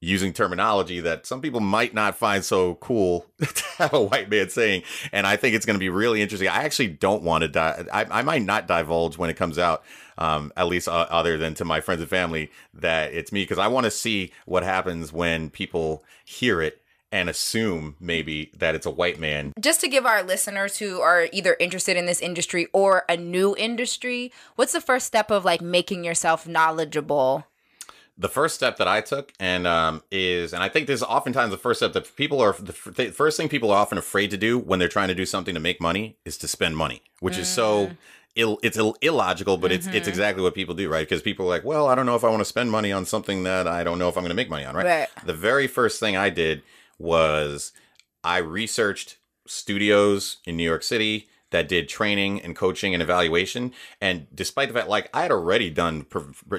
using 0.00 0.32
terminology 0.32 1.00
that 1.00 1.26
some 1.26 1.40
people 1.40 1.60
might 1.60 1.94
not 1.94 2.14
find 2.14 2.44
so 2.44 2.74
cool 2.76 3.26
to 3.40 3.64
have 3.78 3.94
a 3.94 4.02
white 4.02 4.28
man 4.28 4.48
saying. 4.48 4.82
And 5.10 5.26
I 5.26 5.36
think 5.36 5.54
it's 5.54 5.64
going 5.64 5.74
to 5.74 5.80
be 5.80 5.88
really 5.88 6.20
interesting. 6.20 6.48
I 6.48 6.64
actually 6.64 6.88
don't 6.88 7.22
want 7.22 7.42
to 7.42 7.48
die. 7.48 7.84
I, 7.92 8.04
I 8.04 8.22
might 8.22 8.42
not 8.42 8.68
divulge 8.68 9.16
when 9.16 9.30
it 9.30 9.36
comes 9.36 9.58
out, 9.58 9.84
um, 10.18 10.52
at 10.56 10.66
least 10.66 10.88
uh, 10.88 11.06
other 11.08 11.38
than 11.38 11.54
to 11.54 11.64
my 11.64 11.80
friends 11.80 12.02
and 12.02 12.10
family, 12.10 12.50
that 12.74 13.12
it's 13.14 13.32
me 13.32 13.42
because 13.42 13.58
I 13.58 13.68
want 13.68 13.84
to 13.84 13.90
see 13.90 14.32
what 14.44 14.62
happens 14.62 15.12
when 15.12 15.48
people 15.48 16.04
hear 16.24 16.60
it 16.60 16.82
and 17.16 17.30
assume 17.30 17.96
maybe 17.98 18.52
that 18.58 18.74
it's 18.74 18.84
a 18.84 18.90
white 18.90 19.18
man. 19.18 19.54
Just 19.58 19.80
to 19.80 19.88
give 19.88 20.04
our 20.04 20.22
listeners 20.22 20.76
who 20.76 21.00
are 21.00 21.28
either 21.32 21.56
interested 21.58 21.96
in 21.96 22.04
this 22.04 22.20
industry 22.20 22.68
or 22.74 23.04
a 23.08 23.16
new 23.16 23.56
industry, 23.56 24.30
what's 24.56 24.72
the 24.72 24.82
first 24.82 25.06
step 25.06 25.30
of 25.30 25.42
like 25.42 25.62
making 25.62 26.04
yourself 26.04 26.46
knowledgeable? 26.46 27.46
The 28.18 28.28
first 28.28 28.54
step 28.54 28.76
that 28.76 28.86
I 28.86 29.00
took 29.00 29.32
and 29.40 29.66
um, 29.66 30.02
is, 30.10 30.52
and 30.52 30.62
I 30.62 30.68
think 30.68 30.88
this 30.88 31.00
is 31.00 31.04
oftentimes 31.04 31.52
the 31.52 31.56
first 31.56 31.80
step 31.80 31.94
that 31.94 32.14
people 32.16 32.42
are 32.42 32.52
the 32.52 32.72
first 32.72 33.38
thing 33.38 33.48
people 33.48 33.70
are 33.70 33.78
often 33.78 33.96
afraid 33.96 34.30
to 34.32 34.36
do 34.36 34.58
when 34.58 34.78
they're 34.78 34.88
trying 34.88 35.08
to 35.08 35.14
do 35.14 35.24
something 35.24 35.54
to 35.54 35.60
make 35.60 35.80
money 35.80 36.18
is 36.26 36.36
to 36.38 36.48
spend 36.48 36.76
money, 36.76 37.00
which 37.20 37.36
mm. 37.36 37.40
is 37.40 37.48
so 37.48 37.86
mm. 37.86 37.96
Ill, 38.34 38.58
it's 38.62 38.76
Ill, 38.76 38.94
illogical, 39.00 39.56
but 39.56 39.70
mm-hmm. 39.70 39.76
it's 39.76 39.86
it's 39.86 39.96
mm-hmm. 39.96 40.08
exactly 40.10 40.42
what 40.42 40.54
people 40.54 40.74
do, 40.74 40.90
right? 40.90 41.06
Because 41.08 41.22
people 41.22 41.46
are 41.46 41.48
like, 41.48 41.64
well, 41.64 41.88
I 41.88 41.94
don't 41.94 42.04
know 42.04 42.14
if 42.14 42.24
I 42.24 42.28
want 42.28 42.40
to 42.40 42.46
spend 42.46 42.70
money 42.70 42.92
on 42.92 43.06
something 43.06 43.44
that 43.44 43.66
I 43.66 43.82
don't 43.84 43.98
know 43.98 44.10
if 44.10 44.16
I'm 44.18 44.22
going 44.22 44.30
to 44.30 44.34
make 44.34 44.50
money 44.50 44.66
on, 44.66 44.74
right? 44.74 44.84
right? 44.84 45.08
The 45.24 45.32
very 45.32 45.66
first 45.66 46.00
thing 46.00 46.18
I 46.18 46.28
did 46.28 46.62
was 46.98 47.72
I 48.24 48.38
researched 48.38 49.18
studios 49.46 50.38
in 50.46 50.56
New 50.56 50.64
York 50.64 50.82
City 50.82 51.28
that 51.50 51.68
did 51.68 51.88
training 51.88 52.42
and 52.42 52.56
coaching 52.56 52.92
and 52.92 53.02
evaluation. 53.02 53.72
And 54.00 54.26
despite 54.34 54.68
the 54.68 54.74
fact, 54.74 54.88
like 54.88 55.08
I 55.14 55.22
had 55.22 55.30
already 55.30 55.70
done, 55.70 56.06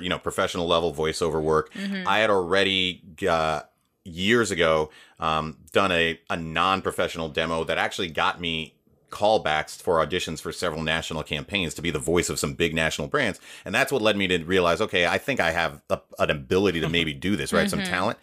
you 0.02 0.10
know, 0.10 0.20
professional 0.20 0.68
level 0.68 0.94
voiceover 0.94 1.42
work, 1.42 1.74
mm-hmm. 1.74 2.08
I 2.08 2.20
had 2.20 2.30
already 2.30 3.04
uh, 3.28 3.62
years 4.04 4.52
ago 4.52 4.90
um, 5.20 5.58
done 5.74 5.92
a, 5.92 6.20
a 6.30 6.38
non 6.38 6.82
professional 6.82 7.30
demo 7.30 7.64
that 7.66 7.78
actually 7.78 8.10
got 8.10 8.40
me 8.40 8.77
callbacks 9.10 9.82
for 9.82 10.06
auditions 10.06 10.42
for 10.42 10.52
several 10.52 10.82
national 10.82 11.24
campaigns 11.24 11.74
to 11.74 11.82
be 11.82 11.92
the 11.92 12.00
voice 12.00 12.30
of 12.30 12.38
some 12.40 12.54
big 12.54 12.74
national 12.74 13.08
brands 13.08 13.40
and 13.64 13.74
that's 13.74 13.92
what 13.92 14.02
led 14.02 14.18
me 14.18 14.28
to 14.28 14.38
realize 14.44 14.82
okay 14.82 15.08
i 15.08 15.18
think 15.18 15.40
i 15.40 15.52
have 15.52 15.82
a, 15.90 16.00
an 16.20 16.30
ability 16.30 16.82
to 16.82 16.90
maybe 16.90 17.14
do 17.14 17.36
this 17.36 17.54
right 17.54 17.68
mm-hmm. 17.68 17.80
some 17.80 17.84
talent 17.84 18.18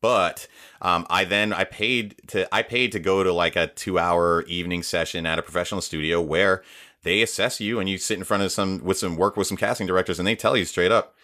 but 0.00 0.46
um, 0.82 1.06
i 1.08 1.24
then 1.24 1.52
i 1.52 1.64
paid 1.64 2.14
to 2.26 2.52
i 2.54 2.62
paid 2.62 2.92
to 2.92 2.98
go 2.98 3.22
to 3.22 3.32
like 3.32 3.56
a 3.56 3.66
two 3.68 3.98
hour 3.98 4.42
evening 4.42 4.82
session 4.82 5.24
at 5.24 5.38
a 5.38 5.42
professional 5.42 5.80
studio 5.80 6.20
where 6.20 6.62
they 7.02 7.22
assess 7.22 7.60
you 7.60 7.78
and 7.78 7.88
you 7.88 7.96
sit 7.96 8.18
in 8.18 8.24
front 8.24 8.42
of 8.42 8.52
some 8.52 8.82
with 8.84 8.98
some 8.98 9.16
work 9.16 9.36
with 9.36 9.46
some 9.46 9.56
casting 9.56 9.86
directors 9.86 10.18
and 10.18 10.28
they 10.28 10.36
tell 10.36 10.56
you 10.56 10.64
straight 10.64 10.92
up 10.92 11.14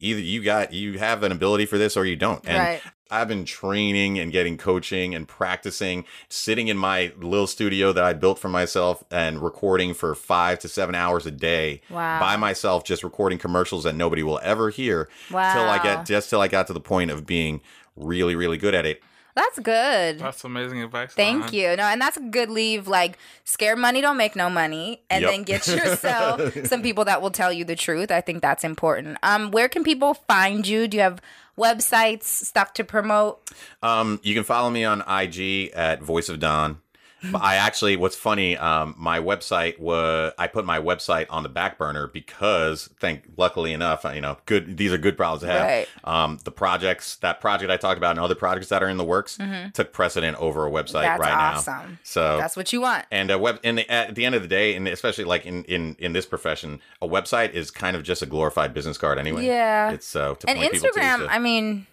either 0.00 0.20
you 0.20 0.42
got 0.42 0.72
you 0.72 0.98
have 0.98 1.22
an 1.22 1.30
ability 1.32 1.66
for 1.66 1.78
this 1.78 1.96
or 1.96 2.04
you 2.04 2.16
don't 2.16 2.46
and 2.46 2.58
right. 2.58 2.82
I've 3.10 3.28
been 3.28 3.44
training 3.44 4.18
and 4.18 4.32
getting 4.32 4.56
coaching 4.56 5.14
and 5.14 5.28
practicing, 5.28 6.04
sitting 6.28 6.68
in 6.68 6.76
my 6.76 7.12
little 7.18 7.46
studio 7.46 7.92
that 7.92 8.02
I 8.02 8.12
built 8.12 8.38
for 8.38 8.48
myself 8.48 9.04
and 9.10 9.40
recording 9.40 9.94
for 9.94 10.14
five 10.14 10.58
to 10.60 10.68
seven 10.68 10.94
hours 10.94 11.26
a 11.26 11.30
day 11.30 11.82
wow. 11.88 12.18
by 12.18 12.36
myself, 12.36 12.84
just 12.84 13.04
recording 13.04 13.38
commercials 13.38 13.84
that 13.84 13.94
nobody 13.94 14.22
will 14.22 14.40
ever 14.42 14.70
hear. 14.70 15.08
Wow. 15.30 15.54
Till 15.54 15.68
I 15.68 15.82
get 15.82 16.06
just 16.06 16.30
till 16.30 16.40
I 16.40 16.48
got 16.48 16.66
to 16.66 16.72
the 16.72 16.80
point 16.80 17.10
of 17.10 17.26
being 17.26 17.60
really, 17.96 18.34
really 18.34 18.58
good 18.58 18.74
at 18.74 18.84
it. 18.86 19.02
That's 19.36 19.58
good. 19.58 20.18
That's 20.18 20.42
amazing 20.44 20.82
advice. 20.82 21.12
Thank 21.12 21.52
you. 21.52 21.76
No, 21.76 21.82
and 21.82 22.00
that's 22.00 22.16
a 22.16 22.22
good 22.22 22.48
leave. 22.48 22.88
Like, 22.88 23.18
scare 23.44 23.76
money 23.76 24.00
don't 24.00 24.16
make 24.16 24.34
no 24.34 24.48
money, 24.48 25.02
and 25.10 25.20
yep. 25.20 25.30
then 25.30 25.42
get 25.42 25.68
yourself 25.68 26.66
some 26.66 26.80
people 26.80 27.04
that 27.04 27.20
will 27.20 27.30
tell 27.30 27.52
you 27.52 27.62
the 27.62 27.76
truth. 27.76 28.10
I 28.10 28.22
think 28.22 28.40
that's 28.40 28.64
important. 28.64 29.18
Um, 29.22 29.50
where 29.50 29.68
can 29.68 29.84
people 29.84 30.14
find 30.14 30.66
you? 30.66 30.88
Do 30.88 30.96
you 30.96 31.02
have 31.02 31.20
websites, 31.58 32.24
stuff 32.24 32.72
to 32.74 32.84
promote? 32.84 33.50
Um, 33.82 34.20
you 34.22 34.34
can 34.34 34.44
follow 34.44 34.70
me 34.70 34.84
on 34.84 35.02
IG 35.08 35.70
at 35.74 36.02
Voice 36.02 36.28
of 36.28 36.38
Don. 36.38 36.80
But 37.32 37.42
I 37.42 37.56
actually, 37.56 37.96
what's 37.96 38.16
funny, 38.16 38.56
um, 38.56 38.94
my 38.96 39.18
website 39.20 39.78
was 39.78 40.32
I 40.38 40.46
put 40.46 40.64
my 40.64 40.80
website 40.80 41.26
on 41.30 41.42
the 41.42 41.48
back 41.48 41.78
burner 41.78 42.06
because, 42.06 42.90
thank, 43.00 43.24
luckily 43.36 43.72
enough, 43.72 44.04
you 44.14 44.20
know, 44.20 44.38
good. 44.46 44.76
These 44.76 44.92
are 44.92 44.98
good 44.98 45.16
problems 45.16 45.42
to 45.42 45.48
have. 45.48 45.62
Right. 45.62 45.88
Um, 46.04 46.38
the 46.44 46.50
projects, 46.50 47.16
that 47.16 47.40
project 47.40 47.70
I 47.70 47.76
talked 47.76 47.98
about, 47.98 48.10
and 48.10 48.20
other 48.20 48.34
projects 48.34 48.68
that 48.68 48.82
are 48.82 48.88
in 48.88 48.96
the 48.96 49.04
works, 49.04 49.38
mm-hmm. 49.38 49.70
took 49.70 49.92
precedent 49.92 50.36
over 50.38 50.66
a 50.66 50.70
website 50.70 51.02
that's 51.02 51.20
right 51.20 51.32
awesome. 51.32 51.74
now. 51.74 51.98
So 52.02 52.36
that's 52.36 52.56
what 52.56 52.72
you 52.72 52.80
want. 52.80 53.06
And 53.10 53.30
a 53.30 53.38
web, 53.38 53.60
and 53.64 53.80
at 53.90 54.14
the 54.14 54.24
end 54.24 54.34
of 54.34 54.42
the 54.42 54.48
day, 54.48 54.74
and 54.74 54.86
especially 54.88 55.24
like 55.24 55.46
in 55.46 55.64
in 55.64 55.96
in 55.98 56.12
this 56.12 56.26
profession, 56.26 56.80
a 57.00 57.08
website 57.08 57.52
is 57.52 57.70
kind 57.70 57.96
of 57.96 58.02
just 58.02 58.22
a 58.22 58.26
glorified 58.26 58.74
business 58.74 58.98
card 58.98 59.18
anyway. 59.18 59.46
Yeah, 59.46 59.90
it's 59.92 60.06
so. 60.06 60.38
Uh, 60.46 60.50
and 60.50 60.58
Instagram, 60.58 61.18
to, 61.18 61.32
I 61.32 61.38
mean 61.38 61.86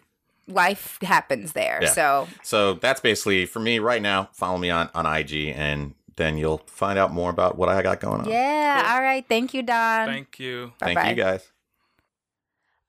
life 0.47 0.97
happens 1.01 1.53
there. 1.53 1.79
Yeah. 1.81 1.89
So 1.89 2.27
so 2.41 2.73
that's 2.73 3.01
basically 3.01 3.45
for 3.45 3.59
me 3.59 3.79
right 3.79 4.01
now. 4.01 4.29
Follow 4.33 4.57
me 4.57 4.69
on 4.69 4.89
on 4.93 5.05
IG 5.05 5.53
and 5.55 5.93
then 6.15 6.37
you'll 6.37 6.61
find 6.67 6.99
out 6.99 7.11
more 7.11 7.29
about 7.29 7.57
what 7.57 7.69
I 7.69 7.81
got 7.81 7.99
going 7.99 8.21
on. 8.21 8.29
Yeah. 8.29 8.81
Cool. 8.81 8.91
All 8.91 9.01
right. 9.01 9.25
Thank 9.27 9.53
you, 9.53 9.63
Don. 9.63 10.07
Thank 10.07 10.39
you. 10.39 10.73
Bye-bye. 10.79 10.93
Thank 10.93 11.17
you 11.17 11.23
guys. 11.23 11.51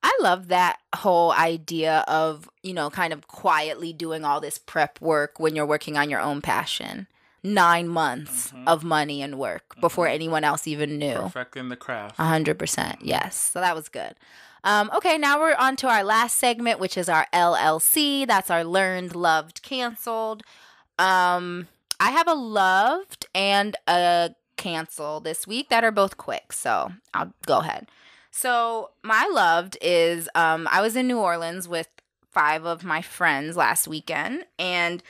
I 0.03 0.15
love 0.21 0.49
that 0.49 0.81
whole 0.95 1.33
idea 1.33 2.05
of, 2.07 2.51
you 2.63 2.75
know, 2.75 2.91
kind 2.91 3.13
of 3.15 3.27
quietly 3.27 3.95
doing 3.95 4.23
all 4.25 4.39
this 4.39 4.59
prep 4.59 5.01
work 5.01 5.41
when 5.41 5.57
you're 5.57 5.65
working 5.65 5.97
on 5.97 6.11
your 6.11 6.21
own 6.21 6.43
passion. 6.43 7.07
Nine 7.43 7.89
months 7.89 8.51
mm-hmm. 8.51 8.69
of 8.69 8.85
money 8.85 9.23
and 9.23 9.39
work 9.39 9.71
mm-hmm. 9.71 9.81
before 9.81 10.07
anyone 10.07 10.45
else 10.45 10.67
even 10.67 10.99
knew. 10.99 11.15
Perfecting 11.15 11.71
the 11.71 11.77
craft. 11.77 12.19
A 12.19 12.25
hundred 12.25 12.59
percent. 12.59 12.99
Yes. 13.03 13.37
So 13.37 13.61
that 13.61 13.75
was 13.75 13.89
good. 13.89 14.15
Um, 14.65 14.91
okay, 14.97 15.19
now 15.19 15.39
we're 15.39 15.55
on 15.55 15.77
to 15.77 15.89
our 15.89 16.03
last 16.03 16.37
segment, 16.37 16.81
which 16.81 16.97
is 16.97 17.09
our 17.09 17.27
LLC. 17.35 18.27
That's 18.27 18.51
our 18.51 18.65
learned, 18.65 19.15
loved, 19.15 19.62
canceled. 19.62 20.43
Um, 20.99 21.69
I 22.01 22.11
have 22.11 22.27
a 22.27 22.35
loved 22.35 23.27
and 23.35 23.77
a 23.87 24.31
cancel 24.57 25.21
this 25.21 25.47
week 25.47 25.69
that 25.69 25.85
are 25.85 25.93
both 25.93 26.17
quick. 26.17 26.53
So 26.53 26.93
I'll 27.12 27.35
go 27.47 27.59
ahead. 27.59 27.89
So 28.31 28.91
my 29.03 29.29
loved 29.31 29.77
is 29.83 30.29
um, 30.35 30.67
I 30.73 30.81
was 30.81 30.97
in 30.97 31.07
New 31.07 31.19
Orleans 31.19 31.69
with 31.69 31.89
five 32.33 32.65
of 32.65 32.83
my 32.83 33.03
friends 33.03 33.57
last 33.57 33.87
weekend, 33.87 34.47
and 34.59 35.03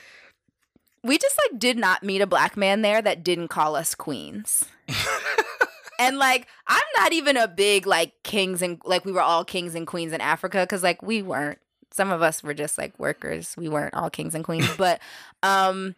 we 1.02 1.16
just 1.16 1.38
like 1.38 1.59
did 1.59 1.78
not 1.78 2.02
meet 2.02 2.20
a 2.20 2.26
black 2.26 2.57
man 2.57 2.82
there 2.82 3.00
that 3.00 3.22
didn't 3.22 3.48
call 3.48 3.76
us 3.76 3.94
queens. 3.94 4.64
and 5.99 6.18
like 6.18 6.47
I'm 6.66 6.82
not 6.97 7.12
even 7.12 7.36
a 7.36 7.49
big 7.49 7.86
like 7.86 8.12
kings 8.22 8.62
and 8.62 8.80
like 8.84 9.05
we 9.05 9.12
were 9.12 9.22
all 9.22 9.45
kings 9.45 9.74
and 9.74 9.86
queens 9.86 10.12
in 10.12 10.20
Africa 10.20 10.61
because 10.61 10.82
like 10.82 11.03
we 11.03 11.22
weren't. 11.22 11.59
Some 11.92 12.11
of 12.11 12.22
us 12.22 12.42
were 12.42 12.55
just 12.55 12.76
like 12.76 12.99
workers. 12.99 13.55
We 13.57 13.68
weren't 13.68 13.95
all 13.95 14.11
kings 14.11 14.34
and 14.34 14.45
queens, 14.45 14.68
but 14.76 15.01
um 15.42 15.95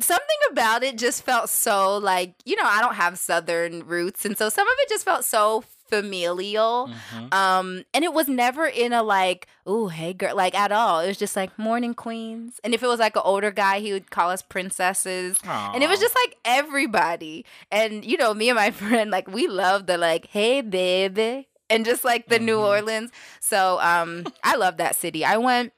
something 0.00 0.36
about 0.50 0.82
it 0.82 0.98
just 0.98 1.22
felt 1.22 1.48
so 1.48 1.98
like 1.98 2.34
you 2.44 2.56
know 2.56 2.64
i 2.64 2.80
don't 2.80 2.94
have 2.94 3.18
southern 3.18 3.86
roots 3.86 4.24
and 4.24 4.36
so 4.36 4.48
some 4.48 4.66
of 4.66 4.74
it 4.78 4.88
just 4.88 5.04
felt 5.04 5.24
so 5.24 5.62
familial 5.94 6.88
mm-hmm. 6.88 7.26
um 7.32 7.84
and 7.92 8.04
it 8.04 8.12
was 8.12 8.28
never 8.28 8.66
in 8.66 8.92
a 8.92 9.02
like 9.02 9.46
oh 9.66 9.88
hey 9.88 10.12
girl 10.12 10.34
like 10.34 10.54
at 10.54 10.72
all 10.72 11.00
it 11.00 11.06
was 11.06 11.16
just 11.16 11.36
like 11.36 11.56
morning 11.58 11.94
queens 11.94 12.60
and 12.64 12.74
if 12.74 12.82
it 12.82 12.86
was 12.86 12.98
like 12.98 13.14
an 13.16 13.22
older 13.24 13.50
guy 13.50 13.80
he 13.80 13.92
would 13.92 14.10
call 14.10 14.30
us 14.30 14.42
princesses 14.42 15.36
Aww. 15.38 15.74
and 15.74 15.82
it 15.82 15.88
was 15.88 16.00
just 16.00 16.14
like 16.14 16.36
everybody 16.44 17.44
and 17.70 18.04
you 18.04 18.16
know 18.16 18.34
me 18.34 18.48
and 18.48 18.56
my 18.56 18.70
friend 18.72 19.10
like 19.10 19.28
we 19.28 19.46
love 19.46 19.86
the 19.86 19.96
like 19.96 20.26
hey 20.26 20.60
baby 20.60 21.48
and 21.70 21.84
just 21.84 22.04
like 22.04 22.28
the 22.28 22.36
mm-hmm. 22.36 22.46
new 22.46 22.58
orleans 22.58 23.10
so 23.40 23.78
um 23.80 24.26
i 24.42 24.56
love 24.56 24.78
that 24.78 24.96
city 24.96 25.24
i 25.24 25.36
went 25.36 25.72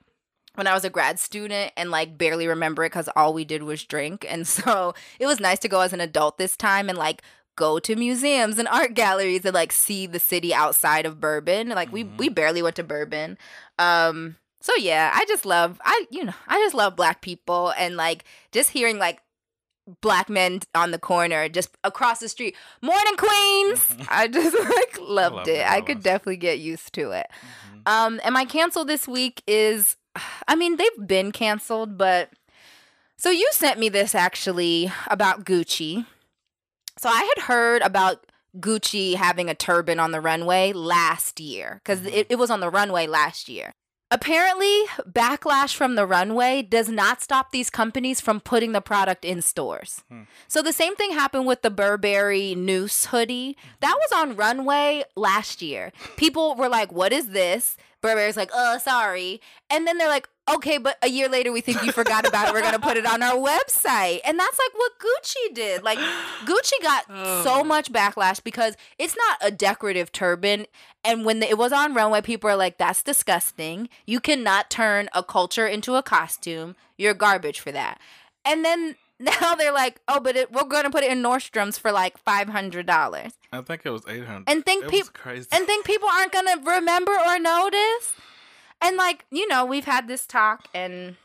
when 0.57 0.67
I 0.67 0.75
was 0.75 0.85
a 0.85 0.91
grad 0.91 1.21
student 1.21 1.73
and 1.77 1.91
like 1.91 2.19
barely 2.19 2.47
remember 2.49 2.85
it 2.85 2.89
because 2.89 3.09
all 3.15 3.33
we 3.33 3.45
did 3.45 3.63
was 3.63 3.85
drink. 3.85 4.27
And 4.29 4.47
so 4.49 4.95
it 5.21 5.27
was 5.27 5.39
nice 5.39 5.59
to 5.61 5.69
go 5.69 5.81
as 5.81 5.93
an 5.93 6.01
adult 6.01 6.39
this 6.39 6.57
time 6.57 6.89
and 6.89 6.99
like 6.99 7.23
go 7.57 7.79
to 7.79 7.97
museums 7.97 8.59
and 8.59 8.69
art 8.69 8.95
galleries 8.95 9.45
and 9.45 9.55
like 9.55 9.73
see 9.73 10.07
the 10.07 10.19
city 10.19 10.55
outside 10.55 11.07
of 11.07 11.21
Bourbon. 11.21 11.71
Like 11.71 11.91
we 11.91 12.05
mm-hmm. 12.05 12.17
we 12.19 12.29
barely 12.29 12.63
went 12.63 12.77
to 12.77 12.85
Bourbon. 12.85 13.39
Um 13.79 14.37
so 14.61 14.73
yeah, 14.77 15.11
I 15.15 15.25
just 15.27 15.47
love 15.47 15.81
I 15.85 16.07
you 16.11 16.25
know, 16.25 16.35
I 16.47 16.59
just 16.59 16.75
love 16.75 16.97
black 16.97 17.23
people 17.23 17.73
and 17.77 17.97
like 17.97 18.25
just 18.53 18.71
hearing 18.71 18.99
like 18.99 19.21
black 20.01 20.29
men 20.29 20.61
on 20.75 20.91
the 20.91 20.99
corner 20.99 21.49
just 21.49 21.77
across 21.83 22.21
the 22.21 22.29
street. 22.29 22.55
Morning 22.83 23.17
queens. 23.17 23.97
I 24.09 24.29
just 24.29 24.57
like 24.59 24.99
loved 25.01 25.49
I 25.49 25.53
it. 25.53 25.71
I 25.71 25.81
could 25.81 26.03
definitely 26.03 26.37
get 26.37 26.59
used 26.59 26.93
to 26.95 27.11
it. 27.13 27.27
Mm-hmm. 27.31 27.79
Um 27.87 28.21
and 28.23 28.35
my 28.35 28.45
cancel 28.45 28.85
this 28.85 29.09
week 29.09 29.43
is 29.47 29.97
I 30.49 30.55
mean, 30.55 30.77
they've 30.77 31.07
been 31.07 31.33
canceled, 31.33 31.97
but 31.97 32.31
so 33.19 33.31
you 33.31 33.49
sent 33.53 33.79
me 33.79 33.89
this 33.89 34.15
actually 34.15 34.93
about 35.09 35.45
Gucci. 35.45 36.05
So 36.99 37.09
I 37.09 37.31
had 37.35 37.45
heard 37.45 37.83
about 37.83 38.27
Gucci 38.59 39.15
having 39.15 39.49
a 39.49 39.55
turban 39.55 40.01
on 40.01 40.13
the 40.13 40.21
runway 40.21 40.73
last 40.73 41.41
year 41.41 41.81
because 41.85 42.01
mm-hmm. 42.01 42.15
it, 42.15 42.27
it 42.31 42.37
was 42.37 42.51
on 42.51 42.61
the 42.61 42.71
runway 42.71 43.07
last 43.07 43.49
year. 43.49 43.73
Apparently, 44.09 44.85
backlash 45.11 45.75
from 45.75 45.97
the 45.97 46.07
runway 46.07 46.63
does 46.63 46.89
not 46.89 47.21
stop 47.21 47.51
these 47.51 47.71
companies 47.71 48.21
from 48.21 48.41
putting 48.41 48.71
the 48.71 48.81
product 48.81 49.25
in 49.25 49.43
stores. 49.43 50.05
Hmm. 50.09 50.23
So 50.47 50.63
the 50.63 50.73
same 50.73 50.95
thing 50.95 51.11
happened 51.11 51.47
with 51.47 51.63
the 51.63 51.71
Burberry 51.71 52.55
Noose 52.55 53.07
hoodie. 53.07 53.57
That 53.81 53.97
was 53.97 54.13
on 54.17 54.37
runway 54.37 55.03
last 55.17 55.61
year. 55.61 55.93
People 56.17 56.55
were 56.55 56.69
like, 56.69 56.93
"What 56.93 57.13
is 57.13 57.31
this?" 57.31 57.77
Burberry's 58.01 58.37
like, 58.37 58.51
"Oh, 58.55 58.79
sorry," 58.79 59.41
and 59.69 59.89
then 59.89 59.99
they're 59.99 60.09
like, 60.09 60.29
okay, 60.49 60.79
but 60.79 60.97
a 61.03 61.09
year 61.09 61.29
later 61.29 61.53
we 61.53 61.61
think 61.61 61.83
you 61.83 61.93
forgot 61.93 62.27
about 62.27 62.49
it. 62.49 62.55
We're 62.55 62.63
gonna 62.63 62.79
put 62.79 62.97
it 62.97 63.07
on 63.07 63.23
our 63.23 63.37
website, 63.37 64.21
and 64.25 64.39
that's 64.39 64.59
like 64.59 64.75
what 64.75 64.93
Gucci 64.99 65.55
did. 65.55 65.83
Like 65.83 65.99
Gucci 66.45 66.83
got 66.83 67.05
oh. 67.09 67.43
so 67.43 67.65
much 67.65 67.93
backlash 67.93 68.43
because 68.43 68.77
it's 68.99 69.17
not 69.17 69.39
a 69.43 69.51
decorative 69.51 70.13
turban, 70.13 70.67
and 71.05 71.25
when 71.25 71.41
the, 71.41 71.49
it 71.49 71.59
was 71.59 71.73
on 71.73 71.95
runway, 71.95 72.21
people 72.21 72.51
are 72.51 72.57
like, 72.57 72.79
"That's 72.79 73.03
disgusting. 73.03 73.89
You 74.07 74.21
cannot 74.21 74.71
turn 74.71 75.09
a 75.15 75.23
culture 75.23 75.67
into 75.67 75.95
a 75.95 76.03
costume. 76.03 76.77
You're 76.97 77.15
garbage 77.15 77.61
for 77.61 77.73
that." 77.73 78.01
And 78.45 78.65
then 78.65 78.97
now 79.19 79.55
they're 79.55 79.73
like, 79.73 80.01
"Oh, 80.09 80.21
but 80.21 80.37
it, 80.37 80.53
we're 80.53 80.65
gonna 80.65 80.91
put 80.91 81.05
it 81.05 81.11
in 81.11 81.23
Nordstrom's 81.23 81.79
for 81.79 81.93
like 81.93 82.19
five 82.19 82.49
hundred 82.49 82.87
dollars." 82.87 83.33
I 83.53 83.61
think 83.63 83.83
it 83.85 83.91
was 83.91 84.03
eight 84.09 84.25
hundred. 84.25 84.45
And 84.49 84.65
think 84.65 84.89
people 84.89 85.11
and 85.53 85.67
think 85.67 85.85
people 85.85 86.09
aren't 86.09 86.33
gonna 86.33 86.57
remember 86.65 87.13
or 87.13 87.39
notice. 87.39 88.15
And 88.81 88.97
like, 88.97 89.27
you 89.31 89.49
know, 89.49 89.65
we've 89.65 89.85
had 89.85 90.09
this 90.09 90.27
talk 90.27 90.69
and 90.75 91.17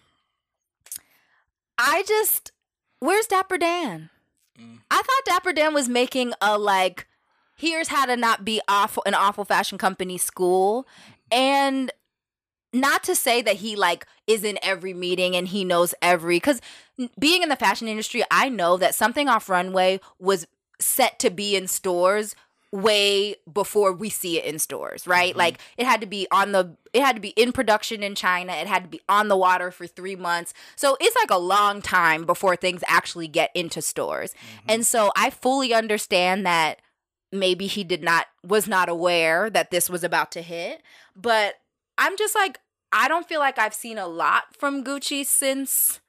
I 1.78 2.04
just 2.08 2.52
where's 2.99 3.26
Dapper 3.28 3.58
Dan? 3.58 4.10
Mm. 4.60 4.80
I 4.89 4.97
thought 4.97 5.26
Dapper 5.26 5.54
Dan 5.54 5.74
was 5.74 5.89
making 5.89 6.34
a 6.41 6.58
like 6.58 7.08
here's 7.58 7.89
how 7.89 8.06
to 8.06 8.16
not 8.16 8.45
be 8.45 8.62
awful 8.68 9.04
an 9.06 9.14
awful 9.14 9.45
fashion 9.45 9.78
company 9.78 10.18
school 10.18 10.88
and 11.32 11.91
not 12.74 13.04
to 13.04 13.16
say 13.16 13.41
that 13.41 13.58
he 13.58 13.76
like 13.76 14.06
is 14.28 14.43
in 14.43 14.58
every 14.64 14.93
meeting 14.93 15.36
and 15.36 15.49
he 15.49 15.66
knows 15.66 15.93
every 16.02 16.39
cuz 16.39 16.62
being 17.20 17.41
in 17.41 17.49
the 17.49 17.56
fashion 17.56 17.88
industry 17.88 18.24
I 18.30 18.49
know 18.49 18.78
that 18.78 18.95
something 18.95 19.28
off 19.28 19.49
runway 19.49 19.99
was 20.20 20.47
set 20.80 21.20
to 21.20 21.30
be 21.30 21.56
in 21.56 21.68
stores 21.68 22.36
way 22.72 23.36
before 23.51 23.91
we 23.91 24.09
see 24.09 24.38
it 24.38 24.45
in 24.45 24.57
stores, 24.57 25.05
right? 25.05 25.32
Mm-hmm. 25.32 25.39
Like 25.39 25.59
it 25.78 25.86
had 25.86 25.99
to 26.01 26.07
be 26.07 26.28
on 26.32 26.53
the 26.53 26.76
it 26.93 27.01
had 27.01 27.15
to 27.15 27.22
be 27.22 27.30
in 27.30 27.51
production 27.51 28.03
in 28.03 28.15
China, 28.15 28.53
it 28.53 28.67
had 28.67 28.84
to 28.84 28.89
be 28.89 29.01
on 29.09 29.28
the 29.28 29.38
water 29.38 29.72
for 29.72 29.88
3 29.88 30.15
months. 30.15 30.53
So 30.76 30.97
it's 30.99 31.15
like 31.15 31.32
a 31.32 31.38
long 31.38 31.82
time 31.82 32.26
before 32.26 32.55
things 32.55 32.84
actually 32.88 33.28
get 33.28 33.51
into 33.53 33.82
stores. 33.82 34.34
Mm-hmm. 34.34 34.65
And 34.69 34.88
so 34.88 35.11
I 35.15 35.30
fully 35.30 35.74
understand 35.74 36.45
that 36.45 36.80
maybe 37.32 37.67
he 37.67 37.84
did 37.84 38.03
not 38.03 38.28
was 38.45 38.67
not 38.67 38.89
aware 38.89 39.49
that 39.49 39.72
this 39.72 39.89
was 39.89 40.03
about 40.03 40.32
to 40.34 40.41
hit, 40.41 40.82
but 41.15 41.55
I'm 41.97 42.17
just 42.17 42.36
like 42.36 42.59
I 42.93 43.07
don't 43.07 43.28
feel 43.28 43.39
like 43.39 43.57
I've 43.57 43.74
seen 43.74 43.97
a 43.97 44.07
lot 44.07 44.55
from 44.57 44.84
Gucci 44.84 45.26
since 45.26 45.99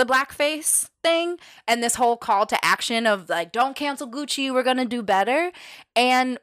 the 0.00 0.06
blackface 0.06 0.88
thing 1.04 1.36
and 1.68 1.82
this 1.82 1.96
whole 1.96 2.16
call 2.16 2.46
to 2.46 2.64
action 2.64 3.06
of 3.06 3.28
like 3.28 3.52
don't 3.52 3.76
cancel 3.76 4.10
Gucci, 4.10 4.50
we're 4.50 4.62
going 4.62 4.78
to 4.78 4.86
do 4.86 5.02
better. 5.02 5.52
And 5.94 6.38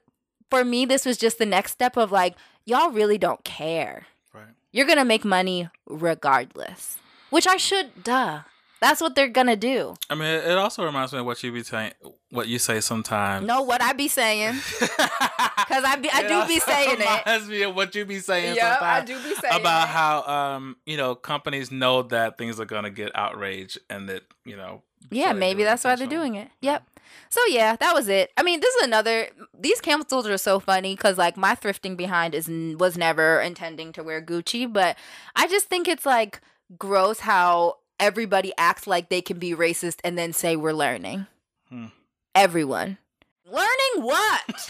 for 0.52 0.64
me 0.64 0.86
this 0.86 1.08
was 1.08 1.18
just 1.18 1.40
the 1.40 1.46
next 1.46 1.72
step 1.72 1.98
of 1.98 2.12
like 2.12 2.36
y'all 2.66 2.92
really 2.92 3.18
don't 3.18 3.44
care. 3.44 4.06
Right. 4.32 4.54
You're 4.72 4.86
going 4.86 5.00
to 5.00 5.06
make 5.06 5.26
money 5.26 5.70
regardless. 5.88 6.98
Which 7.32 7.48
I 7.48 7.58
should 7.58 8.04
duh. 8.04 8.42
That's 8.80 9.02
what 9.02 9.16
they're 9.16 9.28
gonna 9.28 9.56
do. 9.56 9.96
I 10.10 10.16
mean, 10.16 10.28
it 10.28 10.58
also 10.58 10.86
reminds 10.86 11.12
me 11.14 11.20
of 11.20 11.26
what 11.26 11.42
you 11.44 11.52
be 11.52 11.64
saying, 11.64 11.94
what 12.30 12.48
you 12.48 12.60
say 12.60 12.80
sometimes. 12.80 13.46
No, 13.46 13.64
what 13.64 13.82
I 13.82 13.94
be 13.94 14.08
saying, 14.08 14.54
because 14.80 15.84
I 15.84 15.98
be, 16.00 16.10
I 16.12 16.28
do 16.28 16.48
be 16.48 16.60
saying 16.60 16.98
it. 17.00 17.26
Reminds 17.26 17.50
me 17.50 17.64
of 17.64 17.76
what 17.76 17.96
you 17.96 18.06
be 18.06 18.20
saying. 18.20 18.56
Yeah, 18.56 18.78
I 18.80 19.02
do 19.04 19.16
be 19.16 19.34
saying 19.36 19.60
about 19.60 19.88
it. 19.88 19.90
how 19.90 20.24
um 20.24 20.78
you 20.86 20.98
know 20.98 21.16
companies 21.16 21.72
know 21.72 22.04
that 22.04 22.38
things 22.38 22.60
are 22.60 22.66
gonna 22.66 22.92
get 22.92 23.16
outraged 23.16 23.80
and 23.90 24.08
that 24.10 24.24
you 24.46 24.56
know. 24.56 24.84
Yeah, 25.10 25.32
so 25.32 25.38
maybe 25.38 25.64
that's 25.64 25.84
why 25.84 25.96
they're 25.96 26.08
doing 26.08 26.36
it. 26.36 26.50
Yep. 26.62 26.84
So 27.30 27.42
yeah, 27.48 27.76
that 27.78 27.94
was 27.94 28.08
it. 28.08 28.32
I 28.38 28.44
mean, 28.44 28.60
this 28.60 28.74
is 28.76 28.84
another. 28.84 29.28
These 29.58 29.82
cancels 29.82 30.28
are 30.28 30.38
so 30.38 30.60
funny 30.60 30.96
because 30.96 31.18
like 31.18 31.38
my 31.38 31.56
thrifting 31.56 31.98
behind 31.98 32.36
is 32.36 32.48
was 32.78 32.98
never 32.98 33.42
intending 33.42 33.92
to 33.94 34.04
wear 34.04 34.22
Gucci, 34.22 34.72
but 34.72 34.98
I 35.36 35.48
just 35.48 35.68
think 35.68 35.88
it's 35.88 36.06
like 36.06 36.42
gross 36.78 37.22
how 37.22 37.78
everybody 38.00 38.54
acts 38.58 38.88
like 38.88 39.10
they 39.10 39.22
can 39.22 39.40
be 39.40 39.52
racist 39.52 40.00
and 40.04 40.18
then 40.18 40.34
say 40.34 40.56
we're 40.56 40.74
learning. 40.74 41.28
Hmm. 41.70 41.88
Everyone. 42.36 42.98
Learning 43.46 44.04
what? 44.06 44.42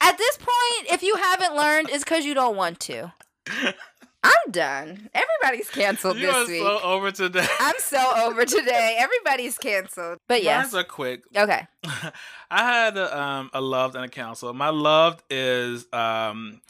At 0.00 0.18
this 0.18 0.36
point, 0.36 0.92
if 0.92 1.02
you 1.02 1.16
haven't 1.16 1.56
learned, 1.56 1.90
it's 1.90 2.04
because 2.04 2.24
you 2.24 2.34
don't 2.34 2.56
want 2.56 2.80
to. 2.80 3.12
I'm 4.22 4.50
done. 4.50 5.08
Everybody's 5.14 5.70
canceled 5.70 6.16
you 6.16 6.26
this 6.32 6.48
week. 6.48 6.60
so 6.60 6.80
over 6.82 7.12
today. 7.12 7.46
I'm 7.60 7.74
so 7.78 8.12
over 8.24 8.44
today. 8.44 8.96
Everybody's 8.98 9.56
canceled. 9.56 10.18
But 10.28 10.42
yes. 10.42 10.72
Mine's 10.72 10.74
are 10.74 10.84
quick. 10.84 11.22
Okay. 11.36 11.66
I 12.50 12.72
had 12.72 12.96
a, 12.96 13.18
um, 13.18 13.50
a 13.52 13.60
loved 13.60 13.94
and 13.94 14.04
a 14.04 14.08
cancel. 14.08 14.52
My 14.52 14.70
loved 14.70 15.22
is 15.30 15.86
um, 15.92 16.60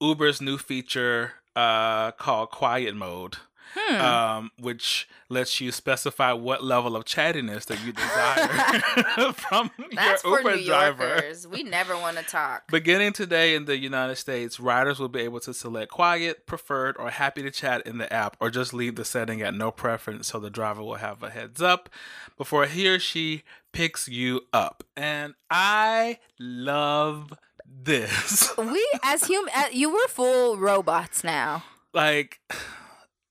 Uber's 0.00 0.40
new 0.40 0.58
feature 0.58 1.32
uh, 1.56 2.12
called 2.12 2.50
Quiet 2.50 2.94
Mode 2.94 3.38
hmm. 3.74 3.94
um, 3.96 4.50
which 4.58 5.08
lets 5.28 5.60
you 5.60 5.70
specify 5.72 6.32
what 6.32 6.64
level 6.64 6.96
of 6.96 7.04
chattiness 7.04 7.66
that 7.66 7.84
you 7.84 7.92
desire 7.92 9.32
from 9.32 9.70
That's 9.94 10.24
your 10.24 10.38
Uber 10.38 10.64
driver. 10.64 11.22
We 11.50 11.62
never 11.62 11.96
want 11.96 12.16
to 12.16 12.22
talk. 12.22 12.70
Beginning 12.70 13.12
today 13.12 13.54
in 13.54 13.66
the 13.66 13.76
United 13.76 14.16
States, 14.16 14.58
riders 14.58 14.98
will 14.98 15.08
be 15.08 15.20
able 15.20 15.40
to 15.40 15.52
select 15.52 15.90
quiet, 15.90 16.46
preferred, 16.46 16.96
or 16.98 17.10
happy 17.10 17.42
to 17.42 17.50
chat 17.50 17.86
in 17.86 17.98
the 17.98 18.12
app, 18.12 18.36
or 18.40 18.50
just 18.50 18.72
leave 18.72 18.96
the 18.96 19.04
setting 19.04 19.42
at 19.42 19.54
no 19.54 19.70
preference 19.70 20.28
so 20.28 20.38
the 20.38 20.50
driver 20.50 20.82
will 20.82 20.96
have 20.96 21.22
a 21.22 21.30
heads 21.30 21.60
up 21.60 21.88
before 22.36 22.66
he 22.66 22.88
or 22.88 22.98
she 22.98 23.42
picks 23.72 24.08
you 24.08 24.42
up. 24.52 24.84
And 24.96 25.34
I 25.50 26.18
love 26.38 27.34
this. 27.66 28.56
we 28.56 28.86
as 29.02 29.24
human, 29.24 29.52
you 29.72 29.90
were 29.90 30.08
full 30.08 30.56
robots 30.56 31.22
now. 31.22 31.64
Like 31.92 32.40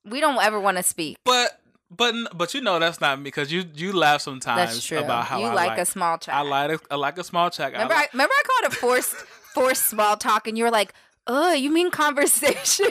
we 0.10 0.20
don't 0.20 0.42
ever 0.42 0.60
want 0.60 0.78
to 0.78 0.84
speak. 0.84 1.18
But 1.24 1.60
but 1.90 2.14
but 2.36 2.54
you 2.54 2.62
know 2.62 2.80
that's 2.80 3.00
not 3.00 3.18
me 3.20 3.24
because 3.24 3.52
you 3.52 3.64
you 3.74 3.94
laugh 3.94 4.22
sometimes 4.22 4.92
about 4.92 5.26
how 5.26 5.40
you 5.40 5.46
I 5.46 5.54
like, 5.54 5.68
like, 5.70 5.80
a 5.80 5.86
small 5.86 6.18
chat. 6.18 6.36
I 6.36 6.42
like 6.42 6.72
a, 6.72 6.80
I 6.92 6.96
like 6.96 7.18
a 7.18 7.24
small 7.24 7.50
chat. 7.50 7.72
Remember 7.72 7.94
I, 7.94 8.02
I 8.02 8.08
remember 8.14 8.34
I 8.38 8.44
called 8.44 8.74
it 8.74 8.78
forced 8.78 9.16
forced 9.54 9.86
small 9.86 10.18
talk, 10.18 10.48
and 10.48 10.58
you 10.58 10.66
were 10.66 10.72
like, 10.72 10.94
"Oh, 11.28 11.54
you 11.54 11.72
mean 11.72 11.92
conversation?" 11.92 12.88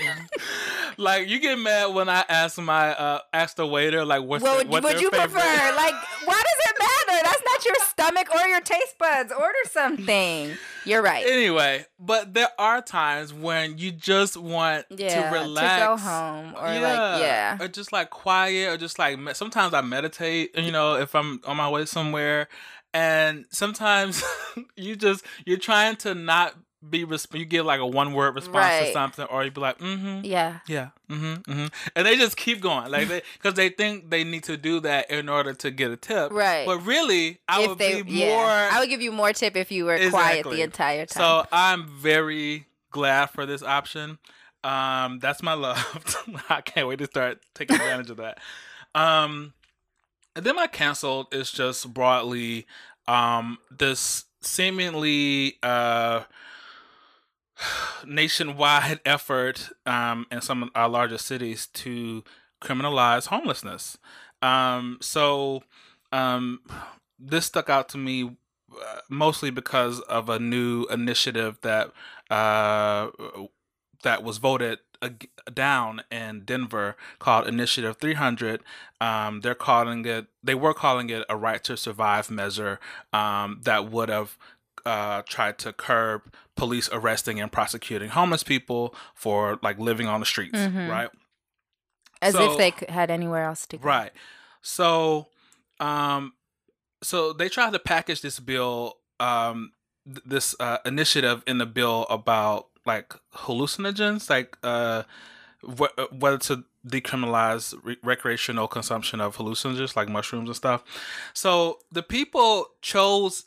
like 0.96 1.28
you 1.28 1.38
get 1.40 1.58
mad 1.58 1.94
when 1.94 2.08
I 2.08 2.24
ask 2.28 2.58
my 2.58 2.94
uh 2.94 3.20
ask 3.32 3.56
the 3.56 3.66
waiter 3.66 4.04
like 4.04 4.22
what's 4.22 4.42
what, 4.42 4.64
the, 4.64 4.68
what 4.70 4.82
would 4.84 5.00
you 5.00 5.10
favorite? 5.10 5.30
prefer? 5.30 5.76
Like, 5.76 5.94
why 6.24 6.42
does 6.42 6.70
it 6.70 6.76
matter? 6.78 7.22
That's 7.22 7.42
not 7.56 7.64
your 7.64 7.74
stomach 7.86 8.28
or 8.34 8.46
your 8.46 8.60
taste 8.60 8.98
buds. 8.98 9.32
Order 9.32 9.54
something. 9.70 10.56
You're 10.84 11.02
right. 11.02 11.26
Anyway, 11.26 11.86
but 11.98 12.34
there 12.34 12.48
are 12.58 12.82
times 12.82 13.32
when 13.32 13.78
you 13.78 13.92
just 13.92 14.36
want 14.36 14.86
yeah, 14.90 15.30
to 15.30 15.38
relax, 15.38 15.80
to 15.80 15.86
go 15.86 15.96
home, 15.96 16.54
or 16.56 16.68
yeah, 16.68 16.80
like 16.80 17.20
yeah, 17.20 17.58
or 17.60 17.68
just 17.68 17.92
like 17.92 18.10
quiet, 18.10 18.68
or 18.68 18.76
just 18.76 18.98
like 18.98 19.18
sometimes 19.34 19.74
I 19.74 19.80
meditate. 19.80 20.56
You 20.56 20.72
know, 20.72 20.96
if 20.96 21.14
I'm 21.14 21.40
on 21.46 21.56
my 21.56 21.68
way 21.68 21.84
somewhere, 21.86 22.48
and 22.94 23.46
sometimes 23.50 24.22
you 24.76 24.96
just 24.96 25.24
you're 25.44 25.58
trying 25.58 25.96
to 25.96 26.14
not 26.14 26.54
be 26.88 27.04
resp- 27.04 27.36
you 27.38 27.44
give 27.44 27.66
like 27.66 27.80
a 27.80 27.86
one 27.86 28.12
word 28.12 28.34
response 28.34 28.54
right. 28.56 28.86
to 28.86 28.92
something 28.92 29.24
or 29.26 29.44
you 29.44 29.50
be 29.50 29.60
like 29.60 29.78
mm-hmm. 29.78 30.24
Yeah. 30.24 30.58
Yeah. 30.68 30.90
Mm-hmm. 31.10 31.50
Mm-hmm. 31.50 31.66
And 31.94 32.06
they 32.06 32.16
just 32.16 32.36
keep 32.36 32.60
going. 32.60 32.90
Like 32.90 33.08
they 33.08 33.22
because 33.34 33.54
they 33.54 33.70
think 33.70 34.10
they 34.10 34.24
need 34.24 34.44
to 34.44 34.56
do 34.56 34.80
that 34.80 35.10
in 35.10 35.28
order 35.28 35.54
to 35.54 35.70
get 35.70 35.90
a 35.90 35.96
tip. 35.96 36.32
Right. 36.32 36.66
But 36.66 36.80
really 36.80 37.38
i 37.48 37.62
if 37.62 37.68
would 37.68 37.78
they, 37.78 38.02
be 38.02 38.12
yeah. 38.12 38.26
more 38.26 38.46
i 38.46 38.78
would 38.80 38.88
give 38.88 39.00
you 39.00 39.12
more 39.12 39.32
tip 39.32 39.56
if 39.56 39.72
you 39.72 39.84
were 39.86 39.94
exactly. 39.94 40.42
quiet 40.42 40.56
the 40.56 40.62
entire 40.62 41.06
time. 41.06 41.22
So 41.22 41.46
i'm 41.52 41.88
very 41.88 42.66
glad 42.90 43.26
for 43.26 43.46
this 43.46 43.62
option. 43.62 44.18
Um 44.62 45.18
that's 45.18 45.42
my 45.42 45.54
love. 45.54 46.24
I 46.48 46.60
can't 46.60 46.88
wait 46.88 46.98
to 46.98 47.06
start 47.06 47.40
taking 47.54 47.76
advantage 47.80 48.10
of 48.10 48.18
that. 48.18 48.38
Um 48.94 49.54
and 50.34 50.44
then 50.44 50.56
my 50.56 50.66
canceled 50.66 51.28
is 51.32 51.50
just 51.50 51.92
broadly 51.92 52.66
um 53.08 53.58
this 53.70 54.24
seemingly 54.42 55.56
uh 55.62 56.22
nationwide 58.06 59.00
effort 59.04 59.70
um, 59.84 60.26
in 60.30 60.40
some 60.40 60.62
of 60.62 60.70
our 60.74 60.88
largest 60.88 61.26
cities 61.26 61.66
to 61.68 62.24
criminalize 62.62 63.26
homelessness. 63.26 63.98
Um, 64.42 64.98
so 65.00 65.62
um, 66.12 66.60
this 67.18 67.46
stuck 67.46 67.70
out 67.70 67.88
to 67.90 67.98
me 67.98 68.36
uh, 68.72 68.98
mostly 69.08 69.50
because 69.50 70.00
of 70.00 70.28
a 70.28 70.38
new 70.38 70.86
initiative 70.86 71.58
that 71.62 71.92
uh, 72.30 73.08
that 74.02 74.22
was 74.22 74.38
voted 74.38 74.78
down 75.52 76.02
in 76.10 76.40
Denver 76.44 76.96
called 77.18 77.46
Initiative 77.46 77.96
300. 77.96 78.62
Um, 79.00 79.40
they're 79.40 79.54
calling 79.54 80.04
it. 80.04 80.26
They 80.42 80.54
were 80.54 80.74
calling 80.74 81.10
it 81.10 81.24
a 81.28 81.36
right 81.36 81.62
to 81.64 81.76
survive 81.76 82.30
measure 82.30 82.80
um, 83.12 83.60
that 83.64 83.90
would 83.90 84.08
have 84.08 84.38
uh, 84.86 85.22
tried 85.22 85.58
to 85.58 85.72
curb 85.72 86.22
police 86.54 86.88
arresting 86.92 87.40
and 87.40 87.50
prosecuting 87.50 88.08
homeless 88.10 88.42
people 88.42 88.94
for 89.14 89.58
like 89.62 89.78
living 89.78 90.06
on 90.06 90.20
the 90.20 90.26
streets, 90.26 90.58
mm-hmm. 90.58 90.88
right? 90.88 91.10
As 92.22 92.34
so, 92.34 92.52
if 92.52 92.56
they 92.56 92.92
had 92.92 93.10
anywhere 93.10 93.44
else 93.44 93.66
to 93.66 93.76
go. 93.76 93.86
Right. 93.86 94.12
So, 94.62 95.26
um, 95.80 96.32
so 97.02 97.32
they 97.32 97.48
tried 97.48 97.72
to 97.72 97.78
package 97.78 98.22
this 98.22 98.40
bill, 98.40 98.96
um, 99.20 99.72
th- 100.06 100.22
this 100.24 100.54
uh, 100.60 100.78
initiative 100.86 101.42
in 101.46 101.58
the 101.58 101.66
bill 101.66 102.06
about 102.08 102.68
like 102.86 103.12
hallucinogens, 103.34 104.30
like 104.30 104.56
uh, 104.62 105.02
wh- 105.62 106.12
whether 106.12 106.38
to 106.38 106.64
decriminalize 106.86 107.74
re- 107.82 107.98
recreational 108.02 108.68
consumption 108.68 109.20
of 109.20 109.36
hallucinogens 109.36 109.96
like 109.96 110.08
mushrooms 110.08 110.48
and 110.48 110.56
stuff. 110.56 110.84
So 111.34 111.80
the 111.90 112.02
people 112.02 112.68
chose 112.80 113.46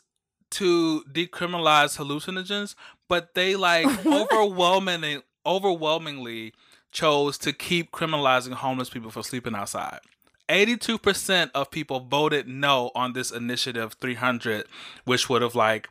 to 0.50 1.04
decriminalize 1.10 1.96
hallucinogens, 1.96 2.74
but 3.08 3.34
they 3.34 3.56
like 3.56 3.86
overwhelmingly 4.06 5.22
overwhelmingly 5.46 6.52
chose 6.92 7.38
to 7.38 7.52
keep 7.52 7.92
criminalizing 7.92 8.52
homeless 8.52 8.90
people 8.90 9.10
for 9.10 9.22
sleeping 9.22 9.54
outside. 9.54 10.00
82% 10.48 11.50
of 11.54 11.70
people 11.70 12.00
voted 12.00 12.48
no 12.48 12.90
on 12.94 13.12
this 13.12 13.30
initiative 13.30 13.94
300 14.00 14.66
which 15.04 15.28
would 15.28 15.42
have 15.42 15.54
like 15.54 15.88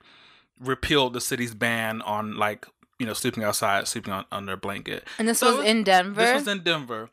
repealed 0.59 1.13
the 1.13 1.21
city's 1.21 1.55
ban 1.55 2.01
on 2.01 2.35
like 2.35 2.67
you 2.99 3.05
know 3.05 3.13
sleeping 3.13 3.43
outside 3.43 3.87
sleeping 3.87 4.13
on 4.13 4.25
under 4.31 4.53
a 4.53 4.57
blanket. 4.57 5.05
And 5.17 5.29
this 5.29 5.39
so 5.39 5.57
was 5.57 5.65
in 5.65 5.83
denver 5.83 6.21
this 6.21 6.33
was 6.33 6.47
in 6.47 6.63
denver. 6.63 7.09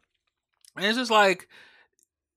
And 0.75 0.85
it's 0.85 0.99
just 0.99 1.11
like 1.11 1.49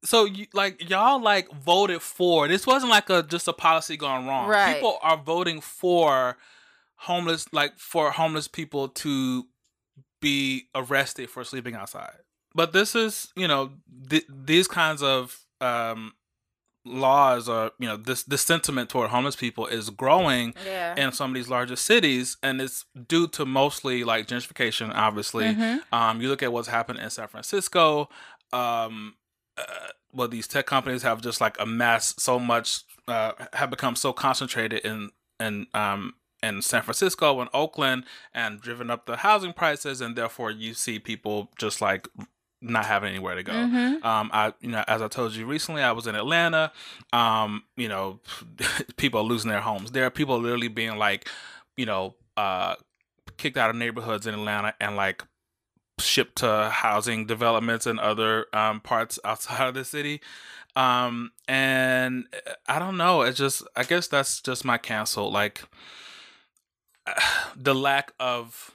so 0.04 0.26
you 0.26 0.46
like 0.54 0.90
y'all 0.90 1.22
like 1.22 1.52
voted 1.52 2.02
for 2.02 2.48
this 2.48 2.66
wasn't 2.66 2.90
like 2.90 3.10
a 3.10 3.24
just 3.24 3.48
a 3.48 3.54
policy 3.54 3.98
gone 3.98 4.26
wrong 4.26 4.48
right 4.48 4.76
people 4.76 4.98
are 5.02 5.18
voting 5.18 5.60
for 5.62 6.38
homeless 6.96 7.46
like 7.52 7.78
for 7.78 8.12
homeless 8.12 8.48
people 8.48 8.88
to 8.88 9.46
be 10.22 10.68
arrested 10.76 11.30
for 11.30 11.44
sleeping 11.44 11.76
outside 11.76 12.18
but 12.56 12.74
this 12.74 12.96
is 12.96 13.32
you 13.36 13.48
know 13.48 13.72
th- 14.10 14.26
these 14.30 14.68
kinds 14.68 15.02
of 15.02 15.46
um 15.62 16.14
laws 16.86 17.50
or 17.50 17.72
you 17.78 17.88
know 17.88 17.98
this 17.98 18.24
this 18.24 18.42
sentiment 18.42 18.90
toward 18.90 19.10
homeless 19.10 19.36
people 19.36 19.68
is 19.68 19.90
growing 19.90 20.54
yeah. 20.66 20.96
in 20.96 21.12
some 21.12 21.32
of 21.32 21.36
these 21.36 21.50
larger 21.50 21.76
cities 21.76 22.38
and 22.42 22.62
it's 22.62 22.86
due 23.08 23.28
to 23.28 23.46
mostly 23.46 24.04
like 24.04 24.28
gentrification 24.28 24.92
obviously 24.96 25.46
mm-hmm. 25.46 25.78
um 25.94 26.22
you 26.22 26.30
look 26.30 26.42
at 26.42 26.52
what's 26.54 26.70
happened 26.70 27.00
in 27.00 27.10
san 27.10 27.28
francisco 27.28 28.10
um 28.54 29.14
uh, 29.60 29.88
well, 30.14 30.28
these 30.28 30.48
tech 30.48 30.66
companies 30.66 31.04
have 31.04 31.22
just 31.22 31.42
like 31.42 31.60
amassed 31.60 32.20
so 32.20 32.40
much, 32.40 32.84
uh, 33.08 33.34
have 33.54 33.70
become 33.70 33.96
so 33.96 34.14
concentrated 34.14 34.86
in 34.86 35.12
in 35.40 35.68
um 35.74 36.16
in 36.42 36.62
San 36.62 36.82
Francisco 36.82 37.40
and 37.42 37.50
Oakland, 37.54 38.06
and 38.34 38.62
driven 38.62 38.90
up 38.90 39.06
the 39.06 39.18
housing 39.18 39.54
prices, 39.54 40.02
and 40.02 40.16
therefore 40.16 40.52
you 40.52 40.74
see 40.74 41.00
people 41.00 41.52
just 41.58 41.82
like 41.82 42.08
not 42.62 42.86
having 42.86 43.10
anywhere 43.10 43.36
to 43.36 43.44
go. 43.44 43.54
Mm-hmm. 43.54 44.06
Um, 44.06 44.30
I, 44.34 44.54
you 44.60 44.70
know, 44.70 44.84
as 44.88 45.02
I 45.02 45.08
told 45.08 45.34
you 45.34 45.46
recently, 45.46 45.82
I 45.82 45.92
was 45.92 46.08
in 46.08 46.16
Atlanta. 46.16 46.72
Um, 47.14 47.64
you 47.78 47.88
know, 47.88 48.20
people 48.98 49.22
are 49.22 49.24
losing 49.24 49.50
their 49.50 49.62
homes. 49.62 49.92
There 49.92 50.06
are 50.06 50.10
people 50.10 50.38
literally 50.40 50.68
being 50.68 50.98
like, 50.98 51.30
you 51.78 51.86
know, 51.86 52.16
uh, 52.36 52.76
kicked 53.38 53.58
out 53.58 53.70
of 53.70 53.76
neighborhoods 53.76 54.28
in 54.28 54.34
Atlanta 54.34 54.74
and 54.82 54.96
like 54.96 55.24
shipped 56.00 56.38
to 56.38 56.70
housing 56.72 57.26
developments 57.26 57.86
and 57.86 58.00
other 58.00 58.48
um, 58.54 58.80
parts 58.80 59.20
outside 59.24 59.68
of 59.68 59.74
the 59.74 59.86
city. 59.86 60.22
Um, 60.76 61.32
and 61.48 62.26
uh, 62.48 62.54
I 62.68 62.80
don't 62.80 62.98
know. 62.98 63.22
It's 63.22 63.38
just, 63.38 63.64
I 63.76 63.84
guess 63.84 64.08
that's 64.08 64.42
just 64.42 64.64
my 64.66 64.78
cancel. 64.78 65.32
Like 65.32 65.64
the 67.56 67.76
lack 67.76 68.14
of 68.20 68.72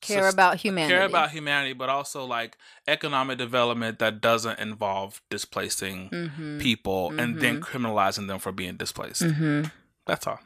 care 0.00 0.28
about 0.28 0.58
humanity, 0.58 0.94
care 0.94 1.04
about 1.04 1.30
humanity, 1.30 1.72
but 1.72 1.88
also 1.88 2.24
like 2.24 2.56
economic 2.86 3.38
development 3.38 3.98
that 3.98 4.20
doesn't 4.20 4.58
involve 4.58 5.20
displacing 5.30 6.10
mm-hmm. 6.10 6.58
people 6.58 7.10
mm-hmm. 7.10 7.18
and 7.18 7.40
then 7.40 7.60
mm-hmm. 7.60 7.76
criminalizing 7.76 8.28
them 8.28 8.38
for 8.38 8.52
being 8.52 8.76
displaced. 8.76 9.22
Mm-hmm. 9.22 9.64
That's 10.06 10.26
all. 10.26 10.40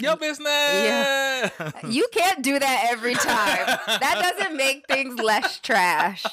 Your 0.00 0.16
business. 0.18 0.46
Yeah. 0.46 1.50
You 1.88 2.06
can't 2.12 2.42
do 2.42 2.58
that 2.58 2.86
every 2.90 3.14
time. 3.14 3.66
that 3.86 4.34
doesn't 4.38 4.56
make 4.56 4.86
things 4.86 5.18
less 5.18 5.58
trash. 5.60 6.24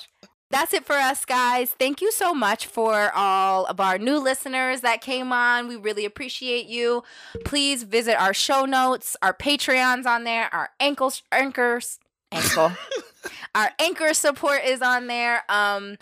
That's 0.49 0.73
it 0.73 0.85
for 0.85 0.95
us, 0.95 1.25
guys. 1.25 1.71
Thank 1.77 2.01
you 2.01 2.09
so 2.11 2.33
much 2.33 2.67
for 2.67 3.11
all 3.13 3.65
of 3.65 3.81
our 3.81 3.97
new 3.97 4.17
listeners 4.17 4.79
that 4.81 5.01
came 5.01 5.33
on. 5.33 5.67
We 5.67 5.75
really 5.75 6.05
appreciate 6.05 6.67
you. 6.67 7.03
Please 7.43 7.83
visit 7.83 8.19
our 8.19 8.33
show 8.33 8.63
notes, 8.63 9.17
our 9.21 9.33
Patreons 9.33 10.05
on 10.05 10.23
there, 10.23 10.49
our 10.53 10.69
ankles, 10.79 11.21
anchors, 11.33 11.99
ankle. 12.31 12.71
our 13.55 13.71
anchor 13.77 14.13
support 14.13 14.63
is 14.63 14.81
on 14.81 15.07
there. 15.07 15.43
Um, 15.49 15.97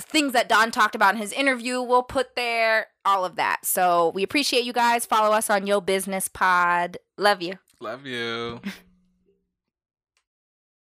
things 0.00 0.32
that 0.32 0.48
Don 0.48 0.70
talked 0.70 0.94
about 0.94 1.14
in 1.14 1.20
his 1.20 1.32
interview, 1.32 1.80
we'll 1.80 2.02
put 2.02 2.36
there, 2.36 2.88
all 3.04 3.24
of 3.24 3.36
that. 3.36 3.64
So 3.64 4.10
we 4.14 4.22
appreciate 4.22 4.64
you 4.64 4.72
guys. 4.72 5.06
Follow 5.06 5.34
us 5.34 5.50
on 5.50 5.66
Yo 5.66 5.80
Business 5.80 6.28
Pod. 6.28 6.98
Love 7.16 7.42
you. 7.42 7.54
Love 7.80 8.06
you. 8.06 8.60